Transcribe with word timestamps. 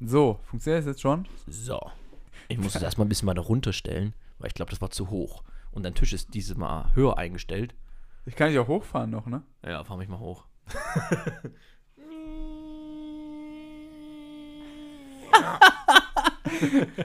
So, 0.00 0.38
funktioniert 0.44 0.80
das 0.80 0.86
jetzt 0.92 1.00
schon? 1.00 1.26
So. 1.46 1.80
Ich 2.48 2.58
muss 2.58 2.74
es 2.74 2.82
erstmal 2.82 3.06
ein 3.06 3.08
bisschen 3.08 3.28
weiter 3.28 3.40
runterstellen, 3.42 4.14
weil 4.38 4.48
ich 4.48 4.54
glaube, 4.54 4.70
das 4.70 4.80
war 4.80 4.90
zu 4.90 5.10
hoch. 5.10 5.42
Und 5.72 5.82
dein 5.82 5.94
Tisch 5.94 6.12
ist 6.12 6.34
dieses 6.34 6.56
Mal 6.56 6.94
höher 6.94 7.18
eingestellt. 7.18 7.74
Ich 8.24 8.36
kann 8.36 8.48
dich 8.50 8.58
auch 8.58 8.68
hochfahren 8.68 9.10
noch, 9.10 9.26
ne? 9.26 9.42
Ja, 9.64 9.82
fahr 9.84 9.96
mich 9.96 10.08
mal 10.08 10.18
hoch. 10.18 10.44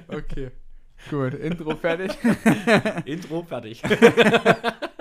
Okay. 0.08 0.52
Gut, 1.10 1.34
Intro 1.34 1.76
fertig. 1.76 2.12
Intro 3.06 3.44
fertig. 3.44 3.84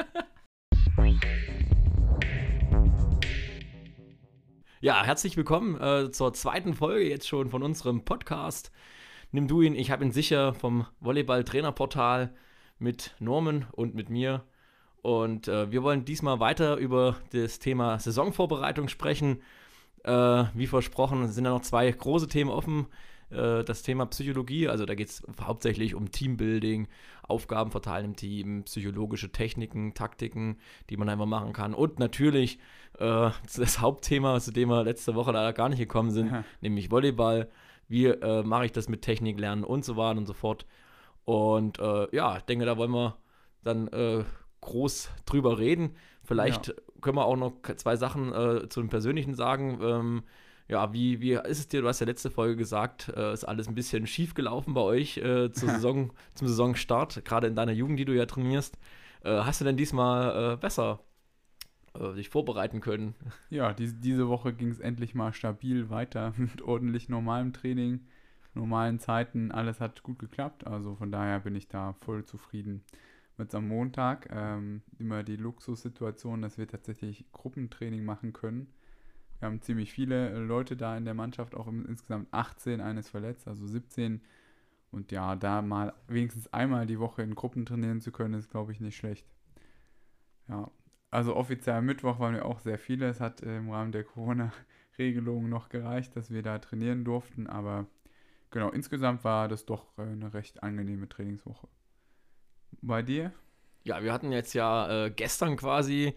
ja, 4.82 5.04
herzlich 5.04 5.36
willkommen 5.36 5.80
äh, 5.80 6.10
zur 6.10 6.34
zweiten 6.34 6.74
Folge 6.74 7.08
jetzt 7.08 7.28
schon 7.28 7.48
von 7.48 7.62
unserem 7.62 8.04
Podcast. 8.04 8.72
Nimm 9.30 9.46
du 9.46 9.62
ihn, 9.62 9.76
ich 9.76 9.92
habe 9.92 10.04
ihn 10.04 10.10
sicher 10.10 10.54
vom 10.54 10.86
Volleyball-Trainerportal 10.98 12.34
mit 12.80 13.14
Norman 13.20 13.66
und 13.70 13.94
mit 13.94 14.10
mir. 14.10 14.42
Und 15.00 15.46
äh, 15.46 15.70
wir 15.70 15.84
wollen 15.84 16.04
diesmal 16.04 16.40
weiter 16.40 16.78
über 16.78 17.16
das 17.30 17.60
Thema 17.60 18.00
Saisonvorbereitung 18.00 18.88
sprechen. 18.88 19.40
Äh, 20.02 20.46
wie 20.52 20.66
versprochen 20.66 21.28
sind 21.28 21.44
da 21.44 21.50
noch 21.50 21.62
zwei 21.62 21.88
große 21.88 22.26
Themen 22.26 22.50
offen 22.50 22.88
äh, 23.32 23.64
das 23.64 23.82
Thema 23.82 24.06
Psychologie. 24.06 24.68
Also 24.68 24.86
da 24.86 24.94
geht 24.94 25.08
es 25.08 25.22
hauptsächlich 25.40 25.94
um 25.94 26.10
Teambuilding, 26.10 26.88
Aufgaben 27.22 27.70
verteilen 27.70 28.06
im 28.06 28.16
Team, 28.16 28.64
psychologische 28.64 29.30
Techniken, 29.32 29.94
Taktiken, 29.94 30.58
die 30.90 30.96
man 30.96 31.08
einfach 31.08 31.26
machen 31.26 31.52
kann. 31.52 31.74
Und 31.74 31.98
natürlich 31.98 32.58
äh, 32.98 33.30
das 33.56 33.80
Hauptthema, 33.80 34.38
zu 34.40 34.52
dem 34.52 34.68
wir 34.68 34.84
letzte 34.84 35.14
Woche 35.14 35.32
leider 35.32 35.52
gar 35.52 35.68
nicht 35.68 35.78
gekommen 35.78 36.10
sind, 36.10 36.32
Aha. 36.32 36.44
nämlich 36.60 36.90
Volleyball. 36.90 37.48
Wie 37.88 38.06
äh, 38.06 38.42
mache 38.42 38.66
ich 38.66 38.72
das 38.72 38.88
mit 38.88 39.02
Technik 39.02 39.38
lernen 39.38 39.64
und 39.64 39.84
so 39.84 39.96
weiter 39.96 40.18
und 40.18 40.26
so 40.26 40.32
fort. 40.32 40.66
Und 41.24 41.78
äh, 41.78 42.14
ja, 42.14 42.38
ich 42.38 42.42
denke, 42.44 42.64
da 42.64 42.76
wollen 42.76 42.92
wir 42.92 43.16
dann 43.64 43.88
äh, 43.88 44.24
groß 44.62 45.10
drüber 45.26 45.58
reden. 45.58 45.96
Vielleicht 46.24 46.68
Ja. 46.68 46.74
können 47.00 47.16
wir 47.16 47.26
auch 47.26 47.36
noch 47.36 47.52
zwei 47.76 47.96
Sachen 47.96 48.32
äh, 48.32 48.68
zu 48.68 48.80
dem 48.80 48.88
Persönlichen 48.88 49.34
sagen. 49.34 49.78
Ähm, 49.82 50.22
ja, 50.72 50.90
wie, 50.94 51.20
wie 51.20 51.32
ist 51.32 51.58
es 51.58 51.68
dir? 51.68 51.82
Du 51.82 51.88
hast 51.88 52.00
ja 52.00 52.06
letzte 52.06 52.30
Folge 52.30 52.56
gesagt, 52.56 53.12
äh, 53.14 53.34
ist 53.34 53.44
alles 53.44 53.68
ein 53.68 53.74
bisschen 53.74 54.06
schief 54.06 54.32
gelaufen 54.32 54.72
bei 54.72 54.80
euch 54.80 55.18
äh, 55.18 55.52
zur 55.52 55.68
Saison, 55.68 56.14
zum 56.34 56.48
Saisonstart, 56.48 57.26
gerade 57.26 57.46
in 57.46 57.54
deiner 57.54 57.72
Jugend, 57.72 57.98
die 57.98 58.06
du 58.06 58.16
ja 58.16 58.24
trainierst. 58.24 58.78
Äh, 59.22 59.42
hast 59.42 59.60
du 59.60 59.66
denn 59.66 59.76
diesmal 59.76 60.54
äh, 60.54 60.56
besser 60.56 61.00
äh, 61.94 62.14
dich 62.14 62.30
vorbereiten 62.30 62.80
können? 62.80 63.14
Ja, 63.50 63.74
dies, 63.74 64.00
diese 64.00 64.28
Woche 64.28 64.54
ging 64.54 64.70
es 64.70 64.80
endlich 64.80 65.14
mal 65.14 65.34
stabil 65.34 65.90
weiter 65.90 66.32
mit 66.38 66.62
ordentlich 66.62 67.10
normalem 67.10 67.52
Training, 67.52 68.06
normalen 68.54 68.98
Zeiten. 68.98 69.52
Alles 69.52 69.78
hat 69.78 70.02
gut 70.02 70.18
geklappt. 70.18 70.66
Also 70.66 70.94
von 70.94 71.12
daher 71.12 71.40
bin 71.40 71.54
ich 71.54 71.68
da 71.68 71.92
voll 71.92 72.24
zufrieden. 72.24 72.82
Jetzt 73.36 73.54
am 73.54 73.68
Montag 73.68 74.30
ähm, 74.32 74.80
immer 74.98 75.22
die 75.22 75.36
Luxussituation, 75.36 76.40
dass 76.40 76.56
wir 76.56 76.66
tatsächlich 76.66 77.26
Gruppentraining 77.32 78.06
machen 78.06 78.32
können. 78.32 78.68
Wir 79.42 79.48
haben 79.48 79.60
ziemlich 79.60 79.92
viele 79.92 80.30
äh, 80.30 80.38
Leute 80.38 80.76
da 80.76 80.96
in 80.96 81.04
der 81.04 81.14
Mannschaft, 81.14 81.56
auch 81.56 81.66
insgesamt 81.66 82.28
18, 82.30 82.80
eines 82.80 83.08
verletzt, 83.08 83.48
also 83.48 83.66
17. 83.66 84.20
Und 84.92 85.10
ja, 85.10 85.34
da 85.34 85.62
mal 85.62 85.94
wenigstens 86.06 86.52
einmal 86.52 86.86
die 86.86 87.00
Woche 87.00 87.22
in 87.22 87.34
Gruppen 87.34 87.66
trainieren 87.66 88.00
zu 88.00 88.12
können, 88.12 88.34
ist, 88.34 88.52
glaube 88.52 88.70
ich, 88.70 88.78
nicht 88.78 88.96
schlecht. 88.96 89.26
Ja, 90.46 90.70
also 91.10 91.34
offiziell 91.34 91.74
am 91.74 91.86
Mittwoch 91.86 92.20
waren 92.20 92.34
wir 92.34 92.44
auch 92.44 92.60
sehr 92.60 92.78
viele. 92.78 93.08
Es 93.08 93.18
hat 93.18 93.42
äh, 93.42 93.56
im 93.56 93.68
Rahmen 93.68 93.90
der 93.90 94.04
Corona-Regelung 94.04 95.48
noch 95.48 95.70
gereicht, 95.70 96.14
dass 96.14 96.30
wir 96.30 96.44
da 96.44 96.60
trainieren 96.60 97.04
durften. 97.04 97.48
Aber 97.48 97.86
genau, 98.52 98.70
insgesamt 98.70 99.24
war 99.24 99.48
das 99.48 99.66
doch 99.66 99.98
äh, 99.98 100.02
eine 100.02 100.32
recht 100.34 100.62
angenehme 100.62 101.08
Trainingswoche. 101.08 101.66
Bei 102.80 103.02
dir? 103.02 103.32
Ja, 103.82 104.04
wir 104.04 104.12
hatten 104.12 104.30
jetzt 104.30 104.54
ja 104.54 105.06
äh, 105.06 105.10
gestern 105.10 105.56
quasi 105.56 106.14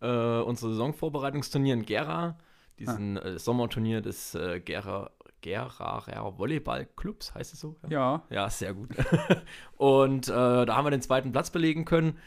äh, 0.00 0.06
unser 0.06 0.70
Saisonvorbereitungsturnier 0.70 1.74
in 1.74 1.84
Gera, 1.84 2.38
diesen 2.78 3.16
äh, 3.16 3.38
Sommerturnier 3.38 4.00
des 4.00 4.34
äh, 4.34 4.60
Gera, 4.60 5.10
Geraer 5.42 6.38
Volleyballclubs, 6.38 7.34
heißt 7.34 7.52
es 7.52 7.60
so? 7.60 7.76
Ja, 7.88 8.22
Ja, 8.30 8.48
sehr 8.48 8.74
gut. 8.74 8.90
und 9.76 10.28
äh, 10.28 10.32
da 10.66 10.76
haben 10.76 10.86
wir 10.86 10.90
den 10.90 11.02
zweiten 11.02 11.32
Platz 11.32 11.50
belegen 11.50 11.84
können. 11.84 12.18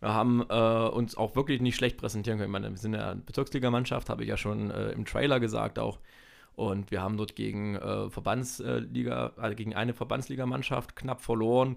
Wir 0.00 0.12
haben 0.12 0.44
äh, 0.48 0.88
uns 0.88 1.16
auch 1.16 1.36
wirklich 1.36 1.60
nicht 1.60 1.76
schlecht 1.76 1.96
präsentieren 1.96 2.38
können. 2.38 2.50
Ich 2.50 2.52
meine, 2.52 2.70
wir 2.70 2.78
sind 2.78 2.94
ja 2.94 3.12
eine 3.12 3.20
Bezirksligamannschaft, 3.20 4.10
habe 4.10 4.22
ich 4.22 4.28
ja 4.28 4.36
schon 4.36 4.70
äh, 4.70 4.90
im 4.90 5.04
Trailer 5.04 5.38
gesagt 5.38 5.78
auch. 5.78 6.00
Und 6.54 6.90
wir 6.90 7.00
haben 7.00 7.16
dort 7.16 7.36
gegen 7.36 7.76
äh, 7.76 8.10
Verbandsliga, 8.10 9.32
also 9.36 9.56
gegen 9.56 9.74
eine 9.74 9.94
Verbandsligamannschaft 9.94 10.96
knapp 10.96 11.22
verloren 11.22 11.76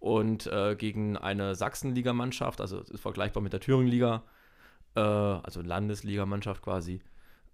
und 0.00 0.46
äh, 0.46 0.76
gegen 0.76 1.16
eine 1.16 1.54
Sachsenligamannschaft, 1.54 2.60
also 2.60 2.80
ist 2.80 3.00
vergleichbar 3.00 3.42
mit 3.42 3.52
der 3.52 3.60
Thüringenliga, 3.60 4.22
äh, 4.94 5.00
also 5.00 5.60
Landesligamannschaft 5.60 6.62
quasi, 6.62 7.00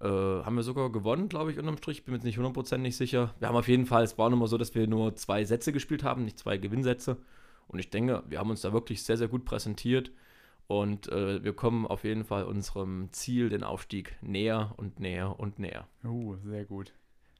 äh, 0.04 0.44
haben 0.44 0.56
wir 0.56 0.62
sogar 0.62 0.92
gewonnen, 0.92 1.28
glaube 1.28 1.50
ich, 1.50 1.58
unterm 1.58 1.78
Strich. 1.78 2.04
Bin 2.04 2.12
mir 2.12 2.18
jetzt 2.18 2.24
nicht 2.24 2.36
hundertprozentig 2.36 2.96
sicher. 2.96 3.34
Wir 3.38 3.48
haben 3.48 3.56
auf 3.56 3.68
jeden 3.68 3.86
Fall, 3.86 4.04
es 4.04 4.18
war 4.18 4.30
immer 4.30 4.46
so, 4.46 4.58
dass 4.58 4.74
wir 4.74 4.86
nur 4.86 5.16
zwei 5.16 5.44
Sätze 5.44 5.72
gespielt 5.72 6.04
haben, 6.04 6.24
nicht 6.24 6.38
zwei 6.38 6.58
Gewinnsätze. 6.58 7.16
Und 7.66 7.78
ich 7.78 7.90
denke, 7.90 8.22
wir 8.28 8.38
haben 8.38 8.50
uns 8.50 8.60
da 8.60 8.72
wirklich 8.72 9.02
sehr, 9.02 9.16
sehr 9.16 9.28
gut 9.28 9.44
präsentiert. 9.44 10.12
Und 10.66 11.08
äh, 11.08 11.42
wir 11.42 11.54
kommen 11.54 11.86
auf 11.86 12.04
jeden 12.04 12.24
Fall 12.24 12.44
unserem 12.44 13.08
Ziel, 13.12 13.48
den 13.48 13.64
Aufstieg, 13.64 14.16
näher 14.22 14.74
und 14.76 15.00
näher 15.00 15.38
und 15.38 15.58
näher. 15.58 15.88
oh, 16.04 16.36
sehr 16.44 16.64
gut. 16.64 16.92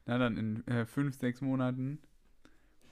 Na 0.06 0.18
dann 0.18 0.36
in 0.36 0.66
äh, 0.66 0.84
fünf, 0.84 1.16
sechs 1.18 1.40
Monaten 1.40 1.98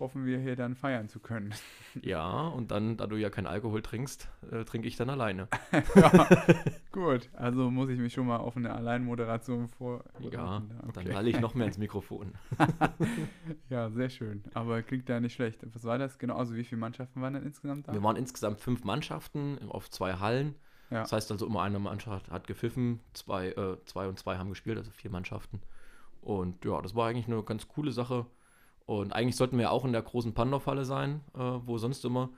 hoffen 0.02 0.26
wir 0.26 0.40
hier 0.40 0.56
dann 0.56 0.74
feiern 0.74 1.08
zu 1.08 1.20
können. 1.20 1.54
Ja, 2.00 2.48
und 2.48 2.70
dann, 2.70 2.96
da 2.96 3.06
du 3.06 3.16
ja 3.16 3.28
keinen 3.28 3.46
Alkohol 3.46 3.82
trinkst, 3.82 4.26
äh, 4.50 4.64
trinke 4.64 4.88
ich 4.88 4.96
dann 4.96 5.10
alleine. 5.10 5.46
ja, 5.94 6.26
gut. 6.90 7.28
Also 7.34 7.70
muss 7.70 7.90
ich 7.90 7.98
mich 7.98 8.14
schon 8.14 8.26
mal 8.26 8.38
auf 8.38 8.56
eine 8.56 8.72
Alleinmoderation 8.72 9.68
vor. 9.68 10.02
Ja, 10.18 10.62
dann 10.94 11.04
okay. 11.04 11.14
halle 11.14 11.28
ich 11.28 11.38
noch 11.38 11.54
mehr 11.54 11.66
ins 11.66 11.76
Mikrofon. 11.76 12.32
Ja, 13.68 13.90
sehr 13.90 14.08
schön. 14.08 14.42
Aber 14.54 14.82
klingt 14.82 15.06
da 15.10 15.20
nicht 15.20 15.34
schlecht. 15.34 15.66
Was 15.74 15.84
war 15.84 15.98
das 15.98 16.18
genau? 16.18 16.36
Also 16.36 16.54
wie 16.54 16.64
viele 16.64 16.80
Mannschaften 16.80 17.20
waren 17.20 17.34
denn 17.34 17.42
insgesamt 17.42 17.88
da? 17.88 17.92
Wir 17.92 18.02
waren 18.02 18.16
insgesamt 18.16 18.60
fünf 18.60 18.84
Mannschaften 18.84 19.58
auf 19.68 19.90
zwei 19.90 20.14
Hallen. 20.14 20.54
Ja. 20.88 21.02
Das 21.02 21.12
heißt 21.12 21.30
also, 21.30 21.46
immer 21.46 21.60
eine 21.60 21.78
Mannschaft 21.78 22.30
hat 22.30 22.46
gepfiffen, 22.46 23.00
zwei, 23.12 23.48
äh, 23.48 23.76
zwei 23.84 24.08
und 24.08 24.18
zwei 24.18 24.38
haben 24.38 24.48
gespielt, 24.48 24.78
also 24.78 24.90
vier 24.90 25.10
Mannschaften. 25.10 25.60
Und 26.22 26.64
ja, 26.64 26.80
das 26.80 26.94
war 26.94 27.08
eigentlich 27.08 27.26
eine 27.26 27.42
ganz 27.42 27.68
coole 27.68 27.92
Sache. 27.92 28.24
Und 28.86 29.12
eigentlich 29.12 29.36
sollten 29.36 29.58
wir 29.58 29.70
auch 29.70 29.84
in 29.84 29.92
der 29.92 30.02
großen 30.02 30.34
Pandorf-Halle 30.34 30.84
sein, 30.84 31.20
äh, 31.34 31.38
wo 31.38 31.78
sonst 31.78 32.04
immer 32.04 32.30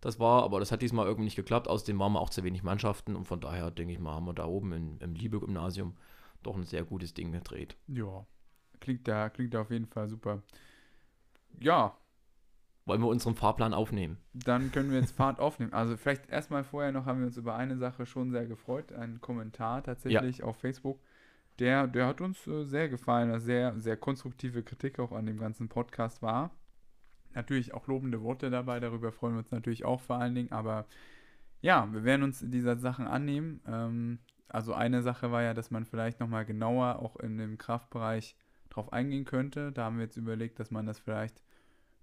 das 0.00 0.20
war, 0.20 0.44
aber 0.44 0.60
das 0.60 0.70
hat 0.70 0.80
diesmal 0.82 1.06
irgendwie 1.06 1.24
nicht 1.24 1.36
geklappt. 1.36 1.66
Außerdem 1.68 1.98
waren 1.98 2.12
wir 2.12 2.20
auch 2.20 2.30
zu 2.30 2.44
wenig 2.44 2.62
Mannschaften 2.62 3.16
und 3.16 3.24
von 3.24 3.40
daher, 3.40 3.70
denke 3.70 3.92
ich 3.92 3.98
mal, 3.98 4.14
haben 4.14 4.26
wir 4.26 4.32
da 4.32 4.46
oben 4.46 4.72
in, 4.72 4.98
im 4.98 5.14
Liebe-Gymnasium 5.14 5.96
doch 6.44 6.56
ein 6.56 6.62
sehr 6.62 6.84
gutes 6.84 7.14
Ding 7.14 7.32
gedreht. 7.32 7.76
Ja, 7.88 8.24
klingt 8.80 9.08
da, 9.08 9.28
klingt 9.28 9.54
da 9.54 9.62
auf 9.62 9.70
jeden 9.70 9.86
Fall 9.86 10.08
super. 10.08 10.42
Ja, 11.58 11.96
Wollen 12.88 13.02
wir 13.02 13.08
unseren 13.08 13.34
Fahrplan 13.34 13.74
aufnehmen? 13.74 14.16
dann 14.32 14.72
können 14.72 14.90
wir 14.90 14.98
jetzt 14.98 15.12
Fahrt 15.12 15.40
aufnehmen. 15.40 15.74
Also 15.74 15.98
vielleicht 15.98 16.30
erstmal 16.30 16.64
vorher 16.64 16.90
noch 16.90 17.04
haben 17.04 17.18
wir 17.18 17.26
uns 17.26 17.36
über 17.36 17.54
eine 17.54 17.76
Sache 17.76 18.06
schon 18.06 18.30
sehr 18.30 18.46
gefreut. 18.46 18.92
Ein 18.92 19.20
Kommentar 19.20 19.82
tatsächlich 19.82 20.42
auf 20.42 20.56
Facebook. 20.56 20.98
Der, 21.58 21.86
der 21.86 22.06
hat 22.06 22.20
uns 22.20 22.46
äh, 22.46 22.64
sehr 22.64 22.88
gefallen, 22.88 23.30
eine 23.30 23.40
sehr, 23.40 23.78
sehr 23.80 23.96
konstruktive 23.96 24.62
Kritik 24.62 24.98
auch 24.98 25.12
an 25.12 25.26
dem 25.26 25.38
ganzen 25.38 25.68
Podcast 25.68 26.22
war. 26.22 26.50
Natürlich 27.34 27.74
auch 27.74 27.86
lobende 27.86 28.22
Worte 28.22 28.50
dabei, 28.50 28.80
darüber 28.80 29.12
freuen 29.12 29.34
wir 29.34 29.40
uns 29.40 29.50
natürlich 29.50 29.84
auch 29.84 30.00
vor 30.00 30.16
allen 30.16 30.34
Dingen, 30.34 30.52
aber 30.52 30.86
ja, 31.60 31.92
wir 31.92 32.04
werden 32.04 32.22
uns 32.22 32.40
dieser 32.40 32.76
Sachen 32.78 33.06
annehmen. 33.06 33.60
Ähm, 33.66 34.18
also 34.48 34.72
eine 34.72 35.02
Sache 35.02 35.30
war 35.30 35.42
ja, 35.42 35.54
dass 35.54 35.70
man 35.70 35.84
vielleicht 35.84 36.20
nochmal 36.20 36.44
genauer 36.44 37.00
auch 37.00 37.16
in 37.16 37.36
dem 37.36 37.58
Kraftbereich 37.58 38.36
drauf 38.70 38.92
eingehen 38.92 39.24
könnte. 39.24 39.72
Da 39.72 39.84
haben 39.84 39.96
wir 39.96 40.04
jetzt 40.04 40.16
überlegt, 40.16 40.58
dass 40.60 40.70
man 40.70 40.86
das 40.86 40.98
vielleicht 40.98 41.42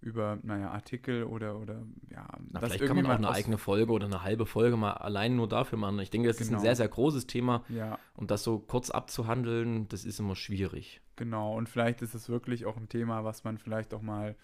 über, 0.06 0.38
naja, 0.44 0.70
Artikel 0.72 1.24
oder, 1.24 1.60
oder 1.60 1.82
ja, 2.12 2.28
Na, 2.52 2.60
vielleicht 2.62 2.86
kann 2.86 2.96
man 2.96 3.06
auch 3.08 3.10
eine 3.16 3.30
eigene 3.32 3.58
Folge 3.58 3.92
oder 3.92 4.06
eine 4.06 4.24
halbe 4.24 4.46
Folge 4.46 4.78
mal 4.78 4.94
allein 4.94 5.36
nur 5.36 5.50
dafür 5.50 5.78
machen. 5.80 6.00
Ich 6.00 6.12
denke, 6.12 6.28
das 6.28 6.40
ist 6.40 6.48
Genau. 6.48 6.60
ein 6.60 6.64
sehr, 6.64 6.76
sehr 6.76 6.88
großes 6.88 7.26
Thema 7.28 7.64
Ja, 7.70 7.98
und 8.16 8.30
das 8.32 8.44
so 8.44 8.60
kurz 8.60 8.92
abzuhandeln, 8.92 9.88
das 9.90 10.06
ist 10.06 10.20
immer 10.20 10.36
schwierig. 10.36 11.02
genau. 11.18 11.56
Und 11.58 11.68
vielleicht 11.70 12.02
ist 12.04 12.14
es 12.14 12.30
wirklich 12.30 12.66
auch 12.66 12.78
ein 12.78 12.88
Thema, 12.88 13.24
was 13.26 13.44
man 13.44 13.58
vielleicht 13.58 13.94
auch 13.94 14.02
mal, 14.02 14.36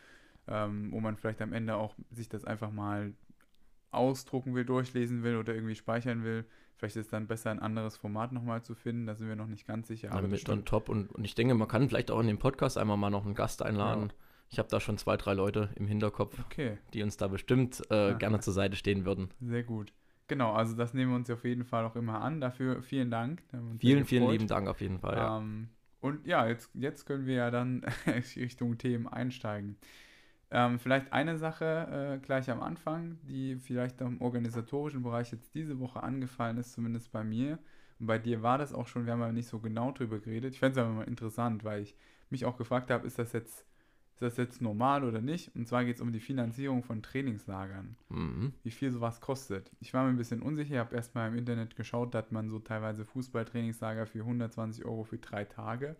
ähm, 0.47 0.91
wo 0.91 0.99
man 0.99 1.15
vielleicht 1.15 1.41
am 1.41 1.53
Ende 1.53 1.75
auch 1.75 1.95
sich 2.09 2.27
das 2.27 2.43
einfach 2.43 2.71
mal 2.71 3.13
ausdrucken 3.91 4.55
will, 4.55 4.65
durchlesen 4.65 5.21
will 5.23 5.35
oder 5.37 5.53
irgendwie 5.53 5.75
speichern 5.75 6.23
will. 6.23 6.45
Vielleicht 6.77 6.95
ist 6.95 7.05
es 7.05 7.11
dann 7.11 7.27
besser, 7.27 7.51
ein 7.51 7.59
anderes 7.59 7.97
Format 7.97 8.31
nochmal 8.31 8.63
zu 8.63 8.73
finden. 8.73 9.05
Da 9.05 9.13
sind 9.15 9.27
wir 9.27 9.35
noch 9.35 9.45
nicht 9.47 9.67
ganz 9.67 9.87
sicher. 9.87 10.07
Ja, 10.07 10.13
aber 10.15 10.27
mit 10.27 10.39
stimmt. 10.39 10.67
top 10.67 10.89
und, 10.89 11.11
und 11.11 11.23
ich 11.25 11.35
denke, 11.35 11.53
man 11.53 11.67
kann 11.67 11.87
vielleicht 11.87 12.09
auch 12.09 12.19
in 12.19 12.27
dem 12.27 12.39
Podcast 12.39 12.77
einmal 12.79 12.97
mal 12.97 13.11
noch 13.11 13.25
einen 13.25 13.35
Gast 13.35 13.61
einladen. 13.61 14.11
Ich 14.51 14.59
habe 14.59 14.67
da 14.69 14.79
schon 14.79 14.97
zwei, 14.97 15.15
drei 15.17 15.33
Leute 15.33 15.69
im 15.75 15.87
Hinterkopf, 15.87 16.37
Okay, 16.45 16.77
die 16.93 17.03
uns 17.03 17.15
da 17.17 17.27
bestimmt 17.27 17.81
äh, 17.89 18.15
gerne 18.15 18.39
zur 18.41 18.53
Seite 18.53 18.75
stehen 18.75 19.05
würden. 19.05 19.29
sehr 19.39 19.63
gut. 19.63 19.93
Genau, 20.27 20.53
also 20.53 20.75
das 20.75 20.93
nehmen 20.93 21.11
wir 21.11 21.15
uns 21.17 21.29
auf 21.29 21.43
jeden 21.43 21.65
Fall 21.65 21.83
auch 21.85 21.95
immer 21.95 22.21
an. 22.21 22.39
Dafür 22.39 22.81
vielen 22.81 23.11
Dank. 23.11 23.43
Vielen, 23.79 24.05
vielen 24.05 24.29
lieben 24.29 24.47
Dank 24.47 24.67
auf 24.69 24.79
jeden 24.79 24.99
Fall. 24.99 25.17
Ja. 25.17 25.37
Ähm, 25.39 25.69
Und 25.99 26.25
ja, 26.25 26.47
jetzt, 26.47 26.69
jetzt 26.73 27.05
können 27.05 27.25
wir 27.25 27.35
ja 27.35 27.51
dann 27.51 27.85
Richtung 28.35 28.77
Themen 28.77 29.07
einsteigen. 29.07 29.77
Ähm, 30.49 30.79
vielleicht 30.79 31.11
eine 31.13 31.37
Sache 31.37 32.17
äh, 32.21 32.25
gleich 32.25 32.49
am 32.49 32.61
Anfang, 32.61 33.19
die 33.23 33.55
vielleicht 33.57 34.01
im 34.01 34.21
organisatorischen 34.21 35.01
Bereich 35.03 35.31
jetzt 35.31 35.53
diese 35.55 35.79
Woche 35.79 36.03
angefallen 36.03 36.57
ist, 36.57 36.73
zumindest 36.73 37.11
bei 37.11 37.23
mir. 37.23 37.59
Und 37.99 38.07
bei 38.07 38.17
dir 38.17 38.41
war 38.41 38.57
das 38.57 38.73
auch 38.73 38.87
schon, 38.87 39.05
wir 39.05 39.13
haben 39.13 39.21
ja 39.21 39.31
nicht 39.31 39.47
so 39.47 39.59
genau 39.59 39.91
drüber 39.91 40.19
geredet. 40.19 40.53
Ich 40.53 40.59
fände 40.59 40.79
es 40.79 40.85
aber 40.85 40.93
mal 40.93 41.07
interessant, 41.07 41.63
weil 41.63 41.83
ich 41.83 41.95
mich 42.29 42.45
auch 42.45 42.57
gefragt 42.57 42.89
habe, 42.89 43.05
ist 43.07 43.19
das 43.19 43.31
jetzt 43.33 43.65
das 44.21 44.37
jetzt 44.37 44.61
normal 44.61 45.03
oder 45.03 45.21
nicht? 45.21 45.55
Und 45.55 45.67
zwar 45.67 45.85
geht 45.85 45.95
es 45.97 46.01
um 46.01 46.11
die 46.11 46.19
Finanzierung 46.19 46.83
von 46.83 47.01
Trainingslagern. 47.03 47.97
Mhm. 48.09 48.53
Wie 48.63 48.71
viel 48.71 48.91
sowas 48.91 49.21
kostet. 49.21 49.71
Ich 49.79 49.93
war 49.93 50.03
mir 50.03 50.09
ein 50.09 50.17
bisschen 50.17 50.41
unsicher, 50.41 50.79
habe 50.79 50.95
erstmal 50.95 51.29
im 51.29 51.37
Internet 51.37 51.75
geschaut, 51.75 52.13
dass 52.13 52.31
man 52.31 52.49
so 52.49 52.59
teilweise 52.59 53.05
Fußballtrainingslager 53.05 54.05
für 54.07 54.19
120 54.19 54.85
Euro 54.85 55.03
für 55.03 55.17
drei 55.17 55.45
Tage. 55.45 55.95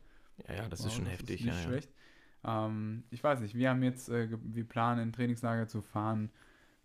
Ja, 0.47 0.55
ja, 0.55 0.69
das 0.69 0.83
Wow, 0.83 0.87
ist 0.87 0.93
schon 0.93 1.05
das 1.05 1.13
heftig. 1.13 1.41
Ist 1.41 1.45
nicht 1.45 1.55
ja, 1.55 1.61
ja. 1.61 1.67
schlecht. 1.67 1.93
Ähm, 2.43 3.03
ich 3.11 3.23
weiß 3.23 3.39
nicht, 3.41 3.55
wir 3.55 3.69
haben 3.69 3.83
jetzt, 3.83 4.09
äh, 4.09 4.29
wir 4.43 4.67
planen 4.67 4.99
ein 5.01 5.13
Trainingslager 5.13 5.67
zu 5.67 5.81
fahren, 5.81 6.31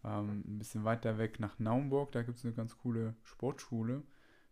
ähm, 0.04 0.44
ein 0.46 0.58
bisschen 0.58 0.84
weiter 0.84 1.18
weg 1.18 1.40
nach 1.40 1.58
Naumburg. 1.58 2.12
Da 2.12 2.22
gibt 2.22 2.38
es 2.38 2.44
eine 2.44 2.54
ganz 2.54 2.76
coole 2.78 3.14
Sportschule. 3.24 4.02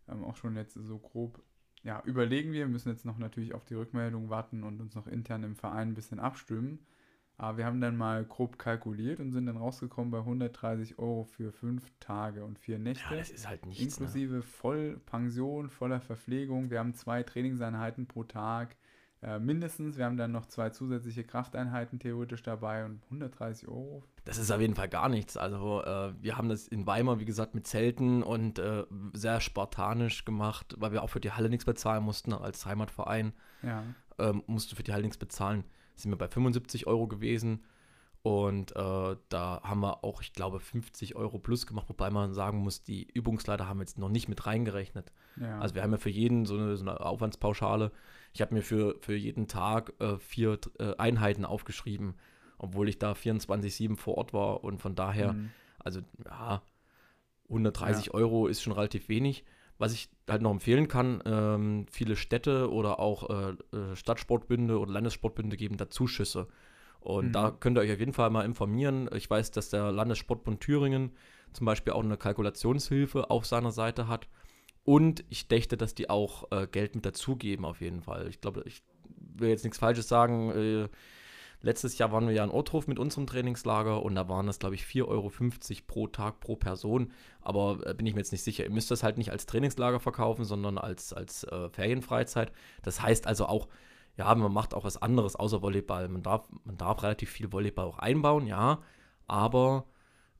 Ähm, 0.07 0.23
auch 0.23 0.35
schon 0.35 0.55
jetzt 0.55 0.73
so 0.75 0.99
grob, 0.99 1.41
ja, 1.85 2.01
überlegen 2.03 2.51
wir. 2.51 2.61
Wir 2.61 2.67
müssen 2.67 2.89
jetzt 2.89 3.05
noch 3.05 3.19
natürlich 3.19 3.53
auf 3.53 3.63
die 3.63 3.75
Rückmeldung 3.75 4.29
warten 4.29 4.63
und 4.63 4.81
uns 4.81 4.95
noch 4.95 5.05
intern 5.05 5.43
im 5.43 5.55
Verein 5.55 5.89
ein 5.89 5.93
bisschen 5.93 6.19
abstimmen. 6.19 6.79
Aber 7.37 7.57
wir 7.57 7.65
haben 7.65 7.79
dann 7.79 7.95
mal 7.95 8.25
grob 8.25 8.57
kalkuliert 8.57 9.19
und 9.19 9.31
sind 9.31 9.45
dann 9.45 9.57
rausgekommen 9.57 10.09
bei 10.09 10.19
130 10.19 10.97
Euro 10.97 11.25
für 11.25 11.51
fünf 11.51 11.91
Tage 11.99 12.43
und 12.43 12.57
vier 12.57 12.79
Nächte. 12.79 13.03
Ja, 13.11 13.17
das 13.17 13.29
ist 13.29 13.47
halt 13.47 13.65
nichts. 13.65 13.99
Ne? 13.99 14.05
Inklusive 14.05 14.41
Vollpension, 14.41 15.69
voller 15.69 16.01
Verpflegung. 16.01 16.71
Wir 16.71 16.79
haben 16.79 16.95
zwei 16.95 17.23
Trainingseinheiten 17.23 18.07
pro 18.07 18.23
Tag 18.23 18.77
äh, 19.25 19.39
mindestens. 19.39 19.97
Wir 19.97 20.05
haben 20.05 20.17
dann 20.17 20.31
noch 20.31 20.45
zwei 20.45 20.69
zusätzliche 20.69 21.23
Krafteinheiten 21.23 21.99
theoretisch 21.99 22.43
dabei 22.43 22.85
und 22.85 23.01
130 23.05 23.67
Euro. 23.67 24.03
Das 24.23 24.37
ist 24.37 24.51
auf 24.51 24.61
jeden 24.61 24.75
Fall 24.75 24.89
gar 24.89 25.09
nichts. 25.09 25.35
Also 25.35 25.83
äh, 25.83 26.13
wir 26.21 26.37
haben 26.37 26.49
das 26.49 26.67
in 26.67 26.85
Weimar, 26.85 27.19
wie 27.19 27.25
gesagt, 27.25 27.55
mit 27.55 27.65
Zelten 27.65 28.21
und 28.21 28.59
äh, 28.59 28.83
sehr 29.13 29.41
spartanisch 29.41 30.25
gemacht, 30.25 30.75
weil 30.77 30.91
wir 30.91 31.01
auch 31.01 31.09
für 31.09 31.19
die 31.19 31.31
Halle 31.31 31.49
nichts 31.49 31.65
bezahlen 31.65 32.03
mussten 32.03 32.33
als 32.33 32.65
Heimatverein. 32.65 33.33
Ja, 33.63 33.83
ähm, 34.19 34.43
musste 34.47 34.75
für 34.75 34.83
die 34.83 34.93
Halle 34.93 35.03
nichts 35.03 35.17
bezahlen. 35.17 35.63
Sind 35.95 36.11
wir 36.11 36.17
bei 36.17 36.27
75 36.27 36.87
Euro 36.87 37.07
gewesen. 37.07 37.63
Und 38.25 38.75
äh, 38.75 39.15
da 39.29 39.61
haben 39.61 39.81
wir 39.81 40.03
auch, 40.03 40.19
ich 40.23 40.33
glaube, 40.33 40.59
50 40.59 41.15
Euro 41.15 41.37
plus 41.37 41.67
gemacht, 41.67 41.87
wobei 41.89 42.09
man 42.09 42.33
sagen 42.33 42.57
muss, 42.57 42.81
die 42.81 43.03
Übungsleiter 43.03 43.67
haben 43.67 43.81
jetzt 43.81 43.99
noch 43.99 44.09
nicht 44.09 44.27
mit 44.29 44.47
reingerechnet. 44.47 45.11
ja. 45.39 45.59
Also 45.59 45.75
wir 45.75 45.83
haben 45.83 45.91
ja 45.91 45.99
für 45.99 46.09
jeden 46.09 46.47
so 46.47 46.55
eine, 46.57 46.75
so 46.75 46.81
eine 46.83 46.99
Aufwandspauschale. 47.01 47.91
Ich 48.33 48.41
habe 48.41 48.55
mir 48.55 48.63
für, 48.63 48.95
für 49.01 49.13
jeden 49.15 49.47
Tag 49.47 49.93
äh, 49.99 50.17
vier 50.17 50.57
äh, 50.79 50.95
Einheiten 50.97 51.45
aufgeschrieben, 51.45 52.15
obwohl 52.57 52.89
ich 52.89 52.97
da 52.97 53.11
24-7 53.11 53.95
vor 53.95 54.17
Ort 54.17 54.33
war. 54.33 54.63
Und 54.63 54.81
von 54.81 54.95
daher, 54.95 55.33
Mhm. 55.33 55.51
also 55.77 55.99
ja, 56.25 56.63
130 57.47 58.11
Euro 58.15 58.47
ist 58.47 58.63
schon 58.63 58.73
relativ 58.73 59.07
wenig. 59.07 59.45
Was 59.77 59.93
ich 59.93 60.09
halt 60.27 60.41
noch 60.41 60.49
empfehlen 60.49 60.87
kann, 60.87 61.21
ähm, 61.25 61.85
viele 61.91 62.15
Städte 62.15 62.71
oder 62.71 62.99
auch 62.99 63.29
äh, 63.29 63.51
äh, 63.77 63.95
Stadtsportbünde 63.95 64.79
oder 64.79 64.91
Landessportbünde 64.93 65.57
geben 65.57 65.77
da 65.77 65.89
Zuschüsse. 65.91 66.47
Und 67.05 67.27
Mhm. 67.27 67.31
da 67.33 67.51
könnt 67.51 67.77
ihr 67.77 67.81
euch 67.81 67.91
auf 67.93 67.99
jeden 67.99 68.13
Fall 68.13 68.29
mal 68.31 68.45
informieren. 68.45 69.09
Ich 69.15 69.29
weiß, 69.29 69.51
dass 69.51 69.69
der 69.69 69.91
Landessportbund 69.91 70.59
Thüringen 70.59 71.11
zum 71.53 71.65
Beispiel 71.65 71.93
auch 71.93 72.03
eine 72.03 72.17
Kalkulationshilfe 72.17 73.29
auf 73.29 73.45
seiner 73.45 73.71
Seite 73.71 74.07
hat. 74.07 74.27
Und 74.83 75.23
ich 75.29 75.47
dächte, 75.47 75.77
dass 75.77 75.95
die 75.95 76.09
auch 76.09 76.51
äh, 76.51 76.67
Geld 76.67 76.95
mit 76.95 77.05
dazugeben, 77.05 77.63
auf 77.65 77.81
jeden 77.81 78.01
Fall. 78.01 78.27
Ich 78.27 78.41
glaube, 78.41 78.63
ich 78.65 78.83
will 79.35 79.49
jetzt 79.49 79.63
nichts 79.63 79.77
Falsches 79.79 80.07
sagen. 80.07 80.51
Äh, 80.51 80.89
letztes 81.61 81.97
Jahr 81.97 82.11
waren 82.11 82.27
wir 82.27 82.33
ja 82.33 82.43
in 82.43 82.51
Ottruf 82.51 82.87
mit 82.87 82.99
unserem 82.99 83.25
Trainingslager 83.27 84.03
und 84.03 84.15
da 84.15 84.27
waren 84.29 84.47
das, 84.47 84.59
glaube 84.59 84.75
ich, 84.75 84.83
4,50 84.83 85.07
Euro 85.07 85.31
pro 85.87 86.07
Tag 86.07 86.39
pro 86.39 86.55
Person. 86.55 87.11
Aber 87.41 87.79
äh, 87.85 87.93
bin 87.93 88.05
ich 88.05 88.13
mir 88.13 88.19
jetzt 88.21 88.31
nicht 88.31 88.43
sicher. 88.43 88.63
Ihr 88.63 88.71
müsst 88.71 88.91
das 88.91 89.03
halt 89.03 89.17
nicht 89.17 89.31
als 89.31 89.45
Trainingslager 89.45 89.99
verkaufen, 89.99 90.43
sondern 90.43 90.77
als, 90.77 91.13
als 91.13 91.43
äh, 91.45 91.69
Ferienfreizeit. 91.69 92.51
Das 92.83 93.01
heißt 93.01 93.27
also 93.27 93.45
auch, 93.47 93.67
ja, 94.17 94.33
man 94.33 94.53
macht 94.53 94.73
auch 94.73 94.83
was 94.83 95.01
anderes 95.01 95.35
außer 95.35 95.61
Volleyball. 95.61 96.07
Man 96.07 96.23
darf, 96.23 96.47
man 96.63 96.77
darf 96.77 97.03
relativ 97.03 97.29
viel 97.29 97.51
Volleyball 97.51 97.85
auch 97.85 97.99
einbauen, 97.99 98.47
ja, 98.47 98.81
aber 99.27 99.85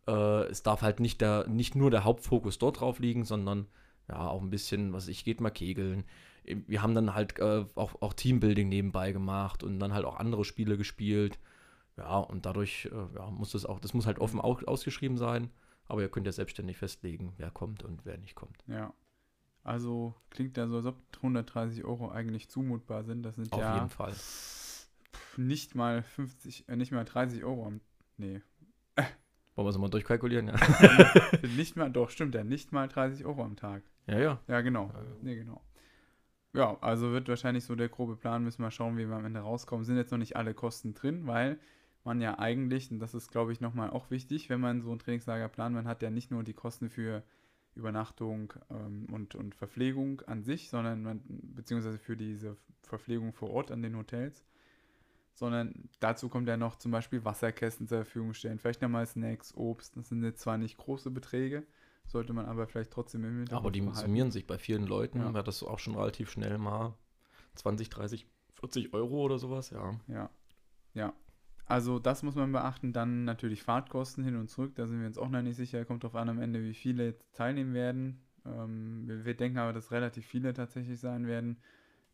äh, 0.07 0.43
es 0.45 0.63
darf 0.63 0.81
halt 0.81 0.99
nicht, 0.99 1.21
der, 1.21 1.47
nicht 1.47 1.75
nur 1.75 1.91
der 1.91 2.03
Hauptfokus 2.03 2.57
dort 2.57 2.79
drauf 2.79 2.99
liegen, 2.99 3.25
sondern 3.25 3.67
ja, 4.07 4.27
auch 4.27 4.41
ein 4.41 4.49
bisschen, 4.49 4.93
was 4.93 5.07
ich, 5.07 5.25
geht 5.25 5.41
mal 5.41 5.49
kegeln. 5.49 6.05
Wir 6.43 6.81
haben 6.81 6.93
dann 6.93 7.15
halt 7.15 7.39
äh, 7.39 7.65
auch, 7.75 8.01
auch 8.01 8.13
Teambuilding 8.13 8.69
nebenbei 8.69 9.11
gemacht 9.11 9.63
und 9.63 9.79
dann 9.79 9.93
halt 9.93 10.05
auch 10.05 10.17
andere 10.17 10.45
Spiele 10.45 10.77
gespielt. 10.77 11.39
Ja, 11.97 12.17
und 12.17 12.45
dadurch 12.45 12.89
äh, 12.91 13.15
ja, 13.15 13.31
muss 13.31 13.51
das 13.51 13.65
auch, 13.65 13.79
das 13.79 13.93
muss 13.93 14.05
halt 14.05 14.19
offen 14.19 14.39
au 14.39 14.57
ausgeschrieben 14.65 15.17
sein, 15.17 15.49
aber 15.87 16.01
ihr 16.01 16.09
könnt 16.09 16.25
ja 16.25 16.33
selbstständig 16.33 16.77
festlegen, 16.77 17.33
wer 17.37 17.51
kommt 17.51 17.83
und 17.83 18.05
wer 18.05 18.17
nicht 18.17 18.35
kommt. 18.35 18.63
ja. 18.67 18.93
Also 19.65 20.13
klingt 20.29 20.57
ja 20.57 20.67
so, 20.67 20.77
als 20.77 20.85
ob 20.85 20.95
130 21.17 21.83
Euro 21.85 22.09
eigentlich 22.09 22.49
zumutbar 22.49 23.03
sind. 23.03 23.23
Das 23.23 23.35
sind 23.35 23.51
Auf 23.51 23.59
ja 23.59 23.73
jeden 23.73 23.89
Fall. 23.89 24.13
nicht 25.37 25.73
mal 25.73 26.03
50, 26.03 26.69
äh, 26.69 26.75
nicht 26.75 26.91
mal 26.91 27.03
30 27.03 27.43
Euro 27.43 27.65
am. 27.65 27.81
Nee. 28.17 28.41
Wollen 29.55 29.65
wir 29.65 29.69
es 29.69 29.77
mal 29.77 29.89
durchkalkulieren? 29.89 30.49
Ja, 30.49 30.55
nicht 31.57 31.75
mal, 31.77 31.89
doch, 31.89 32.11
stimmt 32.11 32.35
ja, 32.35 32.43
nicht 32.43 32.73
mal 32.73 32.87
30 32.87 33.25
Euro 33.25 33.43
am 33.43 33.55
Tag. 33.55 33.81
ja. 34.05 34.19
ja. 34.19 34.39
Ja, 34.47 34.61
genau. 34.61 34.91
Ja. 34.93 35.01
Nee, 35.21 35.35
genau. 35.35 35.61
Ja, 36.53 36.77
also 36.79 37.11
wird 37.11 37.27
wahrscheinlich 37.27 37.65
so 37.65 37.75
der 37.75 37.89
grobe 37.89 38.15
Plan, 38.15 38.43
müssen 38.43 38.61
wir 38.61 38.71
schauen, 38.71 38.97
wie 38.97 39.07
wir 39.09 39.15
am 39.15 39.25
Ende 39.25 39.39
rauskommen. 39.39 39.83
Sind 39.83 39.97
jetzt 39.97 40.11
noch 40.11 40.19
nicht 40.19 40.37
alle 40.37 40.53
Kosten 40.53 40.93
drin, 40.93 41.25
weil 41.25 41.59
man 42.03 42.21
ja 42.21 42.37
eigentlich, 42.37 42.91
und 42.91 42.99
das 42.99 43.13
ist, 43.15 43.31
glaube 43.31 43.51
ich, 43.51 43.61
nochmal 43.61 43.89
auch 43.89 44.11
wichtig, 44.11 44.49
wenn 44.49 44.61
man 44.61 44.81
so 44.81 44.91
ein 44.91 44.99
Trainingslager 44.99 45.49
plant, 45.49 45.75
man 45.75 45.87
hat 45.87 46.01
ja 46.03 46.11
nicht 46.11 46.31
nur 46.31 46.43
die 46.43 46.53
Kosten 46.53 46.89
für 46.89 47.23
Übernachtung 47.75 48.53
ähm, 48.69 49.07
und, 49.11 49.35
und 49.35 49.53
Verpflegung 49.55 50.21
an 50.21 50.43
sich, 50.43 50.69
sondern 50.69 51.03
man, 51.03 51.21
beziehungsweise 51.27 51.97
für 51.97 52.15
diese 52.17 52.55
Verpflegung 52.83 53.33
vor 53.33 53.49
Ort 53.51 53.71
an 53.71 53.81
den 53.81 53.97
Hotels, 53.97 54.43
sondern 55.33 55.89
dazu 55.99 56.29
kommt 56.29 56.47
ja 56.47 56.55
noch 56.57 56.77
zum 56.77 56.91
Beispiel 56.91 57.25
Wasserkästen 57.25 57.87
zur 57.87 57.99
Verfügung 57.99 58.33
stellen, 58.33 58.59
vielleicht 58.59 58.81
nochmal 58.81 59.05
Snacks, 59.05 59.53
Obst, 59.55 59.97
das 59.97 60.09
sind 60.09 60.23
jetzt 60.23 60.41
zwar 60.41 60.57
nicht 60.57 60.77
große 60.77 61.11
Beträge, 61.11 61.65
sollte 62.07 62.33
man 62.33 62.45
aber 62.45 62.67
vielleicht 62.67 62.91
trotzdem 62.91 63.25
im 63.25 63.37
Hinterkopf 63.39 63.63
Aber 63.63 63.71
die 63.71 63.81
behalten. 63.81 63.99
summieren 63.99 64.31
sich 64.31 64.47
bei 64.47 64.57
vielen 64.57 64.85
Leuten, 64.85 65.19
Ja. 65.19 65.31
ja. 65.31 65.43
das 65.43 65.61
auch 65.63 65.79
schon 65.79 65.95
relativ 65.95 66.29
schnell 66.31 66.57
mal 66.57 66.93
20, 67.55 67.89
30, 67.89 68.27
40 68.51 68.93
Euro 68.93 69.21
oder 69.23 69.37
sowas, 69.39 69.69
ja. 69.71 69.99
Ja, 70.07 70.29
ja. 70.93 71.13
Also 71.67 71.99
das 71.99 72.23
muss 72.23 72.35
man 72.35 72.51
beachten. 72.51 72.93
Dann 72.93 73.25
natürlich 73.25 73.63
Fahrtkosten 73.63 74.23
hin 74.23 74.35
und 74.35 74.49
zurück. 74.49 74.73
Da 74.75 74.87
sind 74.87 74.99
wir 74.99 75.07
uns 75.07 75.17
auch 75.17 75.29
noch 75.29 75.41
nicht 75.41 75.55
sicher. 75.55 75.83
Kommt 75.85 76.03
drauf 76.03 76.15
an 76.15 76.29
am 76.29 76.39
Ende, 76.39 76.63
wie 76.63 76.73
viele 76.73 77.05
jetzt 77.05 77.33
teilnehmen 77.33 77.73
werden. 77.73 78.21
Ähm, 78.45 79.07
wir, 79.07 79.25
wir 79.25 79.35
denken 79.35 79.57
aber, 79.57 79.73
dass 79.73 79.91
relativ 79.91 80.25
viele 80.25 80.53
tatsächlich 80.53 80.99
sein 80.99 81.27
werden. 81.27 81.57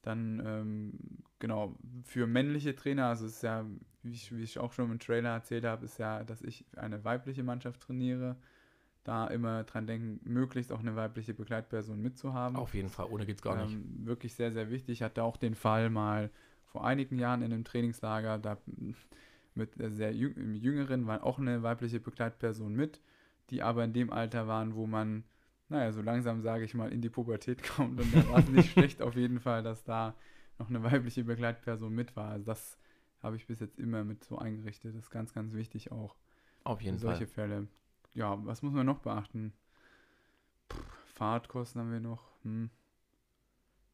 Dann, 0.01 0.41
ähm, 0.45 0.93
genau, 1.39 1.75
für 2.03 2.25
männliche 2.25 2.75
Trainer, 2.75 3.07
also 3.07 3.25
es 3.25 3.35
ist 3.35 3.43
ja, 3.43 3.65
wie 4.01 4.11
ich, 4.11 4.35
wie 4.35 4.41
ich 4.41 4.57
auch 4.57 4.73
schon 4.73 4.89
im 4.89 4.99
Trailer 4.99 5.29
erzählt 5.29 5.63
habe, 5.63 5.85
ist 5.85 5.99
ja, 5.99 6.23
dass 6.23 6.41
ich 6.41 6.65
eine 6.75 7.03
weibliche 7.03 7.43
Mannschaft 7.43 7.81
trainiere. 7.81 8.37
Da 9.03 9.27
immer 9.27 9.63
dran 9.63 9.87
denken, 9.87 10.19
möglichst 10.23 10.71
auch 10.71 10.79
eine 10.79 10.95
weibliche 10.95 11.33
Begleitperson 11.33 11.99
mitzuhaben. 11.99 12.55
Auf 12.55 12.73
jeden 12.73 12.89
Fall, 12.89 13.07
ohne 13.07 13.25
geht's 13.25 13.41
gar 13.41 13.63
nicht. 13.63 13.73
Ähm, 13.73 14.05
wirklich 14.05 14.35
sehr, 14.35 14.51
sehr 14.51 14.69
wichtig. 14.69 14.99
Ich 14.99 15.03
hatte 15.03 15.23
auch 15.23 15.37
den 15.37 15.55
Fall 15.55 15.89
mal 15.89 16.29
vor 16.65 16.85
einigen 16.85 17.17
Jahren 17.17 17.41
in 17.41 17.51
einem 17.51 17.63
Trainingslager, 17.63 18.37
da 18.37 18.57
mit 19.55 19.79
der 19.79 19.91
sehr 19.91 20.13
Jüngeren 20.13 21.07
war 21.07 21.23
auch 21.23 21.39
eine 21.39 21.63
weibliche 21.63 21.99
Begleitperson 21.99 22.73
mit, 22.73 23.01
die 23.49 23.61
aber 23.61 23.83
in 23.83 23.93
dem 23.93 24.11
Alter 24.11 24.47
waren, 24.47 24.75
wo 24.75 24.87
man, 24.87 25.23
naja, 25.69 25.91
so 25.91 26.01
langsam 26.01 26.41
sage 26.41 26.63
ich 26.63 26.73
mal, 26.73 26.91
in 26.91 27.01
die 27.01 27.09
Pubertät 27.09 27.63
kommt. 27.75 27.99
Und 27.99 28.15
da 28.15 28.27
war 28.29 28.39
es 28.39 28.49
nicht 28.49 28.71
schlecht 28.71 29.01
auf 29.01 29.15
jeden 29.15 29.39
Fall, 29.39 29.63
dass 29.63 29.83
da 29.83 30.15
noch 30.57 30.69
eine 30.69 30.83
weibliche 30.83 31.23
Begleitperson 31.23 31.93
mit 31.93 32.15
war. 32.15 32.31
Also 32.31 32.45
das 32.45 32.77
habe 33.21 33.35
ich 33.35 33.45
bis 33.45 33.59
jetzt 33.59 33.79
immer 33.79 34.03
mit 34.03 34.23
so 34.23 34.37
eingerichtet. 34.37 34.95
Das 34.95 35.03
ist 35.03 35.11
ganz, 35.11 35.33
ganz 35.33 35.53
wichtig 35.53 35.91
auch 35.91 36.15
Auf 36.63 36.81
jeden 36.81 36.97
solche 36.97 37.27
Fall. 37.27 37.47
Fälle. 37.47 37.67
Ja, 38.13 38.43
was 38.45 38.61
muss 38.61 38.73
man 38.73 38.85
noch 38.85 38.99
beachten? 38.99 39.53
Puh, 40.69 40.77
Fahrtkosten 41.05 41.81
haben 41.81 41.91
wir 41.91 41.99
noch. 41.99 42.31
Hm. 42.43 42.69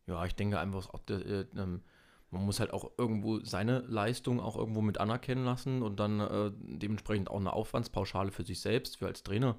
Ja, 0.08 0.24
ich 0.26 0.36
denke 0.36 0.60
einfach, 0.60 0.90
auch, 0.90 1.00
der, 1.00 1.26
äh, 1.26 1.46
ähm, 1.56 1.82
man 2.32 2.46
muss 2.46 2.60
halt 2.60 2.74
auch 2.74 2.92
irgendwo 2.98 3.40
seine 3.40 3.80
Leistung 3.88 4.40
auch 4.40 4.58
irgendwo 4.58 4.82
mit 4.82 5.00
anerkennen 5.00 5.46
lassen 5.46 5.82
und 5.82 6.00
dann 6.00 6.20
äh, 6.20 6.52
dementsprechend 6.54 7.30
auch 7.30 7.40
eine 7.40 7.54
Aufwandspauschale 7.54 8.32
für 8.32 8.44
sich 8.44 8.60
selbst, 8.60 8.98
für 8.98 9.08
als 9.08 9.24
Trainer. 9.24 9.58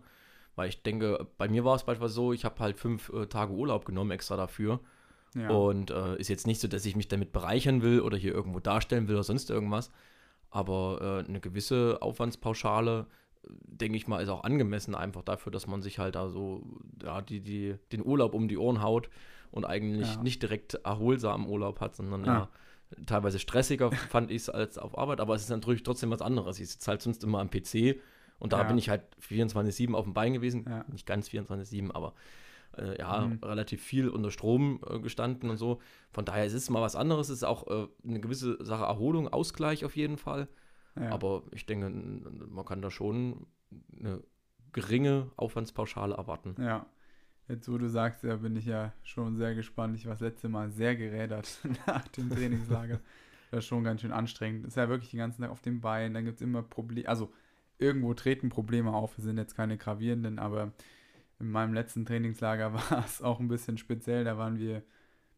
Weil 0.55 0.69
ich 0.69 0.83
denke, 0.83 1.27
bei 1.39 1.49
mir 1.49 1.65
war 1.65 1.77
es 1.77 1.85
beispielsweise 1.85 2.15
so, 2.15 2.33
ich 2.33 2.45
habe 2.45 2.59
halt 2.61 2.77
fünf 2.77 3.11
äh, 3.11 3.27
Tage 3.27 3.53
Urlaub 3.53 3.85
genommen 3.85 4.11
extra 4.11 4.37
dafür. 4.37 4.81
Ja. 5.35 5.51
Und 5.51 5.91
äh, 5.91 6.17
ist 6.17 6.29
jetzt 6.29 6.47
nicht 6.47 6.61
so, 6.61 6.69
dass 6.69 6.85
ich 6.85 6.97
mich 6.97 7.09
damit 7.09 7.33
bereichern 7.33 7.81
will 7.81 8.01
oder 8.01 8.17
hier 8.17 8.35
irgendwo 8.35 8.61
darstellen 8.61 9.09
will 9.09 9.15
oder 9.15 9.25
sonst 9.25 9.51
irgendwas. 9.51 9.91
Aber 10.51 11.23
äh, 11.25 11.29
eine 11.29 11.41
gewisse 11.41 11.99
Aufwandspauschale, 12.01 13.07
denke 13.49 13.97
ich 13.97 14.09
mal, 14.09 14.23
ist 14.23 14.29
auch 14.29 14.45
angemessen 14.45 14.95
einfach 14.95 15.23
dafür, 15.23 15.53
dass 15.53 15.67
man 15.67 15.81
sich 15.81 15.99
halt 15.99 16.17
da 16.17 16.29
so 16.29 16.63
ja, 17.03 17.23
die, 17.23 17.41
die, 17.41 17.77
den 17.93 18.05
Urlaub 18.05 18.35
um 18.35 18.49
die 18.49 18.59
Ohren 18.59 18.83
haut 18.83 19.09
und 19.51 19.65
eigentlich 19.65 20.15
Ja. 20.17 20.23
nicht 20.23 20.43
direkt 20.43 20.75
erholsamen 20.75 21.47
Urlaub 21.49 21.81
hat, 21.81 21.97
sondern 21.97 22.25
ja, 22.25 22.33
Ja. 22.35 23.05
teilweise 23.07 23.39
stressiger 23.39 23.91
fand 24.17 24.31
ich 24.31 24.43
es 24.43 24.51
als 24.51 24.79
auf 24.79 24.97
Arbeit, 24.97 25.21
aber 25.21 25.35
es 25.35 25.43
ist 25.43 25.51
natürlich 25.51 25.83
trotzdem 25.83 26.11
was 26.11 26.23
anderes. 26.23 26.59
Ich 26.61 26.71
sitze 26.71 26.91
halt 26.91 27.03
sonst 27.03 27.23
immer 27.25 27.41
am 27.41 27.51
PC 27.51 28.01
und 28.39 28.53
da 28.53 28.63
bin 28.63 28.79
ich 28.79 28.89
halt 28.89 29.03
24-7 29.21 29.95
auf 29.95 30.05
dem 30.05 30.15
Bein 30.15 30.33
gewesen. 30.33 30.65
Nicht 30.93 31.07
ganz 31.07 31.29
24-7, 31.29 31.91
aber 31.93 32.15
äh, 32.77 32.99
ja, 32.99 33.23
Mhm. 33.27 33.41
relativ 33.43 33.83
viel 33.83 34.09
unter 34.09 34.31
Strom 34.31 34.81
äh, 34.89 35.01
gestanden 35.01 35.51
und 35.51 35.57
so. 35.57 35.81
Von 36.13 36.25
daher 36.25 36.45
ist 36.45 36.53
es 36.53 36.71
mal 36.71 36.83
was 36.83 36.95
anderes. 36.97 37.29
Es 37.31 37.39
ist 37.39 37.45
auch 37.45 37.67
äh, 37.67 37.89
eine 38.07 38.21
gewisse 38.21 38.63
Sache 38.65 38.85
Erholung, 38.85 39.27
Ausgleich 39.29 39.85
auf 39.85 39.97
jeden 39.97 40.19
Fall. 40.19 40.49
Aber 40.95 41.43
ich 41.53 41.65
denke, 41.65 41.89
man 41.91 42.65
kann 42.65 42.83
da 42.83 42.91
schon 42.91 43.47
eine 43.99 44.23
geringe 44.73 45.31
Aufwandspauschale 45.37 46.15
erwarten. 46.15 46.57
Ja. 46.59 46.87
Jetzt, 47.49 47.71
wo 47.71 47.79
du 47.79 47.89
sagst, 47.89 48.25
ja, 48.25 48.37
bin 48.37 48.57
ich 48.57 48.67
ja 48.67 48.93
schon 49.03 49.37
sehr 49.37 49.55
gespannt. 49.55 49.97
Ich 49.97 50.05
war 50.05 50.13
das 50.13 50.21
letzte 50.21 50.51
Mal 50.51 50.71
sehr 50.71 50.97
gerädert 50.97 51.59
nach 51.87 52.07
dem 52.09 52.29
Trainingslager. 52.29 53.01
Das 53.51 53.61
ist 53.61 53.67
schon 53.67 53.85
ganz 53.85 54.03
schön 54.03 54.13
anstrengend. 54.13 54.67
Ist 54.67 54.77
ja 54.77 54.89
wirklich 54.91 55.11
den 55.11 55.19
ganzen 55.19 55.41
Tag 55.41 55.51
auf 55.51 55.63
dem 55.63 55.81
Bein. 55.81 56.13
Dann 56.13 56.27
gibt 56.27 56.37
es 56.37 56.43
immer 56.43 56.63
Probleme. 56.63 57.09
Also, 57.09 57.33
irgendwo 57.79 58.13
treten 58.13 58.51
Probleme 58.51 58.93
auf. 58.93 59.17
Es 59.17 59.25
sind 59.25 59.39
jetzt 59.39 59.57
keine 59.57 59.79
gravierenden, 59.79 60.39
aber 60.39 60.73
in 61.41 61.51
meinem 61.51 61.73
letzten 61.73 62.05
Trainingslager 62.05 62.75
war 62.91 63.05
es 63.05 63.23
auch 63.23 63.41
ein 63.41 63.49
bisschen 63.49 63.79
speziell. 63.79 64.25
Da 64.25 64.37
waren 64.37 64.59
wir, 64.59 64.83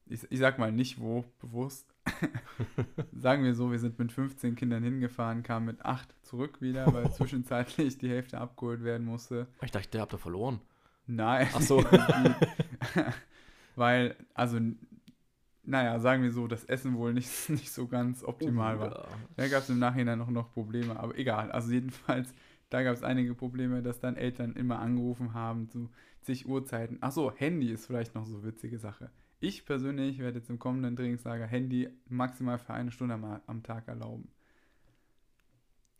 ich, 0.06 0.26
ich 0.30 0.38
sag 0.40 0.58
mal 0.58 0.72
nicht 0.72 1.00
wo, 1.00 1.24
bewusst. 1.40 1.94
Sagen 3.12 3.44
wir 3.44 3.54
so, 3.54 3.70
wir 3.70 3.78
sind 3.78 4.00
mit 4.00 4.10
15 4.10 4.56
Kindern 4.56 4.82
hingefahren, 4.82 5.44
kamen 5.44 5.66
mit 5.66 5.84
8 5.84 6.12
zurück 6.22 6.60
wieder, 6.60 6.92
weil 6.92 7.12
zwischenzeitlich 7.12 7.98
die 7.98 8.08
Hälfte 8.08 8.38
abgeholt 8.38 8.82
werden 8.82 9.06
musste. 9.06 9.46
Ich 9.62 9.70
dachte, 9.70 9.90
der 9.90 10.00
habt 10.00 10.14
ihr 10.14 10.18
verloren. 10.18 10.60
Nein. 11.10 11.48
Ach 11.52 11.60
so. 11.60 11.84
Weil, 13.76 14.16
also, 14.34 14.58
naja, 15.64 15.98
sagen 15.98 16.22
wir 16.22 16.30
so, 16.30 16.46
das 16.46 16.64
Essen 16.64 16.96
wohl 16.96 17.12
nicht, 17.12 17.28
nicht 17.50 17.72
so 17.72 17.88
ganz 17.88 18.22
optimal 18.22 18.78
war. 18.78 18.90
Ja. 18.90 19.08
Da 19.36 19.48
gab 19.48 19.62
es 19.62 19.70
im 19.70 19.78
Nachhinein 19.78 20.18
noch, 20.18 20.30
noch 20.30 20.52
Probleme, 20.52 20.98
aber 20.98 21.18
egal. 21.18 21.50
Also 21.50 21.72
jedenfalls, 21.72 22.32
da 22.70 22.82
gab 22.82 22.94
es 22.94 23.02
einige 23.02 23.34
Probleme, 23.34 23.82
dass 23.82 24.00
dann 24.00 24.16
Eltern 24.16 24.52
immer 24.52 24.78
angerufen 24.78 25.34
haben 25.34 25.68
zu 25.68 25.90
zig 26.22 26.46
Uhrzeiten. 26.48 26.98
Ach 27.00 27.12
so, 27.12 27.32
Handy 27.32 27.70
ist 27.70 27.86
vielleicht 27.86 28.14
noch 28.14 28.26
so 28.26 28.36
eine 28.36 28.44
witzige 28.44 28.78
Sache. 28.78 29.10
Ich 29.40 29.64
persönlich 29.64 30.18
werde 30.18 30.38
jetzt 30.38 30.50
im 30.50 30.58
kommenden 30.58 30.94
Trainingslager 30.94 31.46
Handy 31.46 31.88
maximal 32.08 32.58
für 32.58 32.74
eine 32.74 32.92
Stunde 32.92 33.14
am, 33.14 33.40
am 33.46 33.62
Tag 33.62 33.88
erlauben. 33.88 34.28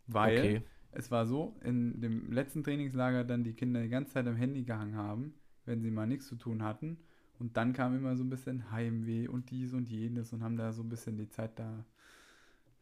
Weil 0.07 0.37
Okay. 0.37 0.61
Es 0.91 1.11
war 1.11 1.25
so, 1.25 1.55
in 1.63 2.01
dem 2.01 2.31
letzten 2.31 2.63
Trainingslager 2.63 3.23
dann 3.23 3.43
die 3.43 3.53
Kinder 3.53 3.81
die 3.81 3.89
ganze 3.89 4.13
Zeit 4.13 4.27
am 4.27 4.35
Handy 4.35 4.63
gehangen 4.63 4.95
haben, 4.95 5.33
wenn 5.65 5.81
sie 5.81 5.91
mal 5.91 6.07
nichts 6.07 6.27
zu 6.27 6.35
tun 6.35 6.63
hatten. 6.63 6.97
Und 7.39 7.57
dann 7.57 7.73
kam 7.73 7.95
immer 7.95 8.15
so 8.15 8.23
ein 8.23 8.29
bisschen 8.29 8.71
Heimweh 8.71 9.27
und 9.27 9.49
dies 9.49 9.73
und 9.73 9.89
jenes 9.89 10.31
und 10.33 10.43
haben 10.43 10.57
da 10.57 10.73
so 10.73 10.83
ein 10.83 10.89
bisschen 10.89 11.17
die 11.17 11.29
Zeit 11.29 11.57
da, 11.57 11.85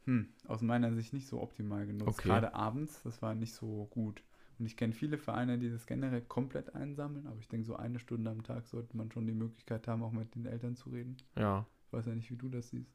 hm, 0.06 0.28
aus 0.48 0.62
meiner 0.62 0.94
Sicht 0.94 1.13
nicht 1.13 1.28
so 1.28 1.42
optimal 1.42 1.86
genutzt. 1.86 2.20
Okay. 2.20 2.28
Gerade 2.28 2.54
abends, 2.54 3.01
das 3.04 3.22
war 3.22 3.36
nicht 3.36 3.54
so 3.54 3.88
gut. 3.92 4.22
Und 4.58 4.66
ich 4.66 4.75
kenne 4.75 4.94
viele 4.94 5.18
Vereine, 5.18 5.58
die 5.58 5.70
das 5.70 5.86
generell 5.86 6.22
komplett 6.22 6.75
einsammeln, 6.75 7.28
aber 7.28 7.39
ich 7.39 7.48
denke, 7.48 7.66
so 7.66 7.78
eine 7.78 8.00
Stunde 8.00 8.30
am 8.30 8.44
Tag 8.44 8.68
sollte 8.68 8.98
man 8.98 9.10
schon 9.12 9.25
die 9.25 9.34
Möglichkeit 9.34 9.88
haben, 9.88 10.04
auch 10.04 10.12
mit 10.12 10.36
den 10.36 10.46
Eltern 10.46 10.75
zu 10.75 10.89
reden. 10.89 11.16
Ja. 11.38 11.66
Ich 11.88 11.94
weiß 11.94 12.08
ja 12.08 12.16
nicht, 12.16 12.30
wie 12.30 12.36
du 12.36 12.50
das 12.50 12.70
siehst. 12.70 12.92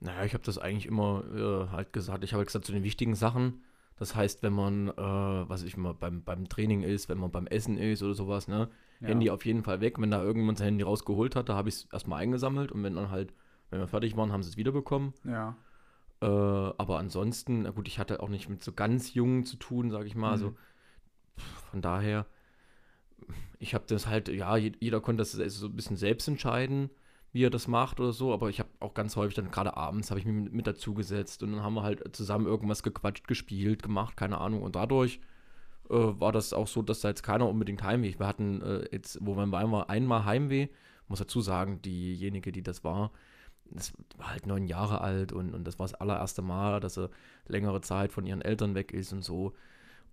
Naja, 0.00 0.24
ich 0.24 0.34
habe 0.34 0.44
das 0.44 0.58
eigentlich 0.58 0.86
immer 0.86 1.24
äh, 1.34 1.72
halt 1.72 1.92
gesagt. 1.94 2.22
Ich 2.22 2.34
habe 2.34 2.44
gesagt, 2.44 2.66
zu 2.66 2.72
den 2.72 2.84
wichtigen 2.84 3.14
Sachen. 3.14 3.62
Das 3.98 4.14
heißt, 4.14 4.42
wenn 4.42 4.52
man, 4.52 4.88
äh, 4.88 4.92
was 4.96 5.62
ich 5.64 5.76
mal 5.76 5.92
beim, 5.94 6.22
beim 6.22 6.48
Training 6.48 6.82
ist, 6.82 7.08
wenn 7.08 7.18
man 7.18 7.30
beim 7.32 7.46
Essen 7.48 7.76
ist 7.78 8.02
oder 8.02 8.14
sowas, 8.14 8.46
ne? 8.48 8.68
Ja. 9.00 9.08
Handy 9.08 9.30
auf 9.30 9.44
jeden 9.44 9.62
Fall 9.62 9.80
weg. 9.80 10.00
Wenn 10.00 10.10
da 10.10 10.22
irgendjemand 10.22 10.58
sein 10.58 10.66
Handy 10.66 10.84
rausgeholt 10.84 11.34
hat, 11.36 11.48
da 11.48 11.54
habe 11.54 11.68
ich 11.68 11.74
es 11.76 11.84
erstmal 11.92 12.20
eingesammelt 12.22 12.70
und 12.72 12.82
wenn 12.82 12.94
dann 12.96 13.10
halt, 13.10 13.32
wenn 13.70 13.80
wir 13.80 13.88
fertig 13.88 14.16
waren, 14.16 14.32
haben 14.32 14.42
sie 14.42 14.50
es 14.50 14.56
wiederbekommen. 14.56 15.12
Ja. 15.24 15.56
Äh, 16.20 16.26
aber 16.26 16.98
ansonsten, 16.98 17.62
na 17.62 17.70
gut, 17.70 17.86
ich 17.88 17.98
hatte 17.98 18.20
auch 18.20 18.28
nicht 18.28 18.48
mit 18.48 18.62
so 18.62 18.72
ganz 18.72 19.14
Jungen 19.14 19.44
zu 19.44 19.56
tun, 19.56 19.90
sage 19.90 20.06
ich 20.06 20.14
mal. 20.14 20.32
Also 20.32 20.50
Mhm. 20.50 20.56
pff, 21.38 21.70
von 21.70 21.82
daher, 21.82 22.26
ich 23.58 23.74
habe 23.74 23.84
das 23.88 24.06
halt, 24.06 24.28
ja, 24.28 24.56
je- 24.56 24.72
jeder 24.80 25.00
konnte 25.00 25.22
das 25.22 25.32
so 25.32 25.66
ein 25.66 25.76
bisschen 25.76 25.96
selbst 25.96 26.28
entscheiden, 26.28 26.90
wie 27.32 27.44
er 27.44 27.50
das 27.50 27.68
macht 27.68 28.00
oder 28.00 28.12
so. 28.12 28.32
Aber 28.32 28.48
ich 28.48 28.60
habe 28.60 28.70
auch 28.80 28.94
ganz 28.94 29.16
häufig 29.16 29.34
dann 29.34 29.50
gerade 29.50 29.76
abends 29.76 30.10
habe 30.10 30.20
ich 30.20 30.26
mich 30.26 30.50
mit, 30.50 30.66
dazu 30.66 30.94
gesetzt 30.94 31.42
und 31.42 31.52
dann 31.52 31.62
haben 31.62 31.74
wir 31.74 31.82
halt 31.82 32.14
zusammen 32.16 32.46
irgendwas 32.46 32.82
gequatscht, 32.82 33.28
gespielt, 33.28 33.82
gemacht, 33.82 34.16
keine 34.16 34.38
Ahnung. 34.38 34.62
Und 34.62 34.76
dadurch 34.76 35.20
äh, 35.90 35.94
war 35.94 36.32
das 36.32 36.52
auch 36.52 36.68
so, 36.68 36.82
dass 36.82 37.00
da 37.00 37.08
jetzt 37.08 37.22
keiner 37.22 37.48
unbedingt 37.48 37.82
Heimweh. 37.82 38.14
Wir 38.18 38.26
hatten 38.26 38.62
äh, 38.62 38.88
jetzt, 38.92 39.18
wo 39.20 39.34
wir 39.36 39.42
einmal, 39.42 39.84
einmal 39.88 40.24
Heimweh, 40.24 40.68
muss 41.08 41.20
dazu 41.20 41.40
sagen, 41.40 41.80
diejenige, 41.82 42.52
die 42.52 42.62
das 42.62 42.84
war, 42.84 43.10
das 43.70 43.92
war 44.16 44.30
halt 44.30 44.46
neun 44.46 44.66
Jahre 44.66 45.00
alt 45.00 45.32
und, 45.32 45.54
und 45.54 45.64
das 45.64 45.78
war 45.78 45.86
das 45.86 45.94
allererste 45.94 46.42
Mal, 46.42 46.80
dass 46.80 46.94
sie 46.94 47.10
längere 47.46 47.80
Zeit 47.80 48.12
von 48.12 48.26
ihren 48.26 48.42
Eltern 48.42 48.74
weg 48.74 48.92
ist 48.92 49.12
und 49.12 49.22
so. 49.22 49.54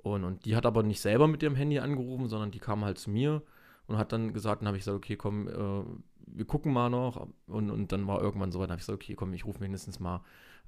Und, 0.03 0.23
und 0.23 0.45
die 0.45 0.55
hat 0.55 0.65
aber 0.65 0.83
nicht 0.83 1.01
selber 1.01 1.27
mit 1.27 1.41
ihrem 1.41 1.55
Handy 1.55 1.79
angerufen, 1.79 2.27
sondern 2.27 2.51
die 2.51 2.59
kam 2.59 2.85
halt 2.85 2.97
zu 2.97 3.09
mir 3.09 3.41
und 3.87 3.97
hat 3.97 4.11
dann 4.11 4.33
gesagt, 4.33 4.61
dann 4.61 4.67
habe 4.67 4.77
ich 4.77 4.83
gesagt, 4.83 4.97
okay, 4.97 5.15
komm, 5.15 5.47
äh, 5.47 5.83
wir 6.27 6.45
gucken 6.45 6.73
mal 6.73 6.89
noch. 6.89 7.27
Und, 7.47 7.69
und 7.69 7.91
dann 7.91 8.07
war 8.07 8.21
irgendwann 8.21 8.51
so 8.51 8.59
weit, 8.59 8.65
dann 8.65 8.71
habe 8.73 8.79
ich 8.79 8.85
gesagt, 8.85 9.01
okay, 9.03 9.15
komm, 9.15 9.33
ich 9.33 9.45
rufe 9.45 9.59
mindestens 9.59 9.99
mal 9.99 10.21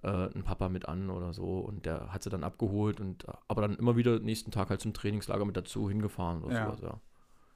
äh, 0.03 0.07
einen 0.07 0.43
Papa 0.43 0.69
mit 0.69 0.87
an 0.87 1.09
oder 1.09 1.33
so. 1.33 1.59
Und 1.59 1.85
der 1.85 2.13
hat 2.13 2.23
sie 2.23 2.29
dann 2.29 2.43
abgeholt 2.43 2.99
und 2.99 3.25
äh, 3.27 3.33
aber 3.47 3.61
dann 3.61 3.75
immer 3.75 3.95
wieder 3.97 4.19
nächsten 4.19 4.51
Tag 4.51 4.69
halt 4.69 4.81
zum 4.81 4.93
Trainingslager 4.93 5.45
mit 5.45 5.57
dazu 5.57 5.89
hingefahren 5.89 6.43
oder 6.43 6.55
Ja. 6.55 6.65
sowas, 6.65 6.81
ja. 6.81 7.01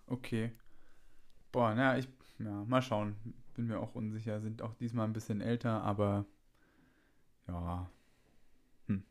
Okay. 0.08 0.51
Boah, 1.51 1.74
naja, 1.75 1.98
ich, 2.00 2.08
ja, 2.39 2.63
mal 2.65 2.81
schauen. 2.81 3.15
Bin 3.55 3.67
mir 3.67 3.79
auch 3.79 3.96
unsicher. 3.96 4.39
Sind 4.41 4.62
auch 4.62 4.74
diesmal 4.75 5.05
ein 5.08 5.13
bisschen 5.13 5.41
älter, 5.41 5.84
aber 5.84 6.25
ja. 7.48 7.89
Hm. 8.88 9.03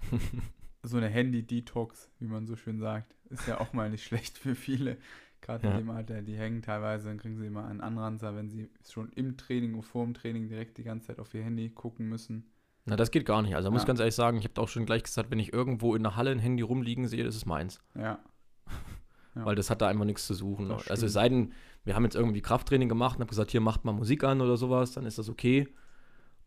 So 0.84 0.96
eine 0.96 1.08
Handy-Detox, 1.08 2.10
wie 2.18 2.26
man 2.26 2.44
so 2.48 2.56
schön 2.56 2.80
sagt, 2.80 3.14
ist 3.30 3.46
ja 3.46 3.60
auch 3.60 3.72
mal 3.72 3.88
nicht 3.88 4.02
schlecht 4.04 4.36
für 4.36 4.56
viele. 4.56 4.96
Gerade 5.42 5.66
Ja. 5.66 5.72
in 5.72 5.78
dem 5.78 5.90
Alter, 5.90 6.22
die 6.22 6.36
hängen 6.36 6.62
teilweise, 6.62 7.08
dann 7.08 7.18
kriegen 7.18 7.36
sie 7.36 7.46
immer 7.46 7.66
einen 7.66 7.80
Anranzer, 7.82 8.34
wenn 8.34 8.48
sie 8.48 8.70
schon 8.88 9.10
im 9.10 9.36
Training 9.36 9.74
und 9.74 9.82
vor 9.82 10.04
dem 10.04 10.14
Training 10.14 10.48
direkt 10.48 10.78
die 10.78 10.84
ganze 10.84 11.08
Zeit 11.08 11.18
auf 11.18 11.34
ihr 11.34 11.42
Handy 11.42 11.68
gucken 11.68 12.08
müssen. 12.08 12.46
Na, 12.86 12.96
das 12.96 13.10
geht 13.10 13.26
gar 13.26 13.42
nicht. 13.42 13.54
Also, 13.54 13.68
ich 13.68 13.72
muss 13.72 13.82
Ja. 13.82 13.86
ganz 13.88 14.00
ehrlich 14.00 14.14
sagen, 14.14 14.38
ich 14.38 14.44
habe 14.44 14.60
auch 14.60 14.68
schon 14.68 14.86
gleich 14.86 15.02
gesagt, 15.02 15.30
wenn 15.30 15.38
ich 15.38 15.52
irgendwo 15.52 15.94
in 15.94 16.02
der 16.02 16.16
Halle 16.16 16.30
ein 16.30 16.38
Handy 16.38 16.62
rumliegen 16.62 17.06
sehe, 17.06 17.22
das 17.24 17.36
ist 17.36 17.44
meins. 17.46 17.80
Ja. 17.94 18.18
Ja. 19.34 19.46
Weil 19.46 19.54
das 19.54 19.70
hat 19.70 19.80
da 19.80 19.88
einfach 19.88 20.04
nichts 20.04 20.26
zu 20.26 20.34
suchen. 20.34 20.68
Das 20.68 20.90
Also, 20.90 21.06
es 21.06 21.14
sei 21.14 21.26
denn, 21.26 21.52
wir 21.84 21.94
haben 21.94 22.04
jetzt 22.04 22.16
irgendwie 22.16 22.42
Krafttraining 22.42 22.90
gemacht 22.90 23.16
und 23.16 23.22
habe 23.22 23.30
gesagt, 23.30 23.50
hier 23.50 23.62
macht 23.62 23.82
mal 23.82 23.92
Musik 23.92 24.24
an 24.24 24.42
oder 24.42 24.58
sowas, 24.58 24.92
dann 24.92 25.06
ist 25.06 25.16
das 25.16 25.30
okay. 25.30 25.66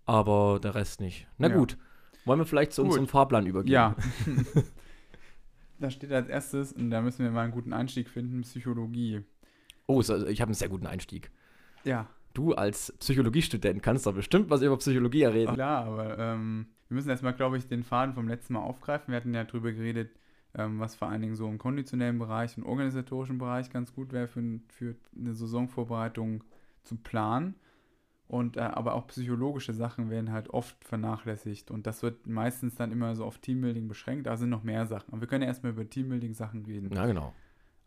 Aber 0.06 0.60
der 0.62 0.76
Rest 0.76 1.02
nicht. 1.02 1.26
Na 1.40 1.48
gut. 1.48 1.80
Wollen 2.26 2.40
wir 2.40 2.46
vielleicht 2.46 2.74
zu 2.74 2.84
Gut. 2.84 2.92
unserem 2.92 3.08
Fahrplan 3.08 3.48
übergehen? 3.48 3.74
Ja. 3.74 3.96
da 5.80 5.90
steht 5.90 6.12
als 6.12 6.28
erstes, 6.28 6.74
und 6.74 6.90
da 6.92 7.02
müssen 7.02 7.24
wir 7.24 7.32
mal 7.32 7.42
einen 7.44 7.52
guten 7.52 7.74
Einstieg 7.74 8.10
finden, 8.10 8.42
Psychologie. 8.42 9.22
Oh, 9.88 9.98
also- 9.98 10.28
ich 10.28 10.42
habe 10.42 10.50
einen 10.50 10.56
sehr 10.56 10.70
guten 10.70 10.88
Einstieg. 10.88 11.32
Ja, 11.84 12.08
Du 12.36 12.54
als 12.54 12.92
Psychologiestudent 13.00 13.82
kannst 13.82 14.06
doch 14.06 14.14
bestimmt 14.14 14.50
was 14.50 14.62
über 14.62 14.76
Psychologie 14.78 15.24
reden. 15.24 15.54
Klar, 15.54 15.86
aber 15.86 16.20
ähm, 16.20 16.66
wir 16.90 16.96
müssen 16.96 17.10
erstmal, 17.10 17.34
glaube 17.34 17.58
ich, 17.58 17.66
den 17.68 17.84
Faden 17.84 18.14
vom 18.14 18.28
letzten 18.28 18.54
Mal 18.54 18.60
aufgreifen. 18.60 19.12
Wir 19.14 19.16
hatten 19.16 19.34
ja 19.34 19.46
drüber 19.46 19.72
geredet, 19.72 20.12
ähm, 20.54 20.78
was 20.82 20.96
vor 20.96 21.08
allen 21.08 21.22
Dingen 21.22 21.36
so 21.38 21.48
im 21.48 21.58
konditionellen 21.58 22.20
Bereich 22.20 22.58
und 22.58 22.66
organisatorischen 22.66 23.38
Bereich 23.38 23.70
ganz 23.70 23.94
gut 23.94 24.12
wäre 24.12 24.28
für, 24.28 24.60
für 24.68 24.96
eine 25.18 25.34
Saisonvorbereitung 25.34 26.44
zu 26.84 26.98
planen. 26.98 27.56
Und 28.28 28.58
äh, 28.58 28.62
aber 28.62 28.96
auch 28.96 29.08
psychologische 29.08 29.74
Sachen 29.74 30.10
werden 30.10 30.32
halt 30.32 30.50
oft 30.50 30.84
vernachlässigt. 30.84 31.70
Und 31.70 31.86
das 31.86 32.02
wird 32.02 32.26
meistens 32.26 32.76
dann 32.76 32.92
immer 32.92 33.16
so 33.16 33.24
auf 33.24 33.38
Teambuilding 33.38 33.88
beschränkt. 33.88 34.26
Da 34.26 34.36
sind 34.36 34.50
noch 34.50 34.64
mehr 34.64 34.88
Sachen. 34.88 35.12
Aber 35.12 35.22
wir 35.22 35.28
können 35.28 35.44
ja 35.44 35.48
erstmal 35.48 35.74
über 35.74 35.88
Teambuilding-Sachen 35.88 36.66
reden. 36.66 36.92
Ja, 36.94 37.06
genau. 37.06 37.34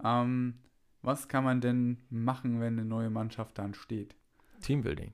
Ähm, 0.03 0.55
was 1.03 1.29
kann 1.29 1.45
man 1.45 1.61
denn 1.61 1.99
machen, 2.11 2.61
wenn 2.61 2.79
eine 2.79 2.85
neue 2.85 3.11
Mannschaft 3.11 3.59
dann 3.59 3.75
steht? 3.75 4.15
Teambuilding. 4.61 5.13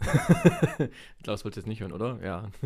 Klaus 1.22 1.44
wollte 1.44 1.60
jetzt 1.60 1.66
nicht 1.68 1.80
hören, 1.80 1.92
oder? 1.92 2.20
Ja. 2.22 2.50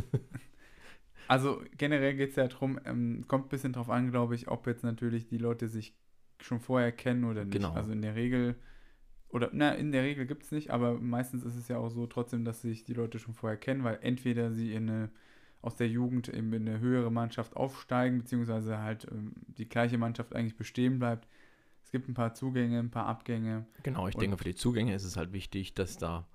Also 1.28 1.62
generell 1.76 2.14
geht 2.14 2.30
es 2.30 2.36
ja 2.36 2.46
darum, 2.46 2.78
ähm, 2.84 3.24
kommt 3.26 3.46
ein 3.46 3.48
bisschen 3.48 3.72
drauf 3.72 3.90
an, 3.90 4.10
glaube 4.10 4.34
ich, 4.34 4.48
ob 4.48 4.66
jetzt 4.66 4.84
natürlich 4.84 5.26
die 5.26 5.38
Leute 5.38 5.68
sich 5.68 5.92
schon 6.40 6.60
vorher 6.60 6.92
kennen 6.92 7.24
oder 7.24 7.44
nicht. 7.44 7.54
Genau. 7.54 7.72
Also 7.72 7.90
in 7.90 8.02
der 8.02 8.14
Regel, 8.14 8.54
oder 9.36 9.50
na, 9.52 9.72
in 9.74 9.92
der 9.92 10.02
Regel 10.02 10.26
gibt 10.26 10.44
es 10.44 10.50
nicht, 10.50 10.70
aber 10.70 10.98
meistens 10.98 11.44
ist 11.44 11.56
es 11.56 11.68
ja 11.68 11.76
auch 11.76 11.90
so 11.90 12.06
trotzdem, 12.06 12.44
dass 12.44 12.62
sich 12.62 12.84
die 12.84 12.94
Leute 12.94 13.18
schon 13.18 13.34
vorher 13.34 13.58
kennen, 13.58 13.84
weil 13.84 13.98
entweder 14.00 14.50
sie 14.50 14.72
in 14.72 14.88
eine, 14.88 15.10
aus 15.60 15.76
der 15.76 15.88
Jugend 15.88 16.28
in 16.28 16.52
eine 16.54 16.80
höhere 16.80 17.12
Mannschaft 17.12 17.54
aufsteigen, 17.54 18.18
beziehungsweise 18.18 18.78
halt 18.78 19.06
ähm, 19.10 19.34
die 19.58 19.68
gleiche 19.68 19.98
Mannschaft 19.98 20.34
eigentlich 20.34 20.56
bestehen 20.56 20.98
bleibt. 20.98 21.28
Es 21.84 21.92
gibt 21.92 22.08
ein 22.08 22.14
paar 22.14 22.32
Zugänge, 22.34 22.78
ein 22.78 22.90
paar 22.90 23.06
Abgänge. 23.06 23.66
Genau, 23.82 24.08
ich 24.08 24.14
Und- 24.14 24.22
denke, 24.22 24.38
für 24.38 24.44
die 24.44 24.54
Zugänge 24.54 24.94
ist 24.94 25.04
es 25.04 25.16
halt 25.16 25.32
wichtig, 25.32 25.74
dass 25.74 25.98
da, 25.98 26.26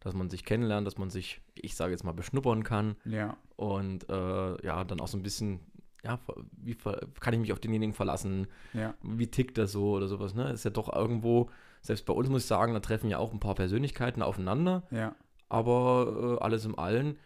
dass 0.00 0.14
man 0.14 0.28
sich 0.28 0.44
kennenlernt, 0.44 0.86
dass 0.86 0.98
man 0.98 1.10
sich, 1.10 1.40
ich 1.54 1.76
sage 1.76 1.92
jetzt 1.92 2.04
mal, 2.04 2.12
beschnuppern 2.12 2.64
kann 2.64 2.96
Ja, 3.04 3.36
und 3.56 4.08
äh, 4.10 4.66
ja, 4.66 4.84
dann 4.84 5.00
auch 5.00 5.08
so 5.08 5.16
ein 5.16 5.22
bisschen 5.22 5.60
ja, 6.04 6.20
wie 6.52 6.76
kann 7.20 7.34
ich 7.34 7.40
mich 7.40 7.52
auf 7.52 7.58
denjenigen 7.58 7.92
verlassen? 7.92 8.46
Ja. 8.72 8.94
Wie 9.02 9.26
tickt 9.26 9.58
das 9.58 9.72
so 9.72 9.96
oder 9.96 10.06
sowas, 10.06 10.32
ne? 10.32 10.52
Ist 10.52 10.64
ja 10.64 10.70
doch 10.70 10.94
irgendwo, 10.94 11.50
selbst 11.82 12.04
bei 12.06 12.12
uns 12.12 12.28
muss 12.28 12.42
ich 12.42 12.48
sagen, 12.48 12.74
da 12.74 12.80
treffen 12.80 13.08
ja 13.10 13.18
auch 13.18 13.32
ein 13.32 13.40
paar 13.40 13.54
Persönlichkeiten 13.54 14.22
aufeinander. 14.22 14.82
Ja. 14.90 15.14
Aber 15.48 16.38
äh, 16.40 16.44
alles 16.44 16.64
im 16.64 16.78
Allen, 16.78 17.16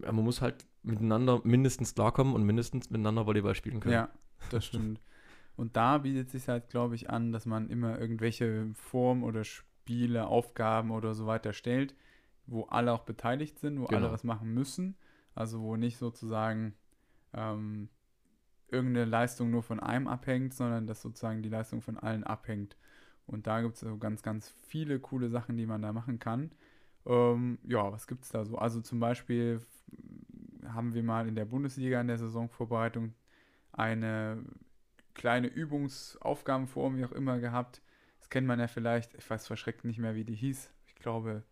man 0.00 0.16
muss 0.16 0.40
halt 0.40 0.66
miteinander 0.82 1.40
mindestens 1.44 1.94
klarkommen 1.94 2.34
und 2.34 2.44
mindestens 2.44 2.90
miteinander 2.90 3.26
Volleyball 3.26 3.54
spielen 3.54 3.80
können. 3.80 3.94
Ja, 3.94 4.08
das 4.50 4.66
stimmt. 4.66 5.00
und 5.56 5.76
da 5.76 5.98
bietet 5.98 6.30
sich 6.30 6.48
halt, 6.48 6.70
glaube 6.70 6.94
ich, 6.94 7.10
an, 7.10 7.32
dass 7.32 7.46
man 7.46 7.68
immer 7.68 7.98
irgendwelche 7.98 8.68
Formen 8.74 9.24
oder 9.24 9.42
Spiele, 9.44 10.26
Aufgaben 10.28 10.90
oder 10.92 11.14
so 11.14 11.26
weiter 11.26 11.52
stellt, 11.52 11.94
wo 12.46 12.64
alle 12.64 12.92
auch 12.92 13.02
beteiligt 13.02 13.58
sind, 13.58 13.80
wo 13.80 13.86
Genau. 13.86 14.02
alle 14.02 14.12
was 14.12 14.22
machen 14.24 14.54
müssen. 14.54 14.96
Also 15.34 15.60
wo 15.60 15.76
nicht 15.76 15.98
sozusagen 15.98 16.74
ähm, 17.32 17.88
irgendeine 18.70 19.04
Leistung 19.06 19.50
nur 19.50 19.62
von 19.62 19.80
einem 19.80 20.06
abhängt, 20.08 20.54
sondern 20.54 20.86
dass 20.86 21.02
sozusagen 21.02 21.42
die 21.42 21.48
Leistung 21.48 21.80
von 21.82 21.96
allen 21.98 22.24
abhängt. 22.24 22.76
Und 23.28 23.46
da 23.46 23.60
gibt 23.60 23.74
es 23.74 23.80
so 23.80 23.96
ganz, 23.98 24.22
ganz 24.22 24.50
viele 24.66 24.98
coole 24.98 25.28
Sachen, 25.28 25.56
die 25.56 25.66
man 25.66 25.82
da 25.82 25.92
machen 25.92 26.18
kann. 26.18 26.50
Ähm, 27.06 27.58
ja, 27.64 27.92
was 27.92 28.06
gibt 28.06 28.24
es 28.24 28.30
da 28.30 28.44
so? 28.44 28.56
Also 28.56 28.80
zum 28.80 29.00
Beispiel 29.00 29.60
haben 30.66 30.94
wir 30.94 31.02
mal 31.02 31.28
in 31.28 31.34
der 31.34 31.44
Bundesliga 31.44 32.00
in 32.00 32.08
der 32.08 32.18
Saisonvorbereitung 32.18 33.14
eine 33.72 34.42
kleine 35.14 35.48
Übungsaufgabenform, 35.48 36.96
wie 36.96 37.04
auch 37.04 37.12
immer, 37.12 37.38
gehabt. 37.38 37.82
Das 38.18 38.30
kennt 38.30 38.46
man 38.46 38.60
ja 38.60 38.66
vielleicht, 38.66 39.14
ich 39.14 39.28
weiß 39.28 39.46
verschreckt 39.46 39.84
nicht 39.84 39.98
mehr, 39.98 40.14
wie 40.14 40.24
die 40.24 40.34
hieß. 40.34 40.72
Ich 40.86 40.94
glaube, 40.96 41.42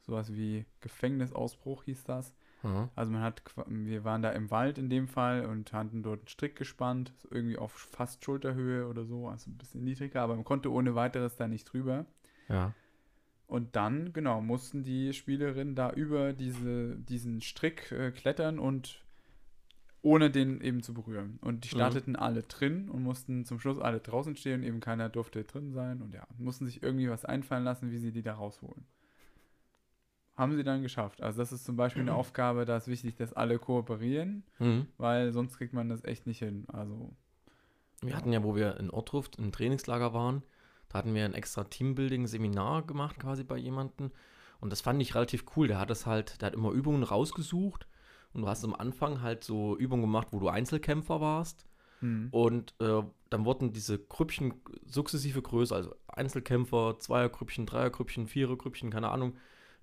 sowas 0.00 0.32
wie 0.32 0.64
Gefängnisausbruch 0.80 1.84
hieß 1.84 2.04
das. 2.04 2.34
Mhm. 2.66 2.88
Also 2.96 3.12
man 3.12 3.22
hat, 3.22 3.42
wir 3.66 4.04
waren 4.04 4.22
da 4.22 4.30
im 4.30 4.50
Wald 4.50 4.78
in 4.78 4.90
dem 4.90 5.06
Fall 5.08 5.46
und 5.46 5.72
hatten 5.72 6.02
dort 6.02 6.20
einen 6.20 6.28
Strick 6.28 6.56
gespannt, 6.56 7.12
irgendwie 7.30 7.56
auf 7.58 7.72
fast 7.72 8.24
Schulterhöhe 8.24 8.88
oder 8.88 9.04
so, 9.04 9.28
also 9.28 9.50
ein 9.50 9.56
bisschen 9.56 9.84
niedriger, 9.84 10.22
aber 10.22 10.34
man 10.34 10.44
konnte 10.44 10.72
ohne 10.72 10.94
weiteres 10.94 11.36
da 11.36 11.46
nicht 11.46 11.72
drüber. 11.72 12.06
Ja. 12.48 12.72
Und 13.46 13.76
dann, 13.76 14.12
genau, 14.12 14.40
mussten 14.40 14.82
die 14.82 15.12
Spielerinnen 15.12 15.76
da 15.76 15.92
über 15.92 16.32
diese, 16.32 16.96
diesen 16.96 17.40
Strick 17.40 17.92
äh, 17.92 18.10
klettern 18.10 18.58
und 18.58 19.04
ohne 20.02 20.30
den 20.30 20.60
eben 20.60 20.82
zu 20.82 20.94
berühren. 20.94 21.38
Und 21.42 21.64
die 21.64 21.68
Mhm. 21.68 21.72
starteten 21.74 22.16
alle 22.16 22.42
drin 22.42 22.88
und 22.88 23.02
mussten 23.02 23.44
zum 23.44 23.60
Schluss 23.60 23.78
alle 23.78 24.00
draußen 24.00 24.36
stehen, 24.36 24.64
eben 24.64 24.80
keiner 24.80 25.08
durfte 25.08 25.44
drin 25.44 25.72
sein 25.72 26.02
und 26.02 26.14
ja, 26.14 26.26
mussten 26.38 26.66
sich 26.66 26.82
irgendwie 26.82 27.08
was 27.08 27.24
einfallen 27.24 27.64
lassen, 27.64 27.90
wie 27.92 27.98
sie 27.98 28.12
die 28.12 28.22
da 28.22 28.34
rausholen. 28.34 28.84
Haben 30.36 30.54
sie 30.56 30.64
dann 30.64 30.82
geschafft. 30.82 31.22
Also 31.22 31.38
das 31.38 31.52
ist 31.52 31.64
zum 31.64 31.76
Beispiel 31.76 32.02
eine 32.02 32.14
Aufgabe, 32.22 32.64
da 32.64 32.76
ist 32.76 32.88
wichtig, 32.88 33.16
dass 33.16 33.32
alle 33.32 33.58
kooperieren, 33.58 34.44
Mhm. 34.58 34.86
weil 34.98 35.32
sonst 35.32 35.56
kriegt 35.58 35.72
man 35.72 35.88
das 35.88 36.04
echt 36.04 36.26
nicht 36.26 36.38
hin. 36.40 36.64
Also, 36.68 37.14
Wir 38.02 38.16
hatten 38.16 38.32
ja, 38.32 38.42
wo 38.42 38.54
wir 38.54 38.76
in 38.78 38.90
Ortruft 38.90 39.36
im 39.36 39.52
Trainingslager 39.52 40.12
waren, 40.12 40.42
da 40.88 40.98
hatten 40.98 41.14
wir 41.14 41.24
ein 41.24 41.34
extra 41.34 41.64
Teambuilding-Seminar 41.64 42.86
gemacht 42.86 43.18
quasi 43.18 43.42
bei 43.44 43.56
jemandem. 43.56 44.10
Und 44.60 44.70
das 44.70 44.80
fand 44.80 45.00
ich 45.02 45.14
relativ 45.14 45.44
cool. 45.56 45.68
Der 45.68 45.78
hat 45.78 45.90
das 45.90 46.06
halt, 46.06 46.40
der 46.40 46.46
hat 46.48 46.54
immer 46.54 46.70
Übungen 46.70 47.02
rausgesucht 47.02 47.86
und 48.32 48.42
du 48.42 48.48
hast 48.48 48.64
am 48.64 48.74
Anfang 48.74 49.20
halt 49.22 49.42
so 49.44 49.76
Übungen 49.76 50.02
gemacht, 50.02 50.28
wo 50.30 50.38
du 50.38 50.48
Einzelkämpfer 50.48 51.20
warst. 51.20 51.66
hm. 52.00 52.28
Und 52.30 52.74
äh, 52.80 53.02
dann 53.30 53.44
wurden 53.44 53.72
diese 53.72 53.98
Grüppchen 53.98 54.54
sukzessive 54.86 55.40
größer, 55.42 55.74
also 55.76 55.94
Einzelkämpfer, 56.08 56.98
Zweiergrüppchen, 56.98 57.66
Dreiergrüppchen, 57.66 58.26
Vierergrüppchen, 58.28 58.90
keine 58.90 59.08
Ahnung. 59.10 59.36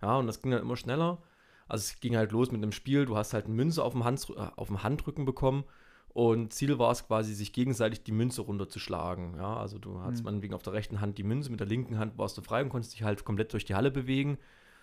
Ja, 0.04 0.18
und 0.18 0.28
das 0.28 0.42
ging 0.42 0.52
dann 0.52 0.62
immer 0.62 0.76
schneller. 0.76 1.22
Also 1.68 1.82
es 1.84 2.00
ging 2.02 2.16
halt 2.18 2.32
los 2.34 2.52
mit 2.52 2.62
dem 2.62 2.72
Spiel, 2.74 3.06
du 3.06 3.16
hast 3.16 3.34
halt 3.34 3.46
eine 3.46 3.56
Münze 3.56 3.84
auf 3.84 3.94
dem, 3.94 4.04
Hand, 4.04 4.28
äh, 4.36 4.48
auf 4.58 4.68
dem 4.68 4.84
Handrücken 4.84 5.24
bekommen 5.26 5.64
und 6.10 6.54
Ziel 6.54 6.78
war 6.78 6.92
es 6.92 7.08
quasi, 7.08 7.34
sich 7.34 7.54
gegenseitig 7.54 8.04
die 8.04 8.12
Münze 8.12 8.42
runterzuschlagen. 8.42 9.36
Ja, 9.38 9.58
also 9.58 9.80
du 9.80 10.00
hast 10.02 10.20
Mhm. 10.20 10.26
meinetwegen 10.26 10.54
auf 10.54 10.62
der 10.62 10.74
rechten 10.74 11.00
Hand 11.02 11.18
die 11.18 11.24
Münze, 11.24 11.50
mit 11.50 11.60
der 11.60 11.68
linken 11.68 11.98
Hand 11.98 12.18
warst 12.18 12.38
du 12.38 12.42
frei 12.42 12.62
und 12.62 12.70
konntest 12.70 12.94
dich 12.94 13.04
halt 13.04 13.24
komplett 13.26 13.54
durch 13.54 13.66
die 13.66 13.76
Halle 13.76 13.92
bewegen. 13.92 14.38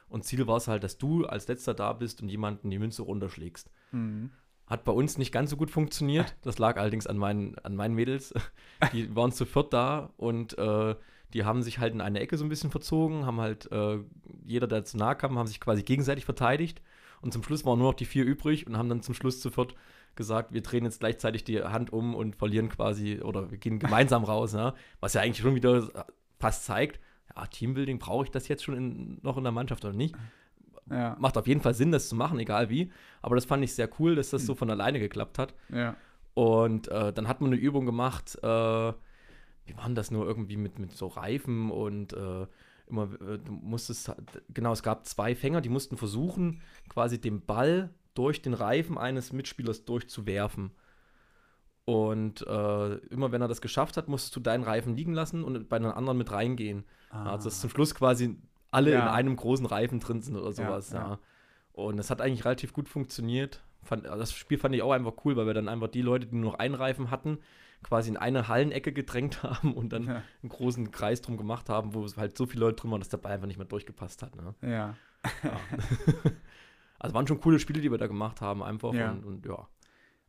Und 0.08 0.24
Ziel 0.24 0.46
war 0.48 0.56
es 0.56 0.66
halt, 0.66 0.82
dass 0.82 0.98
du 0.98 1.26
als 1.26 1.46
letzter 1.46 1.74
da 1.74 1.92
bist 1.92 2.20
und 2.22 2.28
jemanden 2.30 2.70
die 2.70 2.78
Münze 2.80 3.02
runterschlägst. 3.02 3.70
Hm. 3.90 4.30
Hat 4.66 4.84
bei 4.84 4.92
uns 4.92 5.18
nicht 5.18 5.30
ganz 5.32 5.50
so 5.50 5.56
gut 5.56 5.70
funktioniert. 5.70 6.34
Das 6.42 6.58
lag 6.58 6.78
allerdings 6.78 7.06
an 7.06 7.16
meinen, 7.18 7.56
an 7.60 7.76
meinen 7.76 7.94
Mädels. 7.94 8.32
Die 8.92 9.14
waren 9.14 9.30
zu 9.32 9.44
viert 9.44 9.72
da 9.72 10.12
und 10.16 10.56
äh, 10.59 10.96
die 11.35 11.45
haben 11.45 11.62
sich 11.62 11.79
halt 11.79 11.95
in 11.95 12.01
eine 12.01 12.21
Ecke 12.21 12.37
so 12.37 12.45
ein 12.45 12.49
bisschen 12.49 12.71
verzogen, 12.71 13.27
haben 13.27 13.40
halt, 13.40 13.71
äh, 13.73 13.99
jeder, 14.45 14.66
der 14.66 14.85
zu 14.85 14.97
nahe 14.97 15.16
kam, 15.16 15.38
haben 15.38 15.47
sich 15.47 15.61
quasi 15.61 15.83
gegenseitig 15.83 16.25
verteidigt. 16.25 16.83
Und 17.21 17.33
zum 17.33 17.43
Schluss 17.43 17.64
waren 17.64 17.79
nur 17.79 17.88
noch 17.88 17.97
die 17.97 18.07
vier 18.07 18.25
übrig 18.25 18.66
und 18.66 18.77
haben 18.77 18.88
dann 18.88 19.03
zum 19.03 19.14
Schluss 19.14 19.40
zu 19.40 19.51
viert 19.51 19.75
gesagt, 20.16 20.53
wir 20.53 20.62
drehen 20.62 20.85
jetzt 20.85 21.01
gleichzeitig 21.01 21.45
die 21.45 21.62
Hand 21.62 21.93
um 21.93 22.14
und 22.14 22.37
verlieren 22.37 22.69
quasi 22.69 23.21
oder 23.21 23.51
wir 23.51 23.59
gehen 23.59 23.79
gemeinsam 23.79 24.25
raus. 24.25 24.53
Ne? 24.53 24.75
Was 25.01 25.14
ja 25.14 25.21
eigentlich 25.21 25.43
schon 25.43 25.55
wieder 25.55 25.88
fast 26.38 26.64
zeigt, 26.64 27.01
ja, 27.37 27.47
Teambuilding, 27.47 27.99
brauche 27.99 28.25
ich 28.25 28.31
das 28.31 28.49
jetzt 28.49 28.64
schon 28.64 28.77
in, 28.77 29.19
noch 29.23 29.37
in 29.37 29.45
der 29.45 29.53
Mannschaft 29.53 29.85
oder 29.85 29.95
nicht? 29.95 30.16
Ja, 30.90 31.16
Macht 31.21 31.38
auf 31.38 31.47
jeden 31.47 31.61
Fall 31.61 31.75
Sinn, 31.75 31.93
das 31.93 32.09
zu 32.09 32.16
machen, 32.16 32.38
egal 32.40 32.69
wie. 32.69 32.90
Aber 33.23 33.37
das 33.37 33.45
fand 33.45 33.62
ich 33.62 33.75
sehr 33.75 33.88
cool, 34.01 34.16
dass 34.16 34.31
das 34.31 34.45
so 34.45 34.55
von 34.55 34.71
alleine 34.71 34.99
geklappt 34.99 35.38
hat. 35.38 35.55
ja. 35.73 35.95
Und 36.35 36.88
äh, 36.88 37.12
dann 37.12 37.27
hat 37.27 37.40
man 37.40 37.51
eine 37.53 37.61
Übung 37.61 37.87
gemacht, 37.87 38.38
äh, 38.43 38.93
wie 39.66 39.77
war 39.77 39.85
denn 39.85 39.94
das 39.94 40.11
nur 40.11 40.27
irgendwie 40.27 40.57
mit, 40.57 40.79
mit 40.79 40.92
so 40.92 41.07
Reifen 41.07 41.70
und 41.70 42.12
äh, 42.12 42.46
immer, 42.87 43.05
äh, 43.20 43.38
du 43.38 43.53
musstest, 43.53 44.12
genau, 44.53 44.73
es 44.73 44.83
gab 44.83 45.07
zwei 45.07 45.35
Fänger, 45.35 45.61
die 45.61 45.68
mussten 45.68 45.96
versuchen, 45.96 46.61
quasi 46.88 47.20
den 47.20 47.44
Ball 47.44 47.90
durch 48.14 48.42
den 48.42 48.55
Reifen 48.55 48.99
eines 48.99 49.33
Mitspielers 49.33 49.85
durchzuwerfen. 49.85 50.73
Und 51.85 52.46
äh, 52.46 52.94
immer 53.09 53.33
wenn 53.33 53.42
er 53.42 53.49
das 53.49 53.61
geschafft 53.61 53.96
hat, 53.96 54.09
musstest 54.09 54.37
du 54.37 54.40
deinen 54.40 54.64
Reifen 54.64 54.96
liegen 54.96 55.12
lassen 55.12 55.42
und 55.42 55.68
bei 55.68 55.77
einem 55.77 55.90
anderen 55.92 56.18
mit 56.18 56.31
reingehen. 56.31 56.85
Ah. 57.11 57.33
Also 57.33 57.49
dass 57.49 57.61
zum 57.61 57.70
Schluss 57.70 57.94
quasi 57.94 58.37
alle 58.70 58.92
Ja. 58.92 59.03
in 59.03 59.09
einem 59.09 59.37
großen 59.37 59.66
Reifen 59.66 59.99
drin 59.99 60.20
sind 60.23 60.37
oder 60.37 60.53
sowas, 60.53 60.92
ja. 60.92 60.99
ja. 61.12 61.18
Und 61.73 61.96
das 61.96 62.11
hat 62.11 62.20
eigentlich 62.20 62.44
relativ 62.44 62.73
gut 62.73 62.88
funktioniert. 62.88 63.64
Fand, 63.83 64.05
das 64.05 64.33
Spiel 64.33 64.59
fand 64.59 64.75
ich 64.75 64.83
auch 64.83 64.92
einfach 64.92 65.14
cool, 65.25 65.37
weil 65.37 65.46
wir 65.46 65.55
dann 65.55 65.68
einfach 65.68 65.88
die 65.88 66.03
Leute, 66.03 66.27
die 66.27 66.37
nur 66.37 66.53
noch 66.53 66.59
einen 66.59 66.75
Reifen 66.75 67.11
hatten, 67.11 67.38
quasi 67.83 68.11
in 68.11 68.16
eine 68.16 68.49
Hallenecke 68.49 68.93
gedrängt 68.93 69.43
haben 69.43 69.75
und 69.75 69.93
dann 69.93 70.05
Ja. 70.07 70.23
einen 70.43 70.49
großen 70.49 70.90
Kreis 70.90 71.21
drum 71.23 71.37
gemacht 71.37 71.69
haben, 71.69 71.95
wo 71.95 72.05
es 72.05 72.16
halt 72.16 72.37
so 72.37 72.47
viele 72.47 72.66
Leute 72.66 72.83
drin 72.83 72.90
waren, 72.90 73.01
dass 73.01 73.09
der 73.09 73.19
Ball 73.19 73.33
einfach 73.33 73.47
nicht 73.47 73.59
mehr 73.59 73.66
durchgepasst 73.66 74.23
hat. 74.23 74.37
Ne? 74.37 74.55
ja. 74.62 74.95
Ja. 75.43 75.61
also 76.99 77.14
waren 77.14 77.27
schon 77.27 77.40
coole 77.40 77.59
Spiele, 77.59 77.81
die 77.81 77.90
wir 77.90 77.99
da 77.99 78.07
gemacht 78.07 78.40
haben, 78.40 78.62
einfach. 78.62 78.93
Ja. 78.95 79.11
Und, 79.12 79.25
und 79.25 79.47
ja. 79.47 79.69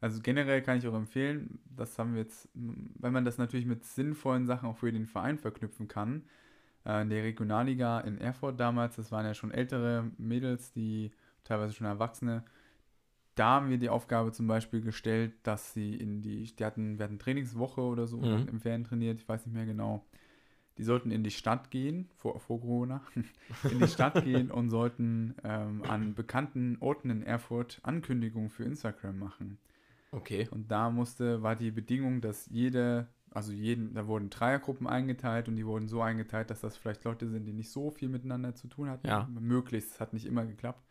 Also 0.02 0.20
generell 0.22 0.62
kann 0.64 0.80
ich 0.80 0.88
auch 0.88 0.96
empfehlen, 0.96 1.60
das 1.70 2.00
haben 2.00 2.14
wir 2.16 2.22
jetzt, 2.24 2.50
wenn 2.54 3.14
man 3.14 3.24
das 3.24 3.38
natürlich 3.38 3.68
mit 3.68 3.86
sinnvollen 3.86 4.48
Sachen 4.48 4.68
auch 4.68 4.78
für 4.78 4.92
den 4.92 5.06
Verein 5.06 5.38
verknüpfen 5.38 5.88
kann. 5.88 6.24
Äh, 6.86 7.04
in 7.04 7.10
der 7.10 7.24
Regionalliga 7.24 8.00
in 8.00 8.18
Erfurt 8.18 8.60
damals, 8.60 8.96
das 8.96 9.12
waren 9.12 9.26
ja 9.26 9.36
schon 9.36 9.52
ältere 9.52 10.10
Mädels, 10.18 10.72
die 10.72 11.12
teilweise 11.44 11.74
schon 11.74 11.86
Erwachsene. 11.86 12.44
Da 13.41 13.47
haben 13.47 13.71
wir 13.71 13.80
die 13.80 13.89
Aufgabe 13.89 14.32
zum 14.32 14.45
Beispiel 14.45 14.82
gestellt, 14.82 15.34
dass 15.41 15.73
sie 15.73 15.95
in 15.95 16.21
die, 16.21 16.43
die 16.56 16.63
hatten, 16.63 16.99
wir 16.99 17.06
hatten 17.06 17.17
Trainingswoche 17.17 17.82
oder 17.82 18.06
so 18.06 18.17
Mhm. 18.17 18.47
im 18.47 18.60
Ferien 18.60 18.84
trainiert, 18.84 19.19
ich 19.19 19.27
weiß 19.27 19.47
nicht 19.47 19.56
mehr 19.56 19.65
genau. 19.65 20.06
Die 20.77 20.84
sollten 20.84 21.10
in 21.10 21.23
die 21.23 21.32
Stadt 21.32 21.71
gehen, 21.71 22.08
vor, 22.17 22.39
vor 22.39 22.62
Corona, 22.62 23.01
in 23.71 23.80
die 23.80 23.88
Stadt 23.88 24.23
gehen 24.23 24.51
und 24.51 24.69
sollten 24.69 25.34
ähm, 25.43 25.82
an 25.88 26.13
bekannten 26.13 26.77
Orten 26.82 27.10
in 27.10 27.23
Erfurt 27.23 27.80
Ankündigungen 27.82 28.51
für 28.51 28.63
Instagram 28.63 29.17
machen. 29.17 29.58
Okay. 30.12 30.47
Und 30.51 30.69
da 30.69 30.91
musste, 30.91 31.41
war 31.41 31.56
die 31.56 31.71
Bedingung, 31.71 32.21
dass 32.21 32.45
jede, 32.45 33.08
also 33.32 33.54
jeden, 33.54 33.95
da 33.95 34.06
wurden 34.06 34.30
Dreiergruppen 34.30 34.86
eingeteilt 34.86 35.47
und 35.47 35.56
die 35.56 35.65
wurden 35.65 35.88
so 35.88 35.99
eingeteilt, 36.04 36.51
dass 36.51 36.62
das 36.62 36.77
vielleicht 36.77 37.06
Leute 37.06 37.27
sind, 37.27 37.45
die 37.45 37.54
nicht 37.54 37.71
so 37.71 37.89
viel 37.89 38.08
miteinander 38.10 38.54
zu 38.54 38.67
tun 38.67 38.88
hatten. 38.88 39.08
Ja. 39.08 39.27
Möglichst, 39.32 39.93
es 39.93 39.99
hat 39.99 40.13
nicht 40.13 40.27
immer 40.27 40.45
geklappt. 40.45 40.86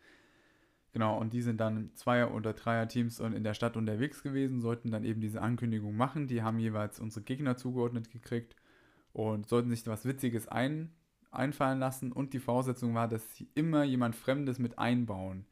Genau, 0.93 1.17
und 1.17 1.31
die 1.31 1.41
sind 1.41 1.61
dann 1.61 1.91
Zweier- 1.95 2.33
oder 2.33 2.53
Dreier-Teams 2.53 3.21
und 3.21 3.33
in 3.33 3.43
der 3.43 3.53
Stadt 3.53 3.77
unterwegs 3.77 4.23
gewesen, 4.23 4.59
sollten 4.59 4.91
dann 4.91 5.05
eben 5.05 5.21
diese 5.21 5.41
Ankündigung 5.41 5.95
machen. 5.95 6.27
Die 6.27 6.41
haben 6.43 6.59
jeweils 6.59 6.99
unsere 6.99 7.23
Gegner 7.23 7.55
zugeordnet 7.55 8.11
gekriegt 8.11 8.55
und 9.13 9.47
sollten 9.47 9.69
sich 9.69 9.87
was 9.87 10.05
Witziges 10.05 10.49
ein, 10.49 10.91
einfallen 11.31 11.79
lassen. 11.79 12.11
Und 12.11 12.33
die 12.33 12.39
Voraussetzung 12.39 12.93
war, 12.93 13.07
dass 13.07 13.35
sie 13.35 13.47
immer 13.55 13.83
jemand 13.83 14.15
Fremdes 14.17 14.59
mit 14.59 14.79
einbauen. 14.79 15.45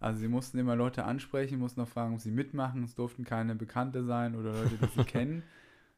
Also 0.00 0.20
sie 0.20 0.28
mussten 0.28 0.58
immer 0.58 0.76
Leute 0.76 1.04
ansprechen, 1.04 1.58
mussten 1.58 1.80
auch 1.82 1.88
fragen, 1.88 2.14
ob 2.14 2.20
sie 2.20 2.30
mitmachen. 2.30 2.84
Es 2.84 2.94
durften 2.94 3.24
keine 3.24 3.54
Bekannte 3.54 4.04
sein 4.04 4.36
oder 4.36 4.52
Leute, 4.52 4.78
die 4.78 5.00
sie 5.00 5.04
kennen. 5.04 5.42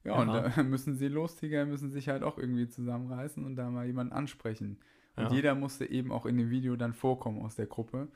Ja, 0.03 0.15
und 0.15 0.31
Aha. 0.31 0.49
da 0.57 0.63
müssen 0.65 0.97
sie 0.97 1.09
Lostiger, 1.09 1.67
müssen 1.67 1.91
sich 1.91 2.09
halt 2.09 2.23
auch 2.23 2.39
irgendwie 2.39 2.67
zusammenreißen 2.67 3.45
und 3.45 3.55
da 3.55 3.71
mal 3.71 3.87
jemanden 3.87 4.15
ansprechen. 4.15 4.79
Und 5.17 5.25
Ja. 5.25 5.33
jeder 5.33 5.55
musste 5.55 5.85
eben 5.85 6.11
auch 6.11 6.25
in 6.27 6.39
dem 6.39 6.51
Video 6.51 6.75
dann 6.77 6.95
vorkommen 6.95 7.43
aus 7.43 7.55
der 7.55 7.67
Gruppe. 7.67 8.09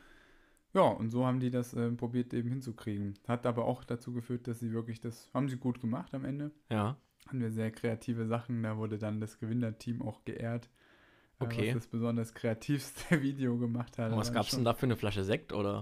Ja, 0.75 0.83
und 0.83 1.11
so 1.11 1.25
haben 1.25 1.39
die 1.41 1.51
das 1.51 1.73
äh, 1.75 1.91
probiert 1.93 2.35
eben 2.35 2.49
hinzukriegen. 2.49 3.15
Hat 3.29 3.47
aber 3.47 3.65
auch 3.65 3.85
dazu 3.85 4.13
geführt, 4.13 4.49
dass 4.49 4.59
sie 4.59 4.73
wirklich 4.73 5.01
das, 5.01 5.31
haben 5.33 5.49
sie 5.49 5.57
gut 5.57 5.81
gemacht 5.81 6.13
am 6.15 6.25
Ende. 6.25 6.51
Ja. 6.69 6.97
Hatten 7.27 7.41
wir 7.41 7.51
sehr 7.53 7.71
kreative 7.71 8.27
Sachen, 8.27 8.63
da 8.63 8.77
wurde 8.77 8.99
dann 8.99 9.21
das 9.21 9.39
Gewinnerteam 9.39 10.03
auch 10.03 10.25
geehrt. 10.25 10.67
äh, 10.67 10.69
Okay. 11.45 11.69
was 11.69 11.75
das 11.75 11.87
besonders 11.89 12.33
kreativste 12.35 13.21
Video 13.23 13.57
gemacht 13.59 13.99
hat. 13.99 14.13
Und 14.13 14.19
was 14.19 14.29
Da 14.29 14.35
gab 14.35 14.45
es 14.47 14.51
denn 14.53 14.65
da 14.65 14.73
für 14.75 14.87
eine 14.87 14.97
Flasche 14.97 15.25
Sekt 15.25 15.53
oder? 15.53 15.81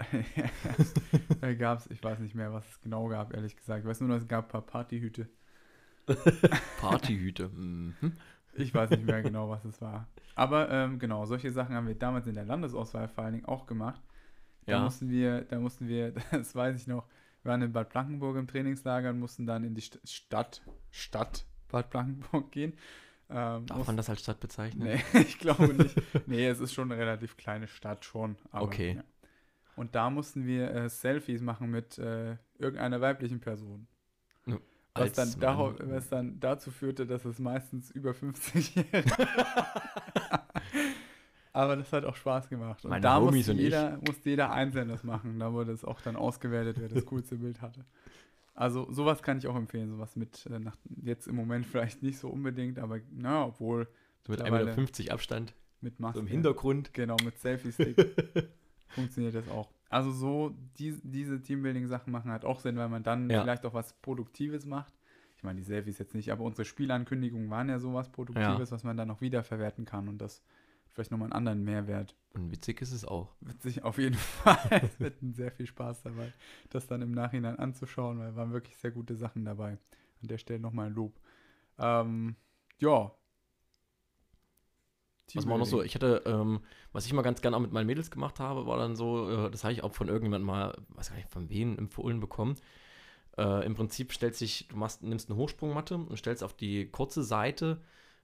da 1.40 1.54
gab 1.54 1.78
es, 1.78 1.90
ich 1.90 2.02
weiß 2.02 2.18
nicht 2.20 2.34
mehr, 2.34 2.52
was 2.52 2.68
es 2.68 2.80
genau 2.80 3.08
gab, 3.08 3.34
ehrlich 3.34 3.56
gesagt. 3.56 3.80
Ich 3.84 3.88
weiß 3.88 4.00
nur, 4.00 4.10
dass 4.10 4.22
es 4.22 4.28
gab 4.28 4.46
ein 4.46 4.48
paar 4.50 4.62
Partyhüte. 4.62 5.28
Partyhüte. 6.80 7.48
Mhm. 7.48 7.94
Ich 8.54 8.74
weiß 8.74 8.90
nicht 8.90 9.06
mehr 9.06 9.22
genau, 9.22 9.48
was 9.48 9.64
es 9.64 9.80
war. 9.80 10.08
Aber 10.34 10.70
ähm, 10.70 10.98
genau, 10.98 11.24
solche 11.26 11.50
Sachen 11.50 11.74
haben 11.74 11.86
wir 11.86 11.94
damals 11.94 12.26
in 12.26 12.34
der 12.34 12.44
Landesauswahl 12.44 13.08
vor 13.08 13.24
allen 13.24 13.34
Dingen 13.34 13.46
auch 13.46 13.66
gemacht. 13.66 14.02
Da 14.66 14.72
Ja. 14.72 14.80
mussten 14.80 15.10
wir, 15.10 15.42
da 15.42 15.58
mussten 15.58 15.88
wir, 15.88 16.12
das 16.30 16.54
weiß 16.54 16.76
ich 16.80 16.86
noch, 16.86 17.06
wir 17.42 17.50
waren 17.50 17.62
in 17.62 17.72
Bad 17.72 17.90
Blankenburg 17.90 18.36
im 18.36 18.46
Trainingslager 18.46 19.10
und 19.10 19.18
mussten 19.18 19.46
dann 19.46 19.64
in 19.64 19.74
die 19.74 19.80
St 19.80 19.98
Stadt, 20.04 20.62
Stadt 20.90 21.44
Bad 21.68 21.90
Blankenburg 21.90 22.52
gehen. 22.52 22.74
Ähm, 23.30 23.66
Darf 23.66 23.86
man 23.86 23.96
das 23.96 24.10
als 24.10 24.20
Stadt 24.20 24.40
bezeichnen? 24.40 24.84
Nee, 24.84 25.02
ich 25.20 25.38
glaube 25.38 25.72
nicht. 25.74 25.96
Nee, 26.26 26.46
es 26.46 26.60
ist 26.60 26.74
schon 26.74 26.92
eine 26.92 27.00
relativ 27.00 27.36
kleine 27.36 27.66
Stadt 27.66 28.04
schon. 28.04 28.36
Aber, 28.50 28.64
Okay. 28.66 28.94
Ja. 28.96 29.04
Und 29.74 29.94
da 29.94 30.10
mussten 30.10 30.44
wir 30.46 30.70
äh, 30.70 30.88
Selfies 30.90 31.40
machen 31.40 31.70
mit 31.70 31.98
äh, 31.98 32.36
irgendeiner 32.58 33.00
weiblichen 33.00 33.40
Person. 33.40 33.86
Was 34.94 35.12
dann, 35.14 35.40
darauf, 35.40 35.76
was 35.78 36.10
dann 36.10 36.38
dazu 36.38 36.70
führte, 36.70 37.06
dass 37.06 37.24
es 37.24 37.38
meistens 37.38 37.90
über 37.90 38.10
50-Jährige 38.10 39.02
Aber 41.52 41.76
das 41.76 41.92
hat 41.92 42.04
auch 42.04 42.16
Spaß 42.16 42.48
gemacht. 42.48 42.82
Und 42.84 42.90
Meine 42.90 43.02
da 43.02 43.16
Homies 43.18 43.46
musste 43.48 43.52
und 43.52 43.58
jeder, 43.58 43.98
musste 44.04 44.30
jeder 44.30 44.52
einzeln 44.52 44.88
das 44.88 45.04
machen. 45.04 45.38
Da 45.38 45.52
wurde 45.52 45.72
es 45.72 45.84
auch 45.84 46.00
dann 46.00 46.16
ausgewertet, 46.16 46.78
wer 46.80 46.88
das 46.88 47.04
coolste 47.06 47.36
Bild 47.36 47.60
hatte. 47.60 47.84
Also 48.54 48.90
sowas 48.90 49.22
kann 49.22 49.38
ich 49.38 49.46
auch 49.46 49.56
empfehlen. 49.56 49.90
Sowas 49.90 50.16
mit 50.16 50.46
äh, 50.46 50.58
nach, 50.58 50.76
jetzt 51.02 51.26
im 51.26 51.36
Moment 51.36 51.66
vielleicht 51.66 52.02
nicht 52.02 52.18
so 52.18 52.28
unbedingt, 52.28 52.78
aber 52.78 53.00
na, 53.10 53.44
obwohl 53.46 53.86
So 54.22 54.32
mit 54.32 54.40
mittlerweile 54.40 54.72
1,50 54.72 54.98
Meter 55.02 55.12
Abstand. 55.14 55.54
mit 55.80 56.00
Maske. 56.00 56.18
So 56.18 56.24
im 56.24 56.26
Hintergrund. 56.30 56.94
Genau, 56.94 57.16
mit 57.24 57.38
Selfie-Stick 57.38 57.96
funktioniert 58.94 59.34
das 59.34 59.48
auch. 59.48 59.70
Also 59.90 60.10
so, 60.10 60.54
die, 60.78 60.98
diese 61.02 61.40
Teambuilding-Sachen 61.40 62.10
machen 62.10 62.30
halt 62.30 62.46
auch 62.46 62.60
Sinn, 62.60 62.76
weil 62.76 62.88
man 62.88 63.02
dann 63.02 63.28
Ja. 63.28 63.42
vielleicht 63.42 63.66
auch 63.66 63.74
was 63.74 63.92
Produktives 64.00 64.64
macht. 64.64 64.94
Ich 65.36 65.42
meine, 65.42 65.58
die 65.58 65.64
Selfies 65.64 65.98
jetzt 65.98 66.14
nicht, 66.14 66.30
aber 66.32 66.44
unsere 66.44 66.64
Spielankündigungen 66.64 67.50
waren 67.50 67.68
ja 67.68 67.78
sowas 67.78 68.10
Produktives, 68.10 68.70
was 68.72 68.84
man 68.84 68.96
dann 68.96 69.10
auch 69.10 69.20
wiederverwerten 69.20 69.84
kann 69.84 70.08
und 70.08 70.18
das 70.18 70.42
vielleicht 70.92 71.10
nochmal 71.10 71.26
einen 71.26 71.32
anderen 71.32 71.64
Mehrwert. 71.64 72.14
Und 72.34 72.50
witzig 72.50 72.80
ist 72.80 72.92
es 72.92 73.04
auch. 73.04 73.34
Witzig 73.40 73.82
auf 73.82 73.98
jeden 73.98 74.16
Fall. 74.16 74.58
es 74.70 75.00
wird 75.00 75.14
sehr 75.34 75.50
viel 75.50 75.66
Spaß 75.66 76.02
dabei, 76.02 76.32
das 76.70 76.86
dann 76.86 77.02
im 77.02 77.12
Nachhinein 77.12 77.58
anzuschauen, 77.58 78.18
weil 78.18 78.36
waren 78.36 78.52
wirklich 78.52 78.76
sehr 78.76 78.90
gute 78.90 79.16
Sachen 79.16 79.44
dabei. 79.44 79.78
An 80.22 80.28
der 80.28 80.38
Stelle 80.38 80.60
nochmal 80.60 80.86
ein 80.86 80.94
Lob. 80.94 81.18
Ähm, 81.78 82.36
ja. 82.78 83.12
Was 85.34 85.48
war 85.48 85.56
noch 85.56 85.66
so? 85.66 85.82
Ich 85.82 85.94
hatte, 85.94 86.22
ähm, 86.26 86.60
was 86.92 87.06
ich 87.06 87.12
mal 87.14 87.22
ganz 87.22 87.40
gerne 87.40 87.56
auch 87.56 87.60
mit 87.60 87.72
meinen 87.72 87.86
Mädels 87.86 88.10
gemacht 88.10 88.38
habe, 88.38 88.66
war 88.66 88.76
dann 88.76 88.96
so, 88.96 89.46
äh, 89.46 89.50
das 89.50 89.64
habe 89.64 89.72
ich 89.72 89.82
auch 89.82 89.94
von 89.94 90.08
irgendjemandem 90.08 90.46
mal, 90.46 90.76
weiß 90.90 91.08
gar 91.08 91.16
nicht 91.16 91.30
von 91.30 91.48
wem, 91.48 91.78
empfohlen 91.78 92.20
bekommen. 92.20 92.56
Äh, 93.38 93.64
Im 93.64 93.74
Prinzip 93.74 94.12
stellt 94.12 94.34
sich, 94.34 94.68
du 94.68 94.76
machst, 94.76 95.02
nimmst 95.02 95.30
eine 95.30 95.38
Hochsprungmatte 95.38 95.94
und 95.94 96.18
stellst 96.18 96.44
auf 96.44 96.52
die 96.52 96.86
kurze 96.90 97.22
Seite 97.22 97.80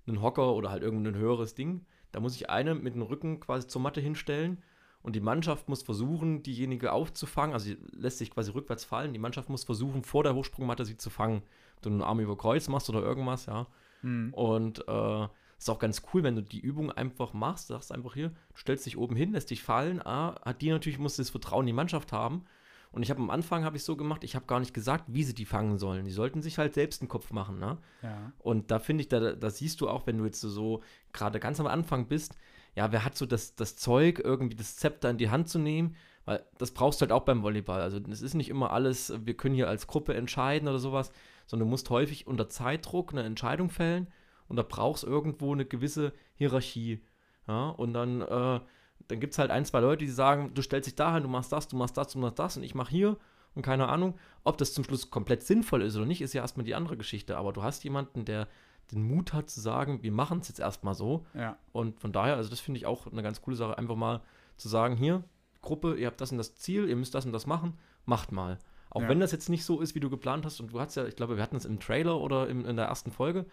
einen 0.07 0.21
Hocker 0.21 0.55
oder 0.55 0.71
halt 0.71 0.83
irgendein 0.83 1.15
höheres 1.15 1.55
Ding. 1.55 1.87
Da 2.13 2.21
muss 2.21 2.37
ich 2.37 2.51
eine 2.51 2.75
mit 2.75 2.95
dem 2.95 3.03
Rücken 3.03 3.41
quasi 3.41 3.67
zur 3.67 3.83
Matte 3.83 4.01
hinstellen 4.01 4.63
und 5.03 5.15
die 5.15 5.21
Mannschaft 5.21 5.69
muss 5.69 5.83
versuchen, 5.83 6.43
diejenige 6.43 6.93
aufzufangen. 6.93 7.55
Also 7.55 7.67
sie 7.67 7.79
lässt 7.93 8.19
sich 8.19 8.31
quasi 8.31 8.51
rückwärts 8.51 8.85
fallen. 8.85 9.13
Die 9.13 9.19
Mannschaft 9.19 9.49
muss 9.49 9.65
versuchen, 9.65 10.03
vor 10.03 10.23
der 10.23 10.35
Hochsprungmatte 10.35 10.85
sie 10.85 10.97
zu 10.97 11.11
fangen. 11.11 11.43
Ob 11.77 11.83
du 11.83 11.91
einen 11.91 12.03
Arm 12.03 12.21
über 12.21 12.37
Kreuz 12.37 12.69
machst 12.69 12.89
oder 12.91 13.03
irgendwas, 13.03 13.47
ja. 13.47 13.67
Hm. 14.01 14.33
Und 14.35 14.87
äh, 14.89 15.29
ist 15.59 15.71
auch 15.71 15.79
ganz 15.79 16.03
cool, 16.13 16.23
wenn 16.23 16.37
du 16.37 16.43
die 16.43 16.61
Übung 16.61 16.93
einfach 16.93 17.33
machst, 17.33 17.69
sagst 17.69 17.93
einfach 17.93 18.15
hier, 18.15 18.29
du 18.29 18.57
stellst 18.57 18.87
dich 18.87 18.97
oben 18.97 19.17
hin, 19.17 19.33
lässt 19.33 19.51
dich 19.51 19.63
fallen. 19.63 20.01
Ah, 20.05 20.41
hat 20.45 20.63
die 20.63 20.71
natürlich 20.71 20.99
muss 20.99 21.17
das 21.17 21.31
Vertrauen 21.31 21.63
in 21.63 21.69
die 21.69 21.73
Mannschaft 21.73 22.13
haben. 22.13 22.45
Und 22.91 23.03
ich 23.03 23.11
habe 23.11 23.21
am 23.21 23.31
Anfang 23.31 23.65
habe 23.65 23.77
ich 23.77 23.85
so 23.85 23.97
gemacht, 23.97 24.25
ich 24.25 24.35
habe 24.35 24.47
gar 24.47 24.61
nicht 24.61 24.73
gesagt, 24.73 25.05
wie 25.09 25.23
sie 25.23 25.35
die 25.35 25.45
fangen 25.45 25.79
sollen. 25.79 26.05
Die 26.05 26.11
sollten 26.11 26.43
sich 26.43 26.59
halt 26.59 26.75
selbst 26.75 27.03
einen 27.03 27.09
Kopf 27.09 27.33
machen, 27.33 27.59
ne? 27.59 27.79
Ja. 28.03 28.33
Und 28.39 28.71
da 28.71 28.79
finde 28.79 29.03
ich, 29.03 29.09
da, 29.09 29.33
da 29.33 29.51
siehst 29.51 29.81
du 29.81 29.89
auch, 29.89 30.07
wenn 30.07 30.19
du 30.19 30.25
jetzt 30.25 30.41
so, 30.41 30.49
so 30.49 30.83
gerade 31.13 31.39
ganz 31.39 31.61
am 31.61 31.67
Anfang 31.67 32.07
bist, 32.09 32.37
ja, 32.75 32.91
wer 32.93 33.05
hat 33.05 33.17
so 33.17 33.27
das, 33.27 33.55
das 33.57 33.77
Zeug, 33.77 34.21
irgendwie 34.23 34.57
das 34.57 34.77
Zepter 34.77 35.11
in 35.11 35.19
die 35.19 35.31
Hand 35.31 35.49
zu 35.49 35.59
nehmen? 35.59 35.97
Weil 36.25 36.45
das 36.59 36.73
brauchst 36.73 37.01
du 37.01 37.03
halt 37.03 37.13
auch 37.13 37.25
beim 37.25 37.43
Volleyball. 37.43 37.81
Also 37.81 37.99
es 38.11 38.23
ist 38.23 38.35
nicht 38.35 38.51
immer 38.51 38.71
alles, 38.71 39.13
wir 39.25 39.35
können 39.35 39.55
hier 39.55 39.69
als 39.69 39.87
Gruppe 39.87 40.15
entscheiden 40.15 40.69
oder 40.69 40.79
sowas, 40.79 41.11
sondern 41.47 41.67
du 41.67 41.71
musst 41.71 41.91
häufig 41.91 42.27
unter 42.27 42.49
Zeitdruck 42.49 43.13
eine 43.13 43.23
Entscheidung 43.23 43.71
fällen 43.71 44.09
und 44.47 44.57
da 44.57 44.63
brauchst 44.63 45.05
irgendwo 45.05 45.53
eine 45.53 45.65
gewisse 45.65 46.13
Hierarchie. 46.35 47.03
Ja, 47.47 47.71
und 47.71 47.95
dann, 47.95 48.21
äh, 48.21 48.61
dann 49.09 49.21
gibt 49.21 49.33
es 49.33 49.39
halt 49.39 49.51
ein, 49.51 49.65
zwei 49.65 49.81
Leute, 49.81 50.05
die 50.05 50.11
sagen, 50.11 50.53
du 50.55 50.63
stellst 50.63 50.87
dich 50.87 50.95
dahin, 50.95 51.23
du 51.23 51.29
machst 51.29 51.51
das, 51.53 51.69
du 51.69 51.77
machst 51.77 51.97
das, 51.97 52.13
du 52.13 52.19
machst 52.19 52.39
das 52.39 52.57
und 52.57 52.63
ich 52.63 52.75
mache 52.75 52.91
hier 52.91 53.17
und 53.55 53.63
keine 53.63 53.89
Ahnung. 53.89 54.15
Ob 54.45 54.59
das 54.59 54.73
zum 54.73 54.85
Schluss 54.85 55.11
komplett 55.11 55.43
sinnvoll 55.43 55.83
ist 55.83 55.97
oder 55.97 56.07
nicht, 56.07 56.21
ist 56.23 56.35
ja 56.35 56.43
erstmal 56.43 56.65
die 56.65 56.75
andere 56.75 56.97
Geschichte. 56.97 57.37
Aber 57.37 57.53
du 57.53 57.63
hast 57.63 57.83
jemanden, 57.85 58.25
der 58.25 58.47
den 58.93 59.03
Mut 59.03 59.33
hat 59.35 59.51
zu 59.51 59.61
sagen, 59.61 60.03
wir 60.03 60.13
machen 60.13 60.39
es 60.41 60.49
jetzt 60.49 60.61
erstmal 60.61 60.95
so. 60.95 61.27
Ja. 61.35 61.59
Und 61.73 62.01
von 62.01 62.13
daher, 62.13 62.37
also 62.37 62.49
das 62.49 62.61
finde 62.61 62.79
ich 62.79 62.87
auch 62.87 63.07
eine 63.11 63.23
ganz 63.23 63.43
coole 63.43 63.57
Sache, 63.57 63.77
einfach 63.77 63.97
mal 63.97 64.23
zu 64.57 64.69
sagen, 64.69 64.97
hier, 64.97 65.25
Gruppe, 65.61 65.97
ihr 65.97 66.07
habt 66.07 66.21
das 66.21 66.33
und 66.33 66.39
das 66.39 66.55
Ziel, 66.55 66.89
ihr 66.89 66.97
müsst 66.97 67.15
das 67.15 67.27
und 67.27 67.33
das 67.33 67.47
machen, 67.47 67.77
macht 68.07 68.33
mal. 68.33 68.59
Auch 68.91 69.03
Ja. 69.03 69.09
wenn 69.11 69.21
das 69.21 69.33
jetzt 69.33 69.51
nicht 69.51 69.65
so 69.65 69.81
ist, 69.81 69.95
wie 69.95 70.01
du 70.01 70.09
geplant 70.09 70.47
hast, 70.47 70.61
und 70.61 70.73
du 70.73 70.81
hast 70.81 70.95
ja, 70.95 71.05
ich 71.05 71.17
glaube, 71.17 71.37
wir 71.37 71.43
hatten 71.43 71.57
es 71.57 71.67
im 71.67 71.81
Trailer 71.81 72.19
oder 72.19 72.49
im, 72.49 72.65
in 72.65 72.77
der 72.77 72.87
ersten 72.87 73.11
Folge, 73.11 73.45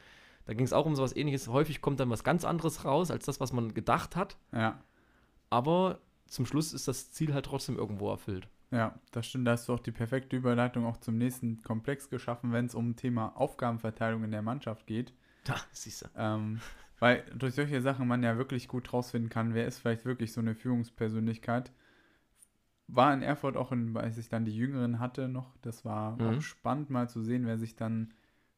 da 0.45 0.53
ging 0.53 0.65
es 0.65 0.71
auch 0.73 0.85
um 0.85 0.95
sowas 0.95 1.15
ähnliches. 1.15 1.47
Häufig 1.49 1.81
kommt 1.81 1.99
dann 1.99 2.09
was 2.09 2.23
ganz 2.23 2.45
anderes 2.45 2.85
raus, 2.85 3.11
als 3.11 3.25
das, 3.25 3.39
was 3.41 3.51
man 3.51 3.73
gedacht 3.73 4.15
hat. 4.15 4.37
Ja. 4.53 4.79
Aber 5.49 5.99
zum 6.25 6.45
Schluss 6.45 6.73
ist 6.73 6.87
das 6.87 7.11
Ziel 7.11 7.33
halt 7.33 7.45
trotzdem 7.45 7.77
irgendwo 7.77 8.09
erfüllt. 8.09 8.47
Ja, 8.71 8.99
das 9.11 9.27
stimmt. 9.27 9.47
Da 9.47 9.51
hast 9.51 9.69
du 9.69 9.73
auch 9.73 9.79
die 9.79 9.91
perfekte 9.91 10.35
Überleitung 10.35 10.85
auch 10.85 10.97
zum 10.97 11.17
nächsten 11.17 11.61
Komplex 11.61 12.09
geschaffen, 12.09 12.51
wenn 12.51 12.65
es 12.65 12.75
um 12.75 12.95
Thema 12.95 13.35
Aufgabenverteilung 13.37 14.23
in 14.23 14.31
der 14.31 14.41
Mannschaft 14.41 14.87
geht. 14.87 15.13
Da, 15.45 15.55
siehst 15.71 16.01
du. 16.01 16.07
Ähm, 16.17 16.59
weil 16.99 17.23
durch 17.35 17.53
solche 17.53 17.79
Sachen 17.79 18.07
man 18.07 18.23
ja 18.23 18.35
wirklich 18.35 18.67
gut 18.67 18.91
rausfinden 18.91 19.29
kann, 19.29 19.53
wer 19.53 19.67
ist 19.67 19.77
vielleicht 19.77 20.05
wirklich 20.05 20.33
so 20.33 20.41
eine 20.41 20.55
Führungspersönlichkeit. 20.55 21.71
War 22.87 23.13
in 23.13 23.21
Erfurt 23.21 23.55
auch, 23.57 23.71
in, 23.71 23.95
als 23.95 24.17
ich 24.17 24.29
dann 24.29 24.45
die 24.45 24.55
Jüngeren 24.55 24.99
hatte 24.99 25.27
noch, 25.27 25.55
das 25.61 25.85
war 25.85 26.17
Mhm. 26.19 26.37
auch 26.37 26.41
spannend 26.41 26.89
mal 26.89 27.07
zu 27.09 27.21
sehen, 27.21 27.45
wer 27.45 27.59
sich 27.59 27.75
dann 27.75 28.11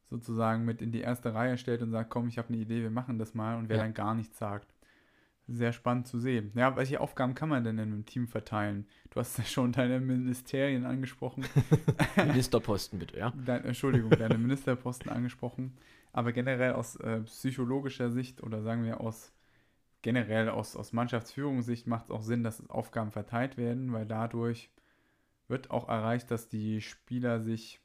sozusagen 0.06 0.64
mit 0.64 0.80
in 0.80 0.92
die 0.92 1.00
erste 1.02 1.34
Reihe 1.34 1.58
stellt 1.58 1.82
und 1.82 1.90
sagt, 1.90 2.08
komm, 2.08 2.28
ich 2.28 2.38
habe 2.38 2.48
eine 2.48 2.56
Idee, 2.56 2.80
wir 2.82 2.90
machen 2.90 3.18
das 3.18 3.34
mal 3.34 3.58
und 3.58 3.68
wer 3.68 3.76
Ja. 3.76 3.82
dann 3.82 3.92
gar 3.92 4.14
nichts 4.14 4.38
sagt. 4.38 4.72
Sehr 5.48 5.72
spannend 5.72 6.06
zu 6.06 6.18
sehen. 6.18 6.52
Ja, 6.54 6.76
welche 6.76 7.00
Aufgaben 7.00 7.34
kann 7.34 7.48
man 7.48 7.64
denn 7.64 7.78
in 7.78 7.92
einem 7.92 8.04
Team 8.04 8.28
verteilen? 8.28 8.86
Du 9.10 9.18
hast 9.18 9.38
ja 9.38 9.44
schon 9.44 9.72
deine 9.72 9.98
Ministerien 9.98 10.84
angesprochen. 10.84 11.44
Ministerposten 12.16 12.98
bitte, 12.98 13.18
ja. 13.18 13.32
Dein, 13.46 13.64
Entschuldigung, 13.64 14.10
deine 14.10 14.36
Ministerposten 14.36 15.10
angesprochen. 15.10 15.76
Aber 16.12 16.32
generell 16.32 16.72
aus 16.72 16.96
äh, 16.96 17.20
psychologischer 17.22 18.10
Sicht 18.10 18.42
oder 18.42 18.62
sagen 18.62 18.84
wir 18.84 19.00
aus 19.00 19.32
generell 20.02 20.48
aus, 20.48 20.76
aus 20.76 20.92
Mannschaftsführungssicht 20.92 21.86
macht 21.86 22.06
es 22.06 22.10
auch 22.10 22.22
Sinn, 22.22 22.44
dass 22.44 22.68
Aufgaben 22.70 23.10
verteilt 23.10 23.56
werden, 23.56 23.92
weil 23.92 24.06
dadurch 24.06 24.70
wird 25.48 25.70
auch 25.70 25.88
erreicht, 25.88 26.30
dass 26.30 26.48
die 26.48 26.80
Spieler 26.80 27.40
sich 27.40 27.80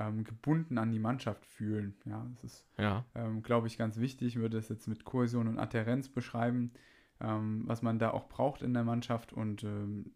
ähm, 0.00 0.24
gebunden 0.24 0.78
an 0.78 0.90
die 0.90 0.98
Mannschaft 0.98 1.44
fühlen. 1.46 1.94
Ja, 2.06 2.26
das 2.34 2.44
ist 2.44 2.66
Ja. 2.78 3.04
ähm, 3.14 3.42
glaube 3.42 3.66
ich, 3.66 3.76
ganz 3.76 3.98
wichtig. 3.98 4.28
Ich 4.28 4.36
würde 4.36 4.56
das 4.56 4.68
jetzt 4.70 4.88
mit 4.88 5.04
Kohäsion 5.04 5.46
und 5.46 5.58
Adhärenz 5.58 6.08
beschreiben, 6.08 6.72
ähm, 7.20 7.64
was 7.66 7.82
man 7.82 7.98
da 7.98 8.10
auch 8.10 8.28
braucht 8.28 8.62
in 8.62 8.72
der 8.72 8.84
Mannschaft. 8.84 9.32
Und 9.32 9.62
ähm, 9.62 10.12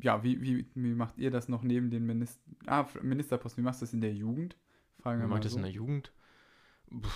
ja, 0.00 0.22
wie, 0.22 0.42
wie, 0.42 0.66
wie 0.74 0.94
macht 0.94 1.18
ihr 1.18 1.30
das 1.30 1.48
noch 1.48 1.62
neben 1.62 1.90
den 1.90 2.04
Minister 2.06 2.40
ah, 2.66 2.86
Ministerposten? 3.02 3.62
Wie 3.62 3.64
machst 3.64 3.80
du 3.80 3.86
das 3.86 3.94
in 3.94 4.00
der 4.02 4.12
Jugend? 4.14 4.56
Fragen 5.00 5.18
Wie 5.20 5.22
wir 5.24 5.28
mal 5.28 5.36
macht 5.36 5.44
das 5.46 5.52
so. 5.52 5.58
in 5.58 5.64
der 5.64 5.72
Jugend? 5.72 6.12
Puh. 6.90 7.08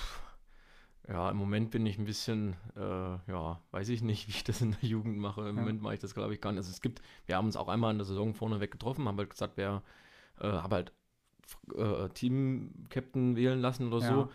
Ja, 1.09 1.31
im 1.31 1.37
Moment 1.37 1.72
bin 1.72 1.85
ich 1.85 1.98
ein 1.98 2.05
bisschen, 2.05 2.55
äh, 2.76 2.81
ja, 2.81 3.61
weiß 3.72 3.88
ich 3.88 4.02
nicht, 4.02 4.28
wie 4.28 4.33
ich 4.33 4.44
das 4.44 4.61
in 4.61 4.70
der 4.81 4.88
Jugend 4.88 5.18
mache. 5.18 5.42
Im 5.48 5.57
Ja. 5.57 5.62
Moment 5.62 5.83
mache 5.83 5.94
ich 5.94 6.00
das, 6.00 6.14
glaube 6.14 6.33
ich, 6.33 6.40
gar 6.40 6.52
nicht. 6.52 6.59
Also 6.59 6.70
es 6.70 6.81
gibt, 6.81 7.02
wir 7.26 7.37
haben 7.37 7.46
uns 7.46 7.57
auch 7.57 7.68
einmal 7.68 7.90
in 7.92 7.98
der 7.98 8.05
Saison 8.07 8.35
vorneweg 8.35 8.70
getroffen, 8.70 9.07
haben 9.09 9.18
halt 9.18 9.31
gesagt, 9.31 9.55
wer, 9.57 9.83
äh, 10.40 10.46
haben 10.48 10.72
halt 10.72 10.92
äh, 11.76 12.09
Team-Captain 12.11 13.37
wählen 13.37 13.61
lassen 13.61 13.92
oder 13.92 13.98
Ja. 14.02 14.09
so. 14.09 14.31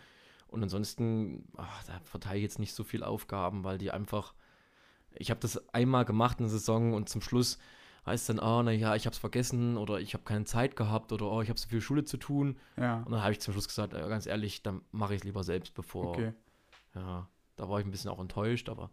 Und 0.50 0.64
ansonsten, 0.64 1.44
ach, 1.58 1.84
da 1.86 2.00
verteile 2.06 2.38
ich 2.38 2.44
jetzt 2.44 2.60
nicht 2.60 2.74
so 2.74 2.84
viel 2.84 3.04
Aufgaben, 3.04 3.64
weil 3.66 3.78
die 3.78 3.92
einfach, 3.92 4.34
ich 5.14 5.30
habe 5.30 5.40
das 5.42 5.74
einmal 5.74 6.06
gemacht 6.06 6.40
in 6.40 6.46
der 6.46 6.52
Saison 6.52 6.94
und 6.94 7.10
zum 7.10 7.22
Schluss 7.22 7.58
heißt 8.06 8.30
dann, 8.30 8.40
ah, 8.40 8.64
naja, 8.64 8.96
ich 8.96 9.06
habe 9.06 9.14
es 9.14 9.18
vergessen 9.20 9.76
oder 9.76 10.00
ich 10.00 10.14
habe 10.14 10.24
keine 10.24 10.46
Zeit 10.46 10.78
gehabt 10.78 11.12
oder 11.12 11.30
oh, 11.30 11.42
ich 11.42 11.50
habe 11.50 11.60
so 11.60 11.68
viel 11.68 11.82
Schule 11.82 12.06
zu 12.06 12.16
tun. 12.16 12.58
Ja, 12.78 13.02
Und 13.06 13.12
dann 13.12 13.22
habe 13.22 13.34
ich 13.34 13.42
zum 13.42 13.52
Schluss 13.54 13.68
gesagt, 13.68 13.94
äh, 13.94 14.00
ganz 14.08 14.26
ehrlich, 14.26 14.64
dann 14.64 14.82
mache 14.92 15.14
ich 15.16 15.20
es 15.22 15.24
lieber 15.26 15.44
selbst, 15.44 15.74
bevor. 15.74 16.12
okay. 16.12 16.34
Ja, 16.96 17.28
da 17.58 17.68
war 17.70 17.80
ich 17.82 17.86
ein 17.86 17.92
bisschen 17.92 18.10
auch 18.10 18.20
enttäuscht, 18.20 18.70
aber 18.70 18.90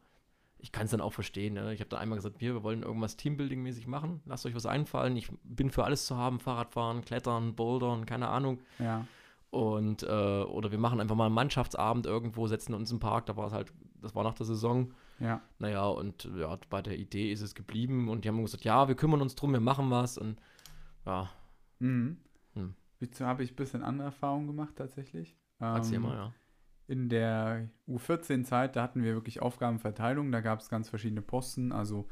ich 0.65 0.73
kann 0.73 0.87
es 0.87 0.93
dann 0.93 1.03
auch 1.03 1.13
verstehen. 1.13 1.53
Ne? 1.53 1.75
Ich 1.75 1.81
habe 1.81 1.91
dann 1.91 2.01
einmal 2.01 2.17
gesagt, 2.17 2.41
wir, 2.41 2.55
wir 2.55 2.63
wollen 2.63 2.83
irgendwas 2.83 3.19
Teambuilding-mäßig 3.19 3.87
machen. 3.87 4.23
Lasst 4.25 4.47
euch 4.47 4.55
was 4.55 4.65
einfallen. 4.65 5.15
Ich 5.15 5.31
bin 5.43 5.69
für 5.69 5.85
alles 5.85 6.07
zu 6.07 6.17
haben: 6.17 6.41
Fahrradfahren, 6.41 7.03
Klettern, 7.03 7.55
Bouldern, 7.55 8.07
keine 8.07 8.29
Ahnung. 8.29 8.63
Ja, 8.79 9.07
Und, 9.51 10.05
äh, 10.05 10.07
oder 10.07 10.71
wir 10.71 10.79
machen 10.79 11.01
einfach 11.01 11.17
mal 11.17 11.27
einen 11.27 11.35
Mannschaftsabend 11.35 12.07
irgendwo, 12.07 12.47
setzen 12.47 12.73
uns 12.73 12.91
im 12.91 12.99
Park. 12.99 13.27
Da 13.27 13.37
war 13.37 13.49
es 13.49 13.53
halt, 13.53 13.75
das 14.01 14.15
war 14.15 14.25
nach 14.25 14.33
der 14.33 14.47
Saison. 14.47 14.95
Ja. 15.21 15.43
Naja, 15.59 15.87
und 15.87 16.31
ja, 16.35 16.59
bei 16.71 16.81
der 16.81 16.99
Idee 16.99 17.31
ist 17.31 17.43
es 17.43 17.55
geblieben 17.55 18.09
und 18.09 18.25
die 18.25 18.31
haben 18.31 18.41
gesagt, 18.41 18.65
ja, 18.65 18.89
wir 18.89 18.95
kümmern 18.95 19.21
uns 19.21 19.35
drum, 19.35 19.53
wir 19.53 19.61
machen 19.61 19.91
was 19.91 20.17
und 20.17 20.41
ja, 21.05 21.29
Mhm. 21.79 22.17
Hm. 22.55 22.75
Dazu 23.01 23.27
habe 23.27 23.43
ich 23.43 23.53
ein 23.53 23.57
bisschen 23.57 23.83
andere 23.83 24.07
Erfahrungen 24.07 24.47
gemacht 24.47 24.77
tatsächlich. 24.77 25.37
erzähl 25.59 25.97
Ähm, 25.97 26.03
mal, 26.03 26.15
ja. 26.17 26.33
In 26.87 27.09
der 27.09 27.69
U14-Zeit, 27.89 28.77
da 28.77 28.83
hatten 28.83 29.03
wir 29.03 29.15
wirklich 29.15 29.41
Aufgabenverteilung, 29.41 30.31
da 30.33 30.41
gab 30.41 30.61
es 30.61 30.69
ganz 30.69 30.89
verschiedene 30.91 31.23
Posten. 31.23 31.73
Also 31.73 32.07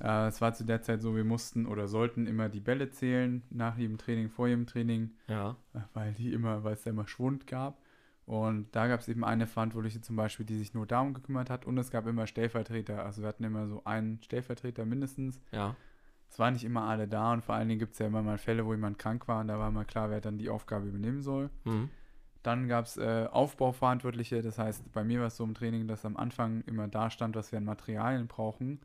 äh, 0.00 0.26
es 0.28 0.40
war 0.40 0.54
zu 0.54 0.64
der 0.64 0.82
Zeit 0.82 1.02
so, 1.02 1.14
wir 1.14 1.24
mussten 1.24 1.66
oder 1.66 1.86
sollten 1.88 2.26
immer 2.26 2.48
die 2.48 2.60
Bälle 2.60 2.90
zählen, 2.90 3.42
nach 3.50 3.76
jedem 3.76 3.98
Training, 3.98 4.30
vor 4.30 4.48
jedem 4.48 4.66
Training, 4.66 5.12
Ja, 5.28 5.56
äh, 5.74 5.80
weil 5.92 6.12
die 6.14 6.32
immer, 6.32 6.64
weil 6.64 6.74
es 6.74 6.82
da 6.82 6.90
immer 6.90 7.06
Schwund 7.06 7.46
gab. 7.46 7.78
Und 8.24 8.74
da 8.74 8.88
gab 8.88 9.00
es 9.00 9.08
eben 9.08 9.24
eine 9.24 9.46
Verantwortliche 9.46 10.00
zum 10.00 10.16
Beispiel, 10.16 10.44
die 10.46 10.58
sich 10.58 10.74
nur 10.74 10.84
darum 10.86 11.14
gekümmert 11.14 11.48
hat. 11.48 11.64
Und 11.64 11.78
es 11.78 11.90
gab 11.90 12.06
immer 12.08 12.26
Stellvertreter. 12.26 13.04
Also 13.04 13.22
wir 13.22 13.28
hatten 13.28 13.44
immer 13.44 13.68
so 13.68 13.82
einen 13.84 14.20
Stellvertreter 14.22 14.84
mindestens. 14.84 15.40
ja, 15.52 15.76
Es 16.28 16.38
waren 16.40 16.54
nicht 16.54 16.64
immer 16.64 16.82
alle 16.82 17.06
da 17.06 17.32
und 17.32 17.44
vor 17.44 17.54
allen 17.54 17.68
Dingen 17.68 17.78
gibt 17.78 17.92
es 17.92 18.00
ja 18.00 18.06
immer 18.06 18.22
mal 18.22 18.36
Fälle, 18.38 18.66
wo 18.66 18.72
jemand 18.72 18.98
krank 18.98 19.28
war 19.28 19.40
und 19.42 19.46
da 19.48 19.58
war 19.60 19.70
mal 19.70 19.84
klar, 19.84 20.10
wer 20.10 20.20
dann 20.20 20.38
die 20.38 20.48
Aufgabe 20.50 20.88
übernehmen 20.88 21.20
soll. 21.22 21.50
mhm. 21.64 21.88
Dann 22.46 22.68
gab 22.68 22.84
es 22.84 22.96
äh, 22.96 23.26
Aufbauverantwortliche, 23.28 24.40
das 24.40 24.56
heißt, 24.56 24.92
bei 24.92 25.02
mir 25.02 25.18
war 25.18 25.26
es 25.26 25.36
so 25.36 25.42
im 25.42 25.54
Training, 25.54 25.88
dass 25.88 26.04
am 26.04 26.16
Anfang 26.16 26.62
immer 26.66 26.86
da 26.86 27.10
stand, 27.10 27.34
was 27.34 27.50
wir 27.50 27.58
an 27.58 27.64
Materialien 27.64 28.28
brauchen. 28.28 28.78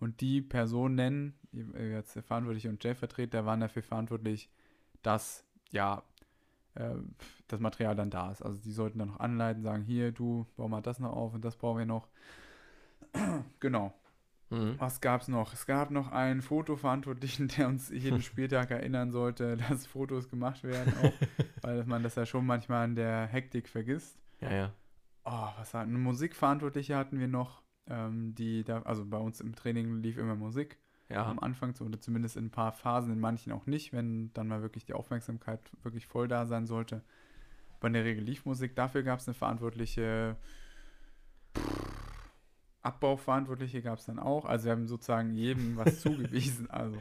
Und 0.00 0.22
die 0.22 0.40
Personen, 0.40 1.34
äh, 1.52 1.92
jetzt 1.92 2.18
Verantwortliche 2.20 2.70
und 2.70 2.76
Stellvertreter, 2.76 3.44
waren 3.44 3.60
dafür 3.60 3.82
verantwortlich, 3.82 4.48
dass 5.02 5.44
ja 5.70 6.02
äh, 6.76 6.94
das 7.46 7.60
Material 7.60 7.94
dann 7.94 8.08
da 8.08 8.32
ist. 8.32 8.40
Also 8.40 8.58
die 8.58 8.72
sollten 8.72 8.98
dann 8.98 9.08
noch 9.08 9.20
anleiten, 9.20 9.62
sagen, 9.62 9.82
hier, 9.82 10.10
du, 10.10 10.46
bau 10.56 10.66
mal 10.66 10.80
das 10.80 10.98
noch 10.98 11.12
auf 11.12 11.34
und 11.34 11.44
das 11.44 11.56
brauchen 11.56 11.80
wir 11.80 11.86
noch. 11.86 12.08
genau. 13.60 13.92
Mhm. 14.54 14.74
Was 14.78 15.00
gab 15.00 15.22
es 15.22 15.28
noch? 15.28 15.52
Es 15.52 15.66
gab 15.66 15.90
noch 15.90 16.10
einen 16.12 16.42
Fotoverantwortlichen, 16.42 17.48
der 17.58 17.68
uns 17.68 17.90
jeden 17.90 18.22
Spieltag 18.22 18.70
erinnern 18.70 19.10
sollte, 19.12 19.56
dass 19.56 19.86
Fotos 19.86 20.28
gemacht 20.28 20.62
werden, 20.64 20.94
auch, 21.02 21.20
weil 21.62 21.84
man 21.84 22.02
das 22.02 22.14
ja 22.16 22.26
schon 22.26 22.46
manchmal 22.46 22.86
in 22.88 22.94
der 22.96 23.26
Hektik 23.26 23.68
vergisst. 23.68 24.18
ja, 24.40 24.52
ja, 24.52 24.74
Oh, 25.24 25.48
was 25.56 25.72
war 25.74 25.82
eine 25.82 25.98
Musikverantwortliche 25.98 26.96
hatten 26.96 27.18
wir 27.18 27.28
noch, 27.28 27.62
ähm, 27.86 28.34
die 28.34 28.62
da, 28.64 28.82
also 28.82 29.04
bei 29.06 29.16
uns 29.18 29.40
im 29.40 29.54
Training 29.54 30.02
lief 30.02 30.18
immer 30.18 30.34
Musik 30.36 30.78
ja, 31.08 31.24
am 31.26 31.38
Anfang 31.38 31.74
zu, 31.74 31.84
oder 31.84 32.00
zumindest 32.00 32.36
in 32.36 32.46
ein 32.46 32.50
paar 32.50 32.72
Phasen, 32.72 33.12
in 33.12 33.20
manchen 33.20 33.52
auch 33.52 33.66
nicht, 33.66 33.92
wenn 33.92 34.32
dann 34.34 34.48
mal 34.48 34.62
wirklich 34.62 34.84
die 34.84 34.94
Aufmerksamkeit 34.94 35.60
wirklich 35.82 36.06
voll 36.06 36.28
da 36.28 36.46
sein 36.46 36.66
sollte. 36.66 37.02
Aber 37.78 37.88
in 37.88 37.94
der 37.94 38.04
Regel 38.04 38.24
lief 38.24 38.44
Musik, 38.46 38.74
dafür 38.76 39.02
gab 39.02 39.18
es 39.20 39.28
eine 39.28 39.34
verantwortliche 39.34 40.36
Abbauverantwortliche 42.84 43.82
gab 43.82 43.98
es 43.98 44.06
dann 44.06 44.18
auch. 44.18 44.44
Also 44.44 44.66
wir 44.66 44.72
haben 44.72 44.86
sozusagen 44.86 45.32
jedem 45.34 45.76
was 45.76 46.00
zugewiesen. 46.00 46.70
Also 46.70 46.96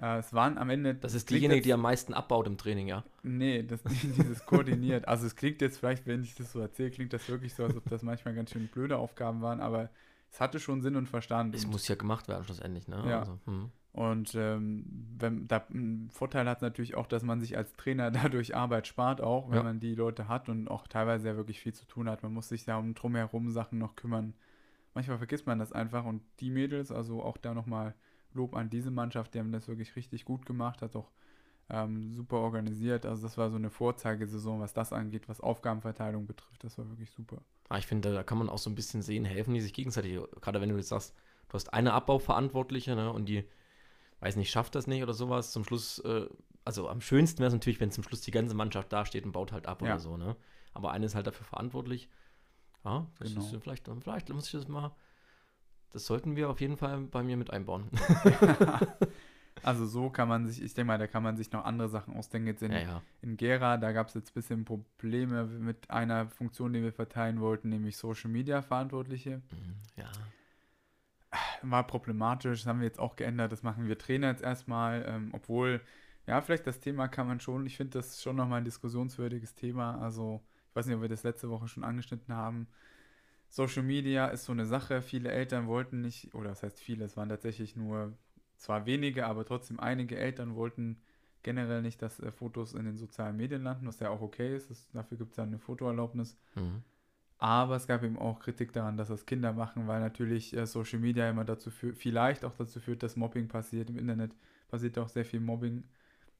äh, 0.00 0.18
es 0.18 0.32
waren 0.32 0.58
am 0.58 0.70
Ende. 0.70 0.94
Das 0.94 1.14
ist 1.14 1.30
diejenige, 1.30 1.56
jetzt- 1.56 1.64
die 1.66 1.72
am 1.72 1.80
meisten 1.82 2.14
abbaut 2.14 2.46
im 2.46 2.56
Training, 2.56 2.86
ja. 2.88 3.04
Nee, 3.22 3.62
das, 3.62 3.82
dieses 3.84 4.44
koordiniert. 4.46 5.08
Also 5.08 5.26
es 5.26 5.34
klingt 5.36 5.60
jetzt 5.60 5.78
vielleicht, 5.78 6.06
wenn 6.06 6.22
ich 6.22 6.34
das 6.34 6.52
so 6.52 6.60
erzähle, 6.60 6.90
klingt 6.90 7.12
das 7.12 7.28
wirklich 7.28 7.54
so, 7.54 7.64
als 7.64 7.76
ob 7.76 7.88
das 7.88 8.02
manchmal 8.02 8.34
ganz 8.34 8.52
schön 8.52 8.68
blöde 8.68 8.96
Aufgaben 8.96 9.40
waren, 9.42 9.60
aber 9.60 9.90
es 10.30 10.40
hatte 10.40 10.60
schon 10.60 10.82
Sinn 10.82 10.94
und 10.96 11.08
Verstand. 11.08 11.54
Es 11.54 11.66
muss 11.66 11.88
ja 11.88 11.94
gemacht 11.94 12.28
werden, 12.28 12.44
schlussendlich, 12.44 12.86
ne? 12.86 13.02
Ja. 13.08 13.20
Also, 13.20 13.38
hm. 13.46 13.70
Und 13.92 14.34
ähm, 14.36 14.84
wenn, 15.18 15.48
da, 15.48 15.64
ein 15.70 16.08
Vorteil 16.12 16.46
hat 16.48 16.62
natürlich 16.62 16.94
auch, 16.94 17.06
dass 17.06 17.22
man 17.24 17.40
sich 17.40 17.56
als 17.56 17.72
Trainer 17.72 18.10
dadurch 18.12 18.54
Arbeit 18.54 18.86
spart, 18.86 19.20
auch 19.20 19.48
wenn 19.48 19.56
Ja. 19.56 19.62
man 19.64 19.80
die 19.80 19.94
Leute 19.94 20.28
hat 20.28 20.48
und 20.48 20.68
auch 20.68 20.86
teilweise 20.86 21.28
ja 21.28 21.36
wirklich 21.36 21.58
viel 21.60 21.72
zu 21.72 21.84
tun 21.86 22.08
hat. 22.08 22.22
Man 22.22 22.32
muss 22.34 22.48
sich 22.50 22.64
da 22.64 22.76
um 22.76 22.94
drumherum 22.94 23.50
Sachen 23.50 23.78
noch 23.78 23.96
kümmern. 23.96 24.34
Manchmal 24.98 25.18
vergisst 25.18 25.46
man 25.46 25.60
das 25.60 25.72
einfach 25.72 26.04
und 26.04 26.22
die 26.40 26.50
Mädels, 26.50 26.90
also 26.90 27.22
auch 27.22 27.36
da 27.36 27.54
nochmal 27.54 27.94
Lob 28.34 28.56
an 28.56 28.68
diese 28.68 28.90
Mannschaft, 28.90 29.32
die 29.32 29.38
haben 29.38 29.52
das 29.52 29.68
wirklich 29.68 29.94
richtig 29.94 30.24
gut 30.24 30.44
gemacht, 30.44 30.82
hat 30.82 30.96
auch 30.96 31.12
ähm, 31.70 32.12
super 32.12 32.38
organisiert. 32.38 33.06
Also 33.06 33.22
das 33.22 33.38
war 33.38 33.48
so 33.48 33.54
eine 33.54 33.70
Vorzeigesaison, 33.70 34.58
was 34.58 34.74
das 34.74 34.92
angeht, 34.92 35.28
was 35.28 35.40
Aufgabenverteilung 35.40 36.26
betrifft. 36.26 36.64
Das 36.64 36.78
war 36.78 36.88
wirklich 36.88 37.12
super. 37.12 37.42
Ah, 37.68 37.78
ich 37.78 37.86
finde, 37.86 38.12
da 38.12 38.24
kann 38.24 38.38
man 38.38 38.48
auch 38.48 38.58
so 38.58 38.70
ein 38.70 38.74
bisschen 38.74 39.00
sehen, 39.00 39.24
helfen 39.24 39.54
die 39.54 39.60
sich 39.60 39.72
gegenseitig. 39.72 40.18
Gerade 40.40 40.60
wenn 40.60 40.68
du 40.68 40.76
jetzt 40.76 40.88
sagst, 40.88 41.14
du 41.46 41.54
hast 41.54 41.72
eine 41.72 41.92
Abbauverantwortliche, 41.92 42.96
ne, 42.96 43.12
und 43.12 43.26
die, 43.28 43.44
weiß 44.18 44.34
nicht, 44.34 44.50
schafft 44.50 44.74
das 44.74 44.88
nicht 44.88 45.04
oder 45.04 45.14
sowas. 45.14 45.52
Zum 45.52 45.62
Schluss, 45.62 46.00
äh, 46.00 46.26
also 46.64 46.88
am 46.88 47.00
schönsten 47.00 47.38
wäre 47.38 47.46
es 47.46 47.54
natürlich, 47.54 47.78
wenn 47.78 47.92
zum 47.92 48.02
Schluss 48.02 48.22
die 48.22 48.32
ganze 48.32 48.56
Mannschaft 48.56 48.92
dasteht 48.92 49.24
und 49.24 49.30
baut 49.30 49.52
halt 49.52 49.68
ab 49.68 49.80
Ja. 49.80 49.92
oder 49.92 50.00
so, 50.00 50.16
ne? 50.16 50.34
Aber 50.74 50.90
eine 50.90 51.06
ist 51.06 51.14
halt 51.14 51.28
dafür 51.28 51.46
verantwortlich. 51.46 52.08
Ja, 52.84 53.06
das 53.18 53.30
Genau. 53.30 53.44
ist 53.44 53.52
ja 53.52 53.60
vielleicht, 53.60 53.88
vielleicht 54.00 54.28
muss 54.32 54.46
ich 54.46 54.52
das 54.52 54.68
mal. 54.68 54.94
Das 55.90 56.06
sollten 56.06 56.36
wir 56.36 56.50
auf 56.50 56.60
jeden 56.60 56.76
Fall 56.76 57.00
bei 57.00 57.22
mir 57.22 57.36
mit 57.36 57.50
einbauen. 57.50 57.88
Also 59.62 59.86
so 59.86 60.10
kann 60.10 60.28
man 60.28 60.46
sich, 60.46 60.62
ich 60.62 60.74
denke 60.74 60.86
mal, 60.86 60.98
da 60.98 61.06
kann 61.06 61.22
man 61.22 61.36
sich 61.36 61.50
noch 61.52 61.64
andere 61.64 61.88
Sachen 61.88 62.14
ausdenken. 62.14 62.48
Jetzt 62.48 62.62
in, 62.62 62.72
ja, 62.72 62.78
ja. 62.78 63.02
in 63.22 63.36
Gera, 63.36 63.76
da 63.76 63.92
gab 63.92 64.08
es 64.08 64.14
jetzt 64.14 64.30
ein 64.30 64.34
bisschen 64.34 64.64
Probleme 64.64 65.44
mit 65.46 65.90
einer 65.90 66.28
Funktion, 66.28 66.72
die 66.72 66.82
wir 66.82 66.92
verteilen 66.92 67.40
wollten, 67.40 67.68
nämlich 67.68 67.96
Social 67.96 68.30
Media 68.30 68.62
Verantwortliche. 68.62 69.42
Mhm, 69.50 69.76
Ja. 69.96 70.10
War 71.62 71.86
problematisch, 71.86 72.60
das 72.60 72.66
haben 72.66 72.80
wir 72.80 72.86
jetzt 72.86 73.00
auch 73.00 73.16
geändert, 73.16 73.52
das 73.52 73.62
machen 73.62 73.86
wir 73.86 73.98
Trainer 73.98 74.28
jetzt 74.28 74.42
erstmal, 74.42 75.04
ähm, 75.06 75.30
obwohl, 75.32 75.82
ja, 76.26 76.40
vielleicht 76.40 76.66
das 76.66 76.80
Thema 76.80 77.08
kann 77.08 77.26
man 77.26 77.40
schon, 77.40 77.66
ich 77.66 77.76
finde 77.76 77.98
das 77.98 78.22
schon 78.22 78.36
nochmal 78.36 78.60
ein 78.60 78.64
diskussionswürdiges 78.64 79.54
Thema, 79.54 80.00
also 80.00 80.40
ich 80.68 80.76
weiß 80.76 80.86
nicht, 80.86 80.96
ob 80.96 81.02
wir 81.02 81.08
das 81.08 81.22
letzte 81.22 81.50
Woche 81.50 81.68
schon 81.68 81.84
angeschnitten 81.84 82.34
haben. 82.34 82.68
Social 83.48 83.82
Media 83.82 84.26
ist 84.28 84.44
so 84.44 84.52
eine 84.52 84.66
Sache, 84.66 85.00
viele 85.02 85.30
Eltern 85.30 85.66
wollten 85.66 86.00
nicht, 86.00 86.34
oder 86.34 86.50
das 86.50 86.62
heißt 86.62 86.80
viele, 86.80 87.04
es 87.04 87.16
waren 87.16 87.28
tatsächlich 87.28 87.76
nur, 87.76 88.12
zwar 88.56 88.86
wenige, 88.86 89.26
aber 89.26 89.44
trotzdem 89.44 89.80
einige 89.80 90.18
Eltern 90.18 90.54
wollten 90.54 91.00
generell 91.42 91.82
nicht, 91.82 92.02
dass 92.02 92.20
äh, 92.20 92.30
Fotos 92.30 92.74
in 92.74 92.84
den 92.84 92.96
sozialen 92.96 93.36
Medien 93.36 93.62
landen, 93.62 93.86
was 93.86 94.00
ja 94.00 94.10
auch 94.10 94.20
okay 94.20 94.56
ist, 94.56 94.70
das, 94.70 94.90
dafür 94.90 95.18
gibt 95.18 95.30
es 95.30 95.36
ja 95.36 95.44
eine 95.44 95.58
Fotoerlaubnis. 95.58 96.36
Mhm. 96.54 96.82
Aber 97.38 97.76
es 97.76 97.86
gab 97.86 98.02
eben 98.02 98.18
auch 98.18 98.40
Kritik 98.40 98.72
daran, 98.72 98.96
dass 98.96 99.08
das 99.08 99.24
Kinder 99.24 99.52
machen, 99.52 99.86
weil 99.86 100.00
natürlich 100.00 100.56
äh, 100.56 100.66
Social 100.66 100.98
Media 100.98 101.30
immer 101.30 101.44
dazu 101.44 101.70
führt, 101.70 101.96
vielleicht 101.96 102.44
auch 102.44 102.54
dazu 102.56 102.80
führt, 102.80 103.02
dass 103.04 103.16
Mobbing 103.16 103.46
passiert. 103.46 103.88
Im 103.90 103.98
Internet 103.98 104.32
passiert 104.68 104.98
auch 104.98 105.08
sehr 105.08 105.24
viel 105.24 105.40
Mobbing 105.40 105.84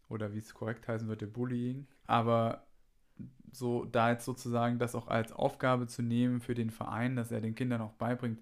oder 0.09 0.35
wie 0.35 0.39
es 0.39 0.53
korrekt 0.53 0.89
heißen 0.89 1.07
würde, 1.07 1.29
Bullying. 1.29 1.87
Aber 2.07 2.67
so 3.53 3.85
da 3.85 4.11
jetzt 4.11 4.25
sozusagen 4.25 4.79
das 4.79 4.95
auch 4.95 5.09
als 5.09 5.33
Aufgabe 5.33 5.87
zu 5.87 6.03
nehmen 6.03 6.41
für 6.41 6.55
den 6.55 6.71
Verein, 6.71 7.17
dass 7.17 7.33
er 7.33 7.41
den 7.41 7.55
Kindern 7.55 7.81
auch 7.81 7.95
beibringt, 7.95 8.41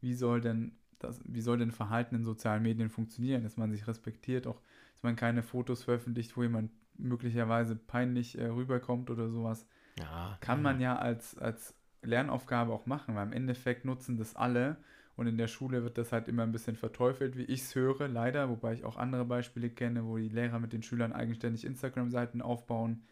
wie 0.00 0.14
soll 0.14 0.40
denn 0.40 0.72
das, 0.98 1.20
wie 1.26 1.40
soll 1.42 1.58
denn 1.58 1.72
Verhalten 1.72 2.14
in 2.16 2.24
sozialen 2.24 2.62
Medien 2.62 2.88
funktionieren, 2.90 3.42
dass 3.42 3.56
man 3.56 3.70
sich 3.70 3.86
respektiert, 3.86 4.46
auch 4.46 4.60
dass 4.94 5.02
man 5.02 5.16
keine 5.16 5.42
Fotos 5.42 5.84
veröffentlicht, 5.84 6.36
wo 6.36 6.42
jemand 6.42 6.70
möglicherweise 6.98 7.76
peinlich 7.76 8.38
äh, 8.38 8.46
rüberkommt 8.46 9.10
oder 9.10 9.28
sowas 9.28 9.66
Ja. 9.98 10.36
kann 10.40 10.62
man 10.62 10.80
ja 10.80 10.96
als, 10.96 11.36
als 11.38 11.74
Lernaufgabe 12.02 12.72
auch 12.72 12.86
machen, 12.86 13.14
weil 13.14 13.26
im 13.26 13.32
Endeffekt 13.32 13.84
nutzen 13.84 14.16
das 14.16 14.36
alle 14.36 14.76
und 15.16 15.26
in 15.26 15.38
der 15.38 15.48
Schule 15.48 15.82
wird 15.82 15.98
das 15.98 16.12
halt 16.12 16.28
immer 16.28 16.42
ein 16.42 16.52
bisschen 16.52 16.76
verteufelt, 16.76 17.36
wie 17.36 17.44
ich 17.44 17.62
es 17.62 17.74
höre, 17.74 18.08
leider, 18.08 18.48
wobei 18.50 18.74
ich 18.74 18.84
auch 18.84 18.96
andere 18.96 19.24
Beispiele 19.24 19.70
kenne, 19.70 20.04
wo 20.06 20.18
die 20.18 20.28
Lehrer 20.28 20.58
mit 20.58 20.72
den 20.72 20.82
Schülern 20.82 21.12
eigenständig 21.12 21.64
Instagram-Seiten 21.64 22.42
aufbauen. 22.42 23.02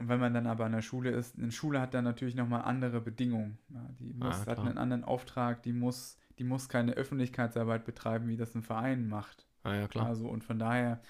Und 0.00 0.08
wenn 0.08 0.20
man 0.20 0.34
dann 0.34 0.48
aber 0.48 0.66
an 0.66 0.72
der 0.72 0.82
Schule 0.82 1.10
ist, 1.10 1.38
eine 1.38 1.52
Schule 1.52 1.80
hat 1.80 1.94
dann 1.94 2.04
natürlich 2.04 2.34
nochmal 2.36 2.62
andere 2.62 3.00
Bedingungen. 3.02 3.58
Ja, 3.70 3.86
die 4.00 4.14
Ah, 4.20 4.26
muss, 4.26 4.46
hat 4.48 4.58
klar. 4.58 4.68
einen 4.68 4.78
anderen 4.78 5.04
Auftrag, 5.04 5.62
die 5.62 5.74
muss, 5.74 6.18
die 6.38 6.44
muss 6.44 6.68
keine 6.70 6.94
Öffentlichkeitsarbeit 6.94 7.84
betreiben, 7.84 8.28
wie 8.28 8.38
das 8.38 8.54
ein 8.56 8.62
Verein 8.64 9.08
macht. 9.08 9.46
Ah, 9.64 9.74
ja, 9.74 9.88
klar. 9.88 10.06
Also 10.08 10.28
und 10.28 10.44
von 10.44 10.58
daher, 10.58 11.00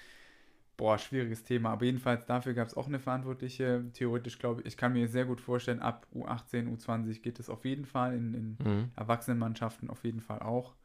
boah, 0.77 0.97
schwieriges 0.97 1.43
Thema. 1.43 1.71
Aber 1.71 1.85
jedenfalls 1.85 2.25
dafür 2.25 2.53
gab 2.53 2.67
es 2.67 2.75
auch 2.75 2.87
eine 2.87 2.99
Verantwortliche. 2.99 3.85
Theoretisch 3.93 4.39
glaube 4.39 4.61
ich, 4.61 4.67
ich 4.67 4.77
kann 4.77 4.93
mir 4.93 5.07
sehr 5.07 5.25
gut 5.25 5.41
vorstellen, 5.41 5.81
ab 5.81 6.07
U18, 6.13 6.67
U20 6.69 7.21
geht 7.21 7.39
es 7.39 7.49
auf 7.49 7.65
jeden 7.65 7.85
Fall, 7.85 8.15
in, 8.15 8.33
in 8.33 8.59
Mhm. 8.59 8.91
Erwachsenenmannschaften 8.95 9.89
auf 9.89 10.03
jeden 10.03 10.21
Fall 10.21 10.39
auch. 10.41 10.75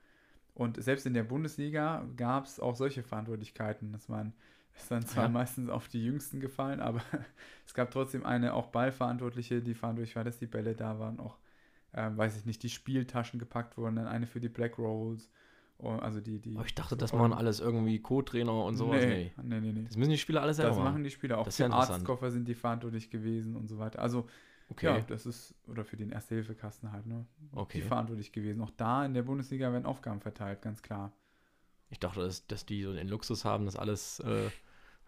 Und 0.54 0.82
selbst 0.82 1.06
in 1.06 1.14
der 1.14 1.24
Bundesliga 1.24 2.06
gab 2.16 2.46
es 2.46 2.60
auch 2.60 2.76
solche 2.76 3.02
Verantwortlichkeiten. 3.02 3.92
Das 3.92 4.08
waren 4.08 4.32
ist 4.76 4.90
dann 4.90 5.04
zwar 5.06 5.24
Ja. 5.24 5.28
meistens 5.30 5.68
auf 5.70 5.88
die 5.88 6.04
Jüngsten 6.04 6.40
gefallen, 6.40 6.80
aber 6.80 7.00
es 7.66 7.74
gab 7.74 7.90
trotzdem 7.90 8.24
eine 8.26 8.54
auch 8.54 8.66
Ballverantwortliche, 8.68 9.62
die 9.62 9.74
verantwortlich 9.74 10.16
war, 10.16 10.24
dass 10.24 10.38
die 10.38 10.46
Bälle 10.46 10.74
da 10.74 10.98
waren, 10.98 11.18
auch, 11.18 11.38
ähm, 11.94 12.16
weiß 12.16 12.36
ich 12.38 12.44
nicht, 12.46 12.62
die 12.62 12.68
Spieltaschen 12.70 13.38
gepackt 13.38 13.76
wurden, 13.78 13.96
dann 13.96 14.06
eine 14.06 14.26
für 14.26 14.40
die 14.40 14.48
Black 14.48 14.78
Rolls, 14.78 15.30
oh, 15.78 15.90
also 15.92 16.20
die, 16.20 16.38
die. 16.40 16.54
Aber 16.56 16.66
ich 16.66 16.74
dachte, 16.74 16.96
das 16.96 17.12
machen 17.12 17.32
alles 17.32 17.60
irgendwie 17.60 17.98
Co-Trainer 18.00 18.64
und 18.64 18.76
sowas. 18.76 19.02
Nee. 19.04 19.32
Nee, 19.42 19.60
nee, 19.60 19.72
nee. 19.72 19.84
Das 19.84 19.96
müssen 19.96 20.10
die 20.10 20.18
Spieler 20.18 20.42
alles 20.42 20.56
selber 20.56 20.70
Das 20.70 20.78
machen 20.78 20.92
machen. 20.92 21.04
die 21.04 21.10
Spieler 21.10 21.38
auch. 21.38 21.44
Das 21.44 21.56
Für 21.56 21.64
den. 21.64 21.72
Arztkoffer 21.72 22.30
sind 22.30 22.46
die 22.46 22.54
verantwortlich 22.54 23.08
gewesen 23.10 23.56
und 23.56 23.68
so 23.68 23.78
weiter. 23.78 24.00
Also, 24.00 24.26
Okay. 24.68 24.86
ja, 24.86 25.00
das 25.00 25.26
ist, 25.26 25.54
oder 25.68 25.84
für 25.84 25.96
den 25.96 26.10
Erste-Hilfe-Kasten 26.10 26.90
halt, 26.90 27.06
ne? 27.06 27.24
okay. 27.52 27.78
Die 27.80 27.86
verantwortlich 27.86 28.32
gewesen. 28.32 28.60
Auch 28.62 28.72
da 28.76 29.04
in 29.06 29.14
der 29.14 29.22
Bundesliga 29.22 29.70
werden 29.72 29.86
Aufgaben 29.86 30.20
verteilt, 30.20 30.60
ganz 30.60 30.82
klar. 30.82 31.12
Ich 31.88 32.00
dachte, 32.00 32.18
dass, 32.18 32.48
dass 32.48 32.66
die 32.66 32.82
so 32.82 32.92
den 32.92 33.06
Luxus 33.06 33.44
haben, 33.44 33.64
dass 33.64 33.76
alles 33.76 34.18
äh, 34.18 34.50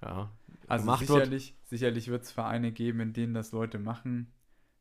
ja, 0.02 0.30
Also 0.66 0.84
gemacht 0.84 1.00
wird. 1.00 1.10
sicherlich, 1.10 1.56
sicherlich 1.64 2.08
wird 2.08 2.22
es 2.24 2.30
Vereine 2.32 2.72
geben, 2.72 3.00
in 3.00 3.12
denen 3.12 3.34
das 3.34 3.52
Leute 3.52 3.78
machen. 3.78 4.32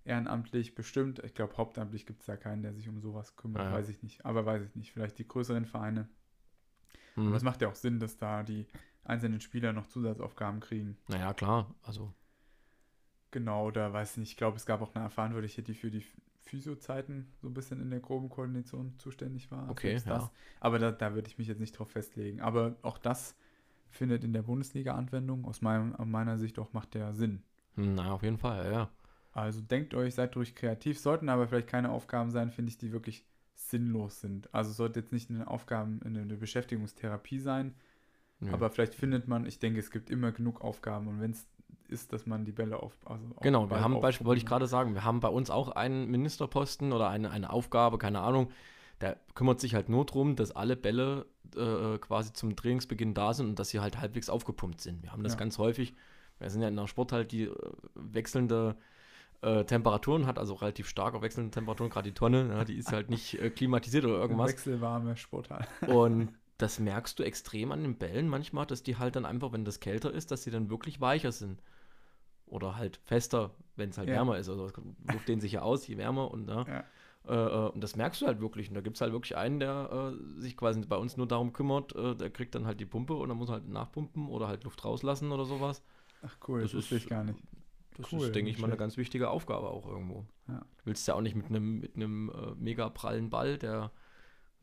ehrenamtlich 0.06 0.74
bestimmt. 0.74 1.20
Ich 1.26 1.34
glaube, 1.34 1.58
hauptamtlich 1.58 2.06
gibt 2.06 2.22
es 2.22 2.28
ja 2.28 2.38
keinen, 2.38 2.62
der 2.64 2.74
sich 2.74 2.88
um 2.88 3.02
sowas 3.02 3.36
kümmert, 3.36 3.64
Ja. 3.66 3.74
weiß 3.74 3.90
ich 3.90 4.02
nicht. 4.04 4.24
Aber 4.26 4.46
weiß 4.46 4.64
ich 4.64 4.74
nicht. 4.76 4.94
Vielleicht 4.94 5.18
die 5.20 5.28
größeren 5.28 5.66
Vereine. 5.66 6.08
Mhm. 7.18 7.28
Aber 7.28 7.36
es 7.36 7.44
macht 7.44 7.62
ja 7.62 7.68
auch 7.68 7.76
Sinn, 7.76 8.00
dass 8.00 8.16
da 8.18 8.44
die 8.44 8.68
einzelnen 9.04 9.42
Spieler 9.42 9.74
noch 9.74 9.88
Zusatzaufgaben 9.88 10.62
kriegen. 10.62 10.98
Naja, 11.10 11.34
klar. 11.34 11.76
Also, 11.84 12.14
Genau, 13.32 13.72
da 13.72 13.92
weiß 13.92 14.12
ich 14.12 14.18
nicht. 14.18 14.32
Ich 14.32 14.38
glaube, 14.38 14.56
es 14.58 14.66
gab 14.66 14.82
auch 14.82 14.96
eine 14.96 15.10
Verantwortliche, 15.10 15.62
die 15.62 15.74
für 15.74 15.92
die 15.92 16.06
Physiozeiten 16.44 17.28
so 17.42 17.50
ein 17.50 17.54
bisschen 17.54 17.82
in 17.82 17.90
der 17.90 18.00
groben 18.00 18.30
Koordination 18.30 18.98
zuständig 19.00 19.52
war. 19.52 19.70
Okay, 19.70 19.90
Selbst 19.90 20.08
ja. 20.08 20.14
das. 20.20 20.32
Aber 20.62 20.80
da, 20.80 20.92
da 20.92 21.14
würde 21.14 21.28
ich 21.28 21.38
mich 21.38 21.48
jetzt 21.48 21.60
nicht 21.60 21.74
drauf 21.78 21.92
festlegen. 21.92 22.40
Aber 22.40 22.78
auch 22.82 22.98
das 22.98 23.36
findet 23.90 24.24
in 24.24 24.34
der 24.34 24.44
Bundesliga 24.44 24.96
Anwendung. 24.96 25.46
Aus, 25.46 25.62
meinem, 25.62 25.96
meiner 26.10 26.38
Sicht 26.38 26.60
auch 26.60 26.74
macht 26.74 26.94
der 26.94 27.14
Sinn. 27.14 27.44
naja, 27.76 28.12
auf 28.12 28.24
jeden 28.24 28.38
Fall, 28.38 28.66
ja, 28.66 28.72
ja. 28.72 28.90
Also 29.34 29.62
denkt 29.62 29.94
euch, 29.94 30.16
seid 30.16 30.36
ruhig 30.36 30.56
kreativ, 30.56 31.00
sollten 31.00 31.30
aber 31.30 31.48
vielleicht 31.48 31.68
keine 31.68 31.92
Aufgaben 31.92 32.32
sein, 32.32 32.50
finde 32.50 32.72
ich, 32.72 32.78
die 32.80 32.92
wirklich 32.92 33.24
sinnlos 33.54 34.20
sind. 34.22 34.54
Also 34.54 34.72
es 34.72 34.78
sollte 34.78 35.00
jetzt 35.00 35.12
nicht 35.12 35.30
eine 35.30 35.48
Aufgaben, 35.48 36.00
eine, 36.04 36.22
eine 36.22 36.38
Beschäftigungstherapie 36.38 37.40
sein, 37.40 37.76
Nö. 38.40 38.52
aber 38.52 38.72
vielleicht 38.72 38.96
findet 38.96 39.28
man, 39.28 39.46
ich 39.46 39.60
denke, 39.60 39.80
es 39.80 39.92
gibt 39.92 40.10
immer 40.10 40.32
genug 40.32 40.62
Aufgaben 40.62 41.08
und 41.08 41.22
wenn 41.22 41.32
es 41.32 41.48
ist, 41.88 42.14
dass 42.14 42.26
man 42.26 42.46
die 42.46 42.52
Bälle 42.52 42.82
auf. 42.82 42.98
Also 43.06 43.26
auf 43.36 43.42
Genau, 43.42 43.70
wir 43.70 43.80
haben 43.80 44.00
Beispiel, 44.02 44.26
wollte 44.26 44.40
ich 44.40 44.46
gerade 44.46 44.68
sagen, 44.68 44.94
wir 44.94 45.04
haben 45.04 45.20
bei 45.20 45.30
uns 45.30 45.50
auch 45.50 45.70
einen 45.70 46.10
Ministerposten 46.10 46.92
oder 46.92 47.10
eine, 47.10 47.32
eine 47.32 47.52
Aufgabe, 47.52 47.98
keine 47.98 48.20
Ahnung, 48.22 48.52
der 49.02 49.20
kümmert 49.36 49.60
sich 49.60 49.76
halt 49.76 49.90
nur 49.90 50.06
darum, 50.06 50.36
dass 50.36 50.52
alle 50.52 50.76
Bälle 50.76 51.26
äh, 51.56 51.98
quasi 52.00 52.34
zum 52.34 52.56
Trainingsbeginn 52.56 53.14
da 53.14 53.34
sind 53.34 53.48
und 53.48 53.60
dass 53.60 53.70
sie 53.70 53.80
halt 53.80 54.00
halbwegs 54.00 54.30
aufgepumpt 54.30 54.82
sind. 54.82 55.04
Wir 55.04 55.12
haben 55.12 55.24
das 55.24 55.34
Ja. 55.34 55.40
ganz 55.40 55.58
häufig. 55.58 55.96
Wir 56.40 56.50
sind 56.50 56.62
ja 56.62 56.68
in 56.68 56.76
der 56.76 56.88
Sport 56.88 57.12
halt 57.12 57.32
die 57.32 57.44
äh, 57.44 57.56
wechselnde 57.96 58.76
äh, 59.42 59.64
Temperaturen 59.66 60.26
hat, 60.26 60.40
also 60.40 60.56
relativ 60.56 60.88
stark 60.90 61.20
wechselnde 61.22 61.52
Temperaturen, 61.52 61.92
gerade 61.92 62.10
die 62.10 62.14
Tonne, 62.16 62.50
ja, 62.50 62.64
die 62.64 62.76
ist 62.76 62.92
halt 62.92 63.10
nicht 63.12 63.40
äh, 63.40 63.50
klimatisiert 63.52 64.04
oder 64.06 64.16
irgendwas. 64.20 64.50
Wechselwarme 64.52 65.16
Sporthalle. 65.16 65.68
Und 65.88 66.34
das 66.58 66.80
merkst 66.80 67.20
du 67.20 67.24
extrem 67.24 67.72
an 67.72 67.84
den 67.84 67.98
Bällen 68.00 68.28
manchmal, 68.30 68.66
dass 68.66 68.82
die 68.82 68.98
halt 68.98 69.16
dann 69.16 69.26
einfach, 69.26 69.52
wenn 69.52 69.64
das 69.64 69.80
kälter 69.80 70.12
ist, 70.12 70.32
dass 70.32 70.42
sie 70.44 70.50
dann 70.50 70.72
wirklich 70.72 71.00
weicher 71.02 71.32
sind. 71.32 71.62
Oder 72.48 72.78
halt 72.78 73.00
fester, 73.04 73.52
wenn 73.76 73.90
es 73.90 73.98
halt 74.00 74.08
Ja. 74.10 74.16
wärmer 74.16 74.38
ist. 74.40 74.50
Also 74.50 74.72
ruft 75.14 75.28
den 75.28 75.40
sich 75.40 75.52
ja 75.52 75.62
aus, 75.62 75.86
je 75.88 75.98
wärmer 75.98 76.32
und 76.32 76.48
ja. 76.50 76.66
Ja. 77.28 77.48
Äh, 77.48 77.68
äh, 77.68 77.70
und 77.72 77.82
das 77.82 77.96
merkst 77.96 78.22
du 78.22 78.28
halt 78.28 78.40
wirklich. 78.40 78.70
Und 78.70 78.76
da 78.76 78.82
gibt 78.82 78.98
es 78.98 79.02
halt 79.02 79.12
wirklich 79.12 79.36
einen, 79.38 79.60
der 79.60 80.14
äh, 80.38 80.42
sich 80.42 80.56
quasi 80.58 80.80
bei 80.82 80.96
uns 80.98 81.18
nur 81.18 81.28
darum 81.28 81.54
kümmert, 81.54 81.96
äh, 81.96 82.16
der 82.16 82.30
kriegt 82.30 82.56
dann 82.56 82.66
halt 82.66 82.80
die 82.80 82.86
Pumpe 82.86 83.14
und 83.16 83.30
dann 83.30 83.38
muss 83.38 83.50
er 83.50 83.54
halt 83.54 83.68
nachpumpen 83.70 84.28
oder 84.30 84.48
halt 84.48 84.64
Luft 84.64 84.84
rauslassen 84.86 85.32
oder 85.32 85.46
sowas. 85.46 85.84
Ach 86.22 86.36
cool, 86.48 86.62
Das 86.62 86.72
das 86.72 86.78
wusste 86.78 86.96
ich 86.98 87.08
gar 87.08 87.24
nicht. 87.24 87.40
Das 87.98 88.12
Cool, 88.12 88.22
ist, 88.28 88.36
denke 88.36 88.52
ich 88.52 88.60
mal, 88.60 88.68
eine 88.68 88.78
ganz 88.78 88.96
wichtige 88.98 89.30
Aufgabe 89.30 89.70
auch 89.70 89.88
irgendwo. 89.88 90.26
Ja. 90.48 90.60
Du 90.60 90.86
willst 90.86 91.08
ja 91.08 91.16
auch 91.16 91.22
nicht 91.22 91.36
mit 91.36 91.48
einem 91.48 91.80
mit 91.80 91.96
einem 91.96 92.30
äh, 92.30 92.54
mega 92.56 92.90
prallen 92.90 93.30
Ball 93.30 93.58
der 93.58 93.92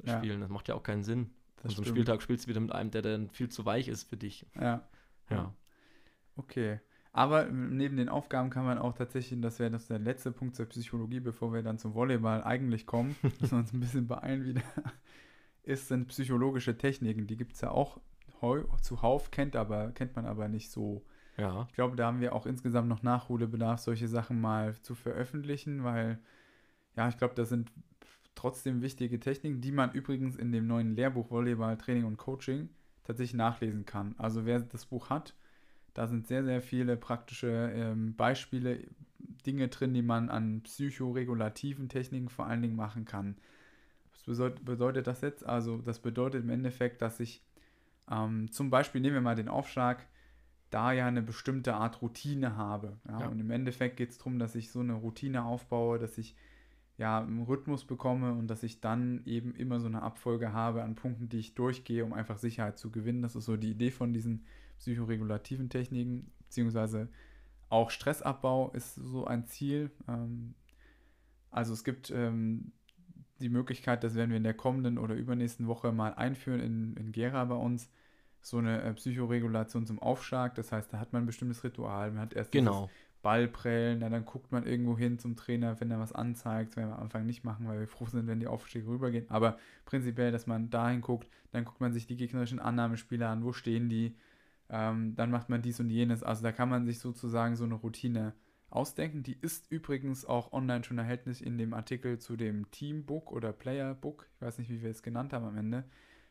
Ja. 0.04 0.18
spielen. 0.18 0.40
Das 0.40 0.50
macht 0.50 0.68
ja 0.68 0.74
auch 0.76 0.82
keinen 0.84 1.02
Sinn. 1.02 1.30
Das 1.56 1.66
Und 1.66 1.72
stimmt. 1.72 1.88
Spieltag 1.88 2.22
spielst 2.22 2.44
du 2.44 2.48
wieder 2.50 2.60
mit 2.60 2.72
einem, 2.72 2.90
der 2.90 3.02
dann 3.02 3.30
viel 3.30 3.48
zu 3.48 3.64
weich 3.64 3.88
ist 3.88 4.04
für 4.04 4.16
dich. 4.16 4.46
Ja, 4.60 4.86
Ja. 5.30 5.52
okay. 6.36 6.80
Aber 7.16 7.44
neben 7.44 7.96
den 7.96 8.08
Aufgaben 8.08 8.50
kann 8.50 8.64
man 8.64 8.76
auch 8.76 8.92
tatsächlich, 8.92 9.40
das 9.40 9.60
wäre 9.60 9.70
das 9.70 9.86
der 9.86 10.00
letzte 10.00 10.32
Punkt 10.32 10.56
zur 10.56 10.66
Psychologie, 10.66 11.20
bevor 11.20 11.52
wir 11.52 11.62
dann 11.62 11.78
zum 11.78 11.94
Volleyball 11.94 12.42
eigentlich 12.42 12.86
kommen, 12.86 13.14
müssen 13.22 13.52
wir 13.52 13.58
uns 13.58 13.72
ein 13.72 13.78
bisschen 13.78 14.08
beeilen 14.08 14.44
wieder, 14.44 14.62
ist, 15.62 15.86
sind 15.86 16.08
psychologische 16.08 16.76
Techniken. 16.76 17.28
Die 17.28 17.36
gibt 17.36 17.52
es 17.52 17.60
ja 17.60 17.70
auch 17.70 18.00
zuhauf, 18.82 19.30
kennt, 19.30 19.54
aber, 19.54 19.92
kennt 19.92 20.16
man 20.16 20.26
aber 20.26 20.48
nicht 20.48 20.72
so. 20.72 21.04
Ja. 21.36 21.66
Ich 21.68 21.74
glaube, 21.74 21.94
da 21.94 22.06
haben 22.06 22.20
wir 22.20 22.34
auch 22.34 22.46
insgesamt 22.46 22.88
noch 22.88 23.04
Nachholbedarf, 23.04 23.78
solche 23.78 24.08
Sachen 24.08 24.40
mal 24.40 24.74
zu 24.82 24.96
veröffentlichen, 24.96 25.84
weil, 25.84 26.18
ja, 26.96 27.08
ich 27.08 27.16
glaube, 27.16 27.34
das 27.36 27.48
sind 27.48 27.70
trotzdem 28.34 28.82
wichtige 28.82 29.20
Techniken, 29.20 29.60
die 29.60 29.70
man 29.70 29.92
übrigens 29.92 30.34
in 30.34 30.50
dem 30.50 30.66
neuen 30.66 30.96
Lehrbuch 30.96 31.30
Volleyball 31.30 31.78
Training 31.78 32.06
und 32.06 32.16
Coaching 32.16 32.70
tatsächlich 33.04 33.36
nachlesen 33.36 33.86
kann. 33.86 34.16
Also 34.18 34.44
wer 34.46 34.58
das 34.58 34.86
Buch 34.86 35.10
hat, 35.10 35.36
da 35.94 36.06
sind 36.08 36.26
sehr, 36.26 36.44
sehr 36.44 36.60
viele 36.60 36.96
praktische 36.96 37.72
ähm, 37.74 38.14
Beispiele, 38.16 38.80
Dinge 39.46 39.68
drin, 39.68 39.94
die 39.94 40.02
man 40.02 40.28
an 40.28 40.62
psychoregulativen 40.62 41.88
Techniken 41.88 42.28
vor 42.28 42.46
allen 42.46 42.62
Dingen 42.62 42.76
machen 42.76 43.04
kann. 43.04 43.36
Was 44.26 44.54
bedeutet, 44.64 45.06
das 45.06 45.20
jetzt? 45.20 45.44
Also 45.44 45.78
das 45.78 45.98
bedeutet 45.98 46.44
im 46.44 46.50
Endeffekt, 46.50 47.02
dass 47.02 47.20
ich 47.20 47.42
ähm, 48.10 48.50
zum 48.50 48.70
Beispiel, 48.70 49.00
nehmen 49.00 49.14
wir 49.14 49.20
mal 49.20 49.36
den 49.36 49.48
Aufschlag, 49.48 50.06
da 50.70 50.92
ja 50.92 51.06
eine 51.06 51.22
bestimmte 51.22 51.74
Art 51.74 52.02
Routine 52.02 52.56
habe. 52.56 52.98
Ja? 53.06 53.20
Ja. 53.20 53.26
Und 53.28 53.38
im 53.38 53.50
Endeffekt 53.50 53.96
geht 53.96 54.10
es 54.10 54.18
darum, 54.18 54.38
dass 54.38 54.54
ich 54.54 54.70
so 54.70 54.80
eine 54.80 54.94
Routine 54.94 55.44
aufbaue, 55.44 55.98
dass 55.98 56.18
ich 56.18 56.34
ja 56.96 57.20
einen 57.20 57.42
Rhythmus 57.42 57.84
bekomme 57.84 58.32
und 58.32 58.48
dass 58.48 58.62
ich 58.62 58.80
dann 58.80 59.22
eben 59.26 59.54
immer 59.54 59.80
so 59.80 59.86
eine 59.86 60.02
Abfolge 60.02 60.52
habe 60.52 60.82
an 60.82 60.94
Punkten, 60.94 61.28
die 61.28 61.38
ich 61.38 61.54
durchgehe, 61.54 62.04
um 62.04 62.12
einfach 62.12 62.38
Sicherheit 62.38 62.78
zu 62.78 62.90
gewinnen. 62.90 63.22
Das 63.22 63.36
ist 63.36 63.44
so 63.44 63.56
die 63.56 63.70
Idee 63.70 63.90
von 63.90 64.12
diesen 64.12 64.44
psychoregulativen 64.78 65.68
Techniken, 65.70 66.32
beziehungsweise 66.38 67.08
auch 67.68 67.90
Stressabbau 67.90 68.70
ist 68.72 68.94
so 68.94 69.24
ein 69.26 69.46
Ziel. 69.46 69.90
Ähm, 70.08 70.54
also 71.50 71.72
es 71.72 71.84
gibt 71.84 72.10
ähm, 72.10 72.72
die 73.40 73.48
Möglichkeit, 73.48 74.04
das 74.04 74.14
werden 74.14 74.30
wir 74.30 74.36
in 74.36 74.44
der 74.44 74.54
kommenden 74.54 74.98
oder 74.98 75.14
übernächsten 75.14 75.66
Woche 75.66 75.92
mal 75.92 76.14
einführen 76.14 76.60
in, 76.60 76.96
in 76.96 77.12
Gera 77.12 77.44
bei 77.44 77.54
uns, 77.56 77.90
so 78.40 78.58
eine 78.58 78.82
äh, 78.82 78.92
Psychoregulation 78.94 79.86
zum 79.86 79.98
Aufschlag. 79.98 80.54
Das 80.54 80.70
heißt, 80.72 80.92
da 80.92 80.98
hat 80.98 81.12
man 81.12 81.22
ein 81.24 81.26
bestimmtes 81.26 81.64
Ritual. 81.64 82.10
Man 82.10 82.20
hat 82.20 82.34
erst 82.34 82.52
Genau. 82.52 82.90
Ballprellen, 83.22 84.00
na, 84.00 84.10
dann 84.10 84.26
guckt 84.26 84.52
man 84.52 84.66
irgendwo 84.66 84.98
hin 84.98 85.18
zum 85.18 85.34
Trainer, 85.34 85.80
wenn 85.80 85.90
er 85.90 85.98
was 85.98 86.12
anzeigt. 86.12 86.70
Das 86.72 86.76
werden 86.76 86.90
wir 86.90 86.96
am 86.96 87.04
Anfang 87.04 87.24
nicht 87.24 87.42
machen, 87.42 87.66
weil 87.66 87.80
wir 87.80 87.88
froh 87.88 88.06
sind, 88.06 88.26
wenn 88.26 88.38
die 88.38 88.46
Aufschläge 88.46 88.86
rübergehen. 88.86 89.30
Aber 89.30 89.58
prinzipiell, 89.86 90.30
dass 90.30 90.46
man 90.46 90.68
dahin 90.68 91.00
guckt, 91.00 91.26
dann 91.50 91.64
guckt 91.64 91.80
man 91.80 91.94
sich 91.94 92.06
die 92.06 92.16
gegnerischen 92.16 92.60
Annahmespieler 92.60 93.30
an, 93.30 93.42
wo 93.42 93.54
stehen 93.54 93.88
die, 93.88 94.14
ähm, 94.70 95.14
dann 95.16 95.30
macht 95.30 95.48
man 95.48 95.62
dies 95.62 95.80
und 95.80 95.90
jenes. 95.90 96.22
Also 96.22 96.42
da 96.42 96.52
kann 96.52 96.68
man 96.68 96.86
sich 96.86 96.98
sozusagen 96.98 97.56
so 97.56 97.64
eine 97.64 97.74
Routine 97.74 98.34
ausdenken. 98.70 99.22
Die 99.22 99.38
ist 99.40 99.70
übrigens 99.70 100.24
auch 100.24 100.52
online 100.52 100.84
schon 100.84 100.98
erhältlich 100.98 101.44
in 101.44 101.58
dem 101.58 101.74
Artikel 101.74 102.18
zu 102.18 102.36
dem 102.36 102.70
Teambook 102.70 103.30
oder 103.32 103.52
Playerbook, 103.52 104.28
ich 104.34 104.40
weiß 104.42 104.58
nicht, 104.58 104.70
wie 104.70 104.82
wir 104.82 104.90
es 104.90 105.02
genannt 105.02 105.32
haben 105.32 105.44
am 105.46 105.56
Ende, 105.56 105.84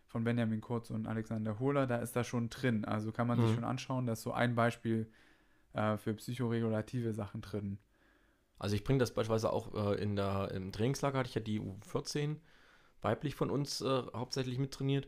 von 0.07 0.23
Benjamin 0.23 0.61
Kurz 0.61 0.89
und 0.91 1.07
Alexander 1.07 1.59
Hohler, 1.59 1.87
da 1.87 1.97
ist 1.97 2.15
da 2.15 2.23
schon 2.23 2.49
drin. 2.49 2.85
Also 2.85 3.11
kann 3.11 3.27
man 3.27 3.39
sich 3.41 3.51
Mhm. 3.51 3.53
schon 3.53 3.63
anschauen, 3.63 4.05
da 4.05 4.13
ist 4.13 4.21
so 4.23 4.33
ein 4.33 4.55
Beispiel 4.55 5.09
äh, 5.73 5.97
für 5.97 6.13
psychoregulative 6.15 7.13
Sachen 7.13 7.41
drin. 7.41 7.79
Also 8.59 8.75
ich 8.75 8.83
bringe 8.83 8.99
das 8.99 9.13
beispielsweise 9.13 9.51
auch 9.51 9.73
äh, 9.93 10.01
in 10.01 10.15
der, 10.15 10.51
im 10.51 10.71
Trainingslager, 10.71 11.19
hatte 11.19 11.29
ich 11.29 11.35
ja 11.35 11.41
die 11.41 11.59
U14 11.59 12.39
weiblich 13.01 13.35
von 13.35 13.49
uns 13.49 13.81
äh, 13.81 14.03
hauptsächlich 14.13 14.57
mittrainiert. 14.59 15.07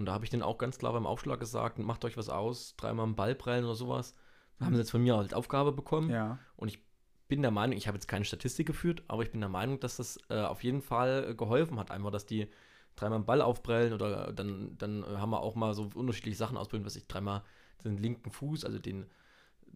Und 0.00 0.06
da 0.06 0.14
habe 0.14 0.24
ich 0.24 0.30
denen 0.30 0.42
auch 0.42 0.56
ganz 0.56 0.78
klar 0.78 0.94
beim 0.94 1.04
Aufschlag 1.04 1.38
gesagt, 1.38 1.78
macht 1.78 2.06
euch 2.06 2.16
was 2.16 2.30
aus, 2.30 2.74
dreimal 2.78 3.04
einen 3.04 3.16
Ball 3.16 3.34
prellen 3.34 3.66
oder 3.66 3.74
sowas. 3.74 4.14
Da 4.58 4.64
haben 4.64 4.72
sie 4.72 4.80
jetzt 4.80 4.92
von 4.92 5.02
mir 5.02 5.14
als 5.14 5.34
Aufgabe 5.34 5.72
bekommen. 5.72 6.08
Ja, 6.08 6.38
Und 6.56 6.68
ich 6.68 6.82
bin 7.28 7.42
der 7.42 7.50
Meinung, 7.50 7.76
ich 7.76 7.86
habe 7.86 7.96
jetzt 7.96 8.08
keine 8.08 8.24
Statistik 8.24 8.66
geführt, 8.66 9.02
aber 9.08 9.24
ich 9.24 9.30
bin 9.30 9.42
der 9.42 9.50
Meinung, 9.50 9.78
dass 9.78 9.98
das 9.98 10.18
äh, 10.30 10.40
auf 10.40 10.64
jeden 10.64 10.80
Fall 10.80 11.26
äh, 11.28 11.34
geholfen 11.34 11.78
hat. 11.78 11.90
Einfach, 11.90 12.10
dass 12.10 12.24
die 12.24 12.48
dreimal 12.96 13.16
einen 13.16 13.26
Ball 13.26 13.42
aufprellen 13.42 13.92
oder 13.92 14.32
dann, 14.32 14.78
dann 14.78 15.04
haben 15.06 15.32
wir 15.32 15.40
auch 15.40 15.54
mal 15.54 15.74
so 15.74 15.90
unterschiedliche 15.94 16.38
Sachen 16.38 16.56
ausprobiert, 16.56 16.86
was 16.86 16.96
ich 16.96 17.06
dreimal 17.06 17.42
den 17.84 17.98
linken 17.98 18.30
Fuß, 18.30 18.64
also 18.64 18.78
den, 18.78 19.04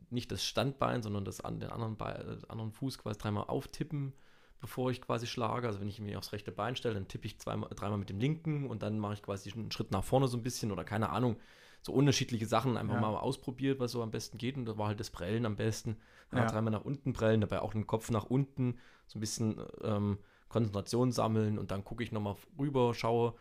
nicht 0.08 0.32
das 0.32 0.42
Standbein, 0.42 1.02
sondern 1.02 1.26
das 1.26 1.42
an 1.42 1.60
den 1.60 1.68
anderen, 1.68 1.98
Bein, 1.98 2.16
äh, 2.16 2.38
anderen 2.48 2.72
Fuß 2.72 2.96
quasi 2.96 3.18
dreimal 3.18 3.44
auftippen, 3.44 4.14
bevor 4.60 4.90
ich 4.90 5.00
quasi 5.00 5.26
schlage. 5.26 5.66
Also 5.66 5.80
wenn 5.80 5.88
ich 5.88 6.00
mich 6.00 6.16
aufs 6.16 6.32
rechte 6.32 6.52
Bein 6.52 6.76
stelle, 6.76 6.94
dann 6.94 7.08
tippe 7.08 7.26
ich 7.26 7.38
zweimal, 7.38 7.70
dreimal 7.74 7.98
mit 7.98 8.08
dem 8.10 8.18
linken 8.18 8.66
und 8.68 8.82
dann 8.82 8.98
mache 8.98 9.14
ich 9.14 9.22
quasi 9.22 9.52
einen 9.52 9.70
Schritt 9.70 9.90
nach 9.90 10.04
vorne 10.04 10.28
so 10.28 10.36
ein 10.36 10.42
bisschen 10.42 10.72
oder 10.72 10.84
keine 10.84 11.10
Ahnung. 11.10 11.36
So 11.82 11.92
unterschiedliche 11.92 12.46
Sachen 12.46 12.76
einfach 12.78 12.94
Ja. 12.94 13.00
mal 13.00 13.16
ausprobiert, 13.16 13.78
was 13.78 13.92
so 13.92 14.02
am 14.02 14.10
besten 14.10 14.38
geht. 14.38 14.56
Und 14.56 14.64
da 14.64 14.78
war 14.78 14.88
halt 14.88 15.00
das 15.00 15.10
Prellen 15.10 15.44
am 15.44 15.56
besten. 15.56 15.96
Ja. 16.32 16.46
Dreimal 16.46 16.72
nach 16.72 16.84
unten 16.84 17.12
prellen, 17.12 17.40
dabei 17.42 17.60
auch 17.60 17.72
den 17.72 17.86
Kopf 17.86 18.10
nach 18.10 18.24
unten, 18.24 18.78
so 19.06 19.18
ein 19.18 19.20
bisschen 19.20 19.60
ähm, 19.82 20.18
Konzentration 20.48 21.12
sammeln 21.12 21.58
und 21.58 21.70
dann 21.70 21.84
gucke 21.84 22.02
ich 22.02 22.10
nochmal 22.12 22.36
rüber, 22.58 22.94
schaue, 22.94 23.34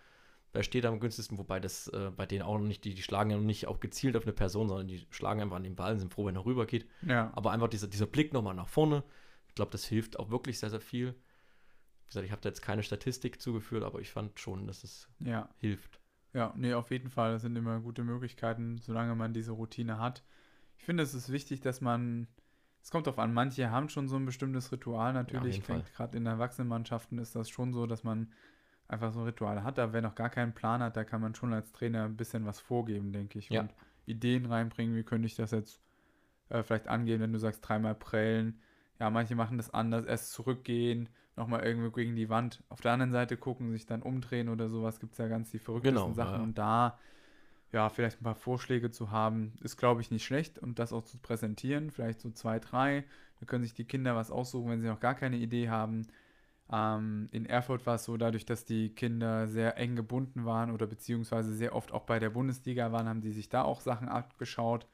wer 0.51 0.61
steht 0.63 0.85
am 0.85 0.99
günstigsten, 0.99 1.37
wobei 1.37 1.59
das 1.59 1.87
äh, 1.87 2.11
bei 2.15 2.25
denen 2.25 2.43
auch 2.43 2.57
noch 2.57 2.65
nicht, 2.65 2.83
die, 2.85 2.93
die 2.93 3.01
schlagen 3.01 3.29
ja 3.31 3.37
noch 3.37 3.43
nicht 3.43 3.67
auch 3.67 3.79
gezielt 3.79 4.15
auf 4.15 4.23
eine 4.23 4.33
Person, 4.33 4.67
sondern 4.67 4.87
die 4.87 5.05
schlagen 5.09 5.41
einfach 5.41 5.55
an 5.57 5.63
den 5.63 5.75
Ball 5.75 5.93
und 5.93 5.99
sind 5.99 6.13
froh, 6.13 6.25
wenn 6.25 6.35
er 6.35 6.45
rüber 6.45 6.65
geht. 6.65 6.87
ja, 7.01 7.31
Aber 7.35 7.51
einfach 7.51 7.67
dieser, 7.67 7.87
dieser 7.87 8.05
Blick 8.05 8.33
nochmal 8.33 8.53
nach 8.53 8.67
vorne, 8.67 9.03
ich 9.53 9.55
glaube, 9.55 9.71
das 9.71 9.85
hilft 9.85 10.17
auch 10.17 10.31
wirklich 10.31 10.57
sehr, 10.57 10.71
sehr 10.71 10.81
viel. 10.81 11.11
Wie 11.11 12.07
gesagt, 12.07 12.25
ich 12.25 12.31
habe 12.31 12.41
da 12.41 12.49
jetzt 12.49 12.63
keine 12.63 12.81
Statistik 12.81 13.39
zugeführt, 13.39 13.83
aber 13.83 13.99
ich 13.99 14.09
fand 14.09 14.39
schon, 14.39 14.65
dass 14.65 14.83
es 14.83 15.07
ja. 15.19 15.47
hilft. 15.57 15.99
Ja, 16.33 16.51
nee, 16.55 16.73
auf 16.73 16.89
jeden 16.89 17.11
Fall. 17.11 17.33
Das 17.33 17.43
sind 17.43 17.55
immer 17.55 17.79
gute 17.79 18.03
Möglichkeiten, 18.03 18.79
solange 18.79 19.13
man 19.13 19.31
diese 19.31 19.51
Routine 19.51 19.99
hat. 19.99 20.23
Ich 20.79 20.85
finde, 20.85 21.03
es 21.03 21.13
ist 21.13 21.31
wichtig, 21.31 21.61
dass 21.61 21.81
man, 21.81 22.25
es 22.81 22.89
kommt 22.89 23.05
darauf 23.05 23.19
an, 23.19 23.31
manche 23.31 23.69
haben 23.69 23.89
schon 23.89 24.07
so 24.07 24.15
ein 24.15 24.25
bestimmtes 24.25 24.71
Ritual 24.71 25.13
natürlich. 25.13 25.61
denke, 25.61 25.85
Gerade 25.95 26.17
in 26.17 26.25
Erwachsenenmannschaften 26.25 27.19
ist 27.19 27.35
das 27.35 27.51
schon 27.51 27.73
so, 27.73 27.85
dass 27.85 28.03
man 28.03 28.33
einfach 28.87 29.13
so 29.13 29.19
ein 29.19 29.25
Ritual 29.25 29.63
hat. 29.63 29.77
Aber 29.77 29.93
wer 29.93 30.01
noch 30.01 30.15
gar 30.15 30.31
keinen 30.31 30.53
Plan 30.55 30.81
hat, 30.81 30.97
da 30.97 31.03
kann 31.03 31.21
man 31.21 31.35
schon 31.35 31.53
als 31.53 31.71
Trainer 31.73 32.05
ein 32.05 32.17
bisschen 32.17 32.47
was 32.47 32.59
vorgeben, 32.59 33.13
denke 33.13 33.37
ich. 33.37 33.49
Ja. 33.49 33.61
Und 33.61 33.75
Ideen 34.07 34.47
reinbringen, 34.47 34.95
wie 34.95 35.03
könnte 35.03 35.27
ich 35.27 35.35
das 35.35 35.51
jetzt 35.51 35.79
äh, 36.49 36.63
vielleicht 36.63 36.87
angehen, 36.87 37.21
wenn 37.21 37.33
du 37.33 37.37
sagst, 37.37 37.67
dreimal 37.67 37.93
prellen. 37.93 38.59
Ja, 38.99 39.09
manche 39.09 39.35
machen 39.35 39.57
das 39.57 39.71
anders, 39.73 40.05
erst 40.05 40.31
zurückgehen, 40.31 41.09
nochmal 41.35 41.63
irgendwo 41.63 41.91
gegen 41.91 42.15
die 42.15 42.29
Wand 42.29 42.63
auf 42.69 42.81
der 42.81 42.91
anderen 42.93 43.11
Seite 43.11 43.37
gucken, 43.37 43.71
sich 43.71 43.85
dann 43.85 44.01
umdrehen 44.01 44.49
oder 44.49 44.69
sowas, 44.69 44.99
gibt 44.99 45.13
es 45.13 45.17
ja 45.19 45.27
ganz 45.27 45.51
die 45.51 45.59
verrücktesten 45.59 46.13
Genau, 46.13 46.15
Sachen. 46.15 46.39
ja. 46.39 46.43
Und 46.43 46.57
da, 46.57 46.99
ja, 47.71 47.89
vielleicht 47.89 48.21
ein 48.21 48.23
paar 48.23 48.35
Vorschläge 48.35 48.91
zu 48.91 49.11
haben, 49.11 49.53
ist, 49.61 49.77
glaube 49.77 50.01
ich, 50.01 50.11
nicht 50.11 50.25
schlecht 50.25 50.59
und 50.59 50.79
das 50.79 50.93
auch 50.93 51.03
zu 51.03 51.17
präsentieren, 51.19 51.91
vielleicht 51.91 52.21
so 52.21 52.31
zwei, 52.31 52.59
drei. 52.59 53.05
Da 53.39 53.45
können 53.45 53.63
sich 53.63 53.73
die 53.73 53.85
Kinder 53.85 54.15
was 54.15 54.31
aussuchen, 54.31 54.69
wenn 54.71 54.81
sie 54.81 54.87
noch 54.87 54.99
gar 54.99 55.15
keine 55.15 55.37
Idee 55.37 55.69
haben. 55.69 56.07
Ähm, 56.71 57.29
in 57.31 57.45
Erfurt 57.45 57.85
war 57.85 57.95
es 57.95 58.05
so, 58.05 58.17
dadurch, 58.17 58.45
dass 58.45 58.65
die 58.65 58.95
Kinder 58.95 59.47
sehr 59.47 59.77
eng 59.77 59.95
gebunden 59.95 60.45
waren 60.45 60.71
oder 60.71 60.87
beziehungsweise 60.87 61.53
sehr 61.53 61.75
oft 61.75 61.91
auch 61.91 62.03
bei 62.05 62.19
der 62.19 62.29
Bundesliga 62.31 62.91
waren, 62.91 63.07
haben 63.07 63.21
die 63.21 63.31
sich 63.31 63.49
da 63.49 63.63
auch 63.63 63.81
Sachen 63.81 64.09
abgeschaut. 64.09 64.87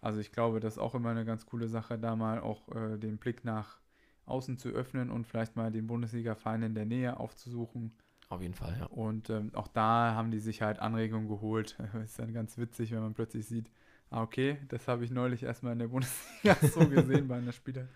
Also 0.00 0.20
ich 0.20 0.32
glaube, 0.32 0.60
das 0.60 0.74
ist 0.74 0.78
auch 0.78 0.94
immer 0.94 1.10
eine 1.10 1.24
ganz 1.24 1.46
coole 1.46 1.68
Sache, 1.68 1.98
da 1.98 2.14
mal 2.16 2.40
auch 2.40 2.68
äh, 2.74 2.98
den 2.98 3.18
Blick 3.18 3.44
nach 3.44 3.78
außen 4.26 4.58
zu 4.58 4.68
öffnen 4.68 5.10
und 5.10 5.26
vielleicht 5.26 5.56
mal 5.56 5.72
den 5.72 5.86
Bundesliga-Verein 5.86 6.62
in 6.62 6.74
der 6.74 6.84
Nähe 6.84 7.18
aufzusuchen. 7.18 7.92
Auf 8.28 8.42
jeden 8.42 8.54
Fall, 8.54 8.76
ja. 8.78 8.86
Und 8.86 9.30
ähm, 9.30 9.50
auch 9.54 9.68
da 9.68 10.14
haben 10.14 10.30
die 10.30 10.38
sich 10.38 10.60
halt 10.62 10.78
Anregungen 10.78 11.28
geholt. 11.28 11.78
ist 12.04 12.18
dann 12.18 12.32
ganz 12.32 12.58
witzig, 12.58 12.92
wenn 12.92 13.00
man 13.00 13.14
plötzlich 13.14 13.46
sieht, 13.46 13.70
ah 14.10 14.22
okay, 14.22 14.58
das 14.68 14.86
habe 14.86 15.04
ich 15.04 15.10
neulich 15.10 15.42
erstmal 15.42 15.72
in 15.72 15.78
der 15.78 15.88
Bundesliga 15.88 16.54
so 16.68 16.86
gesehen 16.88 17.28
bei 17.28 17.36
einer 17.36 17.52
Spieler. 17.52 17.88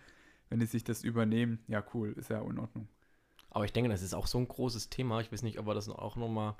Wenn 0.49 0.59
die 0.59 0.65
sich 0.65 0.83
das 0.83 1.03
übernehmen, 1.03 1.59
ja 1.67 1.83
cool, 1.93 2.13
ist 2.13 2.29
ja 2.29 2.41
in 2.41 2.59
Ordnung. 2.59 2.87
Aber 3.49 3.65
ich 3.65 3.73
denke, 3.73 3.89
das 3.89 4.01
ist 4.01 4.15
auch 4.15 4.27
so 4.27 4.39
ein 4.39 4.47
großes 4.47 4.89
Thema. 4.89 5.21
Ich 5.21 5.31
weiß 5.31 5.43
nicht, 5.43 5.59
ob 5.59 5.67
wir 5.67 5.75
das 5.75 5.87
auch 5.87 6.15
nochmal 6.15 6.55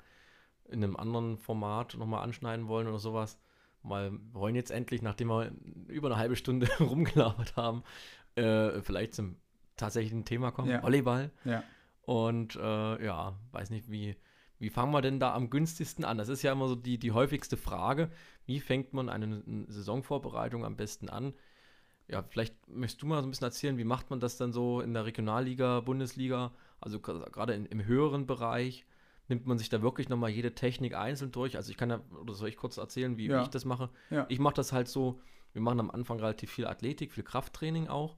in 0.68 0.82
einem 0.82 0.96
anderen 0.96 1.36
Format 1.36 1.96
nochmal 1.98 2.22
anschneiden 2.22 2.68
wollen 2.68 2.86
oder 2.86 2.98
sowas. 2.98 3.38
Wir 3.84 4.18
wollen 4.32 4.54
jetzt 4.54 4.70
endlich, 4.70 5.02
nachdem 5.02 5.28
wir 5.28 5.52
über 5.88 6.08
eine 6.08 6.16
halbe 6.16 6.36
Stunde 6.36 6.68
rumgelabert 6.80 7.56
haben, 7.56 7.84
äh, 8.34 8.80
vielleicht 8.80 9.14
zum 9.14 9.36
tatsächlichen 9.76 10.24
Thema 10.24 10.50
kommen. 10.50 10.70
Ja. 10.70 10.82
Volleyball. 10.82 11.30
Ja. 11.44 11.62
Und 12.06 12.56
äh, 12.56 13.04
ja, 13.04 13.38
weiß 13.52 13.70
nicht, 13.70 13.90
wie, 13.90 14.16
wie 14.58 14.70
fangen 14.70 14.92
wir 14.92 15.02
denn 15.02 15.20
da 15.20 15.34
am 15.34 15.50
günstigsten 15.50 16.04
an? 16.04 16.18
Das 16.18 16.28
ist 16.28 16.42
ja 16.42 16.52
immer 16.52 16.68
so 16.68 16.74
die, 16.74 16.98
die 16.98 17.12
häufigste 17.12 17.56
Frage. 17.56 18.10
Wie 18.46 18.60
fängt 18.60 18.92
man 18.92 19.08
eine, 19.08 19.42
eine 19.46 19.66
Saisonvorbereitung 19.68 20.64
am 20.64 20.76
besten 20.76 21.08
an? 21.08 21.34
Ja, 22.08 22.22
vielleicht 22.22 22.68
möchtest 22.68 23.02
du 23.02 23.06
mal 23.06 23.22
so 23.22 23.28
ein 23.28 23.30
bisschen 23.30 23.46
erzählen, 23.46 23.78
wie 23.78 23.84
macht 23.84 24.10
man 24.10 24.20
das 24.20 24.36
dann 24.36 24.52
so 24.52 24.80
in 24.80 24.92
der 24.92 25.06
Regionalliga, 25.06 25.80
Bundesliga, 25.80 26.52
also 26.80 27.00
gerade 27.00 27.54
im 27.54 27.84
höheren 27.86 28.26
Bereich? 28.26 28.84
Nimmt 29.28 29.46
man 29.46 29.56
sich 29.58 29.70
da 29.70 29.80
wirklich 29.80 30.08
nochmal 30.08 30.30
jede 30.30 30.54
Technik 30.54 30.94
einzeln 30.94 31.32
durch? 31.32 31.56
Also 31.56 31.70
ich 31.70 31.76
kann 31.78 31.90
ja, 31.90 32.00
oder 32.20 32.34
soll 32.34 32.48
ich 32.48 32.56
kurz 32.56 32.76
erzählen, 32.76 33.16
wie, 33.16 33.26
Ja. 33.26 33.42
ich 33.42 33.48
das 33.48 33.64
mache? 33.64 33.90
Ja. 34.10 34.26
Ich 34.28 34.38
mache 34.38 34.54
das 34.54 34.72
halt 34.72 34.86
so, 34.88 35.20
wir 35.52 35.62
machen 35.62 35.80
am 35.80 35.90
Anfang 35.90 36.18
relativ 36.20 36.50
viel 36.50 36.66
Athletik, 36.66 37.12
viel 37.12 37.24
Krafttraining 37.24 37.88
auch. 37.88 38.16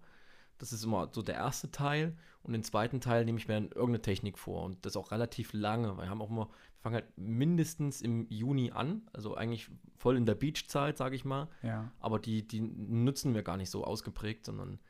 Das 0.58 0.72
ist 0.72 0.82
immer 0.84 1.10
so 1.12 1.22
der 1.22 1.34
erste 1.34 1.70
Teil. 1.70 2.16
Und 2.42 2.52
den 2.54 2.62
zweiten 2.64 3.00
Teil 3.00 3.24
nehme 3.24 3.38
ich 3.38 3.46
mir 3.46 3.54
dann 3.54 3.66
irgendeine 3.66 4.00
Technik 4.02 4.38
vor. 4.38 4.62
Und 4.64 4.84
das 4.86 4.96
auch 4.96 5.10
relativ 5.10 5.52
lange. 5.52 5.96
Weil 5.96 6.06
wir 6.06 6.10
haben 6.10 6.22
auch 6.22 6.30
immer, 6.30 6.46
wir 6.48 6.80
fangen 6.80 6.94
halt 6.94 7.18
mindestens 7.18 8.00
im 8.00 8.26
Juni 8.30 8.70
an. 8.72 9.02
Also 9.12 9.34
eigentlich 9.34 9.70
voll 9.96 10.16
in 10.16 10.24
der 10.26 10.34
Beachzeit, 10.34 10.96
sage 10.96 11.14
ich 11.14 11.24
mal. 11.24 11.48
Ja. 11.62 11.92
Aber 12.00 12.18
die, 12.18 12.46
die 12.48 12.60
nutzen 12.62 13.34
wir 13.34 13.42
gar 13.42 13.58
nicht 13.58 13.70
so 13.70 13.84
ausgeprägt, 13.84 14.46
sondern 14.46 14.80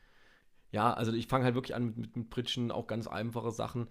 ja, 0.71 0.93
also 0.93 1.11
ich 1.13 1.27
fange 1.27 1.45
halt 1.45 1.55
wirklich 1.55 1.75
an 1.75 1.85
mit, 1.85 1.97
mit, 1.97 2.15
mit 2.15 2.29
Pritschen, 2.29 2.71
auch 2.71 2.87
ganz 2.87 3.07
einfache 3.07 3.51
Sachen. 3.51 3.87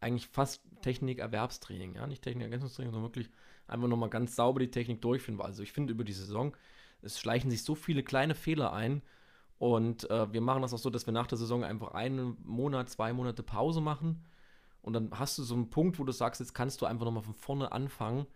Eigentlich 0.00 0.28
fast 0.28 0.62
Technik-Erwerbstraining, 0.82 1.94
ja, 1.94 2.06
nicht 2.06 2.22
Technik-Ergänzungstraining, 2.22 2.92
sondern 2.92 3.10
wirklich 3.10 3.30
einfach 3.66 3.88
nochmal 3.88 4.10
ganz 4.10 4.34
sauber 4.34 4.60
die 4.60 4.70
Technik 4.70 5.02
durchführen. 5.02 5.40
Also 5.40 5.62
ich 5.62 5.72
finde 5.72 5.92
über 5.92 6.04
die 6.04 6.12
Saison, 6.12 6.56
es 7.02 7.20
schleichen 7.20 7.50
sich 7.50 7.62
so 7.62 7.74
viele 7.74 8.02
kleine 8.02 8.34
Fehler 8.34 8.72
ein. 8.72 9.02
Und 9.58 10.08
äh, 10.08 10.32
wir 10.32 10.40
machen 10.40 10.62
das 10.62 10.72
auch 10.72 10.78
so, 10.78 10.88
dass 10.88 11.06
wir 11.06 11.12
nach 11.12 11.26
der 11.26 11.36
Saison 11.36 11.64
einfach 11.64 11.92
einen 11.92 12.36
Monat, 12.44 12.88
zwei 12.88 13.12
Monate 13.12 13.42
Pause 13.42 13.82
machen. 13.82 14.24
Und 14.82 14.94
dann 14.94 15.10
hast 15.18 15.36
du 15.36 15.42
so 15.42 15.54
einen 15.54 15.68
Punkt, 15.68 15.98
wo 15.98 16.04
du 16.04 16.12
sagst, 16.12 16.40
jetzt 16.40 16.54
kannst 16.54 16.80
du 16.80 16.86
einfach 16.86 17.04
nochmal 17.04 17.22
von 17.22 17.34
vorne 17.34 17.70
anfangen 17.70 18.26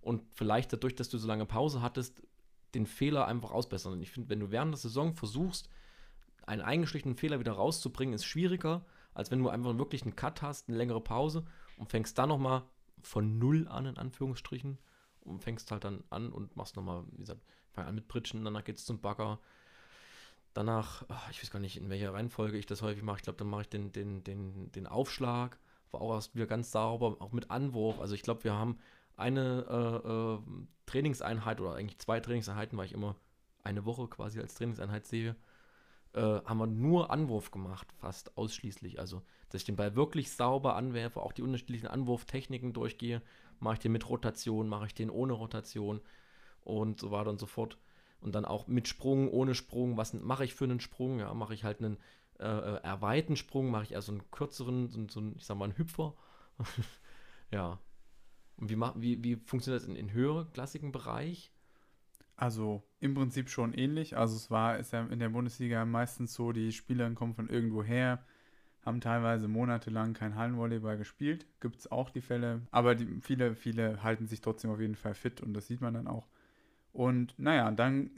und 0.00 0.22
vielleicht 0.32 0.72
dadurch, 0.72 0.94
dass 0.94 1.08
du 1.08 1.18
so 1.18 1.28
lange 1.28 1.46
Pause 1.46 1.80
hattest, 1.80 2.22
den 2.74 2.86
Fehler 2.86 3.26
einfach 3.26 3.52
ausbessern. 3.52 3.92
Und 3.92 4.02
ich 4.02 4.10
finde, 4.10 4.28
wenn 4.28 4.40
du 4.40 4.50
während 4.50 4.72
der 4.72 4.78
Saison 4.78 5.14
versuchst, 5.14 5.70
einen 6.46 6.60
eingeschlichenen 6.60 7.16
Fehler 7.16 7.40
wieder 7.40 7.52
rauszubringen, 7.52 8.14
ist 8.14 8.26
schwieriger, 8.26 8.84
als 9.14 9.30
wenn 9.30 9.38
du 9.38 9.48
einfach 9.48 9.76
wirklich 9.78 10.02
einen 10.02 10.16
Cut 10.16 10.42
hast, 10.42 10.68
eine 10.68 10.76
längere 10.76 11.00
Pause 11.00 11.44
und 11.78 11.90
fängst 11.90 12.18
dann 12.18 12.28
nochmal 12.28 12.62
von 13.02 13.38
Null 13.38 13.68
an, 13.68 13.86
in 13.86 13.96
Anführungsstrichen, 13.96 14.78
und 15.24 15.42
fängst 15.42 15.70
halt 15.70 15.84
dann 15.84 16.04
an 16.10 16.30
und 16.30 16.56
machst 16.56 16.76
nochmal, 16.76 17.04
wie 17.12 17.18
gesagt, 17.18 17.40
fang 17.72 17.86
an 17.86 17.94
mit 17.94 18.08
Pritschen, 18.08 18.44
danach 18.44 18.64
geht's 18.64 18.84
zum 18.84 19.00
Bagger. 19.00 19.40
Danach, 20.52 21.04
ah, 21.08 21.22
ich 21.30 21.42
weiß 21.42 21.50
gar 21.50 21.58
nicht, 21.58 21.76
in 21.76 21.88
welcher 21.88 22.12
Reihenfolge 22.12 22.56
ich 22.56 22.66
das 22.66 22.82
häufig 22.82 23.02
mache. 23.02 23.16
Ich 23.16 23.22
glaube, 23.24 23.38
dann 23.38 23.48
mache 23.48 23.62
ich 23.62 23.68
den, 23.68 23.90
den, 23.90 24.22
den, 24.22 24.70
den 24.70 24.86
Aufschlag, 24.86 25.58
war 25.90 26.00
auch 26.00 26.14
erst 26.14 26.34
wieder 26.34 26.46
ganz 26.46 26.70
sauber, 26.70 27.16
auch 27.20 27.32
mit 27.32 27.50
Anwurf. 27.50 27.98
Also 27.98 28.14
ich 28.14 28.22
glaube, 28.22 28.44
wir 28.44 28.52
haben 28.52 28.78
eine 29.16 29.64
äh, 29.68 30.08
äh, 30.08 30.38
Trainingseinheit 30.86 31.60
oder 31.60 31.74
eigentlich 31.74 31.98
zwei 31.98 32.20
Trainingseinheiten, 32.20 32.78
weil 32.78 32.86
ich 32.86 32.92
immer 32.92 33.16
eine 33.64 33.84
Woche 33.84 34.06
quasi 34.08 34.40
als 34.40 34.54
Trainingseinheit 34.54 35.06
sehe, 35.06 35.34
äh, 36.14 36.20
haben 36.20 36.58
wir 36.58 36.66
nur 36.66 37.10
Anwurf 37.10 37.50
gemacht, 37.50 37.92
fast 37.98 38.36
ausschließlich. 38.36 38.98
Also, 38.98 39.22
dass 39.48 39.62
ich 39.62 39.66
den 39.66 39.76
Ball 39.76 39.96
wirklich 39.96 40.32
sauber 40.32 40.76
anwerfe, 40.76 41.20
auch 41.20 41.32
die 41.32 41.42
unterschiedlichen 41.42 41.88
Anwurftechniken 41.88 42.72
durchgehe. 42.72 43.22
Mache 43.60 43.74
ich 43.74 43.80
den 43.80 43.92
mit 43.92 44.08
Rotation, 44.08 44.68
mache 44.68 44.86
ich 44.86 44.94
den 44.94 45.10
ohne 45.10 45.32
Rotation 45.32 46.00
und 46.62 47.00
so 47.00 47.10
weiter 47.10 47.30
und 47.30 47.40
so 47.40 47.46
fort. 47.46 47.78
Und 48.20 48.34
dann 48.34 48.44
auch 48.44 48.66
mit 48.66 48.88
Sprung, 48.88 49.28
ohne 49.28 49.54
Sprung. 49.54 49.96
Was 49.96 50.14
mache 50.14 50.44
ich 50.44 50.54
für 50.54 50.64
einen 50.64 50.80
Sprung? 50.80 51.18
Ja, 51.18 51.34
mache 51.34 51.54
ich 51.54 51.64
halt 51.64 51.80
einen 51.80 51.98
äh, 52.38 52.46
äh, 52.46 52.80
erweiterten 52.82 53.36
Sprung, 53.36 53.70
mache 53.70 53.84
ich 53.84 53.92
eher 53.92 54.02
so 54.02 54.12
einen 54.12 54.30
kürzeren, 54.30 54.88
so, 54.88 55.06
so 55.08 55.20
einen, 55.20 55.36
ich 55.36 55.44
sag 55.44 55.56
mal, 55.56 55.66
einen 55.66 55.78
Hüpfer. 55.78 56.14
ja. 57.50 57.78
Und 58.56 58.70
wie, 58.70 58.78
wie, 58.96 59.24
wie 59.24 59.36
funktioniert 59.36 59.82
das 59.82 59.88
in, 59.88 59.96
in 59.96 60.12
höherklassigen 60.12 60.92
Bereich? 60.92 61.52
Also 62.36 62.82
im 63.00 63.14
Prinzip 63.14 63.48
schon 63.48 63.72
ähnlich. 63.74 64.16
Also 64.16 64.36
es 64.36 64.50
war, 64.50 64.78
ist 64.78 64.92
ja 64.92 65.04
in 65.06 65.18
der 65.18 65.28
Bundesliga 65.28 65.84
meistens 65.84 66.34
so, 66.34 66.52
die 66.52 66.72
Spielerinnen 66.72 67.14
kommen 67.14 67.34
von 67.34 67.48
irgendwo 67.48 67.82
her, 67.82 68.24
haben 68.84 69.00
teilweise 69.00 69.48
monatelang 69.48 70.14
kein 70.14 70.34
Hallenvolleyball 70.34 70.98
gespielt. 70.98 71.46
Gibt 71.60 71.78
es 71.78 71.90
auch 71.90 72.10
die 72.10 72.20
Fälle. 72.20 72.62
Aber 72.70 72.94
die, 72.94 73.06
viele, 73.20 73.54
viele 73.54 74.02
halten 74.02 74.26
sich 74.26 74.40
trotzdem 74.40 74.70
auf 74.70 74.80
jeden 74.80 74.96
Fall 74.96 75.14
fit 75.14 75.40
und 75.40 75.54
das 75.54 75.66
sieht 75.66 75.80
man 75.80 75.94
dann 75.94 76.08
auch. 76.08 76.28
Und 76.92 77.38
naja, 77.38 77.70
dann 77.70 78.10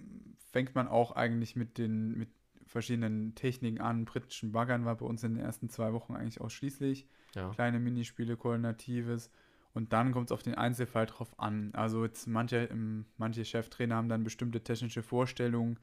fängt 0.50 0.74
man 0.74 0.88
auch 0.88 1.12
eigentlich 1.12 1.56
mit 1.56 1.78
den 1.78 2.16
mit 2.16 2.28
verschiedenen 2.66 3.34
Techniken 3.34 3.80
an. 3.80 4.04
Britischen 4.04 4.52
Baggern 4.52 4.84
war 4.84 4.96
bei 4.96 5.06
uns 5.06 5.22
in 5.22 5.34
den 5.34 5.44
ersten 5.44 5.68
zwei 5.68 5.92
Wochen 5.92 6.14
eigentlich 6.14 6.40
ausschließlich 6.40 7.06
Ja. 7.34 7.50
kleine 7.50 7.78
Minispiele, 7.78 8.36
Koordinatives. 8.36 9.30
Und 9.76 9.92
dann 9.92 10.12
kommt 10.12 10.28
es 10.30 10.32
auf 10.32 10.42
den 10.42 10.54
Einzelfall 10.54 11.04
drauf 11.04 11.38
an. 11.38 11.70
Also 11.74 12.02
jetzt 12.02 12.26
manche, 12.26 12.70
manche 13.18 13.44
Cheftrainer 13.44 13.96
haben 13.96 14.08
dann 14.08 14.24
bestimmte 14.24 14.62
technische 14.62 15.02
Vorstellungen, 15.02 15.78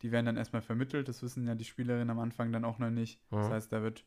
die 0.00 0.10
werden 0.10 0.24
dann 0.24 0.38
erstmal 0.38 0.62
vermittelt. 0.62 1.06
Das 1.06 1.22
wissen 1.22 1.46
ja 1.46 1.54
die 1.54 1.66
Spielerinnen 1.66 2.08
am 2.08 2.18
Anfang 2.18 2.50
dann 2.50 2.64
auch 2.64 2.78
noch 2.78 2.88
nicht. 2.88 3.20
Das 3.30 3.48
Mhm. 3.48 3.52
heißt, 3.52 3.72
da 3.74 3.82
wird, 3.82 4.06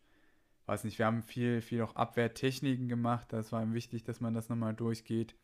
weiß 0.65 0.84
nicht, 0.84 0.97
wir 0.97 1.05
haben 1.05 1.21
viel, 1.21 1.61
viel 1.61 1.84
auch 1.84 1.95
Abwehrtechniken 1.95 2.88
gemacht. 2.89 3.32
Das 3.32 3.51
war 3.51 3.61
ihm 3.61 3.75
wichtig, 3.75 4.03
dass 4.03 4.19
man 4.19 4.34
das 4.34 4.49
nochmal 4.49 4.73
durchgeht. 4.73 5.36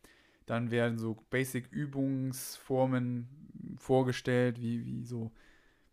Dann 0.46 0.72
werden 0.72 0.98
so 0.98 1.16
Basic-Übungsformen 1.30 3.28
vorgestellt, 3.78 4.60
wie, 4.60 4.84
wie 4.84 5.04
so, 5.04 5.30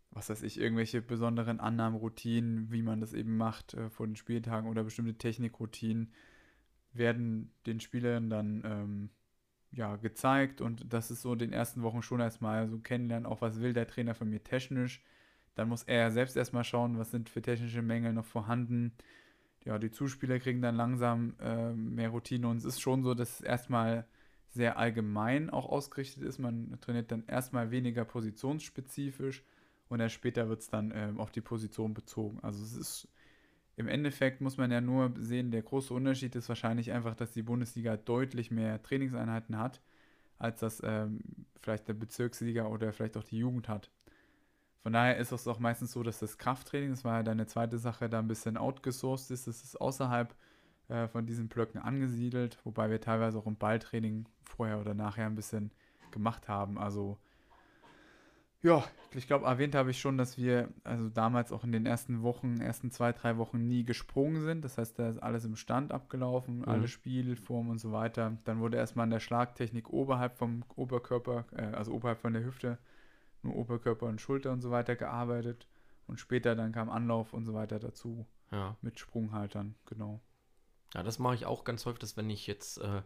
was 0.10 0.30
weiß 0.32 0.42
ich, 0.44 0.60
irgendwelche 0.60 1.02
besonderen 1.04 1.60
Annahmeroutinen, 1.60 2.72
wie 2.72 2.82
man 2.82 3.00
das 3.02 3.14
eben 3.14 3.38
macht 3.38 3.74
äh, 3.76 3.90
vor 3.92 4.08
den 4.08 4.16
Spieltagen 4.16 4.68
oder 4.68 4.84
bestimmte 4.84 5.16
Technikroutinen 5.16 6.12
werden 6.94 7.52
den 7.66 7.80
Spielern 7.80 8.30
dann 8.30 8.64
ähm, 8.66 9.10
ja, 9.72 9.96
gezeigt 9.96 10.62
und 10.62 10.94
das 10.94 11.12
ist 11.12 11.22
so 11.22 11.34
in 11.34 11.40
den 11.40 11.54
ersten 11.54 11.82
Wochen 11.82 12.04
schon 12.04 12.20
erstmal 12.20 12.68
so 12.68 12.80
kennenlernen, 12.80 13.26
auch 13.26 13.42
was 13.42 13.60
will 13.60 13.74
der 13.74 13.88
Trainer 13.88 14.14
von 14.14 14.30
mir 14.30 14.44
technisch. 14.44 15.02
Dann 15.56 15.70
muss 15.70 15.84
er 15.84 16.12
selbst 16.12 16.36
erstmal 16.36 16.64
schauen, 16.64 16.98
was 16.98 17.12
sind 17.12 17.30
für 17.30 17.42
technische 17.42 17.82
Mängel 17.82 18.14
noch 18.14 18.26
vorhanden. 18.26 18.94
Ja, 19.66 19.80
die 19.80 19.92
Zuspieler 19.92 20.40
kriegen 20.40 20.62
dann 20.62 20.76
langsam 20.76 21.36
äh, 21.40 21.74
mehr 21.74 22.10
Routine 22.10 22.48
und 22.48 22.58
es 22.58 22.66
ist 22.66 22.82
schon 22.82 23.04
so, 23.04 23.14
dass 23.14 23.40
es 23.40 23.42
erstmal 23.42 24.06
sehr 24.50 24.78
allgemein 24.78 25.50
auch 25.50 25.70
ausgerichtet 25.70 26.24
ist. 26.24 26.38
Man 26.38 26.78
trainiert 26.82 27.12
dann 27.12 27.26
erstmal 27.28 27.72
weniger 27.72 28.06
positionsspezifisch 28.06 29.44
und 29.90 30.00
erst 30.00 30.16
später 30.16 30.50
wird 30.50 30.62
es 30.62 30.70
dann 30.70 30.92
ähm, 30.96 31.20
auf 31.20 31.32
die 31.32 31.42
Position 31.42 31.94
bezogen. 31.94 32.40
Also 32.42 32.64
es 32.64 32.76
ist 32.76 33.08
im 33.76 33.88
Endeffekt 33.88 34.42
muss 34.42 34.58
man 34.58 34.72
ja 34.72 34.82
nur 34.82 35.14
sehen, 35.20 35.52
der 35.52 35.64
große 35.64 35.94
Unterschied 35.94 36.36
ist 36.36 36.50
wahrscheinlich 36.50 36.92
einfach, 36.92 37.16
dass 37.16 37.32
die 37.32 37.42
Bundesliga 37.42 37.98
deutlich 37.98 38.52
mehr 38.52 38.82
Trainingseinheiten 38.82 39.58
hat, 39.58 39.82
als 40.38 40.60
das 40.60 40.82
ähm, 40.84 41.22
vielleicht 41.62 41.88
der 41.88 41.94
Bezirksliga 41.94 42.66
oder 42.66 42.94
vielleicht 42.94 43.18
auch 43.18 43.24
die 43.24 43.40
Jugend 43.40 43.70
hat. 43.70 43.90
Von 44.84 44.94
daher 44.94 45.18
ist 45.18 45.32
es 45.32 45.48
auch 45.48 45.60
meistens 45.60 45.94
so, 45.94 46.04
dass 46.04 46.20
das 46.20 46.38
Krafttraining, 46.38 46.92
das 46.92 47.06
war 47.06 47.18
ja 47.18 47.24
deine 47.24 47.48
zweite 47.48 47.78
Sache, 47.78 48.10
da 48.10 48.20
ein 48.20 48.28
bisschen 48.28 48.58
outgesourced 48.58 49.32
ist. 49.32 49.48
Das 49.48 49.64
ist 49.64 49.80
außerhalb 49.80 50.36
äh, 50.90 51.08
von 51.08 51.26
diesen 51.26 51.48
Blöcken 51.48 51.80
angesiedelt, 51.80 52.60
wobei 52.66 52.90
wir 52.90 53.00
teilweise 53.00 53.38
auch 53.38 53.48
im 53.48 53.56
Balltraining 53.56 54.28
vorher 54.44 54.80
oder 54.82 54.94
nachher 54.94 55.26
ein 55.26 55.36
bisschen 55.36 55.72
gemacht 56.12 56.50
haben. 56.50 56.78
Also 56.78 57.18
Ja, 58.64 58.86
ich 59.14 59.28
glaube, 59.28 59.46
erwähnt 59.46 59.76
habe 59.76 59.92
ich 59.92 60.00
schon, 60.00 60.18
dass 60.18 60.38
wir 60.38 60.70
also 60.86 61.10
damals 61.10 61.52
auch 61.52 61.66
in 61.66 61.74
den 61.74 61.86
ersten 61.86 62.24
Wochen, 62.24 62.62
ersten 62.62 62.92
zwei, 62.92 63.12
drei 63.12 63.38
Wochen 63.38 63.68
nie 63.68 63.84
gesprungen 63.84 64.42
sind. 64.42 64.64
Das 64.64 64.78
heißt, 64.78 64.98
da 64.98 65.10
ist 65.10 65.18
alles 65.22 65.44
im 65.44 65.58
Stand 65.58 65.92
abgelaufen, 65.92 66.60
Mhm. 66.60 66.70
alle 66.70 66.88
Spielformen 66.88 67.72
und 67.72 67.80
so 67.80 67.92
weiter. 67.92 68.38
Dann 68.46 68.62
wurde 68.62 68.78
erstmal 68.78 69.04
an 69.04 69.10
der 69.10 69.20
Schlagtechnik 69.20 69.90
oberhalb 69.90 70.38
vom 70.38 70.64
Oberkörper, 70.78 71.46
äh, 71.52 71.76
also 71.76 71.92
oberhalb 71.92 72.22
von 72.22 72.32
der 72.32 72.46
Hüfte, 72.46 72.78
nur 73.42 73.56
Oberkörper 73.58 74.06
und 74.06 74.22
Schulter 74.22 74.54
und 74.54 74.62
so 74.62 74.72
weiter 74.72 74.96
gearbeitet. 74.96 75.68
Und 76.08 76.22
später 76.22 76.56
dann 76.56 76.72
kam 76.72 76.90
Anlauf 76.90 77.34
und 77.34 77.44
so 77.44 77.54
weiter 77.54 77.80
dazu 77.80 78.26
Ja. 78.52 78.78
mit 78.82 78.98
Sprunghaltern, 78.98 79.76
genau. 79.86 80.22
Ja, 80.94 81.04
das 81.04 81.20
mache 81.20 81.36
ich 81.36 81.46
auch 81.46 81.66
ganz 81.66 81.86
häufig, 81.86 82.00
dass 82.00 82.16
wenn 82.16 82.30
ich 82.30 82.48
jetzt 82.48 82.78
äh, 82.78 83.02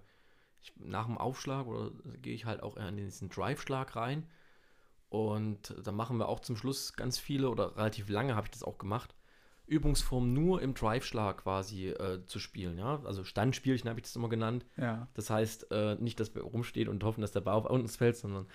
ich, 0.61 0.73
nach 0.77 1.07
dem 1.07 1.17
Aufschlag 1.17 1.65
oder 1.65 1.91
gehe 2.21 2.35
ich 2.35 2.45
halt 2.45 2.61
auch 2.61 2.77
in 2.77 2.97
diesen 2.97 3.29
Drive-Schlag 3.29 3.95
rein 3.95 4.27
und 5.09 5.73
dann 5.83 5.95
machen 5.95 6.17
wir 6.17 6.27
auch 6.27 6.39
zum 6.41 6.57
Schluss 6.57 6.93
ganz 6.93 7.17
viele 7.17 7.49
oder 7.49 7.75
relativ 7.77 8.09
lange 8.09 8.35
habe 8.35 8.47
ich 8.47 8.51
das 8.51 8.63
auch 8.63 8.77
gemacht. 8.77 9.15
Übungsformen 9.65 10.33
nur 10.33 10.61
im 10.61 10.73
Drive-Schlag 10.73 11.43
quasi 11.43 11.87
äh, 11.89 12.25
zu 12.25 12.39
spielen, 12.39 12.77
ja. 12.77 13.01
Also 13.03 13.23
Standspielchen 13.25 13.89
habe 13.89 13.99
ich 13.99 14.03
das 14.05 14.15
immer 14.15 14.29
genannt. 14.29 14.65
Ja, 14.77 15.07
Das 15.13 15.29
heißt, 15.29 15.71
äh, 15.71 15.95
nicht, 15.95 16.19
dass 16.19 16.33
wir 16.35 16.41
rumstehen 16.43 16.87
und 16.87 17.03
hoffen, 17.03 17.21
dass 17.21 17.31
der 17.33 17.41
Ball 17.41 17.55
auf 17.55 17.69
uns 17.69 17.97
fällt, 17.97 18.15
sondern 18.15 18.47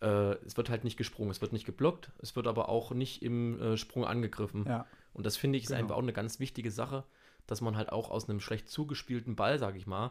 äh, 0.00 0.32
es 0.46 0.56
wird 0.56 0.70
halt 0.70 0.84
nicht 0.84 0.96
gesprungen, 0.96 1.30
es 1.30 1.42
wird 1.42 1.52
nicht 1.52 1.66
geblockt, 1.66 2.10
es 2.18 2.36
wird 2.36 2.46
aber 2.46 2.70
auch 2.70 2.92
nicht 2.92 3.22
im 3.22 3.60
äh, 3.60 3.76
Sprung 3.76 4.06
angegriffen. 4.06 4.64
ja, 4.66 4.86
Und 5.12 5.26
das 5.26 5.36
finde 5.36 5.58
ich 5.58 5.64
ist 5.64 5.68
Genau. 5.70 5.80
einfach 5.80 5.96
auch 5.96 6.02
eine 6.02 6.14
ganz 6.14 6.40
wichtige 6.40 6.70
Sache, 6.70 7.04
dass 7.46 7.60
man 7.60 7.76
halt 7.76 7.92
auch 7.92 8.10
aus 8.10 8.28
einem 8.28 8.40
schlecht 8.40 8.68
zugespielten 8.70 9.36
Ball, 9.36 9.58
sage 9.58 9.76
ich 9.76 9.86
mal, 9.86 10.10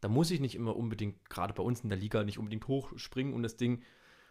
da 0.00 0.08
muss 0.08 0.30
ich 0.30 0.40
nicht 0.40 0.54
immer 0.54 0.74
unbedingt, 0.76 1.28
gerade 1.28 1.52
bei 1.52 1.62
uns 1.62 1.80
in 1.80 1.88
der 1.90 1.98
Liga, 1.98 2.22
nicht 2.24 2.38
unbedingt 2.38 2.66
hochspringen 2.68 3.34
und 3.34 3.42
das 3.42 3.56
Ding 3.58 3.82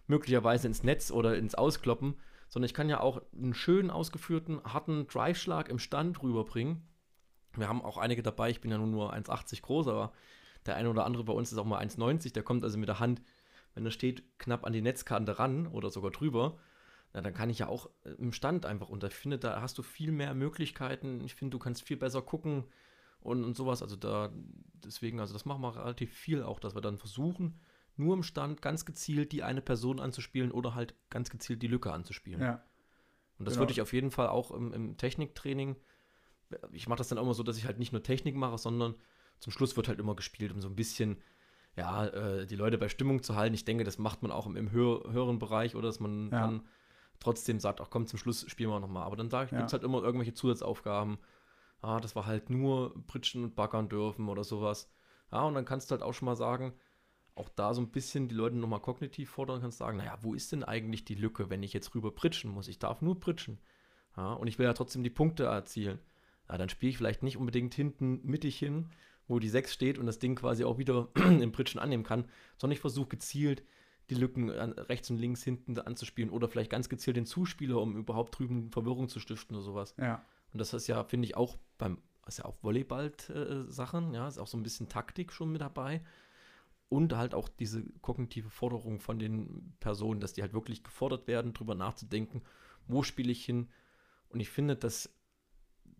möglicherweise 0.08 0.68
ins 0.68 0.84
Netz 0.84 1.12
oder 1.12 1.38
ins 1.38 1.56
Auskloppen, 1.56 2.16
sondern 2.48 2.68
ich 2.68 2.74
kann 2.74 2.90
ja 2.90 3.00
auch 3.00 3.22
einen 3.34 3.54
schön 3.54 3.90
ausgeführten, 3.90 4.64
harten 4.64 5.08
Drive-Schlag 5.08 5.70
im 5.70 5.80
Stand 5.80 6.22
rüberbringen. 6.22 6.88
Wir 7.56 7.68
haben 7.68 7.82
auch 7.82 7.98
einige 7.98 8.22
dabei, 8.22 8.50
ich 8.50 8.62
bin 8.62 8.72
ja 8.72 8.78
nun 8.78 8.92
nur 8.92 9.14
1,80 9.14 9.62
groß, 9.62 9.88
aber 9.88 10.14
der 10.66 10.76
eine 10.76 10.90
oder 10.90 11.06
andere 11.06 11.24
bei 11.24 11.34
uns 11.34 11.52
ist 11.52 11.58
auch 11.58 11.66
mal 11.66 11.84
1,90, 11.84 12.34
der 12.34 12.44
kommt 12.44 12.64
also 12.64 12.78
mit 12.78 12.90
der 12.90 13.00
Hand, 13.00 13.22
wenn 13.74 13.86
er 13.86 13.92
steht, 13.92 14.24
knapp 14.40 14.66
an 14.66 14.74
die 14.74 14.82
Netzkante 14.82 15.40
ran 15.40 15.68
oder 15.68 15.90
sogar 15.90 16.12
drüber. 16.12 16.58
Ja, 17.14 17.22
dann 17.22 17.34
kann 17.34 17.50
ich 17.50 17.60
ja 17.60 17.68
auch 17.68 17.90
äh, 18.04 18.10
im 18.18 18.34
Stand 18.34 18.66
einfach 18.66 18.90
und 18.90 19.04
ich 19.04 19.14
finde, 19.14 19.38
da 19.38 19.62
hast 19.62 19.78
du 19.78 19.84
viel 19.84 20.12
mehr 20.12 20.34
Möglichkeiten. 20.34 21.24
Ich 21.24 21.36
finde, 21.36 21.52
du 21.52 21.60
kannst 21.60 21.84
viel 21.84 21.98
besser 21.98 22.22
gucken 22.22 22.66
und, 23.22 23.44
und 23.44 23.56
sowas. 23.56 23.82
Also 23.82 23.96
da, 23.96 24.32
deswegen, 24.84 25.20
also 25.20 25.34
das 25.34 25.46
machen 25.46 25.62
wir 25.62 25.76
relativ 25.76 26.14
viel 26.14 26.44
auch, 26.44 26.60
dass 26.60 26.76
wir 26.76 26.82
dann 26.82 26.98
versuchen, 26.98 27.60
nur 27.98 28.16
im 28.16 28.24
Stand 28.24 28.62
ganz 28.62 28.86
gezielt 28.86 29.32
die 29.32 29.44
eine 29.44 29.62
Person 29.62 30.00
anzuspielen 30.00 30.52
oder 30.52 30.76
halt 30.76 30.96
ganz 31.10 31.30
gezielt 31.30 31.62
die 31.62 31.68
Lücke 31.68 31.92
anzuspielen. 31.94 32.42
ja, 32.42 32.64
Und 33.40 33.46
das 33.46 33.54
genau. 33.56 33.62
würde 33.62 33.72
ich 33.74 33.82
auf 33.82 33.94
jeden 33.94 34.12
Fall 34.12 34.28
auch 34.28 34.52
im, 34.52 34.74
im 34.74 34.98
Techniktraining, 34.98 35.76
ich 36.72 36.88
mache 36.88 36.98
das 36.98 37.08
dann 37.08 37.18
auch 37.18 37.24
immer 37.24 37.34
so, 37.34 37.44
dass 37.44 37.58
ich 37.58 37.66
halt 37.66 37.80
nicht 37.80 37.92
nur 37.92 38.04
Technik 38.04 38.36
mache, 38.36 38.58
sondern 38.58 38.96
zum 39.40 39.52
Schluss 39.52 39.76
wird 39.76 39.88
halt 39.88 40.00
immer 40.00 40.16
gespielt, 40.16 40.52
um 40.52 40.62
so 40.62 40.68
ein 40.70 40.76
bisschen, 40.76 41.22
ja, 41.76 42.06
äh, 42.08 42.46
die 42.46 42.56
Leute 42.56 42.78
bei 42.78 42.88
Stimmung 42.88 43.24
zu 43.24 43.36
halten. 43.36 43.56
Ich 43.56 43.66
denke, 43.66 43.84
das 43.84 43.98
macht 43.98 44.22
man 44.22 44.32
auch 44.32 44.46
im, 44.46 44.56
im 44.56 44.72
höher, 44.72 45.12
höheren 45.12 45.40
Bereich 45.40 45.76
oder 45.76 45.88
dass 45.88 46.00
man 46.00 46.32
Ja. 46.32 46.40
dann 46.40 46.62
trotzdem 47.20 47.60
sagt, 47.60 47.82
ach 47.82 47.90
komm, 47.90 48.08
zum 48.08 48.20
Schluss 48.20 48.50
spielen 48.50 48.70
wir 48.70 48.80
nochmal. 48.80 49.04
Aber 49.04 49.16
dann 49.16 49.30
sage 49.30 49.46
ich, 49.48 49.52
Ja. 49.52 49.58
gibt 49.58 49.68
es 49.68 49.74
halt 49.74 49.84
immer 49.84 50.02
irgendwelche 50.04 50.34
Zusatzaufgaben. 50.34 51.18
Ah, 51.82 52.00
das 52.00 52.16
war 52.16 52.26
halt 52.26 52.50
nur 52.50 52.96
Pritschen 53.08 53.44
und 53.44 53.56
Baggern 53.56 53.90
dürfen 53.90 54.30
oder 54.30 54.44
sowas. 54.44 54.90
Ja, 55.32 55.42
und 55.44 55.54
dann 55.56 55.66
kannst 55.66 55.90
du 55.90 55.94
halt 55.94 56.02
auch 56.04 56.14
schon 56.14 56.26
mal 56.28 56.36
sagen, 56.36 56.74
auch 57.36 57.50
da 57.50 57.74
so 57.74 57.82
ein 57.82 57.90
bisschen 57.90 58.28
die 58.28 58.36
Leute 58.36 58.56
nochmal 58.56 58.80
kognitiv 58.80 59.30
fordern, 59.30 59.62
kannst 59.62 59.78
sagen, 59.78 59.98
naja, 59.98 60.18
wo 60.22 60.34
ist 60.34 60.52
denn 60.52 60.64
eigentlich 60.64 61.04
die 61.04 61.16
Lücke, 61.16 61.50
wenn 61.50 61.64
ich 61.64 61.74
jetzt 61.74 61.94
rüber 61.94 62.12
pritschen 62.12 62.50
muss? 62.50 62.68
Ich 62.68 62.80
darf 62.80 63.02
nur 63.02 63.20
pritschen. 63.20 63.60
Ja, 64.16 64.34
und 64.34 64.48
ich 64.48 64.58
will 64.58 64.66
ja 64.66 64.74
trotzdem 64.74 65.04
die 65.04 65.10
Punkte 65.10 65.44
erzielen. 65.44 66.00
Ja, 66.50 66.58
dann 66.58 66.70
spiele 66.70 66.92
ich 66.92 66.98
vielleicht 66.98 67.24
nicht 67.24 67.38
unbedingt 67.38 67.74
hinten 67.74 68.22
mittig 68.24 68.58
hin, 68.58 68.90
wo 69.28 69.40
die 69.40 69.50
6 69.50 69.74
steht 69.74 69.98
und 69.98 70.06
das 70.06 70.20
Ding 70.20 70.36
quasi 70.36 70.64
auch 70.64 70.78
wieder 70.78 71.10
im 71.16 71.52
Pritschen 71.52 71.80
annehmen 71.80 72.04
kann, 72.04 72.26
sondern 72.58 72.74
ich 72.74 72.82
versuche 72.82 73.10
gezielt 73.10 73.64
die 74.10 74.16
Lücken 74.16 74.52
an, 74.52 74.74
rechts 74.74 75.10
und 75.10 75.18
links 75.18 75.44
hinten 75.44 75.78
anzuspielen 75.80 76.30
oder 76.30 76.48
vielleicht 76.48 76.70
ganz 76.70 76.90
gezielt 76.90 77.18
den 77.18 77.26
Zuspieler, 77.26 77.82
um 77.82 77.98
überhaupt 77.98 78.38
drüben 78.38 78.72
Verwirrung 78.72 79.10
zu 79.10 79.20
stiften 79.20 79.56
oder 79.56 79.66
sowas. 79.66 79.96
ja, 79.98 80.24
Und 80.54 80.60
das 80.60 80.74
ist 80.74 80.88
ja, 80.88 81.04
finde 81.04 81.26
ich, 81.26 81.36
auch 81.36 81.58
beim, 81.78 81.98
ist 82.28 82.38
ja 82.38 82.46
auch 82.46 82.56
Volleyball-Sachen, 82.62 84.14
ja, 84.14 84.28
ist 84.28 84.38
auch 84.38 84.48
so 84.48 84.58
ein 84.58 84.64
bisschen 84.64 84.90
Taktik 84.90 85.34
schon 85.34 85.52
mit 85.52 85.62
dabei. 85.62 86.02
Und 86.90 87.16
halt 87.16 87.34
auch 87.34 87.50
diese 87.50 87.84
kognitive 88.02 88.50
Forderung 88.50 89.00
von 89.00 89.20
den 89.20 89.76
Personen, 89.80 90.20
dass 90.20 90.34
die 90.34 90.42
halt 90.42 90.54
wirklich 90.54 90.84
gefordert 90.84 91.28
werden, 91.28 91.54
drüber 91.54 91.76
nachzudenken, 91.76 92.44
wo 92.88 93.04
spiele 93.04 93.32
ich 93.32 93.44
hin. 93.44 93.70
Und 94.30 94.40
ich 94.40 94.50
finde, 94.50 94.76
das 94.76 95.14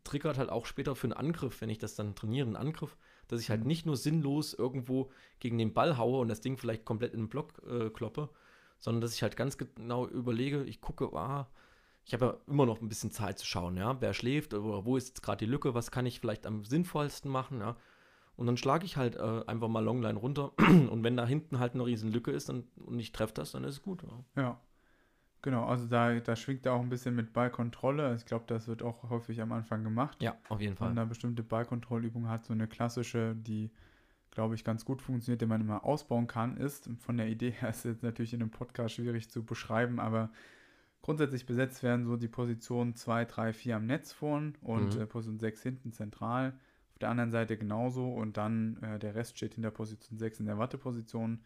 triggert 0.04 0.38
halt 0.38 0.50
auch 0.50 0.66
später 0.66 0.96
für 0.96 1.08
einen 1.08 1.14
Angriff, 1.14 1.62
wenn 1.62 1.70
ich 1.70 1.80
das 1.80 1.96
dann 1.96 2.16
trainiere, 2.16 2.46
einen 2.48 2.56
Angriff, 2.56 2.98
dass 3.28 3.42
ich 3.42 3.50
halt 3.50 3.62
Mhm. 3.62 3.68
nicht 3.68 3.86
nur 3.86 3.98
sinnlos 3.98 4.54
irgendwo 4.54 5.12
gegen 5.40 5.58
den 5.58 5.74
Ball 5.74 5.98
haue 5.98 6.20
und 6.20 6.28
das 6.28 6.42
Ding 6.42 6.58
vielleicht 6.58 6.86
komplett 6.86 7.14
in 7.14 7.22
den 7.22 7.30
Block 7.30 7.62
äh, 7.68 7.90
kloppe, 7.90 8.30
sondern 8.80 9.02
dass 9.02 9.16
ich 9.16 9.24
halt 9.24 9.36
ganz 9.36 9.58
genau 9.58 10.08
überlege, 10.08 10.64
ich 10.64 10.82
gucke, 10.82 11.12
ah, 11.14 11.48
ich 12.06 12.14
habe 12.14 12.26
ja 12.26 12.38
immer 12.48 12.68
noch 12.68 12.82
ein 12.82 12.88
bisschen 12.90 13.12
Zeit 13.12 13.40
zu 13.40 13.46
schauen, 13.48 13.78
ja, 13.78 14.00
wer 14.00 14.14
schläft 14.14 14.54
oder 14.54 14.86
wo 14.86 14.96
ist 14.96 15.08
jetzt 15.08 15.24
gerade 15.24 15.44
die 15.46 15.52
Lücke, 15.52 15.74
was 15.74 15.90
kann 15.90 16.06
ich 16.06 16.20
vielleicht 16.20 16.46
am 16.46 16.64
sinnvollsten 16.66 17.32
machen, 17.32 17.60
ja. 17.62 17.76
Und 18.38 18.48
dann 18.48 18.58
schlage 18.58 18.86
ich 18.86 18.98
halt 18.98 19.16
äh, 19.16 19.44
einfach 19.48 19.68
mal 19.70 19.84
Longline 19.84 20.18
runter 20.20 20.52
und 20.60 21.04
wenn 21.04 21.16
da 21.16 21.26
hinten 21.26 21.60
halt 21.60 21.74
eine 21.74 21.86
riesen 21.86 22.12
Lücke 22.12 22.32
ist 22.32 22.50
dann, 22.50 22.64
und 22.76 23.00
ich 23.00 23.12
treffe 23.14 23.34
das, 23.34 23.52
dann 23.54 23.64
ist 23.64 23.76
es 23.76 23.82
gut. 23.82 24.04
Ja. 24.04 24.42
ja. 24.42 24.60
Genau, 25.42 25.66
also 25.66 25.86
da, 25.88 26.20
da 26.20 26.36
schwingt 26.36 26.66
er 26.66 26.74
auch 26.74 26.82
ein 26.82 26.90
bisschen 26.90 27.16
mit 27.16 27.32
Ballkontrolle. 27.32 28.16
Ich 28.16 28.26
glaube, 28.26 28.46
das 28.48 28.68
wird 28.68 28.82
auch 28.82 29.10
häufig 29.12 29.40
am 29.42 29.52
Anfang 29.52 29.84
gemacht. 29.84 30.22
ja, 30.22 30.36
auf 30.50 30.60
jeden 30.60 30.72
Wenn 30.72 30.78
Fall. 30.78 30.88
man 30.90 30.96
da 30.96 31.06
bestimmte 31.06 31.44
Ballkontrollübungen 31.44 32.30
hat, 32.30 32.46
so 32.46 32.54
eine 32.54 32.68
klassische, 32.68 33.36
die, 33.36 33.70
glaube 34.32 34.56
ich, 34.56 34.64
ganz 34.64 34.86
gut 34.86 35.04
funktioniert, 35.04 35.42
die 35.42 35.46
man 35.46 35.62
immer 35.62 35.86
ausbauen 35.86 36.26
kann, 36.26 36.58
ist, 36.58 36.90
von 37.00 37.18
der 37.18 37.28
Idee 37.28 37.52
her 37.60 37.70
ist 37.70 37.86
jetzt 37.86 38.02
natürlich 38.02 38.34
in 38.34 38.42
einem 38.42 38.50
Podcast 38.52 38.96
schwierig 38.96 39.30
zu 39.30 39.44
beschreiben, 39.46 40.00
aber 40.00 40.32
grundsätzlich 41.04 41.46
besetzt 41.46 41.84
werden 41.84 42.06
so 42.08 42.18
die 42.18 42.28
Position 42.28 42.96
2, 42.96 43.26
3, 43.26 43.54
4 43.54 43.76
am 43.76 43.86
Netz 43.86 44.12
vorn 44.14 44.56
und 44.62 44.96
Mhm. 44.96 45.02
äh, 45.02 45.06
Position 45.06 45.38
6 45.40 45.62
hinten 45.62 45.92
zentral. 45.94 46.60
Auf 46.96 47.00
der 47.00 47.10
anderen 47.10 47.32
Seite 47.32 47.58
genauso 47.58 48.14
und 48.14 48.38
dann 48.38 48.82
äh, 48.82 48.98
der 49.00 49.16
Rest 49.16 49.36
steht 49.36 49.56
hinter 49.56 49.70
Position 49.70 50.18
6 50.18 50.40
in 50.40 50.46
der 50.46 50.58
Watteposition. 50.58 51.42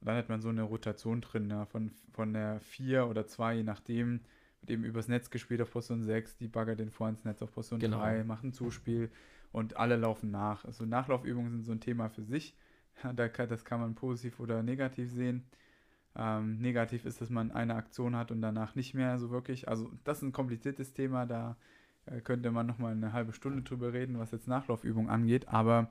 Und 0.00 0.06
dann 0.06 0.16
hat 0.16 0.28
man 0.28 0.40
so 0.40 0.48
eine 0.48 0.62
Rotation 0.64 1.20
drin, 1.20 1.48
ja, 1.48 1.64
von, 1.64 1.92
von 2.12 2.32
der 2.32 2.58
4 2.58 3.06
oder 3.06 3.24
2, 3.24 3.54
je 3.58 3.62
nachdem, 3.62 4.20
wird 4.60 4.70
eben 4.72 4.82
übers 4.82 5.06
Netz 5.06 5.30
gespielt 5.30 5.62
auf 5.62 5.70
Position 5.70 6.02
6, 6.02 6.38
die 6.38 6.48
bagger 6.48 6.74
den 6.74 6.90
vor 6.90 7.08
ins 7.08 7.24
Netz 7.24 7.40
auf 7.40 7.52
Position 7.52 7.78
Genau. 7.78 7.98
3, 8.00 8.24
machen 8.24 8.52
Zuspiel 8.52 9.12
und 9.52 9.76
alle 9.76 9.94
laufen 9.96 10.32
nach. 10.32 10.64
Also 10.64 10.84
Nachlaufübungen 10.84 11.52
sind 11.52 11.62
so 11.64 11.72
ein 11.72 11.80
Thema 11.80 12.08
für 12.08 12.22
sich. 12.22 12.56
Ja, 13.04 13.12
da 13.12 13.28
kann, 13.28 13.48
das 13.48 13.64
kann 13.64 13.78
man 13.80 13.94
positiv 13.94 14.40
oder 14.40 14.64
negativ 14.64 15.10
sehen. 15.12 15.44
Ähm, 16.16 16.58
negativ 16.58 17.04
ist, 17.04 17.20
dass 17.20 17.30
man 17.30 17.52
eine 17.52 17.76
Aktion 17.76 18.16
hat 18.16 18.32
und 18.32 18.42
danach 18.42 18.74
nicht 18.74 18.94
mehr 18.94 19.20
so 19.20 19.30
wirklich. 19.30 19.68
Also 19.68 19.92
das 20.02 20.18
ist 20.18 20.24
ein 20.24 20.32
kompliziertes 20.32 20.92
Thema, 20.94 21.26
da 21.26 21.56
könnte 22.24 22.50
man 22.50 22.66
nochmal 22.66 22.92
eine 22.92 23.12
halbe 23.12 23.32
Stunde 23.32 23.62
drüber 23.62 23.92
reden, 23.92 24.18
was 24.18 24.32
jetzt 24.32 24.48
Nachlaufübung 24.48 25.08
angeht. 25.08 25.48
Aber 25.48 25.90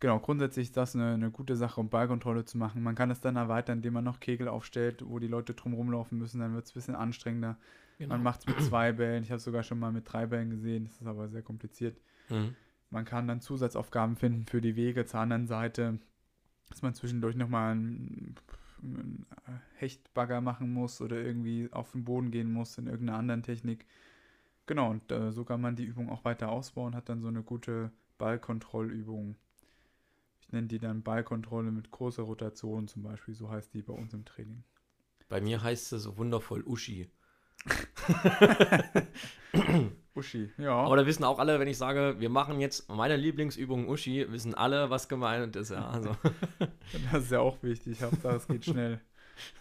genau, 0.00 0.18
grundsätzlich 0.18 0.68
ist 0.68 0.76
das 0.76 0.96
eine, 0.96 1.14
eine 1.14 1.30
gute 1.30 1.56
Sache, 1.56 1.80
um 1.80 1.90
Ballkontrolle 1.90 2.44
zu 2.44 2.56
machen. 2.56 2.82
Man 2.82 2.94
kann 2.94 3.10
es 3.10 3.20
dann 3.20 3.36
erweitern, 3.36 3.78
indem 3.78 3.94
man 3.94 4.04
noch 4.04 4.20
Kegel 4.20 4.48
aufstellt, 4.48 5.04
wo 5.06 5.18
die 5.18 5.28
Leute 5.28 5.54
drum 5.54 5.74
rumlaufen 5.74 6.18
müssen. 6.18 6.40
Dann 6.40 6.54
wird 6.54 6.64
es 6.64 6.70
ein 6.72 6.74
bisschen 6.74 6.94
anstrengender. 6.94 7.56
Genau. 7.98 8.14
Man 8.14 8.22
macht 8.22 8.40
es 8.40 8.46
mit 8.46 8.60
zwei 8.62 8.92
Bällen. 8.92 9.22
Ich 9.22 9.30
habe 9.30 9.36
es 9.36 9.44
sogar 9.44 9.62
schon 9.62 9.78
mal 9.78 9.92
mit 9.92 10.10
drei 10.10 10.26
Bällen 10.26 10.50
gesehen. 10.50 10.86
Das 10.86 11.00
ist 11.00 11.06
aber 11.06 11.28
sehr 11.28 11.42
kompliziert. 11.42 12.00
Mhm. 12.30 12.54
Man 12.90 13.04
kann 13.04 13.28
dann 13.28 13.40
Zusatzaufgaben 13.40 14.16
finden 14.16 14.44
für 14.44 14.60
die 14.60 14.76
Wege 14.76 15.06
zur 15.06 15.20
anderen 15.20 15.46
Seite, 15.46 15.98
dass 16.68 16.82
man 16.82 16.94
zwischendurch 16.94 17.36
nochmal 17.36 17.72
einen, 17.72 18.34
einen 18.82 19.26
Hechtbagger 19.76 20.40
machen 20.40 20.72
muss 20.72 21.00
oder 21.00 21.16
irgendwie 21.16 21.68
auf 21.72 21.92
den 21.92 22.04
Boden 22.04 22.30
gehen 22.30 22.52
muss 22.52 22.76
in 22.76 22.86
irgendeiner 22.86 23.18
anderen 23.18 23.42
Technik. 23.42 23.86
Genau, 24.66 24.90
und 24.90 25.10
äh, 25.10 25.32
so 25.32 25.44
kann 25.44 25.60
man 25.60 25.76
die 25.76 25.84
Übung 25.84 26.08
auch 26.10 26.24
weiter 26.24 26.50
ausbauen, 26.50 26.94
hat 26.94 27.08
dann 27.08 27.20
so 27.20 27.28
eine 27.28 27.42
gute 27.42 27.90
Ballkontrollübung. 28.18 29.36
Ich 30.40 30.52
nenne 30.52 30.68
die 30.68 30.78
dann 30.78 31.02
Ballkontrolle 31.02 31.72
mit 31.72 31.90
großer 31.90 32.22
Rotation 32.22 32.86
zum 32.86 33.02
Beispiel, 33.02 33.34
so 33.34 33.50
heißt 33.50 33.74
die 33.74 33.82
bei 33.82 33.92
uns 33.92 34.14
im 34.14 34.24
Training. 34.24 34.62
Bei 35.28 35.40
mir 35.40 35.62
heißt 35.62 35.92
es 35.92 36.02
so 36.04 36.18
wundervoll 36.18 36.62
Uschi. 36.62 37.10
Uschi, 40.14 40.50
ja. 40.58 40.74
Aber 40.74 40.96
da 40.96 41.06
wissen 41.06 41.24
auch 41.24 41.38
alle, 41.38 41.58
wenn 41.58 41.68
ich 41.68 41.78
sage, 41.78 42.16
wir 42.18 42.28
machen 42.28 42.60
jetzt 42.60 42.88
meine 42.88 43.16
Lieblingsübung 43.16 43.88
Uschi, 43.88 44.30
wissen 44.30 44.54
alle, 44.54 44.90
was 44.90 45.08
gemeint 45.08 45.56
ist. 45.56 45.70
Ja, 45.70 45.88
also. 45.88 46.16
Das 47.10 47.24
ist 47.24 47.32
ja 47.32 47.40
auch 47.40 47.62
wichtig, 47.62 48.02
Hauptsache 48.02 48.36
es 48.36 48.46
geht 48.46 48.64
schnell. 48.66 49.00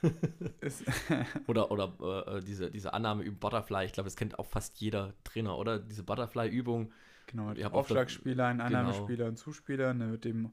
Oder, 1.47 1.71
oder 1.71 2.27
äh, 2.37 2.41
diese, 2.41 2.69
diese 2.71 2.93
Annahme 2.93 3.23
über 3.23 3.37
Butterfly, 3.49 3.85
ich 3.85 3.93
glaube, 3.93 4.07
das 4.07 4.15
kennt 4.15 4.37
auch 4.39 4.45
fast 4.45 4.79
jeder 4.79 5.13
Trainer, 5.23 5.57
oder? 5.57 5.79
Diese 5.79 6.03
Butterfly-Übung. 6.03 6.91
Genau, 7.27 7.53
der- 7.53 7.73
Aufschlagspieler, 7.73 8.47
ein 8.47 8.57
genau. 8.57 8.67
Annahmespieler 8.67 9.27
und 9.27 9.37
Zuspieler. 9.37 9.91
Und 9.91 9.99
der 9.99 10.11
wird 10.11 10.25
eben 10.25 10.51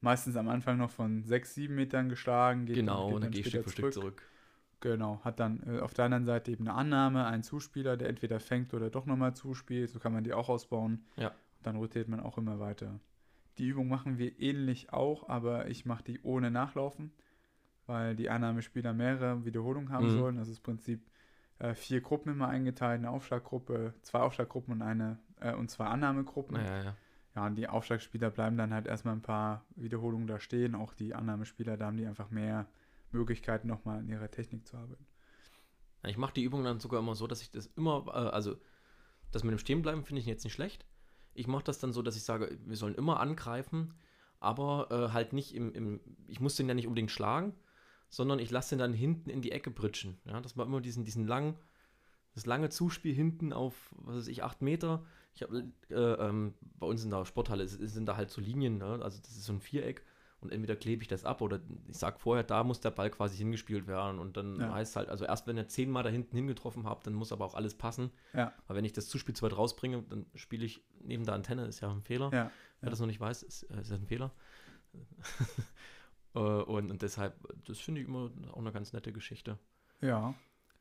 meistens 0.00 0.36
am 0.36 0.48
Anfang 0.48 0.78
noch 0.78 0.90
von 0.90 1.24
6, 1.24 1.54
7 1.54 1.74
Metern 1.74 2.08
geschlagen. 2.08 2.66
Geht 2.66 2.76
Genau, 2.76 3.06
geht 3.06 3.14
und 3.16 3.24
dann 3.24 3.32
ich 3.32 3.40
später 3.40 3.50
Stück 3.50 3.64
für 3.64 3.70
Stück 3.70 3.92
zurück. 3.92 4.22
Genau, 4.80 5.20
hat 5.24 5.40
dann 5.40 5.62
äh, 5.66 5.80
auf 5.80 5.92
der 5.92 6.06
anderen 6.06 6.24
Seite 6.24 6.50
eben 6.52 6.66
eine 6.66 6.76
Annahme, 6.76 7.26
einen 7.26 7.42
Zuspieler, 7.42 7.96
der 7.96 8.08
entweder 8.08 8.40
fängt 8.40 8.72
oder 8.72 8.88
doch 8.88 9.04
nochmal 9.06 9.34
zuspielt. 9.34 9.90
So 9.90 9.98
kann 9.98 10.12
man 10.12 10.24
die 10.24 10.32
auch 10.32 10.48
ausbauen. 10.48 11.04
Ja. 11.16 11.32
Dann 11.62 11.76
rotiert 11.76 12.08
man 12.08 12.20
auch 12.20 12.38
immer 12.38 12.58
weiter. 12.60 12.98
Die 13.58 13.66
Übung 13.66 13.88
machen 13.88 14.16
wir 14.16 14.40
ähnlich 14.40 14.90
auch, 14.92 15.28
aber 15.28 15.68
ich 15.68 15.84
mache 15.84 16.02
die 16.04 16.20
ohne 16.22 16.50
Nachlaufen, 16.50 17.12
weil 17.90 18.14
die 18.16 18.30
Annahmespieler 18.30 18.92
mehrere 18.92 19.44
Wiederholungen 19.44 19.90
haben 19.90 20.06
Mhm. 20.06 20.18
sollen. 20.18 20.36
Das 20.36 20.48
ist 20.48 20.58
im 20.58 20.62
Prinzip 20.62 21.10
äh, 21.58 21.74
vier 21.74 22.00
Gruppen 22.00 22.30
immer 22.32 22.48
eingeteilt, 22.48 23.00
eine 23.00 23.10
Aufschlaggruppe, 23.10 23.94
zwei 24.02 24.20
Aufschlaggruppen 24.20 24.74
und 24.74 24.82
eine 24.82 25.18
äh, 25.40 25.54
und 25.54 25.70
zwei 25.70 25.86
Annahmegruppen. 25.86 26.56
Ja, 26.56 26.82
ja. 26.84 26.96
Ja, 27.36 27.46
und 27.46 27.54
die 27.54 27.68
Aufschlagspieler 27.68 28.30
bleiben 28.30 28.56
dann 28.56 28.72
halt 28.74 28.86
erstmal 28.86 29.14
ein 29.14 29.22
paar 29.22 29.64
Wiederholungen 29.76 30.26
da 30.26 30.40
stehen. 30.40 30.74
Auch 30.74 30.94
die 30.94 31.14
Annahmespieler, 31.14 31.76
da 31.76 31.86
haben 31.86 31.96
die 31.96 32.06
einfach 32.06 32.30
mehr 32.30 32.66
Möglichkeiten, 33.12 33.68
nochmal 33.68 33.98
an 33.98 34.08
ihrer 34.08 34.30
Technik 34.30 34.66
zu 34.66 34.76
arbeiten. 34.76 35.06
Ich 36.06 36.16
mache 36.16 36.32
die 36.34 36.42
Übung 36.44 36.64
dann 36.64 36.80
sogar 36.80 37.00
immer 37.00 37.14
so, 37.14 37.26
dass 37.26 37.42
ich 37.42 37.50
das 37.50 37.66
immer, 37.76 38.06
äh, 38.08 38.10
also 38.30 38.56
das 39.32 39.44
mit 39.44 39.52
dem 39.52 39.58
Stehenbleiben 39.58 40.04
finde 40.04 40.20
ich 40.20 40.26
jetzt 40.26 40.44
nicht 40.44 40.54
schlecht. 40.54 40.86
Ich 41.34 41.46
mache 41.46 41.64
das 41.64 41.78
dann 41.78 41.92
so, 41.92 42.02
dass 42.02 42.16
ich 42.16 42.24
sage, 42.24 42.58
wir 42.64 42.76
sollen 42.76 42.94
immer 42.94 43.20
angreifen, 43.20 43.94
aber 44.40 44.88
äh, 44.90 45.12
halt 45.12 45.32
nicht 45.32 45.54
im, 45.54 45.72
im, 45.72 46.00
ich 46.26 46.40
muss 46.40 46.56
den 46.56 46.68
ja 46.68 46.74
nicht 46.74 46.86
unbedingt 46.88 47.10
schlagen, 47.10 47.54
sondern 48.10 48.38
ich 48.38 48.50
lasse 48.50 48.70
den 48.70 48.80
dann 48.80 48.92
hinten 48.92 49.30
in 49.30 49.40
die 49.40 49.52
Ecke 49.52 49.70
britschen. 49.70 50.20
Ja, 50.26 50.40
dass 50.40 50.56
man 50.56 50.66
immer 50.66 50.80
diesen, 50.82 51.04
diesen 51.04 51.26
langen, 51.26 51.56
das 52.34 52.44
lange 52.44 52.68
Zuspiel 52.68 53.14
hinten 53.14 53.52
auf, 53.52 53.94
was 53.96 54.16
weiß 54.16 54.28
ich, 54.28 54.42
8 54.44 54.60
Meter. 54.62 55.04
Ich 55.34 55.42
habe, 55.42 55.64
äh, 55.88 55.94
ähm, 55.94 56.54
bei 56.78 56.86
uns 56.86 57.02
in 57.04 57.10
der 57.10 57.24
Sporthalle 57.24 57.66
sind 57.66 58.04
da 58.06 58.16
halt 58.16 58.30
so 58.30 58.40
Linien, 58.40 58.78
ne? 58.78 58.98
also 59.02 59.18
das 59.20 59.30
ist 59.30 59.44
so 59.44 59.52
ein 59.52 59.60
Viereck 59.60 60.04
und 60.40 60.50
entweder 60.52 60.74
klebe 60.74 61.02
ich 61.02 61.08
das 61.08 61.24
ab 61.24 61.40
oder 61.42 61.60
ich 61.86 61.96
sag 61.98 62.18
vorher, 62.20 62.42
da 62.42 62.64
muss 62.64 62.80
der 62.80 62.90
Ball 62.90 63.10
quasi 63.10 63.36
hingespielt 63.36 63.86
werden 63.86 64.18
und 64.18 64.36
dann 64.36 64.58
Ja. 64.58 64.72
heißt 64.72 64.96
halt, 64.96 65.08
also 65.08 65.24
erst 65.24 65.46
wenn 65.46 65.56
ihr 65.56 65.68
zehnmal 65.68 66.02
da 66.02 66.08
hinten 66.08 66.34
hingetroffen 66.36 66.84
habt, 66.84 67.06
dann 67.06 67.14
muss 67.14 67.30
aber 67.30 67.44
auch 67.44 67.54
alles 67.54 67.74
passen. 67.74 68.10
Ja, 68.32 68.52
Aber 68.66 68.76
wenn 68.76 68.84
ich 68.84 68.92
das 68.92 69.06
Zuspiel 69.08 69.34
zu 69.36 69.44
weit 69.44 69.56
rausbringe, 69.56 70.02
dann 70.08 70.26
spiele 70.34 70.64
ich 70.64 70.82
neben 71.02 71.24
der 71.24 71.34
Antenne, 71.34 71.66
ist 71.66 71.80
ja 71.80 71.90
ein 71.90 72.02
Fehler. 72.02 72.30
ja. 72.32 72.50
Wer 72.80 72.88
das 72.90 72.98
noch 73.00 73.06
nicht 73.06 73.20
weiß, 73.20 73.42
ist, 73.42 73.64
äh, 73.64 73.80
ist 73.80 73.90
das 73.90 73.98
ein 73.98 74.06
Fehler. 74.06 74.32
Äh, 76.34 76.38
und, 76.38 76.90
und 76.90 77.02
deshalb, 77.02 77.34
das 77.66 77.78
finde 77.78 78.00
ich 78.00 78.08
immer 78.08 78.30
auch 78.52 78.58
eine 78.58 78.72
ganz 78.72 78.92
nette 78.92 79.12
Geschichte. 79.12 79.58
Ja. 80.00 80.34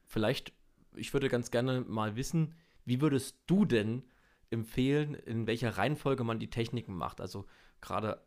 Vielleicht, 0.06 0.54
ich 0.96 1.14
würde 1.14 1.30
ganz 1.30 1.52
gerne 1.52 1.82
mal 1.82 2.16
wissen, 2.16 2.56
wie 2.86 3.02
würdest 3.02 3.38
du 3.48 3.66
denn 3.66 4.04
empfehlen, 4.50 5.14
in 5.14 5.46
welcher 5.48 5.78
Reihenfolge 5.78 6.24
man 6.24 6.40
die 6.40 6.50
Techniken 6.50 6.96
macht? 6.96 7.22
Also 7.22 7.46
gerade 7.82 8.22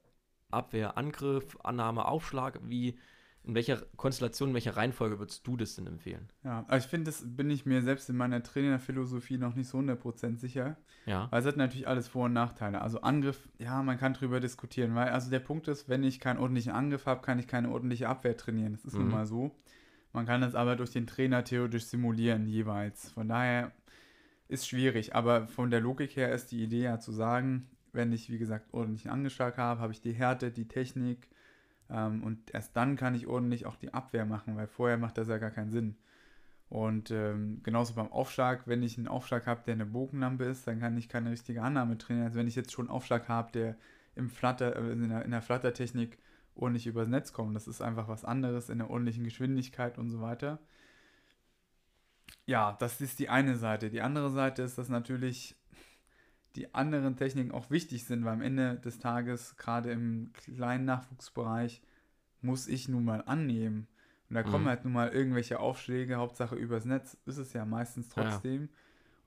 Abwehr, 0.51 0.97
Angriff, 0.97 1.57
Annahme, 1.63 2.07
Aufschlag, 2.07 2.61
wie, 2.63 2.99
in 3.45 3.55
welcher 3.55 3.79
Konstellation, 3.97 4.51
in 4.51 4.55
welcher 4.55 4.77
Reihenfolge 4.77 5.19
würdest 5.19 5.47
du 5.47 5.57
das 5.57 5.75
denn 5.75 5.87
empfehlen? 5.87 6.29
Ja, 6.45 6.61
aber 6.69 6.77
ich 6.77 6.85
finde, 6.85 7.07
das 7.11 7.25
bin 7.27 7.51
ich 7.51 7.67
mir 7.67 7.83
selbst 7.83 8.09
in 8.09 8.17
meiner 8.17 8.43
Trainerphilosophie 8.43 9.37
noch 9.39 9.55
nicht 9.57 9.69
so 9.69 9.79
100% 9.79 10.37
sicher. 10.39 10.77
Ja, 11.07 11.27
Weil 11.31 11.41
es 11.41 11.47
hat 11.47 11.57
natürlich 11.57 11.89
alles 11.89 12.07
Vor- 12.09 12.27
und 12.27 12.33
Nachteile. 12.33 12.81
Also 12.81 13.01
Angriff, 13.01 13.49
ja, 13.59 13.83
man 13.83 13.99
kann 13.99 14.15
drüber 14.15 14.39
diskutieren, 14.39 14.95
weil 14.95 15.09
also 15.09 15.29
der 15.31 15.41
Punkt 15.41 15.67
ist, 15.69 15.89
wenn 15.89 16.05
ich 16.05 16.21
keinen 16.21 16.39
ordentlichen 16.39 16.73
Angriff 16.73 17.07
habe, 17.07 17.23
kann 17.23 17.39
ich 17.41 17.49
keine 17.49 17.71
ordentliche 17.71 18.09
Abwehr 18.09 18.37
trainieren. 18.37 18.73
Das 18.75 18.85
ist 18.85 18.95
nun 18.95 19.07
Mhm. 19.07 19.11
mal 19.13 19.27
so. 19.27 19.51
Man 20.13 20.27
kann 20.27 20.41
das 20.43 20.55
aber 20.55 20.77
durch 20.77 20.91
den 20.91 21.07
Trainer 21.07 21.43
theoretisch 21.43 21.85
simulieren 21.87 22.47
jeweils. 22.47 23.11
Von 23.11 23.29
daher 23.29 23.73
ist 24.49 24.69
schwierig, 24.69 25.15
aber 25.17 25.49
von 25.49 25.71
der 25.71 25.81
Logik 25.81 26.15
her 26.17 26.33
ist 26.33 26.53
die 26.53 26.63
Idee 26.63 26.83
ja 26.83 26.99
zu 27.01 27.11
sagen, 27.13 27.67
wenn 27.93 28.13
ich, 28.13 28.31
wie 28.31 28.39
gesagt, 28.39 28.73
ordentlichen 28.73 29.11
Angeschlag 29.11 29.57
habe, 29.59 29.81
habe 29.81 29.93
ich 29.93 30.01
die 30.01 30.13
Härte, 30.13 30.51
die 30.51 30.69
Technik 30.69 31.29
ähm, 31.93 32.25
und 32.25 32.53
erst 32.55 32.77
dann 32.77 32.97
kann 32.97 33.15
ich 33.15 33.27
ordentlich 33.27 33.67
auch 33.67 33.77
die 33.77 33.93
Abwehr 33.93 34.25
machen, 34.25 34.57
weil 34.57 34.67
vorher 34.67 34.99
macht 34.99 35.19
das 35.19 35.29
ja 35.29 35.39
gar 35.39 35.51
keinen 35.51 35.71
Sinn. 35.71 35.97
Und 36.69 37.11
ähm, 37.11 37.61
genauso 37.63 37.93
beim 37.95 38.11
Aufschlag, 38.11 38.67
wenn 38.67 38.83
ich 38.83 38.97
einen 38.97 39.07
Aufschlag 39.07 39.47
habe, 39.47 39.63
der 39.67 39.75
eine 39.75 39.85
Bogenlampe 39.85 40.45
ist, 40.45 40.67
dann 40.67 40.81
kann 40.81 40.97
ich 40.97 41.11
keine 41.11 41.31
richtige 41.31 41.63
Annahme 41.63 41.99
trainieren. 41.99 42.27
Also 42.27 42.39
wenn 42.39 42.49
ich 42.49 42.57
jetzt 42.57 42.73
schon 42.73 42.87
einen 42.87 42.97
Aufschlag 42.97 43.29
habe, 43.29 43.53
der 43.53 43.77
im 44.15 44.31
Flutter, 44.31 44.75
äh, 44.75 44.93
in, 44.93 45.09
der, 45.11 45.23
in 45.25 45.33
der 45.33 45.43
Fluttertechnik 45.43 46.17
ordentlich 46.55 46.87
übers 46.87 47.09
Netz 47.09 47.35
kommt, 47.35 47.55
das 47.55 47.69
ist 47.69 47.83
einfach 47.83 48.09
was 48.09 48.25
anderes 48.25 48.71
in 48.71 48.79
der 48.79 48.89
ordentlichen 48.89 49.25
Geschwindigkeit 49.25 49.99
und 49.99 50.11
so 50.11 50.23
weiter. 50.23 50.61
Ja, 52.47 52.77
das 52.81 53.03
ist 53.03 53.19
die 53.19 53.29
eine 53.29 53.57
Seite. 53.57 53.91
Die 53.91 54.01
andere 54.01 54.31
Seite 54.31 54.63
ist, 54.63 54.79
dass 54.79 54.89
natürlich 54.89 55.57
die 56.57 56.75
anderen 56.75 57.17
Techniken 57.17 57.53
auch 57.53 57.71
wichtig 57.71 58.05
sind, 58.05 58.25
weil 58.25 58.35
am 58.35 58.43
Ende 58.43 58.77
des 58.77 58.99
Tages, 58.99 59.57
gerade 59.57 59.91
im 59.91 60.33
kleinen 60.35 60.85
Nachwuchsbereich, 60.85 61.83
muss 62.41 62.69
ich 62.69 62.89
nun 62.89 63.05
mal 63.05 63.23
annehmen. 63.27 63.87
Und 64.29 64.35
da 64.35 64.43
kommen 64.43 64.65
Mhm. 64.65 64.69
halt 64.69 64.85
nun 64.85 64.93
mal 64.93 65.09
irgendwelche 65.11 65.61
Aufschläge, 65.61 66.17
Hauptsache 66.17 66.57
übers 66.57 66.85
Netz 66.85 67.17
ist 67.27 67.37
es 67.39 67.53
ja 67.53 67.65
meistens 67.65 68.09
Ja. 68.15 68.23
trotzdem. 68.25 68.69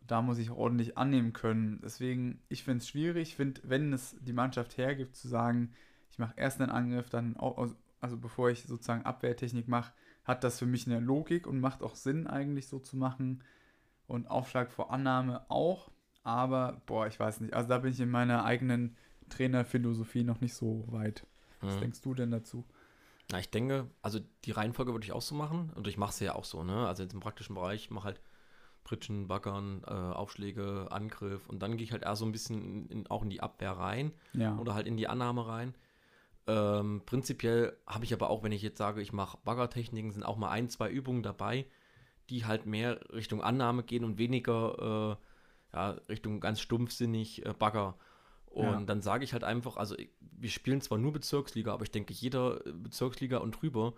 Und 0.02 0.12
da 0.12 0.22
muss 0.22 0.38
ich 0.38 0.52
ordentlich 0.52 0.98
annehmen 0.98 1.34
können. 1.34 1.80
Deswegen, 1.84 2.40
ich 2.50 2.64
finde 2.64 2.80
es 2.80 2.88
schwierig. 2.90 3.30
Ich 3.30 3.36
finde, 3.36 3.62
wenn 3.64 3.94
es 3.94 4.16
die 4.22 4.34
Mannschaft 4.34 4.78
hergibt, 4.78 5.16
zu 5.16 5.28
sagen, 5.28 5.72
ich 6.12 6.20
mache 6.20 6.34
erst 6.38 6.62
einen 6.62 6.72
Angriff, 6.72 7.10
dann 7.10 7.38
auch, 7.38 7.58
also 8.02 8.18
bevor 8.18 8.50
ich 8.50 8.64
sozusagen 8.64 9.04
Abwehrtechnik 9.06 9.68
mache, 9.68 9.94
hat 10.24 10.44
das 10.44 10.60
für 10.60 10.66
mich 10.66 10.86
eine 10.88 11.00
Logik 11.00 11.48
und 11.48 11.60
macht 11.60 11.82
auch 11.84 11.96
Sinn, 11.96 12.28
eigentlich 12.28 12.68
so 12.68 12.80
zu 12.80 12.98
machen. 12.98 13.44
Und 14.08 14.28
Aufschlag 14.30 14.72
vor 14.72 14.92
Annahme 14.92 15.50
auch. 15.50 15.90
Aber, 16.26 16.82
boah, 16.88 17.06
ich 17.08 17.20
weiß 17.20 17.40
nicht. 17.42 17.54
Also 17.54 17.70
da 17.70 17.78
bin 17.78 17.92
ich 17.92 18.00
in 18.00 18.10
meiner 18.10 18.44
eigenen 18.44 18.98
Trainerphilosophie 19.30 20.24
noch 20.24 20.42
nicht 20.42 20.56
so 20.56 20.84
weit. 20.88 21.26
Was 21.62 21.76
Mhm. 21.76 21.80
denkst 21.82 22.02
du 22.02 22.14
denn 22.16 22.32
dazu? 22.32 22.66
Na, 23.32 23.40
ich 23.40 23.50
denke, 23.50 23.88
also 24.02 24.20
die 24.44 24.52
Reihenfolge 24.52 24.92
würde 24.92 25.06
ich 25.06 25.12
auch 25.12 25.22
so 25.22 25.36
machen 25.36 25.72
und 25.76 25.88
ich 25.88 25.98
mache 25.98 26.14
sie 26.14 26.26
ja 26.26 26.36
auch 26.36 26.44
so, 26.44 26.64
ne? 26.64 26.88
Also 26.88 27.04
jetzt 27.04 27.14
im 27.14 27.20
praktischen 27.20 27.56
Bereich, 27.56 27.84
ich 27.86 27.92
mache 27.92 28.06
halt 28.06 28.22
Pritschen, 28.84 29.28
Baggern, 29.28 29.84
äh, 29.88 29.92
Aufschläge, 29.92 30.88
Angriff 30.92 31.48
und 31.48 31.60
dann 31.62 31.78
gehe 31.78 31.84
ich 31.84 31.92
halt 31.92 32.04
eher 32.04 32.16
so 32.16 32.26
ein 32.26 32.32
bisschen 32.32 32.88
in, 32.90 33.08
auch 33.08 33.24
in 33.24 33.30
die 33.30 33.42
Abwehr 33.42 33.72
rein 33.72 34.12
Ja. 34.34 34.58
oder 34.58 34.74
halt 34.76 34.86
in 34.88 34.98
die 34.98 35.08
Annahme 35.08 35.48
rein. 35.48 35.74
Ähm, 36.48 37.02
prinzipiell 37.06 37.76
habe 37.88 38.04
ich 38.06 38.14
aber 38.14 38.30
auch, 38.30 38.44
wenn 38.44 38.52
ich 38.52 38.62
jetzt 38.62 38.78
sage, 38.78 39.02
ich 39.02 39.12
mache 39.14 39.38
Baggertechniken, 39.44 40.12
sind 40.12 40.24
auch 40.24 40.38
mal 40.38 40.50
ein, 40.52 40.70
zwei 40.70 40.90
Übungen 40.92 41.24
dabei, 41.24 41.66
die 42.30 42.46
halt 42.46 42.66
mehr 42.68 43.00
Richtung 43.12 43.42
Annahme 43.42 43.82
gehen 43.84 44.04
und 44.04 44.18
weniger 44.20 45.18
äh, 45.20 45.26
ja, 45.76 45.90
Richtung 46.10 46.40
ganz 46.40 46.62
stumpfsinnig 46.62 47.46
äh, 47.46 47.54
Bagger. 47.54 47.98
Und 48.46 48.64
Ja. 48.64 48.82
dann 48.86 49.02
sage 49.02 49.26
ich 49.26 49.34
halt 49.34 49.44
einfach, 49.44 49.76
also 49.76 49.96
wir 50.20 50.50
spielen 50.50 50.80
zwar 50.80 50.98
nur 50.98 51.12
Bezirksliga, 51.12 51.74
aber 51.74 51.84
ich 51.84 51.92
denke, 51.92 52.14
jeder 52.14 52.66
äh, 52.66 52.72
Bezirksliga 52.72 53.38
und 53.40 53.52
drüber 53.62 53.94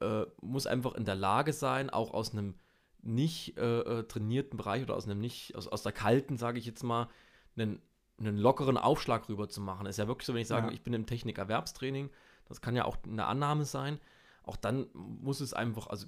äh, 0.00 0.24
muss 0.42 0.66
einfach 0.66 0.94
in 0.94 1.04
der 1.04 1.14
Lage 1.14 1.52
sein, 1.52 1.88
auch 1.88 2.12
aus 2.12 2.32
einem 2.32 2.54
nicht 3.02 3.56
äh, 3.58 3.80
äh, 3.80 4.02
trainierten 4.04 4.56
Bereich 4.56 4.82
oder 4.82 4.96
aus 4.96 5.04
einem 5.06 5.20
nicht, 5.20 5.54
aus, 5.54 5.68
aus 5.68 5.82
der 5.84 5.92
kalten, 5.92 6.36
sage 6.36 6.58
ich 6.58 6.66
jetzt 6.66 6.82
mal, 6.82 7.08
einen, 7.56 7.80
einen 8.18 8.36
lockeren 8.36 8.76
Aufschlag 8.76 9.28
rüber 9.28 9.48
zu 9.48 9.60
machen. 9.60 9.86
Ist 9.86 9.98
ja 9.98 10.08
wirklich 10.08 10.26
so, 10.26 10.34
wenn 10.34 10.40
ich 10.42 10.48
sage, 10.48 10.66
Ja. 10.68 10.72
ich 10.72 10.82
bin 10.82 10.94
im 10.94 11.06
Technikerwerbstraining, 11.06 12.10
das 12.48 12.60
kann 12.60 12.74
ja 12.74 12.84
auch 12.86 12.96
eine 13.04 13.26
Annahme 13.26 13.64
sein, 13.64 14.00
auch 14.42 14.56
dann 14.56 14.88
muss 14.94 15.40
es 15.40 15.54
einfach, 15.54 15.86
also 15.86 16.06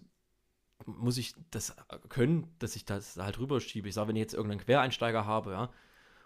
muss 0.84 1.16
ich 1.18 1.34
das 1.50 1.74
können, 2.08 2.54
dass 2.58 2.76
ich 2.76 2.84
das 2.84 3.16
halt 3.16 3.38
rüberschiebe. 3.38 3.88
Ich 3.88 3.94
sage, 3.94 4.08
wenn 4.08 4.16
ich 4.16 4.20
jetzt 4.20 4.34
irgendeinen 4.34 4.60
Quereinsteiger 4.60 5.24
habe, 5.24 5.52
ja, 5.52 5.70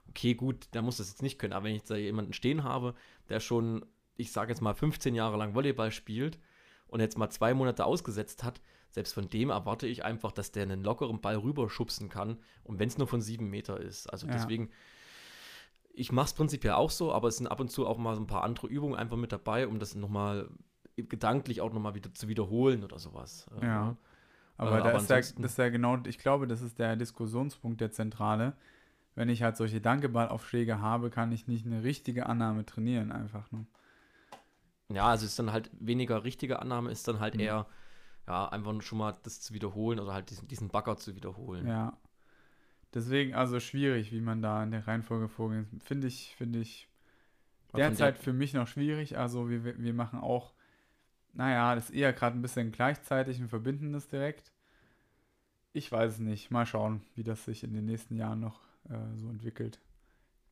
okay, 0.09 0.35
gut, 0.35 0.69
der 0.75 0.83
muss 0.83 0.97
das 0.97 1.11
jetzt 1.11 1.23
nicht 1.23 1.39
können, 1.39 1.53
aber 1.53 1.65
wenn 1.67 1.73
ich 1.73 1.79
jetzt 1.83 1.91
da 1.91 1.97
jemanden 1.97 2.33
stehen 2.33 2.65
habe, 2.65 2.95
der 3.29 3.41
schon, 3.41 3.85
ich 4.17 4.33
sage 4.33 4.51
jetzt 4.51 4.61
mal, 4.61 4.75
15 4.75 5.15
Jahre 5.15 5.37
lang 5.37 5.55
Volleyball 5.55 5.93
spielt 5.93 6.39
und 6.89 7.01
jetzt 7.01 7.17
mal 7.17 7.31
zwei 7.31 7.55
Monate 7.55 7.85
ausgesetzt 7.85 8.43
hat, 8.43 8.61
selbst 8.89 9.15
von 9.15 9.29
dem 9.29 9.51
erwarte 9.51 9.87
ich 9.87 10.05
einfach, 10.05 10.33
dass 10.33 10.51
der 10.51 10.65
einen 10.65 10.83
lockeren 10.83 11.21
Ball 11.21 11.37
rüberschubsen 11.37 12.09
kann 12.09 12.39
und 12.65 12.81
wenn 12.81 12.89
es 12.89 12.99
nur 12.99 13.07
von 13.07 13.21
sieben 13.21 13.49
Meter 13.49 13.81
ist. 13.81 14.09
Also 14.09 14.27
Ja. 14.27 14.33
deswegen, 14.33 14.71
ich 15.93 16.11
mache 16.11 16.27
es 16.27 16.35
prinzipiell 16.35 16.75
auch 16.75 16.91
so, 16.91 17.13
aber 17.13 17.29
es 17.29 17.37
sind 17.37 17.47
ab 17.47 17.61
und 17.61 17.71
zu 17.71 17.87
auch 17.87 17.99
mal 17.99 18.17
so 18.17 18.21
ein 18.21 18.27
paar 18.27 18.43
andere 18.43 18.67
Übungen 18.67 18.97
einfach 18.97 19.17
mit 19.17 19.31
dabei, 19.31 19.69
um 19.69 19.79
das 19.79 19.95
nochmal 19.95 20.51
gedanklich 20.97 21.61
auch 21.61 21.73
nochmal 21.73 21.95
wieder 21.95 22.13
zu 22.13 22.27
wiederholen 22.29 22.83
oder 22.83 22.99
sowas. 22.99 23.47
Äh, 23.57 23.65
Ja. 23.65 23.97
Aber, 24.61 24.79
Äh, 24.79 24.83
da 24.83 24.89
aber 24.91 24.99
ist, 24.99 25.09
der, 25.09 25.17
ansonsten- 25.17 25.43
das 25.43 25.53
ist 25.53 25.59
ja 25.59 25.69
genau, 25.71 25.97
ich 26.05 26.19
glaube, 26.19 26.47
das 26.47 26.61
ist 26.61 26.79
der 26.79 26.95
Diskussionspunkt 26.95 27.81
der 27.81 27.93
Zentrale. 27.93 28.53
Wenn 29.15 29.31
ich 29.31 29.43
halt 29.43 29.57
solche 29.57 29.81
Dankeballaufschläge 29.81 30.81
habe, 30.81 31.09
kann 31.09 31.33
ich 31.33 31.47
nicht 31.49 31.65
eine 31.65 31.83
richtige 31.83 32.27
Annahme 32.27 32.67
trainieren, 32.67 33.11
einfach 33.11 33.51
nur. 33.53 33.65
Ja, 34.93 35.07
also 35.07 35.25
ist 35.25 35.39
dann 35.39 35.51
halt 35.53 35.71
weniger 35.79 36.25
richtige 36.25 36.61
Annahme, 36.61 36.91
ist 36.91 37.09
dann 37.09 37.21
halt 37.21 37.35
Mhm. 37.35 37.41
eher, 37.41 37.67
ja, 38.27 38.49
einfach 38.51 38.83
schon 38.83 38.99
mal 38.99 39.17
das 39.23 39.41
zu 39.41 39.55
wiederholen 39.55 39.99
oder 39.99 40.13
halt 40.13 40.29
diesen, 40.31 40.47
diesen 40.49 40.69
Bagger 40.69 40.97
zu 40.99 41.17
wiederholen. 41.17 41.67
Ja. 41.67 41.97
Deswegen 42.93 43.35
also 43.35 43.61
schwierig, 43.61 44.13
wie 44.13 44.21
man 44.21 44.43
da 44.43 44.63
in 44.63 44.73
der 44.73 44.87
Reihenfolge 44.87 45.29
vorgeht. 45.29 45.67
Finde 45.83 46.07
ich, 46.09 46.35
finde 46.37 46.59
ich 46.59 46.87
derzeit 47.75 48.19
für 48.19 48.33
mich 48.35 48.53
noch 48.53 48.67
schwierig. 48.67 49.17
Also 49.17 49.49
wir- 49.49 49.79
wir 49.79 49.95
machen 49.95 50.19
auch, 50.21 50.53
naja, 51.33 51.75
das 51.75 51.91
ist 51.91 51.97
eher 51.97 52.13
gerade 52.13 52.39
ein 52.39 52.43
bisschen 52.43 52.73
gleichzeitig 52.73 53.41
und 53.41 53.49
verbinden 53.49 53.93
das 53.93 54.09
direkt. 54.09 54.53
Ich 55.73 55.91
weiß 55.91 56.15
es 56.15 56.19
nicht. 56.19 56.51
Mal 56.51 56.67
schauen, 56.67 57.03
wie 57.15 57.23
das 57.23 57.45
sich 57.45 57.63
in 57.63 57.73
den 57.73 57.87
nächsten 57.87 58.17
Jahren 58.17 58.41
noch 58.41 58.61
äh, 58.89 59.17
so 59.17 59.29
entwickelt. 59.29 59.79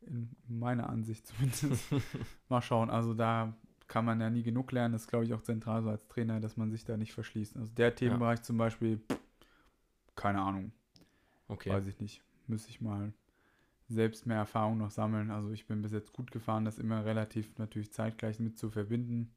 In 0.02 0.30
meiner 0.46 0.88
Ansicht 0.88 1.26
zumindest. 1.26 1.84
Mal 2.48 2.62
schauen. 2.62 2.88
Also 2.88 3.14
da 3.14 3.52
kann 3.88 4.04
man 4.04 4.20
ja 4.20 4.30
nie 4.30 4.42
genug 4.42 4.70
lernen. 4.70 4.92
Das 4.92 5.02
ist, 5.02 5.08
glaube 5.08 5.24
ich, 5.24 5.34
auch 5.34 5.42
zentral 5.42 5.82
so 5.82 5.90
als 5.90 6.06
Trainer, 6.06 6.40
dass 6.40 6.56
man 6.56 6.70
sich 6.70 6.84
da 6.84 6.96
nicht 6.96 7.12
verschließt. 7.12 7.56
Also 7.56 7.68
der 7.76 7.94
Themenbereich 7.94 8.42
zum 8.42 8.58
Beispiel, 8.58 9.00
keine 10.14 10.40
Ahnung, 10.40 10.72
Okay. 11.48 11.70
weiß 11.70 11.86
ich 11.86 11.98
nicht. 11.98 12.22
Müsste 12.46 12.70
ich 12.70 12.80
mal 12.80 13.12
selbst 13.88 14.26
mehr 14.26 14.36
Erfahrung 14.36 14.78
noch 14.78 14.90
sammeln. 14.90 15.30
Also 15.30 15.50
ich 15.50 15.66
bin 15.66 15.82
bis 15.82 15.92
jetzt 15.92 16.12
gut 16.12 16.30
gefahren, 16.30 16.64
das 16.64 16.78
immer 16.78 17.04
relativ 17.04 17.56
natürlich 17.58 17.90
zeitgleich 17.92 18.38
mit 18.38 18.58
zu 18.58 18.70
verbinden. 18.70 19.32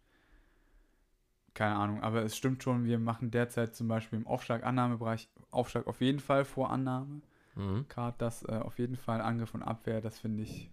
Keine 1.54 1.76
Ahnung, 1.76 2.02
aber 2.02 2.24
es 2.24 2.38
stimmt 2.38 2.64
schon, 2.64 2.86
wir 2.86 2.98
machen 2.98 3.30
derzeit 3.30 3.76
zum 3.76 3.88
Beispiel 3.88 4.20
im 4.20 4.28
Aufschlag-Annahmebereich 4.28 5.28
Aufschlag 5.52 5.86
auf 5.88 6.00
jeden 6.00 6.20
Fall 6.20 6.46
vor 6.46 6.70
Annahme. 6.72 7.22
Mhm. 7.56 7.86
Gerade 7.90 8.16
das 8.18 8.44
äh, 8.44 8.54
auf 8.54 8.80
jeden 8.80 8.96
Fall 8.96 9.20
Angriff 9.20 9.54
und 9.54 9.62
Abwehr, 9.62 10.00
das 10.00 10.18
finde 10.20 10.44
ich 10.44 10.72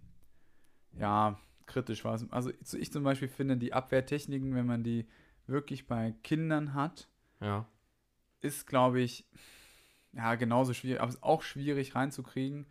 ja 0.97 1.37
kritisch. 1.67 2.05
war 2.05 2.15
es. 2.15 2.31
Also 2.33 2.51
ich 2.79 2.93
zum 2.93 3.03
Beispiel 3.03 3.29
finde 3.29 3.57
die 3.57 3.73
Abwehrtechniken, 3.73 4.55
wenn 4.55 4.67
man 4.67 4.85
die 4.85 5.07
wirklich 5.47 5.87
bei 5.87 6.15
Kindern 6.23 6.75
hat, 6.75 7.09
Ja. 7.41 7.67
ist, 8.41 8.67
glaube 8.67 9.01
ich, 9.01 9.27
ja, 10.13 10.35
genauso 10.37 10.75
schwierig, 10.75 11.01
aber 11.01 11.09
ist 11.09 11.23
auch 11.23 11.43
schwierig 11.43 11.95
reinzukriegen. 11.95 12.67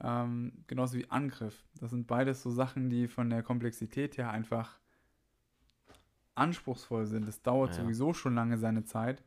Ähm, 0.00 0.64
genauso 0.66 0.96
wie 0.98 1.10
Angriff. 1.10 1.64
Das 1.78 1.90
sind 1.90 2.06
beides 2.06 2.42
so 2.42 2.50
Sachen, 2.50 2.90
die 2.90 3.08
von 3.08 3.30
der 3.30 3.42
Komplexität 3.42 4.16
her 4.18 4.30
einfach 4.30 4.78
anspruchsvoll 6.42 7.06
sind. 7.06 7.26
Das 7.26 7.42
dauert 7.42 7.70
Ja, 7.70 7.76
ja. 7.78 7.82
sowieso 7.82 8.12
schon 8.14 8.34
lange 8.34 8.58
seine 8.58 8.84
Zeit. 8.84 9.22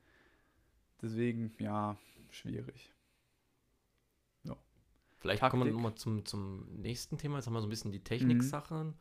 Deswegen, 1.01 1.53
ja, 1.59 1.97
schwierig. 2.29 2.95
Vielleicht 5.25 5.39
Taktik. 5.39 5.59
kommen 5.59 5.65
wir 5.71 5.73
nochmal 5.73 5.95
zum, 5.95 6.23
zum 6.23 6.67
nächsten 6.69 7.17
Thema. 7.17 7.37
Jetzt 7.37 7.47
haben 7.47 7.55
wir 7.55 7.59
so 7.61 7.65
ein 7.65 7.71
bisschen 7.71 7.91
die 7.91 8.03
Techniksachen 8.03 8.93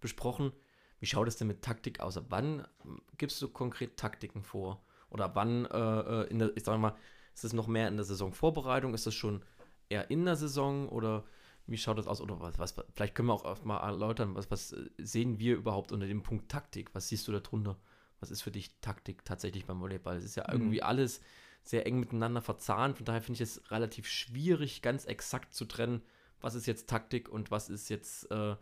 besprochen. 0.00 0.52
Wie 1.00 1.06
schaut 1.06 1.28
es 1.28 1.36
denn 1.36 1.48
mit 1.48 1.60
Taktik 1.60 2.00
aus? 2.00 2.16
Ab 2.16 2.24
wann 2.30 2.66
ähm, 2.86 3.02
gibst 3.18 3.42
du 3.42 3.48
konkret 3.48 3.98
Taktiken 3.98 4.42
vor? 4.42 4.82
Oder 5.10 5.34
wann, 5.34 5.66
äh, 5.66 5.78
äh, 5.78 6.30
in 6.30 6.38
der, 6.38 6.56
ich 6.56 6.64
sage 6.64 6.78
mal, 6.78 6.96
ist 7.34 7.44
es 7.44 7.52
noch 7.52 7.66
mehr 7.66 7.88
in 7.88 7.96
der 7.96 8.06
Saisonvorbereitung? 8.06 8.94
Ist 8.94 9.06
das 9.06 9.14
schon 9.14 9.42
eher 9.90 10.10
in 10.10 10.24
der 10.24 10.36
Saison? 10.36 10.88
Oder 10.88 11.24
wie 11.66 11.76
schaut 11.78 11.98
das 11.98 12.06
aus? 12.06 12.20
Oder 12.20 12.40
was, 12.40 12.58
was 12.58 12.74
vielleicht 12.94 13.14
können 13.14 13.28
wir 13.28 13.34
auch 13.34 13.64
mal 13.64 13.78
erläutern, 13.78 14.34
was, 14.34 14.50
was 14.50 14.72
äh, 14.72 14.88
sehen 14.98 15.38
wir 15.38 15.56
überhaupt 15.56 15.92
unter 15.92 16.06
dem 16.06 16.22
Punkt 16.22 16.48
Taktik? 16.50 16.94
Was 16.94 17.08
siehst 17.08 17.26
du 17.28 17.32
da 17.32 17.40
drunter? 17.40 17.76
Was 18.20 18.30
ist 18.30 18.42
für 18.42 18.50
dich 18.50 18.78
Taktik 18.80 19.24
tatsächlich 19.24 19.66
beim 19.66 19.80
Volleyball? 19.80 20.16
Es 20.16 20.24
ist 20.24 20.36
ja 20.36 20.44
Mhm. 20.48 20.52
irgendwie 20.52 20.82
alles 20.82 21.20
sehr 21.62 21.86
eng 21.86 21.98
miteinander 22.00 22.40
verzahnt. 22.40 22.96
Von 22.96 23.04
daher 23.06 23.20
finde 23.20 23.36
ich 23.42 23.48
es 23.48 23.70
relativ 23.70 24.06
schwierig, 24.06 24.80
ganz 24.82 25.04
exakt 25.04 25.52
zu 25.54 25.64
trennen, 25.64 26.02
was 26.40 26.54
ist 26.54 26.66
jetzt 26.66 26.88
Taktik 26.88 27.28
und 27.28 27.50
was 27.50 27.68
ist 27.68 27.88
jetzt 27.88 28.30
äh, 28.30 28.56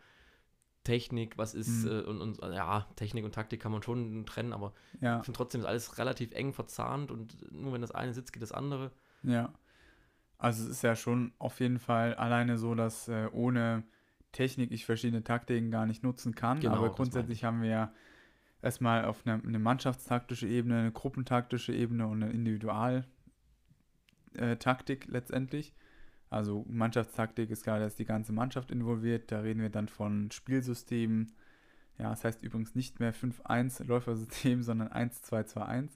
Technik, 0.84 1.38
was 1.38 1.54
ist, 1.54 1.84
Mhm. 1.84 1.90
äh, 1.90 2.00
und, 2.02 2.20
und 2.20 2.52
ja, 2.54 2.86
Technik 2.96 3.24
und 3.24 3.34
Taktik 3.34 3.60
kann 3.60 3.72
man 3.72 3.82
schon 3.82 4.26
trennen, 4.26 4.52
aber 4.52 4.74
Ja, 5.00 5.18
ich 5.18 5.24
finde 5.24 5.36
trotzdem 5.38 5.60
ist 5.62 5.66
alles 5.66 5.96
relativ 5.98 6.32
eng 6.32 6.52
verzahnt 6.52 7.10
und 7.10 7.50
nur 7.52 7.72
wenn 7.72 7.80
das 7.80 7.90
eine 7.90 8.12
sitzt, 8.12 8.32
geht 8.32 8.42
das 8.42 8.52
andere. 8.52 8.90
ja. 9.22 9.52
Also 10.38 10.64
es 10.64 10.70
ist 10.70 10.82
ja 10.82 10.96
schon 10.96 11.32
auf 11.38 11.60
jeden 11.60 11.78
Fall 11.78 12.14
alleine 12.14 12.58
so, 12.58 12.74
dass 12.74 13.08
äh, 13.08 13.28
ohne 13.32 13.84
Technik 14.32 14.72
ich 14.72 14.84
verschiedene 14.84 15.24
Taktiken 15.24 15.70
gar 15.70 15.86
nicht 15.86 16.02
nutzen 16.02 16.34
kann. 16.34 16.60
Genau, 16.60 16.74
Aber 16.74 16.90
grundsätzlich 16.90 17.44
haben 17.44 17.62
wir 17.62 17.70
ja 17.70 17.92
erstmal 18.60 19.04
auf 19.04 19.26
einer 19.26 19.42
eine 19.42 19.58
mannschaftstaktische 19.58 20.48
Ebene, 20.48 20.80
eine 20.80 20.92
gruppentaktische 20.92 21.72
Ebene 21.72 22.06
und 22.06 22.22
eine 22.22 22.32
Individualtaktik 22.32 25.06
letztendlich. 25.06 25.74
Also 26.30 26.64
Mannschaftstaktik 26.68 27.50
ist 27.50 27.62
klar, 27.62 27.78
da 27.78 27.86
ist 27.86 27.98
die 27.98 28.04
ganze 28.04 28.32
Mannschaft 28.32 28.72
involviert. 28.72 29.30
Da 29.30 29.40
reden 29.40 29.60
wir 29.60 29.70
dann 29.70 29.88
von 29.88 30.30
Spielsystemen. 30.32 31.32
Ja, 31.98 32.10
das 32.10 32.24
heißt 32.24 32.42
übrigens 32.42 32.74
nicht 32.74 32.98
mehr 32.98 33.14
5-1 33.14 33.84
Läufersystem, 33.84 34.62
sondern 34.62 34.88
1-2-2-1. 34.88 35.90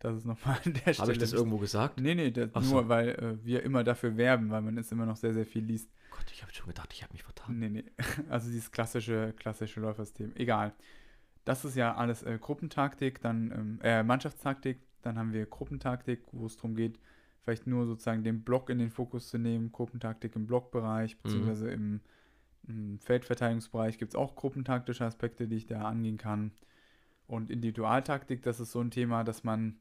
Das 0.00 0.16
ist 0.16 0.24
nochmal 0.24 0.58
an 0.64 0.72
der 0.72 0.80
Stelle. 0.80 0.98
Habe 0.98 1.12
ich 1.12 1.18
das 1.18 1.32
irgendwo 1.32 1.58
gesagt? 1.58 2.00
Nee, 2.00 2.14
nee, 2.14 2.30
das 2.30 2.50
Ach 2.54 2.62
nur 2.62 2.82
so. 2.82 2.88
weil 2.88 3.08
äh, 3.10 3.44
wir 3.44 3.62
immer 3.62 3.84
dafür 3.84 4.16
werben, 4.16 4.50
weil 4.50 4.62
man 4.62 4.76
es 4.78 4.90
immer 4.90 5.06
noch 5.06 5.16
sehr, 5.16 5.34
sehr 5.34 5.46
viel 5.46 5.62
liest. 5.62 5.90
Gott, 6.10 6.24
ich 6.32 6.42
habe 6.42 6.52
schon 6.52 6.66
gedacht, 6.66 6.92
ich 6.92 7.02
habe 7.02 7.12
mich 7.12 7.22
vertan. 7.22 7.58
Nee, 7.58 7.68
nee. 7.68 7.84
Also 8.28 8.48
dieses 8.48 8.72
klassische, 8.72 9.34
klassische 9.36 9.80
Läufersystem. 9.80 10.32
Egal. 10.36 10.72
Das 11.44 11.64
ist 11.64 11.76
ja 11.76 11.94
alles 11.94 12.22
äh, 12.22 12.38
Gruppentaktik, 12.40 13.20
dann 13.20 13.50
ähm, 13.50 13.78
äh, 13.82 14.02
Mannschaftstaktik, 14.02 14.80
dann 15.02 15.18
haben 15.18 15.32
wir 15.32 15.46
Gruppentaktik, 15.46 16.22
wo 16.32 16.46
es 16.46 16.56
darum 16.56 16.74
geht, 16.74 16.98
vielleicht 17.42 17.66
nur 17.66 17.86
sozusagen 17.86 18.22
den 18.22 18.42
Block 18.42 18.70
in 18.70 18.78
den 18.78 18.90
Fokus 18.90 19.28
zu 19.28 19.38
nehmen, 19.38 19.72
Gruppentaktik 19.72 20.36
im 20.36 20.46
Blockbereich, 20.46 21.18
beziehungsweise 21.18 21.70
im, 21.70 22.00
im 22.68 22.98
Feldverteidigungsbereich 23.00 23.98
gibt 23.98 24.12
es 24.12 24.16
auch 24.16 24.34
gruppentaktische 24.34 25.04
Aspekte, 25.04 25.48
die 25.48 25.56
ich 25.56 25.66
da 25.66 25.82
angehen 25.82 26.18
kann. 26.18 26.52
Und 27.26 27.50
Individualtaktik, 27.50 28.42
das 28.42 28.60
ist 28.60 28.72
so 28.72 28.80
ein 28.80 28.90
Thema, 28.90 29.24
dass 29.24 29.44
man, 29.44 29.78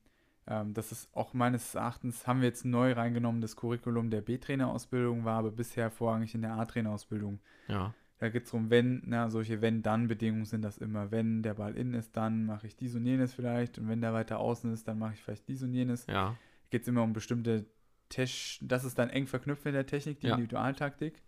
ähm, 0.50 0.74
das 0.74 0.92
ist 0.92 1.16
auch 1.16 1.34
meines 1.34 1.76
Erachtens, 1.76 2.28
haben 2.28 2.42
wir 2.42 2.48
jetzt 2.50 2.66
neu 2.66 2.92
reingenommen, 2.94 3.40
das 3.40 3.56
Curriculum 3.56 4.10
der 4.10 4.22
B-Trainerausbildung 4.22 5.24
war 5.24 5.38
aber 5.40 5.52
bisher 5.52 5.90
vorrangig 5.92 6.36
in 6.36 6.42
der 6.42 6.54
A-Trainerausbildung. 6.56 7.40
Ja, 7.68 7.94
Da 8.18 8.28
geht 8.30 8.44
es 8.46 8.52
darum, 8.52 8.70
wenn, 8.70 9.02
na, 9.06 9.30
solche 9.30 9.62
Wenn-Dann-Bedingungen 9.62 10.46
sind 10.46 10.64
das 10.64 10.78
immer. 10.78 11.12
Wenn 11.12 11.42
der 11.44 11.54
Ball 11.54 11.78
in 11.78 11.94
ist, 11.94 12.18
dann 12.18 12.46
mache 12.46 12.68
ich 12.68 12.76
dies 12.76 12.96
und 12.96 13.06
jenes 13.06 13.34
vielleicht. 13.34 13.78
Und 13.78 13.88
wenn 13.88 14.02
der 14.02 14.12
weiter 14.14 14.40
außen 14.40 14.74
ist, 14.74 14.88
dann 14.90 15.00
mache 15.00 15.14
ich 15.14 15.22
vielleicht 15.22 15.48
dies 15.48 15.64
und 15.64 15.74
jenes. 15.74 16.06
ja, 16.08 16.36
Geht 16.72 16.82
es 16.82 16.88
immer 16.90 17.04
um 17.04 17.14
bestimmte 17.14 17.66
Tesch, 18.10 18.60
das 18.62 18.84
ist 18.84 18.98
dann 19.00 19.10
eng 19.10 19.28
verknüpft 19.28 19.64
mit 19.66 19.76
der 19.76 19.86
Technik, 19.86 20.20
die 20.20 20.28
Ja. 20.28 20.34
Individualtaktik. 20.34 21.22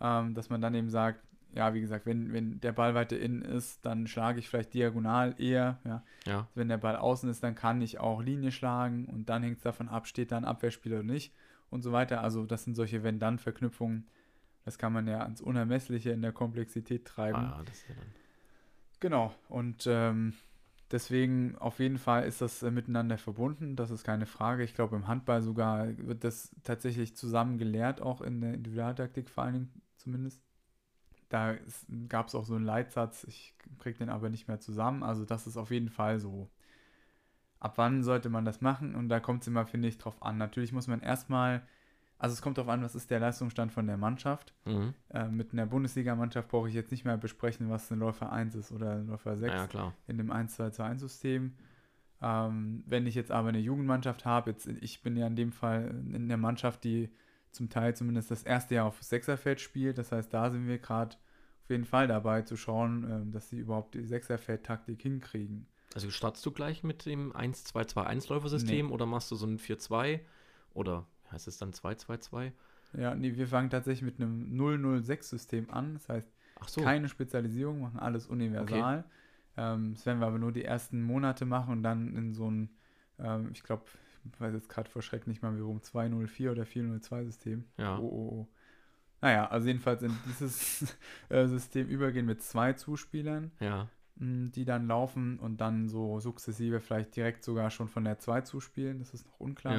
Ähm, 0.00 0.34
dass 0.34 0.50
man 0.50 0.60
dann 0.60 0.74
eben 0.74 0.90
sagt, 0.90 1.20
ja, 1.54 1.74
wie 1.74 1.80
gesagt, 1.80 2.06
wenn, 2.06 2.32
wenn 2.32 2.60
der 2.60 2.72
Ball 2.72 2.94
weiter 2.94 3.18
innen 3.18 3.42
ist, 3.42 3.84
dann 3.84 4.06
schlage 4.06 4.38
ich 4.38 4.48
vielleicht 4.48 4.74
diagonal 4.74 5.34
eher. 5.38 5.78
Ja. 5.84 6.02
ja, 6.26 6.48
Wenn 6.54 6.68
der 6.68 6.78
Ball 6.78 6.96
außen 6.96 7.28
ist, 7.28 7.42
dann 7.42 7.54
kann 7.54 7.82
ich 7.82 7.98
auch 7.98 8.22
Linie 8.22 8.52
schlagen 8.52 9.06
und 9.06 9.28
dann 9.28 9.42
hängt 9.42 9.58
es 9.58 9.62
davon 9.62 9.88
ab, 9.88 10.06
steht 10.06 10.32
da 10.32 10.38
ein 10.38 10.44
Abwehrspieler 10.44 10.96
oder 11.00 11.04
nicht 11.04 11.34
und 11.70 11.82
so 11.82 11.92
weiter. 11.92 12.22
Also 12.22 12.44
das 12.44 12.64
sind 12.64 12.74
solche 12.74 13.02
Wenn-Dann-Verknüpfungen. 13.02 14.06
Das 14.64 14.78
kann 14.78 14.92
man 14.92 15.06
ja 15.08 15.20
ans 15.20 15.40
Unermessliche 15.40 16.10
in 16.10 16.22
der 16.22 16.32
Komplexität 16.32 17.04
treiben. 17.04 17.38
ah, 17.38 17.62
das 17.64 17.78
ist 17.78 17.88
ja 17.88 17.94
dann. 17.96 18.06
Genau. 19.00 19.34
Und 19.48 19.86
ähm, 19.88 20.34
deswegen 20.92 21.56
auf 21.58 21.80
jeden 21.80 21.98
Fall 21.98 22.24
ist 22.24 22.40
das 22.40 22.62
äh, 22.62 22.70
miteinander 22.70 23.18
verbunden. 23.18 23.74
Das 23.74 23.90
ist 23.90 24.04
keine 24.04 24.26
Frage. 24.26 24.62
Ich 24.62 24.74
glaube, 24.74 24.94
im 24.94 25.08
Handball 25.08 25.42
sogar 25.42 25.88
wird 25.98 26.22
das 26.24 26.54
tatsächlich 26.62 27.16
zusammen 27.16 27.58
gelehrt, 27.58 28.00
auch 28.00 28.20
in 28.20 28.40
der 28.40 28.54
Individualtaktik 28.54 29.28
vor 29.28 29.44
allen 29.44 29.54
Dingen 29.54 29.82
zumindest. 29.96 30.40
Da 31.32 31.54
gab 32.10 32.28
es 32.28 32.34
auch 32.34 32.44
so 32.44 32.54
einen 32.54 32.66
Leitsatz, 32.66 33.24
ich 33.24 33.54
kriege 33.78 33.96
den 33.96 34.10
aber 34.10 34.28
nicht 34.28 34.48
mehr 34.48 34.60
zusammen. 34.60 35.02
Also 35.02 35.24
das 35.24 35.46
ist 35.46 35.56
auf 35.56 35.70
jeden 35.70 35.88
Fall 35.88 36.20
so. 36.20 36.50
Ab 37.58 37.74
wann 37.76 38.02
sollte 38.02 38.28
man 38.28 38.44
das 38.44 38.60
machen? 38.60 38.94
Und 38.94 39.08
da 39.08 39.18
kommt 39.18 39.40
es 39.40 39.48
immer, 39.48 39.64
finde 39.64 39.88
ich, 39.88 39.96
drauf 39.96 40.20
an. 40.22 40.36
Natürlich 40.36 40.72
muss 40.72 40.88
man 40.88 41.00
erstmal, 41.00 41.62
also 42.18 42.34
es 42.34 42.42
kommt 42.42 42.58
darauf 42.58 42.70
an, 42.70 42.82
was 42.82 42.94
ist 42.94 43.10
der 43.10 43.18
Leistungsstand 43.18 43.72
von 43.72 43.86
der 43.86 43.96
Mannschaft. 43.96 44.52
Mhm. 44.66 44.92
Äh, 45.08 45.28
mit 45.28 45.54
einer 45.54 45.64
Bundesligamannschaft 45.64 46.48
brauche 46.48 46.68
ich 46.68 46.74
jetzt 46.74 46.90
nicht 46.90 47.06
mehr 47.06 47.16
besprechen, 47.16 47.70
was 47.70 47.90
ein 47.90 47.98
Läufer 47.98 48.30
1 48.30 48.54
ist 48.54 48.70
oder 48.70 48.96
ein 48.96 49.06
Läufer 49.06 49.38
6 49.38 49.72
Ja, 49.72 49.94
in 50.08 50.18
dem 50.18 50.30
1-2-2-1-System. 50.30 51.54
Ähm, 52.20 52.84
wenn 52.86 53.06
ich 53.06 53.14
jetzt 53.14 53.30
aber 53.30 53.48
eine 53.48 53.58
Jugendmannschaft 53.58 54.26
habe, 54.26 54.50
jetzt 54.50 54.66
ich 54.66 55.02
bin 55.02 55.16
ja 55.16 55.26
in 55.28 55.36
dem 55.36 55.52
Fall 55.52 55.94
in 56.12 56.28
der 56.28 56.36
Mannschaft, 56.36 56.84
die 56.84 57.10
zum 57.52 57.70
Teil 57.70 57.96
zumindest 57.96 58.30
das 58.30 58.42
erste 58.42 58.74
Jahr 58.74 58.86
auf 58.86 59.02
Sechserfeld 59.02 59.62
spielt. 59.62 59.96
Das 59.96 60.12
heißt, 60.12 60.32
da 60.34 60.50
sind 60.50 60.66
wir 60.66 60.78
gerade 60.78 61.16
jeden 61.72 61.84
Fall 61.84 62.06
dabei 62.06 62.42
zu 62.42 62.56
schauen, 62.56 63.04
ähm, 63.10 63.32
dass 63.32 63.48
sie 63.48 63.58
überhaupt 63.58 63.94
die 63.94 64.04
Sechserfeld-Taktik 64.04 65.02
hinkriegen. 65.02 65.66
Also 65.94 66.10
startest 66.10 66.46
du 66.46 66.52
gleich 66.52 66.84
mit 66.84 67.04
dem 67.04 67.32
1-2-2-1-Läufersystem 67.32 68.90
oder 68.92 69.04
machst 69.06 69.30
du 69.30 69.34
so 69.34 69.46
ein 69.46 69.58
4-2 69.58 70.20
oder 70.74 71.06
heißt 71.30 71.48
es 71.48 71.58
dann 71.58 71.72
2-2-2? 71.72 72.52
Ja, 72.94 73.14
nee, 73.14 73.34
wir 73.36 73.46
fangen 73.46 73.70
tatsächlich 73.70 74.02
mit 74.02 74.20
einem 74.20 74.52
006-System 74.58 75.70
an. 75.70 75.94
Das 75.94 76.08
heißt, 76.08 76.28
so, 76.66 76.82
keine 76.82 77.08
Spezialisierung, 77.08 77.80
machen 77.80 77.98
alles 77.98 78.26
universal. 78.26 79.04
Ähm, 79.56 79.94
das 79.94 80.06
werden 80.06 80.20
wir 80.20 80.26
aber 80.26 80.38
nur 80.38 80.52
die 80.52 80.64
ersten 80.64 81.02
Monate 81.02 81.44
machen 81.44 81.72
und 81.72 81.82
dann 81.82 82.14
in 82.16 82.32
so 82.32 82.50
ein, 82.50 82.70
ähm, 83.18 83.50
ich 83.52 83.62
glaube, 83.62 83.84
ich 84.24 84.40
weiß 84.40 84.54
jetzt 84.54 84.68
gerade 84.68 84.88
vor 84.88 85.02
Schreck 85.02 85.26
nicht 85.26 85.42
mal, 85.42 85.54
wie 85.56 85.60
rum 85.60 85.82
204 85.82 86.52
oder 86.52 86.64
402 86.64 87.24
System. 87.24 87.64
ja. 87.76 87.98
Oh, 87.98 88.02
oh, 88.02 88.38
oh. 88.40 88.48
Naja, 89.22 89.46
also 89.46 89.68
jedenfalls 89.68 90.02
in 90.02 90.12
dieses 90.26 90.94
äh, 91.30 91.46
System 91.46 91.88
übergehen 91.88 92.26
mit 92.26 92.42
zwei 92.42 92.74
Zuspielern, 92.74 93.50
Ja, 93.60 93.88
mh, 94.16 94.50
die 94.50 94.64
dann 94.66 94.86
laufen 94.88 95.38
und 95.38 95.60
dann 95.62 95.88
so 95.88 96.20
sukzessive 96.20 96.80
vielleicht 96.80 97.16
direkt 97.16 97.42
sogar 97.44 97.70
schon 97.70 97.88
von 97.88 98.04
der 98.04 98.18
2 98.18 98.42
zuspielen. 98.42 98.98
Das 98.98 99.14
ist 99.14 99.24
noch 99.26 99.40
unklar. 99.40 99.74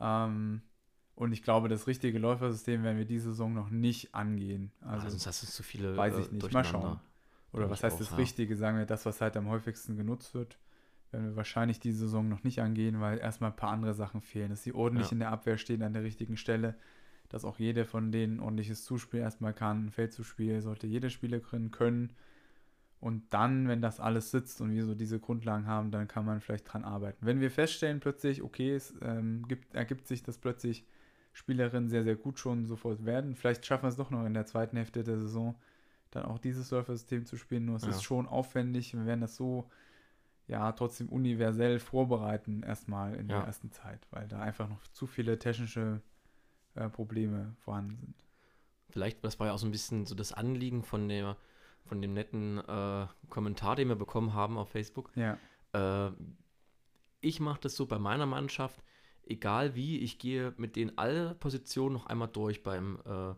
ja. 0.00 0.24
Ähm, 0.26 0.62
und 1.14 1.32
ich 1.32 1.42
glaube, 1.42 1.68
das 1.68 1.86
richtige 1.88 2.18
Läufersystem 2.20 2.84
werden 2.84 2.96
wir 2.98 3.04
diese 3.04 3.30
Saison 3.30 3.52
noch 3.52 3.70
nicht 3.70 4.14
angehen. 4.14 4.70
Also, 4.80 4.92
Also, 4.94 5.08
sonst 5.10 5.26
hast 5.26 5.42
du 5.42 5.46
zu 5.48 5.62
viele. 5.64 5.96
weiß 5.96 6.14
äh, 6.14 6.20
ich 6.20 6.30
nicht. 6.32 6.52
Mal 6.52 6.64
schauen. 6.64 7.00
oder 7.52 7.68
was 7.68 7.82
heißt 7.82 7.96
auch, 7.96 7.98
das. 8.00 8.16
Richtige? 8.16 8.56
Sagen 8.56 8.78
wir, 8.78 8.86
das, 8.86 9.04
was 9.04 9.20
halt 9.20 9.36
am 9.36 9.48
häufigsten 9.48 9.96
genutzt 9.96 10.32
wird, 10.34 10.58
werden 11.10 11.26
wir 11.30 11.36
wahrscheinlich 11.36 11.80
diese 11.80 11.98
Saison 11.98 12.28
noch 12.28 12.44
nicht 12.44 12.60
angehen, 12.60 13.00
weil 13.00 13.18
erstmal 13.18 13.50
ein 13.50 13.56
paar 13.56 13.70
andere 13.72 13.94
Sachen 13.94 14.20
fehlen. 14.20 14.50
Dass 14.50 14.62
sie 14.62 14.72
ordentlich 14.72 15.08
Ja. 15.08 15.12
in 15.14 15.18
der 15.18 15.32
Abwehr 15.32 15.58
stehen 15.58 15.82
an 15.82 15.92
der 15.92 16.04
richtigen 16.04 16.36
Stelle, 16.36 16.76
dass 17.28 17.44
auch 17.44 17.58
jede 17.58 17.84
von 17.84 18.10
denen 18.10 18.40
ordentliches 18.40 18.84
Zuspiel 18.84 19.20
erstmal 19.20 19.54
kann. 19.54 19.86
Ein 19.86 19.90
Feldzuspiel 19.90 20.60
sollte 20.60 20.86
jede 20.86 21.10
Spielerin 21.10 21.70
können. 21.70 22.12
Und 23.00 23.22
dann, 23.30 23.68
wenn 23.68 23.80
das 23.80 24.00
alles 24.00 24.30
sitzt 24.30 24.60
und 24.60 24.72
wir 24.72 24.84
so 24.84 24.94
diese 24.94 25.20
Grundlagen 25.20 25.66
haben, 25.66 25.90
dann 25.90 26.08
kann 26.08 26.24
man 26.24 26.40
vielleicht 26.40 26.72
dran 26.72 26.84
arbeiten. 26.84 27.24
Wenn 27.24 27.40
wir 27.40 27.50
feststellen 27.50 28.00
plötzlich, 28.00 28.42
okay, 28.42 28.74
es 28.74 28.94
ähm, 29.02 29.46
gibt, 29.46 29.74
ergibt 29.74 30.08
sich, 30.08 30.22
dass 30.22 30.38
plötzlich 30.38 30.84
Spielerinnen 31.32 31.88
sehr, 31.88 32.02
sehr 32.02 32.16
gut 32.16 32.40
schon 32.40 32.66
sofort 32.66 33.04
werden, 33.04 33.36
vielleicht 33.36 33.64
schaffen 33.64 33.84
wir 33.84 33.90
es 33.90 33.96
doch 33.96 34.10
noch 34.10 34.26
in 34.26 34.34
der 34.34 34.46
zweiten 34.46 34.76
Hälfte 34.76 35.04
der 35.04 35.18
Saison, 35.18 35.54
dann 36.10 36.24
auch 36.24 36.38
dieses 36.38 36.68
Surfer-System 36.68 37.24
zu 37.24 37.36
spielen. 37.36 37.66
Nur 37.66 37.76
es 37.76 37.82
ja. 37.82 37.90
ist 37.90 38.02
schon 38.02 38.26
aufwendig. 38.26 38.94
Wir 38.94 39.06
werden 39.06 39.20
das 39.20 39.36
so 39.36 39.70
ja 40.48 40.72
trotzdem 40.72 41.08
universell 41.08 41.78
vorbereiten, 41.78 42.62
erstmal 42.64 43.14
in 43.14 43.28
ja. 43.28 43.36
der 43.36 43.46
ersten 43.46 43.70
Zeit, 43.70 44.08
weil 44.10 44.26
da 44.26 44.40
einfach 44.40 44.68
noch 44.68 44.82
zu 44.88 45.06
viele 45.06 45.38
technische 45.38 46.00
äh, 46.78 46.88
Probleme 46.88 47.54
vorhanden 47.58 47.96
sind. 47.96 48.14
Vielleicht, 48.90 49.22
das 49.24 49.38
war 49.38 49.48
ja 49.48 49.54
auch 49.54 49.58
so 49.58 49.66
ein 49.66 49.72
bisschen 49.72 50.06
so 50.06 50.14
das 50.14 50.32
Anliegen 50.32 50.82
von 50.82 51.08
der, 51.08 51.36
von 51.84 52.00
dem 52.00 52.14
netten 52.14 52.58
äh, 52.58 53.06
Kommentar, 53.28 53.76
den 53.76 53.88
wir 53.88 53.96
bekommen 53.96 54.32
haben 54.32 54.56
auf 54.56 54.70
Facebook. 54.70 55.10
Ja. 55.14 55.38
Äh, 55.72 56.12
ich 57.20 57.40
mache 57.40 57.60
das 57.60 57.76
so 57.76 57.86
bei 57.86 57.98
meiner 57.98 58.26
Mannschaft, 58.26 58.82
egal 59.26 59.74
wie, 59.74 59.98
ich 59.98 60.18
gehe 60.18 60.54
mit 60.56 60.76
denen 60.76 60.96
alle 60.96 61.34
Positionen 61.34 61.94
noch 61.94 62.06
einmal 62.06 62.28
durch 62.28 62.62
beim 62.62 62.98
äh, 63.04 63.34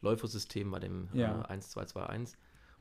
Läufersystem, 0.00 0.70
bei 0.70 0.78
dem 0.78 1.08
ja. 1.12 1.42
äh, 1.48 1.54
1-2-2-1 1.54 2.34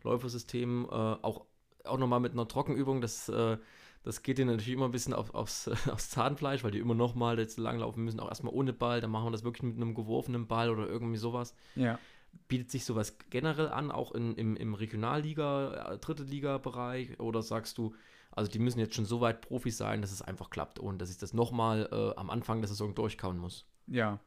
Läufersystem, 0.04 0.86
äh, 0.86 0.94
auch, 0.94 1.46
auch 1.86 1.98
nochmal 1.98 2.20
mit 2.20 2.34
einer 2.34 2.48
Trockenübung, 2.48 3.02
das, 3.02 3.30
äh, 3.30 3.58
das 4.04 4.22
geht 4.22 4.38
denen 4.38 4.52
natürlich 4.52 4.74
immer 4.74 4.86
ein 4.86 4.92
bisschen 4.92 5.14
auf, 5.14 5.34
aufs, 5.34 5.68
aufs 5.90 6.10
Zahnfleisch, 6.10 6.64
weil 6.64 6.72
die 6.72 6.80
immer 6.80 6.96
nochmal 6.96 7.40
jetzt 7.40 7.58
langlaufen 7.58 8.04
müssen, 8.04 8.20
auch 8.20 8.30
erstmal 8.30 8.54
ohne 8.54 8.74
Ball, 8.74 9.02
dann 9.02 9.12
machen 9.12 9.28
wir 9.28 9.32
das 9.32 9.44
wirklich 9.44 9.64
mit 9.64 9.78
einem 9.78 9.96
geworfenen 9.96 10.48
Ball 10.48 10.70
oder 10.70 10.88
irgendwie 10.88 11.18
sowas. 11.18 11.56
Ja. 11.76 12.00
Bietet 12.48 12.72
sich 12.72 12.84
sowas 12.86 13.18
generell 13.30 13.70
an, 13.70 13.92
auch 13.92 14.12
in, 14.12 14.36
im, 14.36 14.56
im 14.56 14.74
Regionalliga, 14.74 15.94
äh, 15.94 15.98
dritte 16.00 16.24
Liga-Bereich, 16.24 17.20
oder 17.20 17.42
sagst 17.42 17.78
du, 17.78 17.94
also 18.32 18.50
die 18.50 18.60
müssen 18.60 18.80
jetzt 18.80 18.96
schon 18.96 19.06
so 19.06 19.22
weit 19.22 19.42
Profis 19.42 19.78
sein, 19.78 20.02
dass 20.02 20.12
es 20.12 20.22
einfach 20.22 20.50
klappt 20.50 20.80
und 20.80 21.00
dass 21.00 21.12
ich 21.12 21.18
das 21.18 21.34
nochmal 21.34 21.88
äh, 21.92 22.20
am 22.20 22.30
Anfang 22.30 22.62
der 22.62 22.68
Saison 22.68 22.96
durchkauen 22.96 23.38
muss? 23.38 23.68
Ja, 23.88 24.20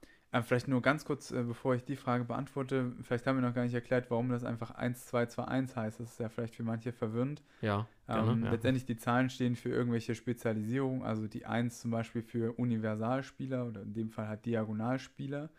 vielleicht 0.43 0.69
nur 0.69 0.83
ganz 0.83 1.05
kurz, 1.05 1.31
äh, 1.31 1.43
bevor 1.43 1.75
ich 1.75 1.85
die 1.85 1.97
Frage 1.97 2.25
beantworte, 2.25 2.93
vielleicht 3.03 3.27
haben 3.27 3.37
wir 3.37 3.47
noch 3.47 3.55
gar 3.55 3.65
nicht 3.65 3.75
erklärt, 3.75 4.11
warum 4.11 4.29
das 4.29 4.45
einfach 4.45 4.73
1, 4.73 5.07
2, 5.07 5.27
2, 5.27 5.45
1 5.45 5.77
heißt. 5.77 6.01
Das 6.01 6.13
ist 6.13 6.21
ja 6.21 6.29
vielleicht 6.29 6.55
für 6.55 6.63
manche 6.63 6.93
verwirrend. 6.93 7.43
Ja, 7.61 7.87
gerne, 8.07 8.33
ähm, 8.33 8.45
ja. 8.45 8.51
Letztendlich 8.51 8.85
die 8.85 8.97
Zahlen 8.97 9.31
stehen 9.31 9.57
für 9.57 9.71
irgendwelche 9.71 10.15
Spezialisierungen, 10.15 11.03
also 11.03 11.27
die 11.27 11.47
1 11.47 11.81
zum 11.81 11.91
Beispiel 11.91 12.23
für 12.23 12.59
Universalspieler 12.59 13.67
oder 13.67 13.83
in 13.83 13.95
dem 13.95 14.11
Fall 14.11 14.29
halt 14.29 14.47
Diagonalspieler. 14.47 15.51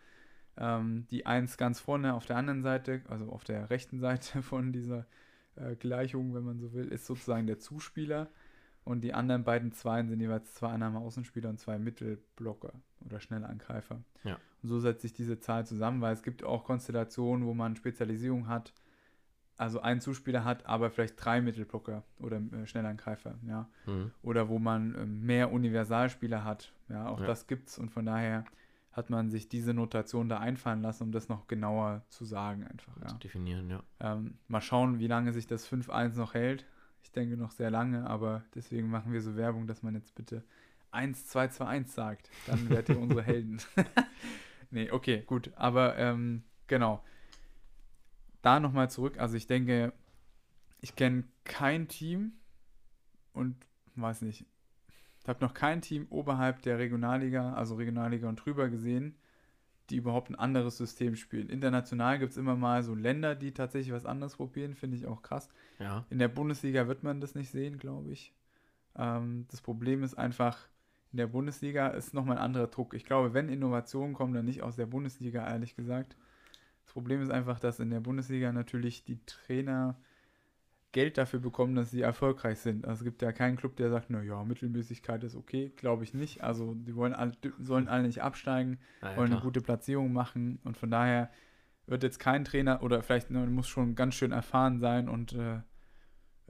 Ähm, 0.56 1.06
die 1.10 1.24
1 1.26 1.56
ganz 1.56 1.80
vorne 1.80 2.14
auf 2.14 2.26
der 2.26 2.36
anderen 2.36 2.62
Seite, 2.62 3.02
also 3.08 3.30
auf 3.30 3.44
der 3.44 3.70
rechten 3.70 4.00
Seite 4.00 4.42
von 4.42 4.72
dieser 4.72 5.06
äh, 5.56 5.76
Gleichung, 5.76 6.34
wenn 6.34 6.44
man 6.44 6.58
so 6.58 6.72
will, 6.72 6.88
ist 6.88 7.06
sozusagen 7.06 7.46
der 7.46 7.58
Zuspieler. 7.58 8.28
Und 8.88 9.02
die 9.02 9.12
anderen 9.12 9.44
beiden 9.44 9.72
Zweien 9.72 10.08
sind 10.08 10.18
jeweils 10.18 10.54
zwei 10.54 10.70
Annahme-Außenspieler 10.70 11.50
und 11.50 11.60
zwei 11.60 11.78
Mittelblocker 11.78 12.72
oder 13.04 13.20
Schnellangreifer. 13.20 14.00
Ja. 14.24 14.38
Und 14.62 14.70
so 14.70 14.80
setzt 14.80 15.02
sich 15.02 15.12
diese 15.12 15.38
Zahl 15.40 15.66
zusammen, 15.66 16.00
weil 16.00 16.14
es 16.14 16.22
gibt 16.22 16.42
auch 16.42 16.64
Konstellationen, 16.64 17.44
wo 17.44 17.52
man 17.52 17.76
Spezialisierung 17.76 18.48
hat, 18.48 18.72
also 19.58 19.80
einen 19.80 20.00
Zuspieler 20.00 20.42
hat, 20.42 20.64
aber 20.64 20.88
vielleicht 20.88 21.22
drei 21.22 21.42
Mittelblocker 21.42 22.02
oder 22.18 22.38
äh, 22.38 22.66
Schnellangreifer, 22.66 23.34
ja. 23.46 23.68
Mhm. 23.84 24.10
Oder 24.22 24.48
wo 24.48 24.58
man 24.58 24.94
äh, 24.94 25.04
mehr 25.04 25.52
Universalspieler 25.52 26.44
hat, 26.44 26.72
ja, 26.88 27.08
auch 27.08 27.20
ja. 27.20 27.26
das 27.26 27.46
gibt's 27.46 27.78
und 27.78 27.90
von 27.90 28.06
daher 28.06 28.46
hat 28.92 29.10
man 29.10 29.28
sich 29.28 29.50
diese 29.50 29.74
Notation 29.74 30.30
da 30.30 30.38
einfallen 30.38 30.80
lassen, 30.80 31.02
um 31.02 31.12
das 31.12 31.28
noch 31.28 31.46
genauer 31.46 32.06
zu 32.08 32.24
sagen 32.24 32.66
einfach, 32.66 32.96
ja. 33.02 33.08
Zu 33.08 33.18
definieren, 33.18 33.68
ja. 33.68 33.82
Ähm, 34.00 34.38
mal 34.48 34.62
schauen, 34.62 34.98
wie 34.98 35.08
lange 35.08 35.34
sich 35.34 35.46
das 35.46 35.70
5-1 35.70 36.16
noch 36.16 36.32
hält. 36.32 36.64
Ich 37.02 37.12
denke 37.12 37.36
noch 37.36 37.50
sehr 37.50 37.70
lange, 37.70 38.08
aber 38.08 38.44
deswegen 38.54 38.88
machen 38.90 39.12
wir 39.12 39.22
so 39.22 39.36
Werbung, 39.36 39.66
dass 39.66 39.82
man 39.82 39.94
jetzt 39.94 40.14
bitte 40.14 40.44
1, 40.90 41.26
2, 41.26 41.48
2, 41.48 41.66
1 41.66 41.94
sagt. 41.94 42.30
Dann 42.46 42.68
werdet 42.68 42.90
ihr 42.90 43.00
unsere 43.00 43.22
Helden. 43.22 43.58
nee, 44.70 44.90
okay, 44.90 45.22
gut. 45.26 45.52
Aber 45.56 45.96
ähm, 45.96 46.42
genau. 46.66 47.04
Da 48.42 48.60
nochmal 48.60 48.90
zurück. 48.90 49.18
Also 49.18 49.36
ich 49.36 49.46
denke, 49.46 49.92
ich 50.80 50.96
kenne 50.96 51.24
kein 51.44 51.88
Team 51.88 52.32
und 53.32 53.56
weiß 53.96 54.22
nicht, 54.22 54.46
ich 55.22 55.28
habe 55.28 55.44
noch 55.44 55.54
kein 55.54 55.82
Team 55.82 56.06
oberhalb 56.08 56.62
der 56.62 56.78
Regionalliga, 56.78 57.52
also 57.52 57.74
Regionalliga 57.74 58.28
und 58.28 58.36
drüber 58.36 58.68
gesehen, 58.68 59.16
die 59.90 59.96
überhaupt 59.96 60.30
ein 60.30 60.34
anderes 60.34 60.76
System 60.76 61.16
spielen. 61.16 61.48
International 61.48 62.18
gibt 62.18 62.32
es 62.32 62.38
immer 62.38 62.56
mal 62.56 62.82
so 62.82 62.94
Länder, 62.94 63.34
die 63.34 63.52
tatsächlich 63.52 63.92
was 63.92 64.06
anderes 64.06 64.36
probieren, 64.36 64.74
finde 64.74 64.96
ich 64.96 65.06
auch 65.06 65.22
krass. 65.22 65.48
Ja. 65.78 66.04
In 66.10 66.18
der 66.18 66.28
Bundesliga 66.28 66.88
wird 66.88 67.02
man 67.02 67.20
das 67.20 67.34
nicht 67.34 67.50
sehen, 67.50 67.78
glaube 67.78 68.12
ich. 68.12 68.34
Ähm, 68.96 69.46
das 69.50 69.60
Problem 69.60 70.02
ist 70.02 70.18
einfach, 70.18 70.58
in 71.12 71.16
der 71.16 71.26
Bundesliga 71.26 71.88
ist 71.88 72.12
nochmal 72.12 72.36
ein 72.36 72.44
anderer 72.44 72.66
Druck. 72.66 72.94
Ich 72.94 73.04
glaube, 73.04 73.32
wenn 73.32 73.48
Innovationen 73.48 74.14
kommen, 74.14 74.34
dann 74.34 74.44
nicht 74.44 74.62
aus 74.62 74.76
der 74.76 74.86
Bundesliga, 74.86 75.46
ehrlich 75.48 75.74
gesagt. 75.74 76.16
Das 76.84 76.92
Problem 76.92 77.22
ist 77.22 77.30
einfach, 77.30 77.58
dass 77.60 77.80
in 77.80 77.90
der 77.90 78.00
Bundesliga 78.00 78.52
natürlich 78.52 79.04
die 79.04 79.24
Trainer 79.24 79.96
Geld 80.98 81.16
dafür 81.16 81.38
bekommen, 81.38 81.76
dass 81.76 81.92
sie 81.92 82.00
erfolgreich 82.00 82.58
sind. 82.58 82.84
Also 82.84 83.02
es 83.02 83.04
gibt 83.04 83.22
ja 83.22 83.30
keinen 83.30 83.56
Club, 83.56 83.76
der 83.76 83.88
sagt, 83.88 84.10
naja, 84.10 84.42
Mittelmäßigkeit 84.42 85.22
ist 85.22 85.36
okay. 85.36 85.72
Glaube 85.76 86.02
ich 86.02 86.12
nicht. 86.12 86.42
Also 86.42 86.74
die 86.74 86.96
wollen 86.96 87.14
alle, 87.14 87.34
sollen 87.60 87.86
alle 87.86 88.02
nicht 88.02 88.20
absteigen, 88.20 88.80
ja, 89.00 89.16
wollen 89.16 89.28
klar. 89.28 89.38
eine 89.38 89.44
gute 89.44 89.60
Platzierung 89.60 90.12
machen 90.12 90.58
und 90.64 90.76
von 90.76 90.90
daher 90.90 91.30
wird 91.86 92.02
jetzt 92.02 92.18
kein 92.18 92.44
Trainer 92.44 92.82
oder 92.82 93.00
vielleicht 93.04 93.30
ne, 93.30 93.46
muss 93.46 93.68
schon 93.68 93.94
ganz 93.94 94.16
schön 94.16 94.32
erfahren 94.32 94.80
sein 94.80 95.08
und 95.08 95.34
äh, 95.34 95.60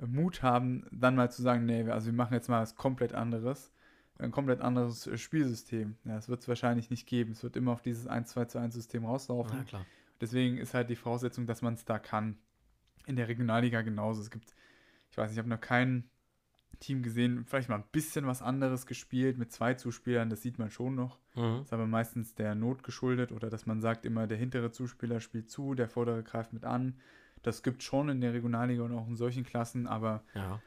Mut 0.06 0.42
haben, 0.42 0.86
dann 0.92 1.14
mal 1.14 1.30
zu 1.30 1.42
sagen, 1.42 1.66
nee, 1.66 1.82
also 1.82 2.06
wir 2.06 2.14
machen 2.14 2.32
jetzt 2.32 2.48
mal 2.48 2.62
was 2.62 2.74
komplett 2.74 3.12
anderes, 3.12 3.70
ein 4.18 4.30
komplett 4.30 4.62
anderes 4.62 5.10
Spielsystem. 5.20 5.96
Ja, 6.06 6.14
das 6.14 6.30
wird 6.30 6.40
es 6.40 6.48
wahrscheinlich 6.48 6.88
nicht 6.88 7.06
geben. 7.06 7.32
Es 7.32 7.42
wird 7.42 7.54
immer 7.54 7.72
auf 7.72 7.82
dieses 7.82 8.08
1-2-2-1-System 8.08 9.04
rauslaufen. 9.04 9.66
Ja, 9.70 9.84
Deswegen 10.22 10.56
ist 10.56 10.72
halt 10.72 10.88
die 10.88 10.96
Voraussetzung, 10.96 11.46
dass 11.46 11.60
man 11.60 11.74
es 11.74 11.84
da 11.84 11.98
kann 11.98 12.38
in 13.08 13.16
der 13.16 13.28
Regionalliga 13.28 13.82
genauso. 13.82 14.20
Es 14.20 14.30
gibt, 14.30 14.54
ich 15.10 15.18
weiß 15.18 15.30
nicht, 15.30 15.36
ich 15.36 15.38
habe 15.38 15.48
noch 15.48 15.60
kein 15.60 16.08
Team 16.80 17.02
gesehen, 17.02 17.44
vielleicht 17.44 17.68
mal 17.68 17.76
ein 17.76 17.84
bisschen 17.90 18.26
was 18.26 18.40
anderes 18.40 18.86
gespielt 18.86 19.36
mit 19.36 19.52
zwei 19.52 19.74
Zuspielern, 19.74 20.30
das 20.30 20.42
sieht 20.42 20.58
man 20.58 20.70
schon 20.70 20.94
noch. 20.94 21.18
Mhm. 21.34 21.62
Ist 21.62 21.72
aber 21.72 21.86
meistens 21.86 22.34
der 22.34 22.54
Not 22.54 22.82
geschuldet 22.82 23.32
oder 23.32 23.50
dass 23.50 23.66
man 23.66 23.80
sagt 23.80 24.04
immer, 24.04 24.26
der 24.26 24.38
hintere 24.38 24.70
Zuspieler 24.70 25.20
spielt 25.20 25.50
zu, 25.50 25.74
der 25.74 25.88
vordere 25.88 26.22
greift 26.22 26.52
mit 26.52 26.64
an. 26.64 27.00
Das 27.42 27.62
gibt 27.62 27.82
schon 27.82 28.08
in 28.08 28.20
der 28.20 28.32
Regionalliga 28.32 28.82
und 28.82 28.92
auch 28.94 29.08
in 29.08 29.16
solchen 29.16 29.44
Klassen, 29.44 29.86
aber 29.86 30.22
ja. 30.34 30.60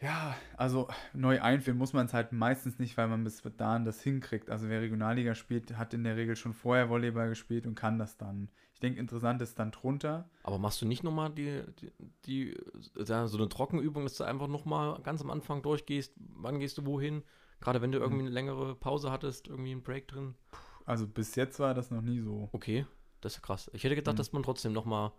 Ja, 0.00 0.36
also 0.56 0.88
neu 1.12 1.40
einführen 1.40 1.76
muss 1.76 1.92
man 1.92 2.06
es 2.06 2.14
halt 2.14 2.32
meistens 2.32 2.78
nicht, 2.78 2.96
weil 2.96 3.08
man 3.08 3.24
bis 3.24 3.42
dahin 3.56 3.84
das 3.84 4.00
hinkriegt. 4.00 4.48
Also 4.48 4.68
wer 4.68 4.80
Regionalliga 4.80 5.34
spielt, 5.34 5.76
hat 5.76 5.92
in 5.92 6.04
der 6.04 6.16
Regel 6.16 6.36
schon 6.36 6.54
vorher 6.54 6.88
Volleyball 6.88 7.28
gespielt 7.28 7.66
und 7.66 7.74
kann 7.74 7.98
das 7.98 8.16
dann. 8.16 8.48
Ich 8.74 8.80
denke, 8.80 9.00
interessant 9.00 9.42
ist 9.42 9.58
dann 9.58 9.72
drunter. 9.72 10.30
Aber 10.44 10.58
machst 10.58 10.80
du 10.80 10.86
nicht 10.86 11.02
nochmal 11.02 11.30
die, 11.30 11.62
die, 11.80 11.92
die, 12.26 12.56
so 12.94 13.38
eine 13.38 13.48
Trockenübung, 13.48 14.04
dass 14.04 14.16
du 14.16 14.22
einfach 14.22 14.46
nochmal 14.46 15.00
ganz 15.02 15.20
am 15.20 15.30
Anfang 15.30 15.62
durchgehst, 15.62 16.14
wann 16.16 16.60
gehst 16.60 16.78
du 16.78 16.86
wohin? 16.86 17.24
Gerade 17.60 17.82
wenn 17.82 17.90
du 17.90 17.98
irgendwie 17.98 18.22
eine 18.22 18.30
längere 18.30 18.76
Pause 18.76 19.10
hattest, 19.10 19.48
irgendwie 19.48 19.72
einen 19.72 19.82
Break 19.82 20.06
drin. 20.06 20.36
Also 20.84 21.08
bis 21.08 21.34
jetzt 21.34 21.58
war 21.58 21.74
das 21.74 21.90
noch 21.90 22.02
nie 22.02 22.20
so. 22.20 22.50
Okay, 22.52 22.86
das 23.20 23.32
ist 23.32 23.38
ja 23.38 23.42
krass. 23.46 23.68
Ich 23.74 23.82
hätte 23.82 23.96
gedacht, 23.96 24.14
mhm. 24.14 24.18
dass 24.18 24.32
man 24.32 24.44
trotzdem 24.44 24.72
nochmal 24.72 25.10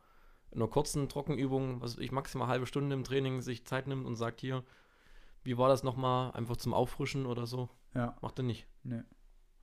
einer 0.54 0.68
kurzen 0.68 1.10
Trockenübung, 1.10 1.82
was 1.82 1.98
ich 1.98 2.12
maximal 2.12 2.46
eine 2.46 2.54
halbe 2.54 2.66
Stunde 2.66 2.94
im 2.94 3.04
Training 3.04 3.42
sich 3.42 3.66
Zeit 3.66 3.88
nimmt 3.88 4.06
und 4.06 4.16
sagt 4.16 4.42
hier, 4.42 4.64
wie 5.44 5.58
war 5.58 5.70
das 5.70 5.84
nochmal, 5.84 6.32
einfach 6.32 6.58
zum 6.58 6.74
Auffrischen 6.74 7.26
oder 7.26 7.46
so? 7.46 7.70
Ja. 7.94 8.16
Macht 8.22 8.40
er 8.40 8.44
nicht. 8.44 8.68
Nee. 8.84 9.02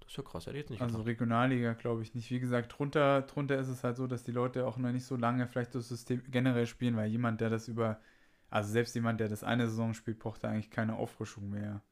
Das 0.01 0.11
ist 0.13 0.17
ja 0.19 0.23
krass, 0.23 0.47
hätte 0.47 0.57
ich 0.57 0.63
jetzt 0.63 0.71
nicht 0.71 0.81
Also. 0.81 1.03
Regionalliga 1.03 1.73
glaube 1.73 2.03
ich 2.03 2.15
nicht. 2.15 2.31
Wie 2.31 2.39
gesagt, 2.39 2.79
drunter, 2.79 3.23
drunter 3.23 3.59
ist 3.59 3.69
es 3.69 3.83
halt 3.83 3.97
so, 3.97 4.07
dass 4.07 4.23
die 4.23 4.31
Leute 4.31 4.67
auch 4.67 4.77
noch 4.77 4.93
nicht 4.93 5.05
so 5.05 5.17
lange 5.17 5.49
vielleicht 5.49 5.75
das 5.75 5.89
System 5.89 6.23
generell 6.31 6.67
spielen, 6.67 6.97
weil 6.97 7.11
jemand, 7.11 7.41
der 7.41 7.51
das 7.51 7.67
über, 7.67 8.01
also 8.49 8.71
selbst 8.71 8.95
jemand, 8.95 9.19
der 9.19 9.29
das 9.29 9.43
eine 9.43 9.69
Saison 9.69 9.95
spielt, 9.95 10.21
braucht 10.21 10.45
da 10.45 10.49
eigentlich 10.49 10.71
keine 10.71 10.97
Auffrischung 10.97 11.51
mehr. 11.51 11.83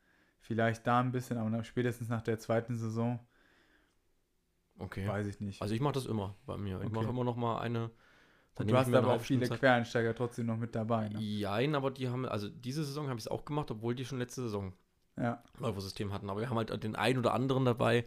Vielleicht 0.40 0.86
da 0.86 1.00
ein 1.00 1.10
bisschen, 1.10 1.38
aber 1.38 1.64
spätestens 1.64 2.08
nach 2.08 2.22
der 2.22 2.38
zweiten 2.38 2.76
Saison. 2.76 3.18
Okay. 4.78 5.08
Weiß 5.08 5.26
ich 5.26 5.40
nicht. 5.40 5.60
Also 5.60 5.74
ich 5.74 5.80
mache 5.80 5.94
das 5.94 6.06
immer 6.06 6.36
bei 6.46 6.56
mir. 6.56 6.78
Ich 6.80 6.86
okay. 6.86 6.94
mache 6.94 7.08
immer 7.08 7.24
noch 7.24 7.36
mal 7.36 7.60
eine. 7.60 7.90
Und 8.56 8.70
du 8.70 8.76
hast 8.76 8.92
aber 8.92 9.14
auch 9.14 9.20
viele 9.20 9.48
Zeit. 9.48 9.58
Quereinsteiger 9.58 10.14
trotzdem 10.14 10.46
noch 10.46 10.56
mit 10.56 10.74
dabei. 10.74 11.08
Ne? 11.08 11.20
Jein, 11.20 11.74
aber 11.74 11.90
die 11.90 12.08
haben, 12.08 12.24
also 12.26 12.48
diese 12.48 12.84
Saison 12.84 13.08
habe 13.08 13.18
ich 13.18 13.24
es 13.24 13.28
auch 13.28 13.44
gemacht, 13.44 13.70
obwohl 13.70 13.94
die 13.94 14.04
schon 14.04 14.18
letzte 14.18 14.42
Saison 14.42 14.72
ja. 15.16 15.42
Läufersystem 15.58 16.12
hatten. 16.12 16.30
Aber 16.30 16.40
wir 16.40 16.50
haben 16.50 16.56
halt 16.56 16.82
den 16.82 16.94
einen 16.94 17.18
oder 17.18 17.34
anderen 17.34 17.64
dabei, 17.64 18.06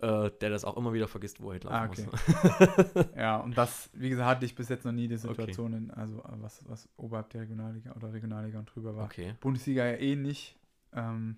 äh, 0.00 0.30
der 0.40 0.50
das 0.50 0.64
auch 0.64 0.76
immer 0.76 0.92
wieder 0.92 1.06
vergisst, 1.06 1.40
wo 1.40 1.52
er 1.52 1.60
laufen 1.60 1.74
ah, 1.74 1.86
okay. 1.86 2.06
muss. 2.10 3.06
ja, 3.16 3.36
und 3.36 3.56
das, 3.56 3.90
wie 3.92 4.08
gesagt, 4.08 4.28
hatte 4.28 4.46
ich 4.46 4.54
bis 4.54 4.68
jetzt 4.68 4.84
noch 4.84 4.92
nie 4.92 5.06
die 5.06 5.16
Situation, 5.16 5.74
okay. 5.74 5.84
in, 5.84 5.90
also 5.92 6.22
was, 6.40 6.68
was 6.68 6.88
oberhalb 6.96 7.30
der 7.30 7.42
Regionalliga 7.42 7.92
oder 7.92 8.12
Regionalliga 8.12 8.58
und 8.58 8.74
drüber 8.74 8.96
war. 8.96 9.04
Okay. 9.04 9.34
Bundesliga 9.40 9.86
ja 9.86 9.96
eh 9.96 10.16
nicht. 10.16 10.56
Ähm, 10.92 11.36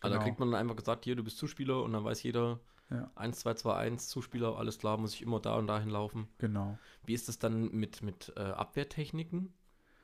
also 0.00 0.14
da 0.14 0.18
genau. 0.18 0.22
kriegt 0.22 0.38
man 0.38 0.50
dann 0.52 0.60
einfach 0.60 0.76
gesagt, 0.76 1.04
hier, 1.04 1.16
du 1.16 1.24
bist 1.24 1.38
Zuspieler 1.38 1.82
und 1.82 1.92
dann 1.92 2.04
weiß 2.04 2.22
jeder, 2.22 2.60
ja. 2.90 3.10
1, 3.14 3.40
2, 3.40 3.54
2, 3.54 3.74
1, 3.76 4.08
Zuspieler, 4.08 4.56
alles 4.56 4.78
klar, 4.78 4.98
muss 4.98 5.14
ich 5.14 5.22
immer 5.22 5.40
da 5.40 5.56
und 5.56 5.66
dahin 5.66 5.90
laufen. 5.90 6.28
Genau. 6.38 6.78
Wie 7.04 7.14
ist 7.14 7.28
das 7.28 7.38
dann 7.38 7.70
mit, 7.72 8.02
mit 8.02 8.32
äh, 8.36 8.40
Abwehrtechniken? 8.40 9.52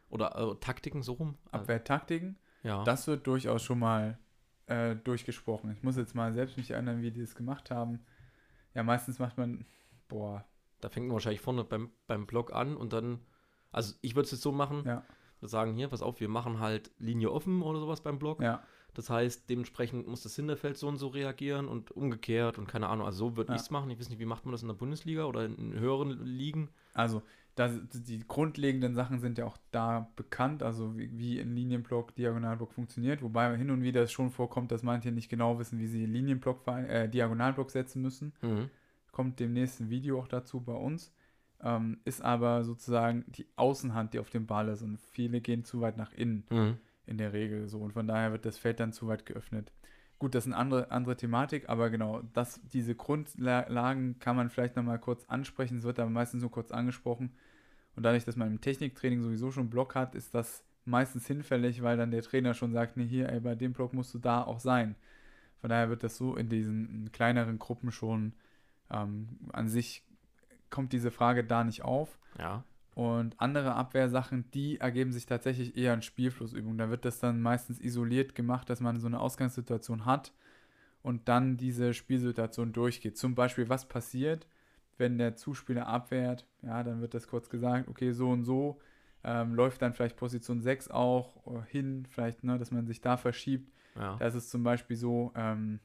Oder 0.09 0.37
äh, 0.37 0.55
Taktiken 0.61 1.03
so 1.03 1.15
rum? 1.15 1.37
Abwehrtaktiken. 1.51 2.39
Ja. 2.63 2.85
Das 2.85 3.07
wird 3.07 3.27
durchaus 3.27 3.63
schon 3.63 3.79
mal 3.79 4.19
äh, 4.67 4.97
durchgesprochen. 4.97 5.73
Ich 5.73 5.83
muss 5.83 5.97
jetzt 5.97 6.15
mal 6.15 6.33
selbst 6.33 6.57
mich 6.57 6.71
erinnern, 6.71 7.03
wie 7.03 7.11
die 7.11 7.21
das 7.21 7.35
gemacht 7.35 7.71
haben. 7.71 8.01
Ja, 8.75 8.83
meistens 8.83 9.19
macht 9.19 9.39
man, 9.39 9.65
boah, 10.09 10.45
Da 10.81 10.89
fängt 10.89 11.07
man 11.07 11.15
wahrscheinlich 11.15 11.41
vorne 11.41 11.65
beim, 11.65 11.91
beim 12.07 12.27
Block 12.27 12.53
an 12.53 12.77
und 12.77 12.93
dann, 12.93 13.21
also 13.73 13.95
ich 14.03 14.15
würde 14.15 14.27
es 14.27 14.33
jetzt 14.33 14.43
so 14.43 14.53
machen, 14.53 14.85
ja, 14.85 15.03
sagen 15.41 15.75
hier, 15.75 15.89
pass 15.89 16.03
auf, 16.03 16.21
wir 16.21 16.29
machen 16.29 16.61
halt 16.61 16.91
Linie 16.99 17.31
offen 17.31 17.63
oder 17.63 17.81
sowas 17.81 18.03
beim 18.03 18.19
Block. 18.19 18.41
ja, 18.43 18.63
Das 18.97 19.11
heißt, 19.11 19.51
dementsprechend 19.51 20.09
muss 20.09 20.23
das 20.23 20.35
Hinterfeld 20.37 20.79
so 20.79 20.89
und 20.89 20.97
so 20.97 21.09
reagieren 21.09 21.69
und 21.69 21.91
umgekehrt 21.93 22.57
und 22.59 22.67
keine 22.67 22.89
Ahnung. 22.89 23.05
Also 23.05 23.29
so 23.29 23.37
würde 23.37 23.53
Ja. 23.53 23.57
ich 23.57 23.61
es 23.63 23.71
machen. 23.71 23.91
Ich 23.91 23.99
weiß 23.99 24.09
nicht, 24.09 24.19
wie 24.19 24.25
macht 24.25 24.47
man 24.47 24.53
das 24.53 24.63
in 24.63 24.69
der 24.69 24.75
Bundesliga 24.75 25.27
oder 25.27 25.45
in 25.45 25.75
höheren 25.79 26.25
Ligen? 26.25 26.71
Also, 26.95 27.23
das, 27.57 27.73
die 27.93 28.21
grundlegenden 28.27 28.95
Sachen 28.95 29.21
sind 29.21 29.37
ja 29.37 29.45
auch 29.45 29.59
da 29.71 30.11
bekannt, 30.17 30.63
also 30.63 30.97
wie, 30.97 31.11
wie 31.19 31.39
ein 31.41 31.55
Linienblock, 31.55 32.15
Diagonalblock 32.15 32.73
funktioniert, 32.73 33.23
wobei 33.23 33.55
hin 33.57 33.71
und 33.71 33.83
wieder 33.83 34.03
es 34.03 34.13
schon 34.13 34.31
vorkommt, 34.31 34.73
dass 34.73 34.83
manche 34.83 35.11
nicht 35.13 35.29
genau 35.29 35.59
wissen, 35.59 35.79
wie 35.79 35.87
sie 35.87 36.07
Linienblock, 36.07 36.67
äh, 36.67 37.09
Diagonalblock 37.09 37.71
setzen 37.71 38.01
müssen. 38.03 38.33
Mhm. 38.41 38.71
Kommt 39.13 39.41
demnächst 39.41 39.81
ein 39.81 39.91
Video 39.91 40.19
auch 40.21 40.29
dazu 40.29 40.61
bei 40.61 40.75
uns. 40.75 41.13
Ähm, 41.63 41.99
ist 42.05 42.21
aber 42.23 42.65
sozusagen 42.65 43.25
die 43.29 43.47
Außenhand, 43.57 44.13
die 44.13 44.19
auf 44.19 44.29
dem 44.29 44.47
Ball 44.47 44.69
ist 44.69 44.83
und 44.83 44.99
viele 44.99 45.41
gehen 45.41 45.65
zu 45.65 45.81
weit 45.81 45.97
nach 45.97 46.13
innen 46.13 46.45
Mhm. 46.51 46.77
In 47.07 47.19
der 47.19 47.33
Regel 47.33 47.69
so 47.69 47.79
und 47.79 47.93
von 47.93 48.07
daher 48.07 48.33
wird 48.33 48.45
das 48.45 48.59
Feld 48.59 48.81
dann 48.81 48.93
zu 48.93 49.07
weit 49.09 49.27
geöffnet. 49.27 49.73
Gut, 50.19 50.35
das 50.35 50.47
ist 50.47 50.53
eine 50.53 50.61
andere, 50.61 50.91
andere 50.91 51.17
Thematik, 51.17 51.69
aber 51.69 51.91
genau, 51.91 52.23
das, 52.33 52.61
diese 52.73 52.95
Grundlagen 52.95 54.19
kann 54.19 54.37
man 54.37 54.49
vielleicht 54.49 54.77
nochmal 54.77 54.99
kurz 54.99 55.25
ansprechen, 55.27 55.79
es 55.79 55.85
wird 55.85 55.99
aber 55.99 56.11
meistens 56.11 56.41
nur 56.41 56.51
kurz 56.51 56.71
angesprochen 56.71 57.33
und 57.97 58.03
dadurch, 58.03 58.25
dass 58.25 58.37
man 58.37 58.49
im 58.49 58.61
Techniktraining 58.61 59.23
sowieso 59.23 59.51
schon 59.51 59.71
Block 59.71 59.95
hat, 59.95 60.15
ist 60.15 60.35
das 60.35 60.65
meistens 60.85 61.27
hinfällig, 61.27 61.83
weil 61.83 61.97
dann 61.97 62.11
der 62.11 62.23
Trainer 62.23 62.55
schon 62.55 62.73
sagt, 62.73 62.97
nee, 62.97 63.07
hier, 63.07 63.29
ey, 63.29 63.41
bei 63.41 63.55
dem 63.55 63.73
Block 63.73 63.93
musst 63.93 64.15
du 64.15 64.19
da 64.19 64.43
auch 64.43 64.61
sein. 64.61 64.95
Von 65.61 65.71
daher 65.71 65.89
wird 65.89 66.03
das 66.03 66.17
so 66.17 66.37
in 66.37 66.49
diesen 66.49 67.11
kleineren 67.13 67.59
Gruppen 67.59 67.91
schon 67.91 68.35
ähm, 68.91 69.29
an 69.53 69.69
sich 69.69 70.05
kommt 70.71 70.93
diese 70.93 71.11
Frage 71.11 71.45
da 71.45 71.65
nicht 71.65 71.83
auf. 71.83 72.19
Ja. 72.39 72.65
Und 72.97 73.39
andere 73.39 73.75
Abwehrsachen, 73.75 74.51
die 74.53 74.81
ergeben 74.81 75.13
sich 75.13 75.27
tatsächlich 75.27 75.77
eher 75.77 75.93
in 75.93 76.01
Spielflussübungen. 76.01 76.79
Da 76.79 76.89
wird 76.89 77.05
das 77.05 77.21
dann 77.21 77.43
meistens 77.43 77.79
isoliert 77.79 78.35
gemacht, 78.35 78.71
dass 78.71 78.81
man 78.81 78.99
so 78.99 79.07
eine 79.07 79.21
Ausgangssituation 79.21 80.07
hat 80.07 80.33
und 81.03 81.29
dann 81.29 81.59
diese 81.59 81.93
Spielsituation 81.93 82.73
durchgeht. 82.73 83.19
Zum 83.19 83.35
Beispiel, 83.35 83.69
was 83.69 83.87
passiert, 83.87 84.47
wenn 84.97 85.19
der 85.19 85.37
Zuspieler 85.37 85.87
abwehrt? 85.87 86.47
Ja, 86.63 86.83
dann 86.83 87.03
wird 87.03 87.13
das 87.13 87.29
kurz 87.29 87.51
gesagt, 87.51 87.89
okay, 87.89 88.13
so 88.13 88.31
und 88.31 88.45
so. 88.45 88.81
Ähm, 89.25 89.55
läuft 89.55 89.83
dann 89.83 89.93
vielleicht 89.93 90.17
Position 90.17 90.63
6 90.63 90.89
auch 90.89 91.47
äh, 91.47 91.61
hin, 91.71 92.07
vielleicht, 92.09 92.45
ne, 92.45 92.59
dass 92.59 92.71
man 92.71 92.87
sich 92.87 93.03
da 93.03 93.19
verschiebt. 93.19 93.71
Ja. 93.97 94.17
Da 94.17 94.27
ist 94.27 94.49
zum 94.51 94.63
Beispiel 94.63 94.97
so, 94.97 95.33
ähm, 95.35 95.81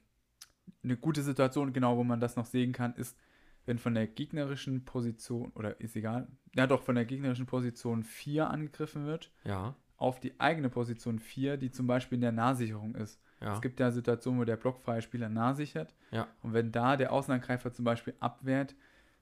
eine 0.83 0.97
gute 0.97 1.21
Situation, 1.21 1.73
genau, 1.73 1.97
wo 1.97 2.03
man 2.03 2.19
das 2.19 2.35
noch 2.35 2.45
sehen 2.45 2.71
kann, 2.71 2.95
ist, 2.95 3.17
wenn 3.65 3.77
von 3.77 3.93
der 3.93 4.07
gegnerischen 4.07 4.85
Position, 4.85 5.51
oder 5.55 5.79
ist 5.79 5.95
egal, 5.95 6.27
ja 6.55 6.67
doch, 6.67 6.81
von 6.83 6.95
der 6.95 7.05
gegnerischen 7.05 7.45
Position 7.45 8.03
4 8.03 8.49
angegriffen 8.49 9.05
wird, 9.05 9.31
Ja. 9.43 9.75
auf 9.97 10.19
die 10.19 10.39
eigene 10.39 10.69
Position 10.69 11.19
4, 11.19 11.57
die 11.57 11.69
zum 11.71 11.85
Beispiel 11.87 12.15
in 12.17 12.21
der 12.21 12.31
Nahsicherung 12.31 12.95
ist. 12.95 13.19
Ja. 13.39 13.53
Es 13.53 13.61
gibt 13.61 13.79
ja 13.79 13.91
Situationen, 13.91 14.39
wo 14.39 14.43
der 14.45 14.57
blockfreie 14.57 15.01
Spieler 15.01 15.29
nahsichert. 15.29 15.95
Ja. 16.11 16.27
Und 16.41 16.53
wenn 16.53 16.71
da 16.71 16.97
der 16.97 17.11
Außenangreifer 17.11 17.71
zum 17.71 17.85
Beispiel 17.85 18.15
abwehrt, 18.19 18.75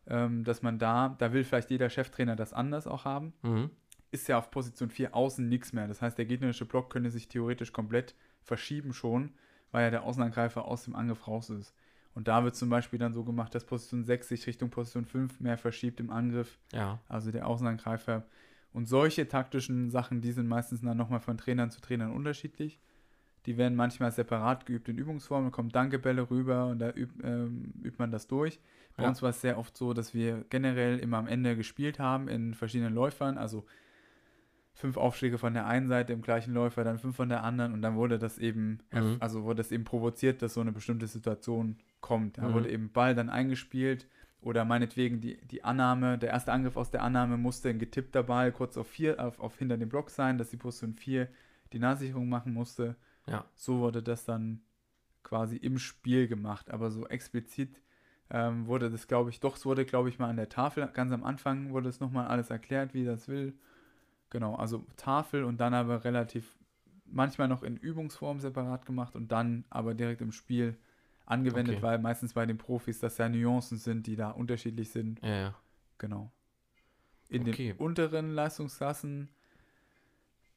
ähm, 0.08 0.44
dass 0.44 0.62
man 0.62 0.80
da, 0.80 1.16
da 1.20 1.34
will 1.34 1.44
vielleicht 1.44 1.70
jeder 1.70 1.90
Cheftrainer 1.90 2.36
das 2.36 2.54
anders 2.54 2.88
auch 2.88 3.06
haben, 3.06 3.34
Mhm. 3.44 3.70
ist 4.12 4.28
ja 4.28 4.38
auf 4.38 4.50
Position 4.52 4.90
4 4.90 5.14
außen 5.16 5.48
nichts 5.48 5.72
mehr. 5.74 5.88
Das 5.88 6.02
heißt, 6.02 6.18
der 6.18 6.26
gegnerische 6.26 6.66
Block 6.66 6.90
könnte 6.90 7.12
sich 7.12 7.28
theoretisch 7.28 7.72
komplett 7.74 8.16
verschieben 8.42 8.94
schon, 8.94 9.34
weil 9.72 9.84
ja 9.84 9.92
der 9.92 10.04
Außenangreifer 10.04 10.66
aus 10.66 10.84
dem 10.86 10.96
Angriff 10.96 11.28
raus 11.28 11.50
ist. 11.50 11.76
Und 12.20 12.28
da 12.28 12.44
wird 12.44 12.54
zum 12.54 12.70
Beispiel 12.70 13.00
dann 13.00 13.14
so 13.14 13.24
gemacht, 13.24 13.56
dass 13.56 13.64
Position 13.64 14.04
6 14.04 14.28
sich 14.28 14.46
Richtung 14.46 14.70
Position 14.70 15.06
5 15.06 15.40
mehr 15.40 15.58
verschiebt 15.58 16.02
im 16.02 16.10
Angriff, 16.10 16.60
Ja. 16.74 17.00
also 17.08 17.32
der 17.32 17.48
Außenangreifer. 17.48 18.26
Und 18.74 18.90
solche 18.90 19.26
taktischen 19.30 19.90
Sachen, 19.90 20.20
die 20.20 20.34
sind 20.34 20.46
meistens 20.50 20.82
dann 20.82 20.98
nochmal 20.98 21.22
von 21.22 21.38
Trainern 21.38 21.72
zu 21.72 21.80
Trainern 21.80 22.12
unterschiedlich. 22.12 22.82
Die 23.46 23.56
werden 23.58 23.78
manchmal 23.78 24.12
separat 24.12 24.66
geübt 24.66 24.90
in 24.90 24.98
Übungsformen, 24.98 25.50
kommen 25.54 25.70
Dankebälle 25.70 26.30
rüber 26.30 26.66
und 26.66 26.80
da 26.80 26.90
übt, 26.90 27.14
ähm, 27.24 27.72
übt 27.84 27.96
man 28.00 28.12
das 28.12 28.28
durch. 28.28 28.60
Bei 28.98 29.04
Ja. 29.04 29.10
uns 29.10 29.22
war 29.22 29.30
es 29.30 29.40
sehr 29.40 29.58
oft 29.58 29.78
so, 29.78 29.94
dass 29.94 30.14
wir 30.14 30.44
generell 30.50 31.00
immer 31.00 31.20
am 31.20 31.28
Ende 31.28 31.56
gespielt 31.56 32.00
haben 32.00 32.28
in 32.28 32.54
verschiedenen 32.54 32.94
Läufern, 32.94 33.38
also 33.38 33.66
fünf 34.74 34.96
Aufschläge 34.98 35.38
von 35.38 35.54
der 35.54 35.66
einen 35.68 35.88
Seite 35.88 36.14
im 36.14 36.22
gleichen 36.22 36.54
Läufer, 36.54 36.84
dann 36.84 37.00
fünf 37.00 37.16
von 37.16 37.30
der 37.30 37.44
anderen 37.44 37.74
und 37.74 37.82
dann 37.82 37.96
wurde 37.96 38.18
das 38.18 38.38
eben, 38.38 38.80
Mhm. 38.94 39.18
also 39.20 39.44
wurde 39.44 39.58
das 39.58 39.72
eben 39.72 39.84
provoziert, 39.84 40.42
dass 40.42 40.54
so 40.54 40.62
eine 40.62 40.72
bestimmte 40.72 41.08
Situation 41.08 41.78
kommt. 42.02 42.38
Da 42.38 42.48
Mhm. 42.48 42.54
wurde 42.54 42.70
eben 42.72 42.92
Ball 42.92 43.14
dann 43.14 43.30
eingespielt 43.30 44.08
oder 44.42 44.64
meinetwegen 44.64 45.20
die, 45.20 45.36
die 45.48 45.66
Annahme, 45.66 46.18
der 46.18 46.30
erste 46.30 46.54
Angriff 46.54 46.78
aus 46.78 46.92
der 46.92 47.04
Annahme 47.04 47.36
musste 47.38 47.70
ein 47.70 47.80
getippter 47.80 48.24
Ball 48.24 48.52
kurz 48.54 48.78
auf 48.78 48.88
vier, 48.88 49.20
auf, 49.20 49.40
auf 49.40 49.58
hinter 49.58 49.78
dem 49.78 49.90
Block 49.90 50.10
sein, 50.10 50.38
dass 50.38 50.50
die 50.50 50.58
Position 50.58 50.94
4 50.94 51.28
die 51.74 51.80
Nahsicherung 51.80 52.30
machen 52.30 52.54
musste. 52.54 52.96
Ja. 53.28 53.44
So 53.56 53.80
wurde 53.80 54.02
das 54.02 54.24
dann 54.24 54.62
quasi 55.24 55.58
im 55.58 55.78
Spiel 55.78 56.28
gemacht, 56.28 56.72
aber 56.72 56.90
so 56.90 57.06
explizit 57.08 57.82
ähm, 58.32 58.68
wurde 58.68 58.90
das, 58.90 59.08
glaube 59.08 59.30
ich, 59.32 59.40
doch, 59.40 59.58
es 59.58 59.66
wurde, 59.66 59.86
glaube 59.86 60.08
ich, 60.08 60.20
mal 60.20 60.30
an 60.30 60.38
der 60.38 60.50
Tafel, 60.50 60.88
ganz 60.94 61.12
am 61.12 61.24
Anfang 61.24 61.72
wurde 61.72 61.90
es 61.90 62.00
nochmal 62.00 62.28
alles 62.28 62.50
erklärt, 62.50 62.94
wie 62.94 63.04
das 63.04 63.28
will. 63.28 63.54
Genau, 64.30 64.56
also 64.56 64.86
Tafel 64.96 65.44
und 65.44 65.60
dann 65.60 65.74
aber 65.74 66.04
relativ, 66.04 66.58
manchmal 67.06 67.48
noch 67.48 67.64
in 67.64 67.78
Übungsform 67.78 68.40
separat 68.40 68.86
gemacht 68.86 69.16
und 69.16 69.32
dann 69.32 69.66
aber 69.70 69.94
direkt 69.96 70.22
im 70.22 70.32
Spiel 70.32 70.78
angewendet, 71.26 71.76
Okay. 71.76 71.84
weil 71.84 72.00
meistens 72.00 72.34
bei 72.34 72.46
den 72.46 72.58
Profis 72.58 73.00
das 73.00 73.18
ja 73.18 73.30
Nuancen 73.30 73.78
sind, 73.78 74.08
die 74.08 74.16
da 74.16 74.32
unterschiedlich 74.32 74.92
sind. 74.92 75.22
Ja, 75.24 75.36
ja. 75.36 75.56
Genau. 75.98 76.32
In 77.30 77.42
Okay. 77.42 77.70
den 77.70 77.78
unteren 77.78 78.32
Leistungsklassen, 78.34 79.30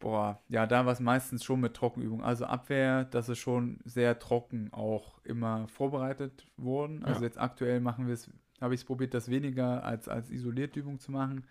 boah, 0.00 0.42
ja, 0.48 0.66
da 0.66 0.84
war 0.84 0.92
es 0.92 1.00
meistens 1.00 1.44
schon 1.44 1.60
mit 1.60 1.74
Trockenübung. 1.74 2.22
Also 2.22 2.46
Abwehr, 2.46 3.04
das 3.04 3.28
ist 3.28 3.38
schon 3.38 3.80
sehr 3.84 4.18
trocken 4.18 4.72
auch 4.72 5.18
immer 5.24 5.68
vorbereitet 5.68 6.46
worden. 6.56 7.04
Also 7.04 7.20
Ja. 7.20 7.26
jetzt 7.26 7.38
aktuell 7.38 7.80
machen 7.80 8.06
wir 8.06 8.14
es, 8.14 8.30
habe 8.60 8.74
ich 8.74 8.80
es 8.80 8.84
probiert, 8.86 9.14
das 9.14 9.30
weniger 9.30 9.84
als, 9.84 10.08
als 10.08 10.30
isolierte 10.30 10.80
Übung 10.80 10.98
zu 10.98 11.12
machen. 11.12 11.44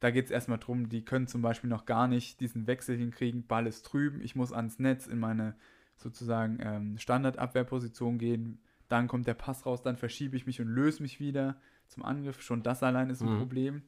Da 0.00 0.10
geht 0.10 0.26
es 0.26 0.30
erstmal 0.30 0.58
drum, 0.58 0.88
die 0.88 1.04
können 1.04 1.26
zum 1.26 1.42
Beispiel 1.42 1.68
noch 1.70 1.84
gar 1.86 2.06
nicht 2.06 2.40
diesen 2.40 2.66
Wechsel 2.66 2.96
hinkriegen, 2.96 3.46
Ball 3.46 3.66
ist 3.66 3.82
drüben, 3.82 4.20
ich 4.20 4.36
muss 4.36 4.52
ans 4.52 4.78
Netz 4.78 5.06
in 5.06 5.18
meine 5.18 5.56
sozusagen 5.96 6.58
ähm, 6.62 6.98
Standardabwehrposition 6.98 8.18
gehen, 8.18 8.60
dann 8.88 9.08
kommt 9.08 9.26
der 9.26 9.34
Pass 9.34 9.66
raus, 9.66 9.82
dann 9.82 9.96
verschiebe 9.96 10.36
ich 10.36 10.46
mich 10.46 10.60
und 10.60 10.68
löse 10.68 11.02
mich 11.02 11.18
wieder 11.20 11.56
zum 11.88 12.04
Angriff. 12.04 12.40
Schon 12.42 12.62
das 12.62 12.82
allein 12.82 13.10
ist 13.10 13.20
ein 13.22 13.34
Mhm. 13.34 13.38
Problem. 13.38 13.82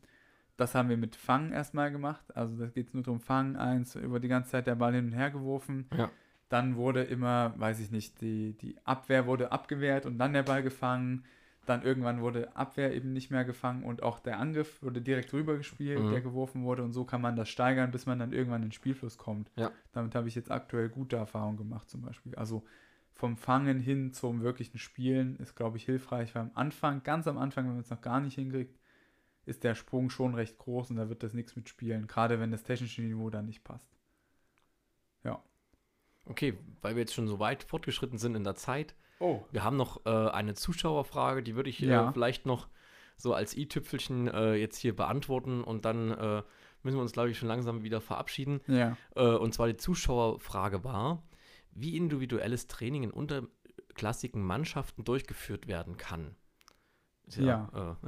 Das 0.56 0.74
haben 0.74 0.88
wir 0.90 0.96
mit 0.98 1.16
Fangen 1.16 1.52
erstmal 1.52 1.90
gemacht. 1.90 2.36
Also 2.36 2.56
da 2.58 2.66
geht 2.66 2.88
es 2.88 2.94
nur 2.94 3.02
darum, 3.02 3.20
Fangen 3.20 3.56
eins, 3.56 3.94
über 3.94 4.20
die 4.20 4.28
ganze 4.28 4.50
Zeit 4.50 4.66
der 4.66 4.74
Ball 4.74 4.94
hin 4.94 5.06
und 5.06 5.12
her 5.12 5.30
geworfen. 5.30 5.86
Ja. 5.96 6.11
Dann 6.50 6.76
wurde 6.76 7.02
immer, 7.04 7.54
weiß 7.56 7.80
ich 7.80 7.90
nicht, 7.90 8.20
die, 8.20 8.58
die 8.58 8.76
Abwehr 8.84 9.26
wurde 9.26 9.52
abgewehrt 9.52 10.04
und 10.04 10.18
dann 10.18 10.32
der 10.32 10.42
Ball 10.42 10.62
gefangen. 10.62 11.24
Dann 11.71 11.83
irgendwann 11.83 12.21
wurde 12.21 12.57
Abwehr 12.57 12.93
eben 12.93 13.12
nicht 13.12 13.31
mehr 13.31 13.45
gefangen 13.45 13.85
und 13.85 14.03
auch 14.03 14.18
der 14.18 14.39
Angriff 14.39 14.83
wurde 14.83 15.01
direkt 15.01 15.33
rüber 15.33 15.57
gespielt, 15.57 16.01
Mhm. 16.01 16.11
der 16.11 16.21
geworfen 16.21 16.64
wurde 16.64 16.83
und 16.83 16.93
so 16.93 17.05
kann 17.05 17.21
man 17.21 17.37
das 17.37 17.49
steigern, 17.49 17.91
bis 17.93 18.07
man 18.07 18.18
dann 18.18 18.33
irgendwann 18.33 18.62
in 18.62 18.68
den 18.68 18.73
Spielfluss 18.73 19.18
kommt. 19.18 19.51
Ja. 19.57 19.71
Damit 19.93 20.14
habe 20.14 20.29
ich 20.29 20.35
jetzt 20.35 20.51
aktuell 20.51 20.89
gute 20.89 21.16
Erfahrungen 21.16 21.57
gemacht 21.57 21.89
zum 21.89 22.03
Beispiel. 22.03 22.35
Also 22.35 22.64
vom 23.12 23.37
Fangen 23.37 23.81
hin 23.81 24.12
zum 24.12 24.43
wirklichen 24.43 24.79
Spielen 24.79 25.37
ist, 25.37 25.55
glaube 25.55 25.77
ich, 25.77 25.85
hilfreich, 25.85 26.35
weil 26.35 26.43
am 26.43 26.51
Anfang, 26.55 27.03
ganz 27.03 27.27
am 27.29 27.39
Anfang, 27.39 27.66
wenn 27.66 27.75
man 27.75 27.83
es 27.83 27.91
noch 27.91 28.01
gar 28.01 28.21
nicht 28.21 28.35
hinkriegt, 28.35 28.79
ist 29.47 29.64
der 29.64 29.75
Sprung 29.75 30.11
schon 30.11 30.35
recht 30.35 30.59
groß 30.59 30.91
und 30.91 30.97
da 30.97 31.09
wird 31.09 31.23
das 31.23 31.35
nichts 31.35 31.57
mit 31.57 31.68
Spielen, 31.68 32.07
gerade 32.07 32.41
wenn 32.41 32.51
das 32.51 32.62
technische 32.62 33.03
Niveau 33.03 33.31
dann 33.31 33.47
nicht 33.47 33.64
passt. 33.64 33.89
Okay, 36.27 36.57
weil 36.81 36.95
wir 36.95 37.01
jetzt 37.01 37.14
schon 37.14 37.29
so 37.29 37.39
weit 37.39 37.64
fortgeschritten 37.64 38.18
sind 38.18 38.35
in 38.35 38.45
der 38.45 38.55
Zeit, 38.55 38.95
Oh. 39.21 39.45
wir 39.53 39.62
haben 39.62 39.77
noch 39.77 40.05
äh, 40.07 40.11
eine 40.31 40.55
Zuschauerfrage, 40.55 41.43
die 41.43 41.55
würde 41.55 41.68
ich 41.71 41.79
Ja. 41.81 42.09
äh, 42.09 42.12
vielleicht 42.12 42.47
noch 42.47 42.68
so 43.16 43.35
als 43.35 43.55
i-Tüpfelchen 43.57 44.29
äh, 44.29 44.55
jetzt 44.55 44.79
hier 44.79 44.97
beantworten 44.97 45.62
und 45.62 45.85
dann 45.85 46.11
äh, 46.11 46.43
müssen 46.83 46.97
wir 46.97 47.03
uns, 47.03 47.12
glaube 47.12 47.31
ich, 47.31 47.39
schon 47.39 47.49
langsam 47.49 47.83
wieder 47.83 48.01
verabschieden. 48.01 48.61
Ja. 48.66 48.97
Äh, 49.14 49.23
und 49.37 49.53
zwar 49.53 49.66
die 49.68 49.77
Zuschauerfrage 49.77 50.85
war, 50.85 51.23
wie 51.73 51.97
individuelles 51.99 52.66
Training 52.66 53.03
in 53.05 53.11
unterklassigen 53.11 54.43
Mannschaften 54.43 55.05
durchgeführt 55.05 55.66
werden 55.68 55.99
kann. 55.99 56.35
Ist 57.27 57.39
äh, 57.39 57.59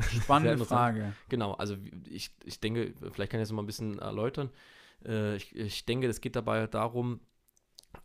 Spannende. 0.23 0.65
Frage. 0.65 1.13
Genau, 1.29 1.53
also 1.53 1.77
ich, 2.09 2.35
ich 2.45 2.61
denke, 2.61 2.95
vielleicht 3.13 3.31
kann 3.31 3.41
ich 3.41 3.45
das 3.49 3.53
mal 3.53 3.63
ein 3.63 3.67
bisschen 3.67 3.99
erläutern. 3.99 4.51
Äh, 5.05 5.37
ich, 5.37 5.55
ich 5.55 5.85
denke, 5.85 6.09
es 6.09 6.21
geht 6.23 6.37
dabei 6.37 6.67
darum, 6.67 7.21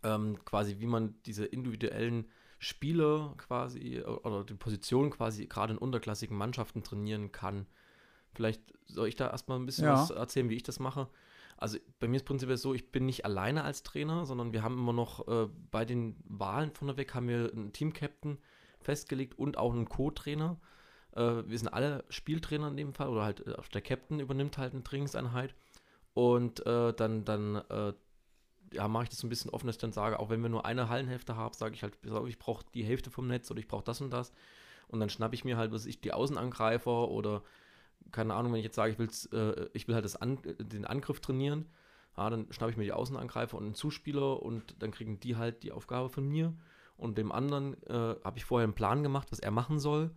ähm, 0.03 0.37
quasi, 0.43 0.79
wie 0.79 0.85
man 0.85 1.15
diese 1.25 1.45
individuellen 1.45 2.27
Spiele 2.59 3.33
quasi 3.37 4.01
oder 4.01 4.43
die 4.43 4.53
Position 4.55 5.09
quasi 5.11 5.45
gerade 5.47 5.73
in 5.73 5.79
unterklassigen 5.79 6.37
Mannschaften 6.37 6.83
trainieren 6.83 7.31
kann. 7.31 7.67
Vielleicht 8.33 8.61
soll 8.85 9.07
ich 9.07 9.15
da 9.15 9.29
erstmal 9.29 9.59
ein 9.59 9.65
bisschen 9.65 9.85
Ja. 9.85 9.93
was 9.93 10.09
erzählen, 10.09 10.49
wie 10.49 10.55
ich 10.55 10.63
das 10.63 10.79
mache. 10.79 11.07
Also 11.57 11.79
bei 11.99 12.07
mir 12.07 12.17
ist 12.17 12.25
prinzipiell 12.25 12.57
so, 12.57 12.73
ich 12.73 12.91
bin 12.91 13.05
nicht 13.07 13.25
alleine 13.25 13.63
als 13.63 13.81
Trainer, 13.83 14.25
sondern 14.25 14.53
wir 14.53 14.61
haben 14.61 14.77
immer 14.77 14.93
noch 14.93 15.27
äh, 15.27 15.47
bei 15.71 15.85
den 15.85 16.15
Wahlen 16.25 16.71
vorneweg 16.71 17.15
haben 17.15 17.27
wir 17.27 17.51
einen 17.51 17.73
Team-Captain 17.73 18.37
festgelegt 18.79 19.37
und 19.39 19.57
auch 19.57 19.73
einen 19.73 19.89
Co-Trainer. 19.89 20.59
Äh, 21.15 21.43
wir 21.47 21.57
sind 21.57 21.69
alle 21.69 22.05
Spieltrainer 22.09 22.67
in 22.67 22.77
dem 22.77 22.93
Fall 22.93 23.09
oder 23.09 23.23
halt 23.23 23.45
äh, 23.47 23.55
der 23.73 23.81
Captain 23.81 24.19
übernimmt 24.19 24.59
halt 24.59 24.73
eine 24.73 24.83
Trainingseinheit 24.83 25.55
und 26.13 26.63
äh, 26.67 26.93
dann, 26.93 27.25
dann 27.25 27.55
äh, 27.55 27.93
ja, 28.73 28.87
mache 28.87 29.03
ich 29.03 29.09
das 29.09 29.19
so 29.19 29.27
ein 29.27 29.29
bisschen 29.29 29.51
offen, 29.51 29.67
dass 29.67 29.75
ich 29.77 29.81
dann 29.81 29.93
sage, 29.93 30.19
auch 30.19 30.29
wenn 30.29 30.41
wir 30.41 30.49
nur 30.49 30.65
eine 30.65 30.89
Hallenhälfte 30.89 31.35
haben, 31.35 31.53
sage 31.53 31.75
ich 31.75 31.83
halt, 31.83 31.97
ich 32.27 32.39
brauche 32.39 32.65
die 32.73 32.83
Hälfte 32.83 33.09
vom 33.09 33.27
Netz 33.27 33.49
oder 33.49 33.59
ich 33.59 33.67
brauche 33.67 33.83
das 33.83 34.01
und 34.01 34.11
das. 34.11 34.33
Und 34.87 34.99
dann 34.99 35.09
schnappe 35.09 35.35
ich 35.35 35.45
mir 35.45 35.57
halt, 35.57 35.71
was 35.71 35.85
ich, 35.85 36.01
die 36.01 36.13
Außenangreifer 36.13 37.09
oder 37.09 37.43
keine 38.11 38.33
Ahnung, 38.35 38.53
wenn 38.53 38.59
ich 38.59 38.65
jetzt 38.65 38.75
sage, 38.75 38.91
ich, 38.91 38.99
will's, 38.99 39.25
äh, 39.27 39.69
ich 39.73 39.87
will 39.87 39.95
halt 39.95 40.05
das 40.05 40.15
An 40.15 40.39
den 40.59 40.85
Angriff 40.85 41.19
trainieren, 41.19 41.65
ja, 42.15 42.29
dann 42.29 42.51
schnappe 42.51 42.71
ich 42.71 42.77
mir 42.77 42.83
die 42.83 42.93
Außenangreifer 42.93 43.57
und 43.57 43.65
einen 43.65 43.75
Zuspieler 43.75 44.41
und 44.41 44.81
dann 44.81 44.91
kriegen 44.91 45.19
die 45.19 45.35
halt 45.35 45.63
die 45.63 45.71
Aufgabe 45.71 46.09
von 46.09 46.27
mir. 46.27 46.53
Und 46.97 47.17
dem 47.17 47.31
anderen 47.31 47.81
äh, 47.83 48.15
habe 48.23 48.37
ich 48.37 48.45
vorher 48.45 48.63
einen 48.63 48.73
Plan 48.73 49.03
gemacht, 49.03 49.31
was 49.31 49.39
er 49.39 49.51
machen 49.51 49.79
soll. 49.79 50.11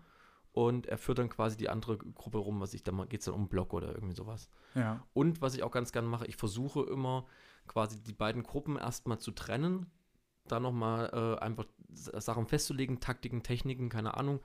Und 0.52 0.86
er 0.86 0.98
führt 0.98 1.18
dann 1.18 1.28
quasi 1.28 1.56
die 1.56 1.68
andere 1.68 1.98
Gruppe 1.98 2.38
rum, 2.38 2.60
was 2.60 2.74
ich 2.74 2.82
dann 2.82 3.08
geht 3.08 3.20
es 3.20 3.26
dann 3.26 3.34
um 3.34 3.48
Block 3.48 3.72
oder 3.74 3.94
irgendwie 3.94 4.16
sowas. 4.16 4.48
Ja. 4.74 5.04
Und 5.12 5.42
was 5.42 5.54
ich 5.54 5.62
auch 5.62 5.70
ganz 5.70 5.92
gerne 5.92 6.08
mache, 6.08 6.26
ich 6.26 6.36
versuche 6.36 6.82
immer 6.84 7.26
quasi 7.70 8.02
die 8.02 8.12
beiden 8.12 8.42
Gruppen 8.42 8.76
erstmal 8.76 9.20
zu 9.20 9.30
trennen, 9.30 9.86
da 10.48 10.58
nochmal 10.58 11.08
äh, 11.12 11.40
einfach 11.40 11.66
Sachen 11.92 12.46
festzulegen, 12.46 12.98
Taktiken, 12.98 13.44
Techniken, 13.44 13.88
keine 13.88 14.16
Ahnung, 14.16 14.40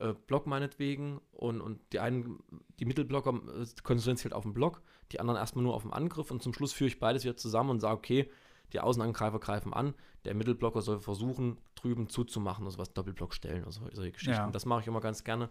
äh, 0.00 0.12
Block 0.12 0.46
meinetwegen 0.46 1.18
und, 1.32 1.62
und 1.62 1.80
die 1.94 1.98
einen, 1.98 2.40
die 2.78 2.84
Mittelblocker 2.84 3.30
äh, 3.30 3.66
konzentrieren 3.82 4.18
sich 4.18 4.24
halt 4.24 4.34
auf 4.34 4.42
den 4.42 4.52
Block, 4.52 4.82
die 5.12 5.18
anderen 5.18 5.38
erstmal 5.38 5.62
nur 5.64 5.72
auf 5.72 5.82
den 5.82 5.94
Angriff 5.94 6.30
und 6.30 6.42
zum 6.42 6.52
Schluss 6.52 6.74
führe 6.74 6.88
ich 6.88 7.00
beides 7.00 7.24
wieder 7.24 7.38
zusammen 7.38 7.70
und 7.70 7.80
sage, 7.80 7.96
okay, 7.96 8.30
die 8.74 8.80
Außenangreifer 8.80 9.38
greifen 9.40 9.72
an, 9.72 9.94
der 10.26 10.34
Mittelblocker 10.34 10.82
soll 10.82 11.00
versuchen, 11.00 11.56
drüben 11.74 12.10
zuzumachen, 12.10 12.66
also 12.66 12.76
was 12.76 12.92
Doppelblock 12.92 13.32
stellen, 13.32 13.64
also 13.64 13.80
solche 13.92 14.12
Geschichten. 14.12 14.42
Ja. 14.42 14.50
Das 14.50 14.66
mache 14.66 14.82
ich 14.82 14.86
immer 14.88 15.00
ganz 15.00 15.24
gerne. 15.24 15.48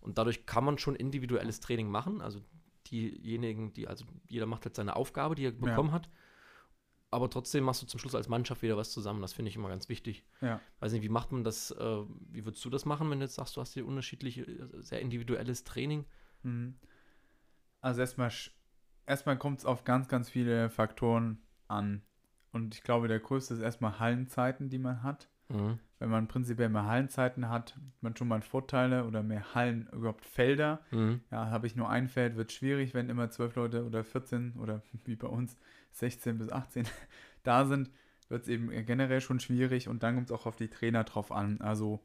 Und 0.00 0.18
dadurch 0.18 0.46
kann 0.46 0.64
man 0.64 0.78
schon 0.78 0.96
individuelles 0.96 1.60
Training 1.60 1.88
machen. 1.88 2.20
Also 2.20 2.40
diejenigen, 2.90 3.72
die, 3.72 3.86
also 3.86 4.04
jeder 4.26 4.46
macht 4.46 4.64
halt 4.64 4.74
seine 4.74 4.96
Aufgabe, 4.96 5.36
die 5.36 5.44
er 5.44 5.52
bekommen 5.52 5.90
ja. 5.90 5.94
hat 5.94 6.10
aber 7.10 7.30
trotzdem 7.30 7.64
machst 7.64 7.82
du 7.82 7.86
zum 7.86 8.00
Schluss 8.00 8.14
als 8.14 8.28
Mannschaft 8.28 8.62
wieder 8.62 8.76
was 8.76 8.90
zusammen. 8.90 9.22
Das 9.22 9.32
finde 9.32 9.48
ich 9.48 9.56
immer 9.56 9.68
ganz 9.68 9.88
wichtig. 9.88 10.24
Ja. 10.40 10.60
Weiß 10.80 10.92
nicht, 10.92 11.02
wie 11.02 11.08
macht 11.08 11.32
man 11.32 11.44
das, 11.44 11.70
äh, 11.70 12.02
wie 12.30 12.44
würdest 12.44 12.64
du 12.64 12.70
das 12.70 12.84
machen, 12.84 13.10
wenn 13.10 13.20
du 13.20 13.24
jetzt 13.24 13.36
sagst, 13.36 13.56
du 13.56 13.60
hast 13.60 13.74
hier 13.74 13.86
unterschiedliche, 13.86 14.68
sehr 14.80 15.00
individuelles 15.00 15.64
Training? 15.64 16.04
Mhm. 16.42 16.74
Also 17.80 18.00
erstmal, 18.00 18.32
erstmal 19.06 19.38
kommt 19.38 19.60
es 19.60 19.64
auf 19.64 19.84
ganz, 19.84 20.08
ganz 20.08 20.28
viele 20.28 20.68
Faktoren 20.68 21.38
an. 21.68 22.02
Und 22.52 22.74
ich 22.74 22.82
glaube, 22.82 23.08
der 23.08 23.20
größte 23.20 23.54
ist 23.54 23.60
erstmal 23.60 23.98
Hallenzeiten, 23.98 24.68
die 24.68 24.78
man 24.78 25.02
hat. 25.02 25.28
Mhm. 25.48 25.78
Wenn 25.98 26.10
man 26.10 26.28
prinzipiell 26.28 26.68
mehr 26.68 26.86
Hallenzeiten 26.86 27.48
hat, 27.48 27.74
hat 27.74 27.82
man 28.02 28.16
schon 28.16 28.28
mal 28.28 28.42
Vorteile 28.42 29.04
oder 29.06 29.22
mehr 29.22 29.54
Hallen, 29.54 29.88
überhaupt 29.92 30.26
Felder. 30.26 30.80
Mhm. 30.90 31.20
Ja, 31.30 31.50
habe 31.50 31.66
ich 31.66 31.76
nur 31.76 31.88
ein 31.88 32.08
Feld, 32.08 32.36
wird 32.36 32.52
schwierig, 32.52 32.92
wenn 32.92 33.08
immer 33.08 33.30
zwölf 33.30 33.54
Leute 33.56 33.84
oder 33.84 34.04
14 34.04 34.54
oder 34.60 34.82
wie 35.04 35.16
bei 35.16 35.28
uns 35.28 35.56
16 35.92 36.38
bis 36.38 36.50
18 36.50 36.86
da 37.42 37.64
sind, 37.64 37.90
wird 38.28 38.42
es 38.42 38.48
eben 38.48 38.68
generell 38.84 39.20
schon 39.20 39.40
schwierig 39.40 39.88
und 39.88 40.02
dann 40.02 40.16
kommt 40.16 40.30
es 40.30 40.32
auch 40.32 40.46
auf 40.46 40.56
die 40.56 40.68
Trainer 40.68 41.04
drauf 41.04 41.32
an. 41.32 41.60
Also 41.60 42.04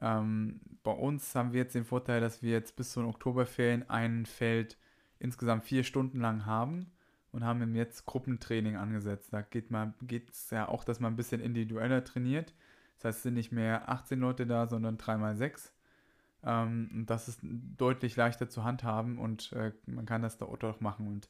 ähm, 0.00 0.60
bei 0.82 0.90
uns 0.90 1.34
haben 1.34 1.52
wir 1.52 1.60
jetzt 1.62 1.74
den 1.74 1.84
Vorteil, 1.84 2.20
dass 2.20 2.42
wir 2.42 2.50
jetzt 2.50 2.76
bis 2.76 2.92
zu 2.92 3.00
den 3.00 3.08
Oktoberferien 3.08 3.88
ein 3.88 4.26
Feld 4.26 4.76
insgesamt 5.18 5.64
vier 5.64 5.84
Stunden 5.84 6.20
lang 6.20 6.44
haben 6.44 6.90
und 7.32 7.44
haben 7.44 7.74
jetzt 7.74 8.04
Gruppentraining 8.04 8.76
angesetzt. 8.76 9.32
Da 9.32 9.42
geht 9.42 9.70
es 10.30 10.50
ja 10.50 10.68
auch, 10.68 10.84
dass 10.84 11.00
man 11.00 11.14
ein 11.14 11.16
bisschen 11.16 11.40
individueller 11.40 12.04
trainiert. 12.04 12.54
Das 13.04 13.16
heißt, 13.16 13.18
es 13.18 13.22
sind 13.24 13.34
nicht 13.34 13.52
mehr 13.52 13.90
18 13.90 14.18
Leute 14.18 14.46
da, 14.46 14.66
sondern 14.66 14.96
3 14.96 15.18
mal 15.18 15.36
6. 15.36 15.74
Ähm, 16.42 16.90
und 16.94 17.10
das 17.10 17.28
ist 17.28 17.40
deutlich 17.42 18.16
leichter 18.16 18.48
zu 18.48 18.64
handhaben 18.64 19.18
und 19.18 19.52
äh, 19.52 19.72
man 19.84 20.06
kann 20.06 20.22
das 20.22 20.38
da 20.38 20.46
auch 20.46 20.80
machen. 20.80 21.06
Und 21.08 21.28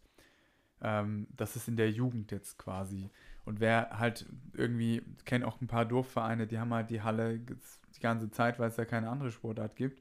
ähm, 0.82 1.26
das 1.36 1.56
ist 1.56 1.66
in 1.66 1.76
der 1.76 1.90
Jugend 1.90 2.30
jetzt 2.30 2.58
quasi. 2.58 3.10
Und 3.44 3.58
wer 3.58 3.98
halt 3.98 4.24
irgendwie, 4.52 5.02
kennt 5.24 5.44
auch 5.44 5.60
ein 5.60 5.66
paar 5.66 5.84
Dorfvereine, 5.84 6.46
die 6.46 6.60
haben 6.60 6.72
halt 6.72 6.90
die 6.90 7.02
Halle 7.02 7.40
die 7.40 8.00
ganze 8.00 8.30
Zeit, 8.30 8.60
weil 8.60 8.68
es 8.68 8.76
ja 8.76 8.84
keine 8.84 9.10
andere 9.10 9.32
Sportart 9.32 9.74
gibt. 9.74 10.00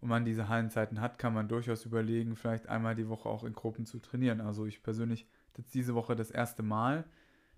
Und 0.00 0.08
man 0.08 0.24
diese 0.24 0.48
Hallenzeiten 0.48 1.00
hat, 1.00 1.20
kann 1.20 1.32
man 1.32 1.46
durchaus 1.46 1.86
überlegen, 1.86 2.34
vielleicht 2.34 2.68
einmal 2.68 2.96
die 2.96 3.08
Woche 3.08 3.28
auch 3.28 3.44
in 3.44 3.52
Gruppen 3.52 3.86
zu 3.86 4.00
trainieren. 4.00 4.40
Also 4.40 4.66
ich 4.66 4.82
persönlich 4.82 5.28
jetzt 5.56 5.74
diese 5.74 5.94
Woche 5.94 6.16
das 6.16 6.32
erste 6.32 6.64
Mal 6.64 7.04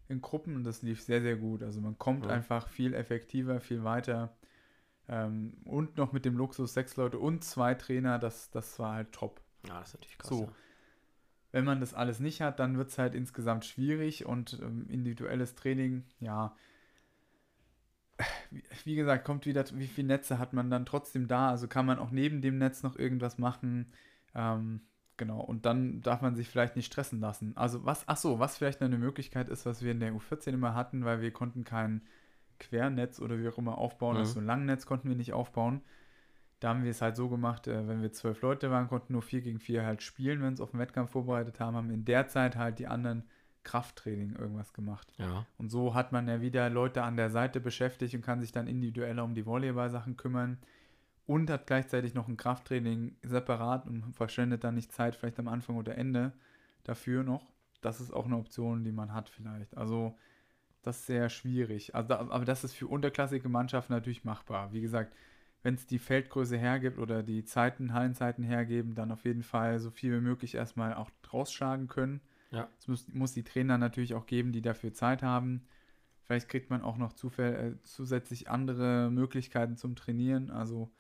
in 0.09 0.21
Gruppen 0.21 0.57
und 0.57 0.65
das 0.65 0.83
lief 0.83 1.03
sehr, 1.03 1.21
sehr 1.21 1.37
gut. 1.37 1.63
Also 1.63 1.81
man 1.81 1.99
kommt 1.99 2.27
ja. 2.27 2.31
einfach 2.31 2.69
viel 2.69 2.95
effektiver, 2.95 3.61
viel 3.61 3.85
weiter. 3.85 4.37
Ähm, 5.09 5.55
und 5.65 5.97
noch 5.97 6.13
mit 6.13 6.25
dem 6.25 6.37
Luxus 6.37 6.75
sechs 6.75 6.97
Leute 6.97 7.19
und 7.19 7.45
zwei 7.45 7.75
Trainer, 7.75 8.19
das, 8.19 8.51
das 8.51 8.79
war 8.79 8.95
halt 8.95 9.13
top. 9.13 9.41
Ja, 9.67 9.79
das 9.79 9.89
ist 9.89 9.95
natürlich 9.95 10.19
krass. 10.19 10.29
So. 10.29 10.43
Ja. 10.45 10.53
Wenn 11.53 11.65
man 11.65 11.81
das 11.81 11.95
alles 11.95 12.21
nicht 12.21 12.41
hat, 12.41 12.59
dann 12.59 12.77
wird 12.77 12.91
es 12.91 12.99
halt 12.99 13.15
insgesamt 13.15 13.65
schwierig 13.65 14.27
und 14.27 14.59
ähm, 14.63 14.87
individuelles 14.89 15.55
Training, 15.55 16.05
ja, 16.21 16.55
wie, 18.51 18.63
wie, 18.85 18.95
gesagt, 18.97 19.25
kommt 19.25 19.47
wieder, 19.47 19.65
wie 19.75 19.87
viele 19.87 20.09
Netze 20.09 20.39
hat 20.39 20.53
man 20.53 20.71
dann 20.71 20.87
trotzdem 20.87 21.29
da? 21.29 21.51
Also 21.51 21.69
kann 21.69 21.87
man 21.87 21.99
auch 21.99 22.11
neben 22.11 22.41
dem 22.41 22.59
Netz 22.59 22.83
noch 22.83 22.97
irgendwas 22.97 23.39
machen. 23.39 23.93
Ähm, 24.35 24.81
genau, 25.17 25.41
und 25.41 25.67
dann 25.67 26.01
darf 26.03 26.23
man 26.23 26.35
sich 26.35 26.49
vielleicht 26.49 26.77
nicht 26.77 26.87
stressen 26.87 27.21
lassen. 27.21 27.57
Also 27.57 27.85
was, 27.85 28.05
ach 28.07 28.17
so, 28.17 28.39
was 28.39 28.57
vielleicht 28.57 28.83
eine 28.83 28.99
Möglichkeit 28.99 29.49
ist, 29.49 29.67
was 29.67 29.83
wir 29.83 29.93
in 29.93 30.01
der 30.01 30.13
U14 30.13 30.53
immer 30.53 30.75
hatten, 30.75 31.05
weil 31.05 31.21
wir 31.21 31.31
konnten 31.31 31.65
kein 31.65 32.03
Quernetz 32.59 33.21
oder 33.21 33.39
wie 33.39 33.49
auch 33.49 33.59
immer 33.59 33.79
aufbauen, 33.79 34.15
mhm. 34.15 34.21
also 34.21 34.35
so 34.35 34.41
ein 34.41 34.47
Langnetz 34.47 34.87
konnten 34.87 35.09
wir 35.09 35.17
nicht 35.17 35.33
aufbauen. 35.33 35.83
Da 36.61 36.71
haben 36.71 36.85
wir 36.85 36.91
es 36.91 37.03
halt 37.03 37.17
so 37.17 37.29
gemacht, 37.29 37.67
äh, 37.67 37.87
wenn 37.87 38.01
wir 38.01 38.13
zwölf 38.13 38.41
Leute 38.41 38.71
waren, 38.71 38.89
konnten 38.89 39.13
nur 39.13 39.23
vier 39.23 39.43
gegen 39.43 39.59
vier 39.59 39.85
halt 39.85 40.03
spielen, 40.03 40.43
wenn 40.43 40.57
sie 40.57 40.63
auf 40.63 40.71
den 40.71 40.81
Wettkampf 40.81 41.11
vorbereitet 41.11 41.61
haben, 41.61 41.77
haben 41.77 41.91
in 41.91 42.05
der 42.05 42.29
Zeit 42.29 42.57
halt 42.57 42.79
die 42.79 42.87
anderen 42.87 43.25
Krafttraining 43.63 44.37
irgendwas 44.37 44.73
gemacht. 44.73 45.13
Ja. 45.19 45.45
Und 45.59 45.71
so 45.71 45.95
hat 45.95 46.13
man 46.13 46.29
ja 46.29 46.41
wieder 46.41 46.71
Leute 46.71 47.03
an 47.03 47.17
der 47.17 47.31
Seite 47.31 47.61
beschäftigt 47.61 48.15
und 48.15 48.23
kann 48.23 48.41
sich 48.41 48.53
dann 48.53 48.69
individueller 48.69 49.25
um 49.25 49.35
die 49.35 49.45
Volleyball-Sachen 49.45 50.17
kümmern 50.17 50.59
und 51.27 51.51
hat 51.51 51.67
gleichzeitig 51.67 52.15
noch 52.15 52.29
ein 52.29 52.37
Krafttraining 52.37 53.17
separat 53.23 53.87
und 53.87 54.15
verschwendet 54.15 54.65
dann 54.65 54.75
nicht 54.75 54.93
Zeit 54.93 55.17
vielleicht 55.17 55.39
am 55.39 55.49
Anfang 55.49 55.77
oder 55.77 55.97
Ende 55.97 56.33
dafür 56.85 57.23
noch. 57.25 57.53
Das 57.81 58.01
ist 58.01 58.13
auch 58.13 58.27
eine 58.27 58.37
Option, 58.37 58.85
die 58.85 58.93
man 58.93 59.13
hat 59.13 59.29
vielleicht. 59.29 59.77
Also 59.77 60.17
das 60.83 61.01
ist 61.01 61.07
sehr 61.07 61.29
schwierig. 61.29 61.95
Also, 61.95 62.15
aber 62.15 62.45
das 62.45 62.63
ist 62.63 62.75
für 62.75 62.87
unterklassige 62.87 63.49
Mannschaften 63.49 63.93
natürlich 63.93 64.25
machbar. 64.25 64.73
Wie 64.73 64.81
gesagt, 64.81 65.13
wenn 65.65 65.75
es 65.75 65.87
die 65.87 65.99
Feldgröße 65.99 66.57
hergibt 66.57 66.99
oder 66.99 67.25
die 67.25 67.45
Zeiten, 67.45 67.93
Hallenzeiten 67.93 68.45
hergeben, 68.45 68.95
dann 68.95 69.11
auf 69.11 69.25
jeden 69.25 69.43
Fall 69.43 69.81
so 69.81 69.91
viel 69.91 70.13
wie 70.13 70.21
möglich 70.21 70.55
erstmal 70.55 70.95
auch 70.95 71.11
rausschlagen 71.33 71.89
können. 71.89 72.21
Ja. 72.53 72.69
Es 72.79 72.87
muss, 72.87 73.09
muss 73.09 73.33
die 73.33 73.43
Trainer 73.43 73.79
natürlich 73.79 74.15
auch 74.15 74.27
geben, 74.27 74.53
die 74.53 74.63
dafür 74.63 74.93
Zeit 74.93 75.25
haben. 75.25 75.67
Vielleicht 76.23 76.49
kriegt 76.49 76.71
man 76.71 76.83
auch 76.83 76.99
noch 76.99 77.13
äh, 77.39 77.73
zusätzlich 77.83 78.49
andere 78.49 79.11
Möglichkeiten 79.11 79.77
zum 79.77 79.97
Trainieren. 79.97 80.51
Also 80.51 80.93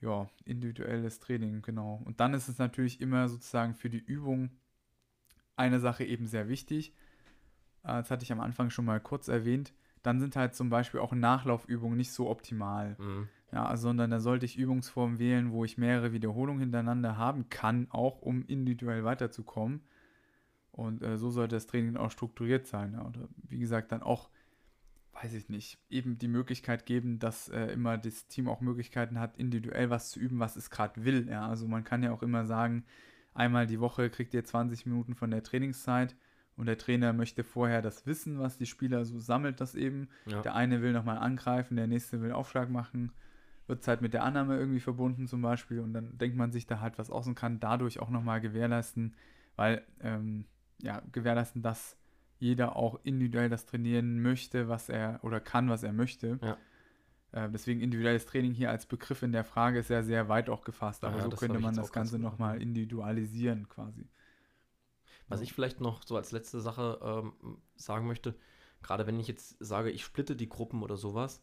ja, 0.00 0.28
individuelles 0.44 1.20
Training, 1.20 1.62
genau. 1.62 2.02
Und 2.04 2.20
dann 2.20 2.34
ist 2.34 2.48
es 2.48 2.58
natürlich 2.58 3.00
immer 3.00 3.28
sozusagen 3.28 3.74
für 3.74 3.90
die 3.90 4.04
Übung 4.04 4.50
eine 5.56 5.80
Sache 5.80 6.04
eben 6.04 6.26
sehr 6.26 6.48
wichtig. 6.48 6.92
Äh, 7.82 8.00
das 8.00 8.10
hatte 8.10 8.24
ich 8.24 8.32
am 8.32 8.40
Anfang 8.40 8.70
schon 8.70 8.84
mal 8.84 9.00
kurz 9.00 9.28
erwähnt. 9.28 9.72
Dann 10.02 10.20
sind 10.20 10.36
halt 10.36 10.54
zum 10.54 10.68
Beispiel 10.68 11.00
auch 11.00 11.12
Nachlaufübungen 11.12 11.96
nicht 11.96 12.12
so 12.12 12.28
optimal. 12.28 12.96
Mhm. 12.98 13.28
Ja, 13.52 13.76
sondern 13.76 14.10
da 14.10 14.18
sollte 14.18 14.46
ich 14.46 14.58
Übungsformen 14.58 15.20
wählen, 15.20 15.52
wo 15.52 15.64
ich 15.64 15.78
mehrere 15.78 16.12
Wiederholungen 16.12 16.60
hintereinander 16.60 17.16
haben 17.16 17.48
kann, 17.50 17.86
auch 17.90 18.20
um 18.20 18.44
individuell 18.46 19.04
weiterzukommen. 19.04 19.80
Und 20.72 21.02
äh, 21.02 21.16
so 21.18 21.30
sollte 21.30 21.54
das 21.54 21.68
Training 21.68 21.96
auch 21.96 22.10
strukturiert 22.10 22.66
sein. 22.66 22.94
Ja. 22.94 23.06
Oder 23.06 23.28
wie 23.48 23.60
gesagt, 23.60 23.92
dann 23.92 24.02
auch, 24.02 24.28
weiß 25.14 25.34
ich 25.34 25.48
nicht, 25.48 25.78
eben 25.88 26.18
die 26.18 26.28
Möglichkeit 26.28 26.86
geben, 26.86 27.18
dass 27.18 27.48
äh, 27.48 27.66
immer 27.66 27.98
das 27.98 28.26
Team 28.26 28.48
auch 28.48 28.60
Möglichkeiten 28.60 29.18
hat, 29.18 29.36
individuell 29.36 29.90
was 29.90 30.10
zu 30.10 30.18
üben, 30.18 30.38
was 30.38 30.56
es 30.56 30.70
gerade 30.70 31.04
will. 31.04 31.28
Ja. 31.28 31.48
Also 31.48 31.68
man 31.68 31.84
kann 31.84 32.02
ja 32.02 32.12
auch 32.12 32.22
immer 32.22 32.44
sagen, 32.46 32.84
einmal 33.32 33.66
die 33.66 33.80
Woche 33.80 34.10
kriegt 34.10 34.34
ihr 34.34 34.44
20 34.44 34.86
Minuten 34.86 35.14
von 35.14 35.30
der 35.30 35.42
Trainingszeit 35.42 36.16
und 36.56 36.66
der 36.66 36.78
Trainer 36.78 37.12
möchte 37.12 37.44
vorher 37.44 37.82
das 37.82 38.06
wissen, 38.06 38.38
was 38.38 38.58
die 38.58 38.66
Spieler 38.66 39.04
so 39.04 39.18
sammelt, 39.18 39.60
das 39.60 39.74
eben. 39.74 40.08
Ja. 40.26 40.42
Der 40.42 40.54
eine 40.54 40.82
will 40.82 40.92
nochmal 40.92 41.18
angreifen, 41.18 41.76
der 41.76 41.86
nächste 41.86 42.20
will 42.20 42.32
Aufschlag 42.32 42.68
machen 42.70 43.12
wird 43.66 43.82
es 43.82 43.88
halt 43.88 44.02
mit 44.02 44.14
der 44.14 44.24
Annahme 44.24 44.58
irgendwie 44.58 44.80
verbunden 44.80 45.26
zum 45.26 45.42
Beispiel 45.42 45.80
und 45.80 45.92
dann 45.92 46.16
denkt 46.18 46.36
man 46.36 46.52
sich 46.52 46.66
da 46.66 46.80
halt 46.80 46.98
was 46.98 47.10
aus 47.10 47.26
und 47.26 47.34
kann 47.34 47.60
dadurch 47.60 48.00
auch 48.00 48.10
nochmal 48.10 48.40
gewährleisten, 48.40 49.14
weil, 49.56 49.82
ähm, 50.00 50.46
ja, 50.82 51.02
gewährleisten, 51.12 51.62
dass 51.62 51.96
jeder 52.44 52.76
auch 52.76 53.00
individuell 53.04 53.48
das 53.48 53.64
trainieren 53.64 54.20
möchte, 54.20 54.68
was 54.68 54.90
er 54.90 55.18
oder 55.22 55.40
kann, 55.40 55.70
was 55.70 55.82
er 55.82 55.92
möchte. 55.92 56.38
Ja. 56.42 56.58
Äh, 57.32 57.50
deswegen 57.50 57.80
individuelles 57.80 58.26
Training 58.26 58.52
hier 58.52 58.70
als 58.70 58.84
Begriff 58.86 59.22
in 59.22 59.32
der 59.32 59.44
Frage 59.44 59.78
ist 59.78 59.88
ja 59.88 60.02
sehr 60.02 60.28
weit 60.28 60.50
auch 60.50 60.62
gefasst, 60.62 61.04
aber 61.04 61.18
ja, 61.18 61.24
so 61.24 61.30
könnte 61.30 61.58
man 61.58 61.74
das 61.74 61.90
Ganze 61.90 62.18
nochmal 62.18 62.60
individualisieren 62.60 63.68
quasi. 63.68 64.06
Was 65.26 65.40
ich 65.40 65.54
vielleicht 65.54 65.80
noch 65.80 66.02
so 66.04 66.16
als 66.16 66.32
letzte 66.32 66.60
Sache 66.60 67.00
ähm, 67.02 67.58
sagen 67.76 68.06
möchte, 68.06 68.34
gerade 68.82 69.06
wenn 69.06 69.18
ich 69.18 69.26
jetzt 69.26 69.56
sage, 69.58 69.90
ich 69.90 70.04
splitte 70.04 70.36
die 70.36 70.50
Gruppen 70.50 70.82
oder 70.82 70.98
sowas 70.98 71.42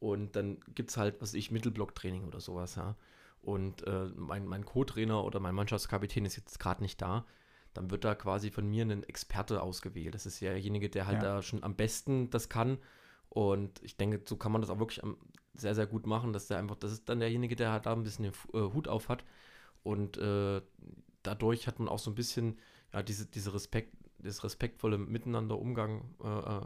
und 0.00 0.36
dann 0.36 0.60
gibt 0.74 0.90
es 0.90 0.98
halt, 0.98 1.14
was 1.22 1.30
weiß 1.30 1.34
ich, 1.34 1.50
Mittelblocktraining 1.50 2.24
oder 2.26 2.40
sowas, 2.40 2.74
ja. 2.76 2.96
Und 3.40 3.84
äh, 3.86 4.10
mein, 4.14 4.46
mein 4.46 4.64
Co-Trainer 4.64 5.24
oder 5.24 5.40
mein 5.40 5.54
Mannschaftskapitän 5.54 6.26
ist 6.26 6.36
jetzt 6.36 6.60
gerade 6.60 6.82
nicht 6.82 7.00
da, 7.02 7.24
dann 7.74 7.90
wird 7.90 8.04
da 8.04 8.14
quasi 8.14 8.50
von 8.50 8.68
mir 8.68 8.84
ein 8.84 9.02
Experte 9.04 9.62
ausgewählt. 9.62 10.14
Das 10.14 10.26
ist 10.26 10.40
ja 10.40 10.50
derjenige, 10.50 10.88
der 10.90 11.06
halt 11.06 11.22
Ja. 11.22 11.36
da 11.36 11.42
schon 11.42 11.62
am 11.62 11.74
besten 11.74 12.30
das 12.30 12.48
kann. 12.48 12.78
Und 13.28 13.82
ich 13.82 13.96
denke, 13.96 14.20
so 14.28 14.36
kann 14.36 14.52
man 14.52 14.60
das 14.60 14.70
auch 14.70 14.78
wirklich 14.78 15.02
am, 15.02 15.16
sehr, 15.54 15.74
sehr 15.74 15.86
gut 15.86 16.06
machen, 16.06 16.32
dass 16.32 16.48
der 16.48 16.58
einfach, 16.58 16.76
das 16.76 16.92
ist 16.92 17.08
dann 17.08 17.20
derjenige, 17.20 17.56
der 17.56 17.72
halt 17.72 17.86
da 17.86 17.92
ein 17.92 18.02
bisschen 18.02 18.24
den 18.24 18.32
äh, 18.52 18.72
Hut 18.74 18.88
auf 18.88 19.08
hat. 19.08 19.24
Und 19.82 20.16
äh, 20.18 20.60
dadurch 21.22 21.66
hat 21.66 21.78
man 21.78 21.88
auch 21.88 21.98
so 21.98 22.10
ein 22.10 22.14
bisschen, 22.14 22.58
ja, 22.92 23.02
diese, 23.02 23.26
diese 23.26 23.54
Respekt, 23.54 23.96
das 24.18 24.44
respektvolle 24.44 24.98
Miteinander 24.98 25.58
Umgang 25.58 26.14
äh, 26.22 26.28
äh, 26.28 26.60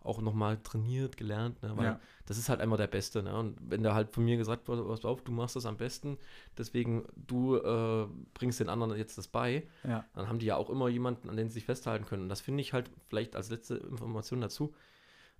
auch 0.00 0.20
nochmal 0.22 0.58
trainiert, 0.62 1.16
gelernt, 1.16 1.62
ne? 1.62 1.76
weil 1.76 1.84
Ja. 1.84 2.00
das 2.26 2.38
ist 2.38 2.48
halt 2.48 2.60
einmal 2.60 2.78
der 2.78 2.86
Beste. 2.86 3.22
Ne? 3.22 3.36
Und 3.36 3.56
wenn 3.60 3.82
da 3.82 3.94
halt 3.94 4.10
von 4.14 4.24
mir 4.24 4.36
gesagt 4.36 4.68
wird, 4.68 4.86
pass 4.86 5.04
auf, 5.04 5.22
du 5.22 5.32
machst 5.32 5.56
das 5.56 5.66
am 5.66 5.76
besten, 5.76 6.18
deswegen 6.56 7.04
du 7.16 7.56
äh, 7.56 8.06
bringst 8.34 8.60
den 8.60 8.68
anderen 8.68 8.96
jetzt 8.96 9.18
das 9.18 9.28
bei, 9.28 9.66
Ja. 9.84 10.04
dann 10.14 10.28
haben 10.28 10.38
die 10.38 10.46
ja 10.46 10.56
auch 10.56 10.70
immer 10.70 10.88
jemanden, 10.88 11.28
an 11.28 11.36
den 11.36 11.48
sie 11.48 11.54
sich 11.54 11.64
festhalten 11.64 12.06
können. 12.06 12.22
Und 12.24 12.28
das 12.28 12.40
finde 12.40 12.60
ich 12.60 12.72
halt 12.72 12.90
vielleicht 13.08 13.34
als 13.36 13.50
letzte 13.50 13.74
Information 13.76 14.40
dazu, 14.40 14.72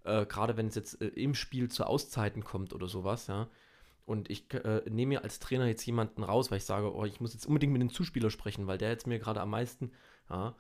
äh, 0.05 0.27
gerade 0.27 0.57
wenn 0.57 0.67
es 0.69 0.75
jetzt 0.75 1.01
äh, 1.01 1.07
im 1.09 1.35
Spiel 1.35 1.71
zu 1.71 1.85
Auszeiten 1.87 2.43
kommt 2.45 2.73
oder 2.75 2.89
sowas, 2.89 3.27
ja. 3.29 3.49
Und 4.07 4.31
ich 4.31 4.53
äh, 4.55 4.83
nehme 4.89 5.11
mir 5.11 5.23
als 5.23 5.39
Trainer 5.39 5.67
jetzt 5.67 5.85
jemanden 5.85 6.23
raus, 6.25 6.51
weil 6.51 6.57
ich 6.57 6.65
sage, 6.65 6.95
oh, 6.95 7.05
ich 7.05 7.21
muss 7.21 7.35
jetzt 7.35 7.45
unbedingt 7.47 7.75
mit 7.75 7.83
dem 7.83 7.91
Zuspieler 7.93 8.31
sprechen, 8.31 8.67
weil 8.67 8.79
der 8.79 8.89
jetzt 8.89 9.07
mir 9.07 9.19
gerade 9.19 9.41
am 9.43 9.51
meisten, 9.51 9.93
ja, 10.31 10.55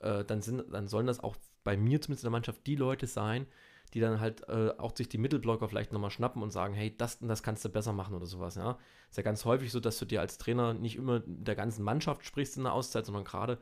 äh, 0.00 0.22
dann, 0.22 0.42
sind, 0.42 0.64
dann 0.70 0.86
sollen 0.86 1.06
das 1.06 1.20
auch 1.20 1.34
bei 1.64 1.76
mir 1.76 2.00
zumindest 2.00 2.24
in 2.24 2.28
der 2.28 2.32
Mannschaft 2.32 2.66
die 2.66 2.76
Leute 2.76 3.06
sein, 3.06 3.46
die 3.92 4.00
dann 4.00 4.20
halt 4.20 4.48
äh, 4.48 4.70
auch 4.78 4.94
sich 4.96 5.08
die 5.08 5.18
Mittelblocker 5.18 5.68
vielleicht 5.68 5.92
nochmal 5.92 6.10
schnappen 6.10 6.42
und 6.42 6.50
sagen, 6.50 6.74
hey, 6.74 6.96
das 6.96 7.16
und 7.16 7.28
das 7.28 7.42
kannst 7.42 7.64
du 7.64 7.68
besser 7.68 7.92
machen 7.92 8.14
oder 8.14 8.26
sowas, 8.26 8.54
ja. 8.54 8.78
Ist 9.10 9.16
ja 9.16 9.22
ganz 9.22 9.44
häufig 9.44 9.72
so, 9.72 9.80
dass 9.80 9.98
du 9.98 10.04
dir 10.04 10.20
als 10.20 10.38
Trainer 10.38 10.74
nicht 10.74 10.96
immer 10.96 11.20
mit 11.26 11.48
der 11.48 11.56
ganzen 11.56 11.82
Mannschaft 11.82 12.24
sprichst 12.24 12.56
in 12.56 12.64
der 12.64 12.72
Auszeit, 12.72 13.06
sondern 13.06 13.24
gerade 13.24 13.58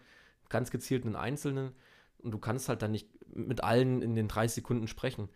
ganz 0.48 0.70
gezielt 0.70 1.06
einen 1.06 1.16
Einzelnen 1.16 1.72
und 2.18 2.32
du 2.32 2.38
kannst 2.38 2.68
halt 2.68 2.82
dann 2.82 2.90
nicht 2.90 3.08
mit 3.34 3.62
allen 3.62 4.02
in 4.02 4.14
den 4.14 4.28
30 4.28 4.56
Sekunden 4.56 4.88
sprechen. 4.88 5.28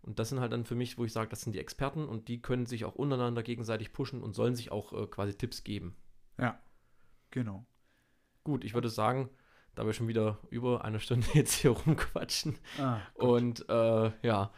Und 0.00 0.18
das 0.18 0.28
sind 0.28 0.40
halt 0.40 0.52
dann 0.52 0.64
für 0.64 0.76
mich, 0.76 0.96
wo 0.96 1.04
ich 1.04 1.12
sage, 1.12 1.28
das 1.28 1.42
sind 1.42 1.52
die 1.52 1.58
Experten 1.58 2.06
und 2.08 2.28
die 2.28 2.40
können 2.40 2.66
sich 2.66 2.84
auch 2.84 2.94
untereinander 2.94 3.42
gegenseitig 3.42 3.92
pushen 3.92 4.22
und 4.22 4.34
sollen 4.34 4.54
sich 4.54 4.70
auch 4.70 4.92
äh, 4.92 5.06
quasi 5.06 5.34
Tipps 5.34 5.64
geben. 5.64 5.96
Ja. 6.38 6.60
Genau. 7.30 7.66
Gut, 8.44 8.64
ich 8.64 8.74
würde 8.74 8.88
sagen, 8.88 9.28
da 9.78 9.86
wir 9.86 9.92
schon 9.92 10.08
wieder 10.08 10.38
über 10.50 10.84
eine 10.84 10.98
Stunde 10.98 11.26
jetzt 11.34 11.54
hier 11.54 11.70
rumquatschen 11.70 12.58
Ah, 12.80 12.98
und 13.14 13.64
äh, 13.68 14.10
ja, 14.22 14.50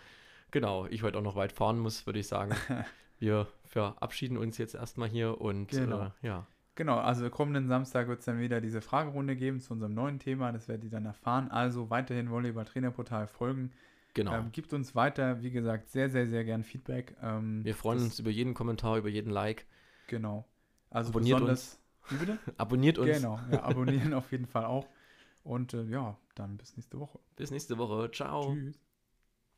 genau, 0.50 0.86
ich 0.86 1.02
heute 1.02 1.18
auch 1.18 1.22
noch 1.22 1.36
weit 1.36 1.52
fahren 1.52 1.78
muss, 1.78 2.06
würde 2.06 2.18
ich 2.18 2.26
sagen, 2.26 2.54
wir 3.18 3.46
verabschieden 3.64 4.38
uns 4.38 4.56
jetzt 4.56 4.74
erstmal 4.74 5.08
hier 5.08 5.40
und 5.40 5.68
Genau. 5.68 6.06
äh, 6.06 6.10
ja, 6.26 6.46
Genau, 6.76 6.96
also 6.96 7.28
kommenden 7.28 7.68
Samstag 7.68 8.08
wird 8.08 8.20
es 8.20 8.24
dann 8.24 8.40
wieder 8.40 8.62
diese 8.62 8.80
Fragerunde 8.80 9.36
geben 9.36 9.60
zu 9.60 9.74
unserem 9.74 9.92
neuen 9.92 10.18
Thema. 10.18 10.50
Das 10.50 10.66
werdet 10.66 10.84
ihr 10.84 10.90
dann 10.90 11.04
erfahren. 11.04 11.50
Also 11.50 11.90
weiterhin 11.90 12.30
Volleyball 12.30 12.64
Trainerportal 12.64 13.26
folgen. 13.26 13.72
genau. 14.14 14.32
Ähm, 14.32 14.50
gibt 14.52 14.72
uns 14.72 14.94
weiter, 14.94 15.42
wie 15.42 15.50
gesagt, 15.50 15.90
sehr, 15.90 16.08
sehr, 16.08 16.26
sehr 16.26 16.42
gern 16.44 16.64
Feedback. 16.64 17.16
Ähm, 17.20 17.62
wir 17.64 17.74
freuen 17.74 17.98
uns 17.98 18.18
über 18.18 18.30
jeden 18.30 18.54
Kommentar, 18.54 18.96
über 18.96 19.10
jeden 19.10 19.30
Like. 19.30 19.66
Genau. 20.06 20.46
Also 20.88 21.10
Abonniert 21.10 21.36
besonders. 21.40 21.78
Wie 22.08 22.16
bitte? 22.16 22.38
Abonniert 22.56 22.96
uns. 22.98 23.14
Genau, 23.14 23.38
ja, 23.52 23.62
abonnieren 23.62 24.14
auf 24.14 24.32
jeden 24.32 24.46
Fall 24.46 24.64
auch. 24.64 24.88
Und 25.42 25.74
äh, 25.74 25.84
ja, 25.84 26.18
dann 26.34 26.56
bis 26.56 26.76
nächste 26.76 26.98
Woche. 26.98 27.18
Bis 27.36 27.50
nächste 27.50 27.78
Woche. 27.78 28.10
Ciao. 28.10 28.54
Tschüss. 28.54 28.89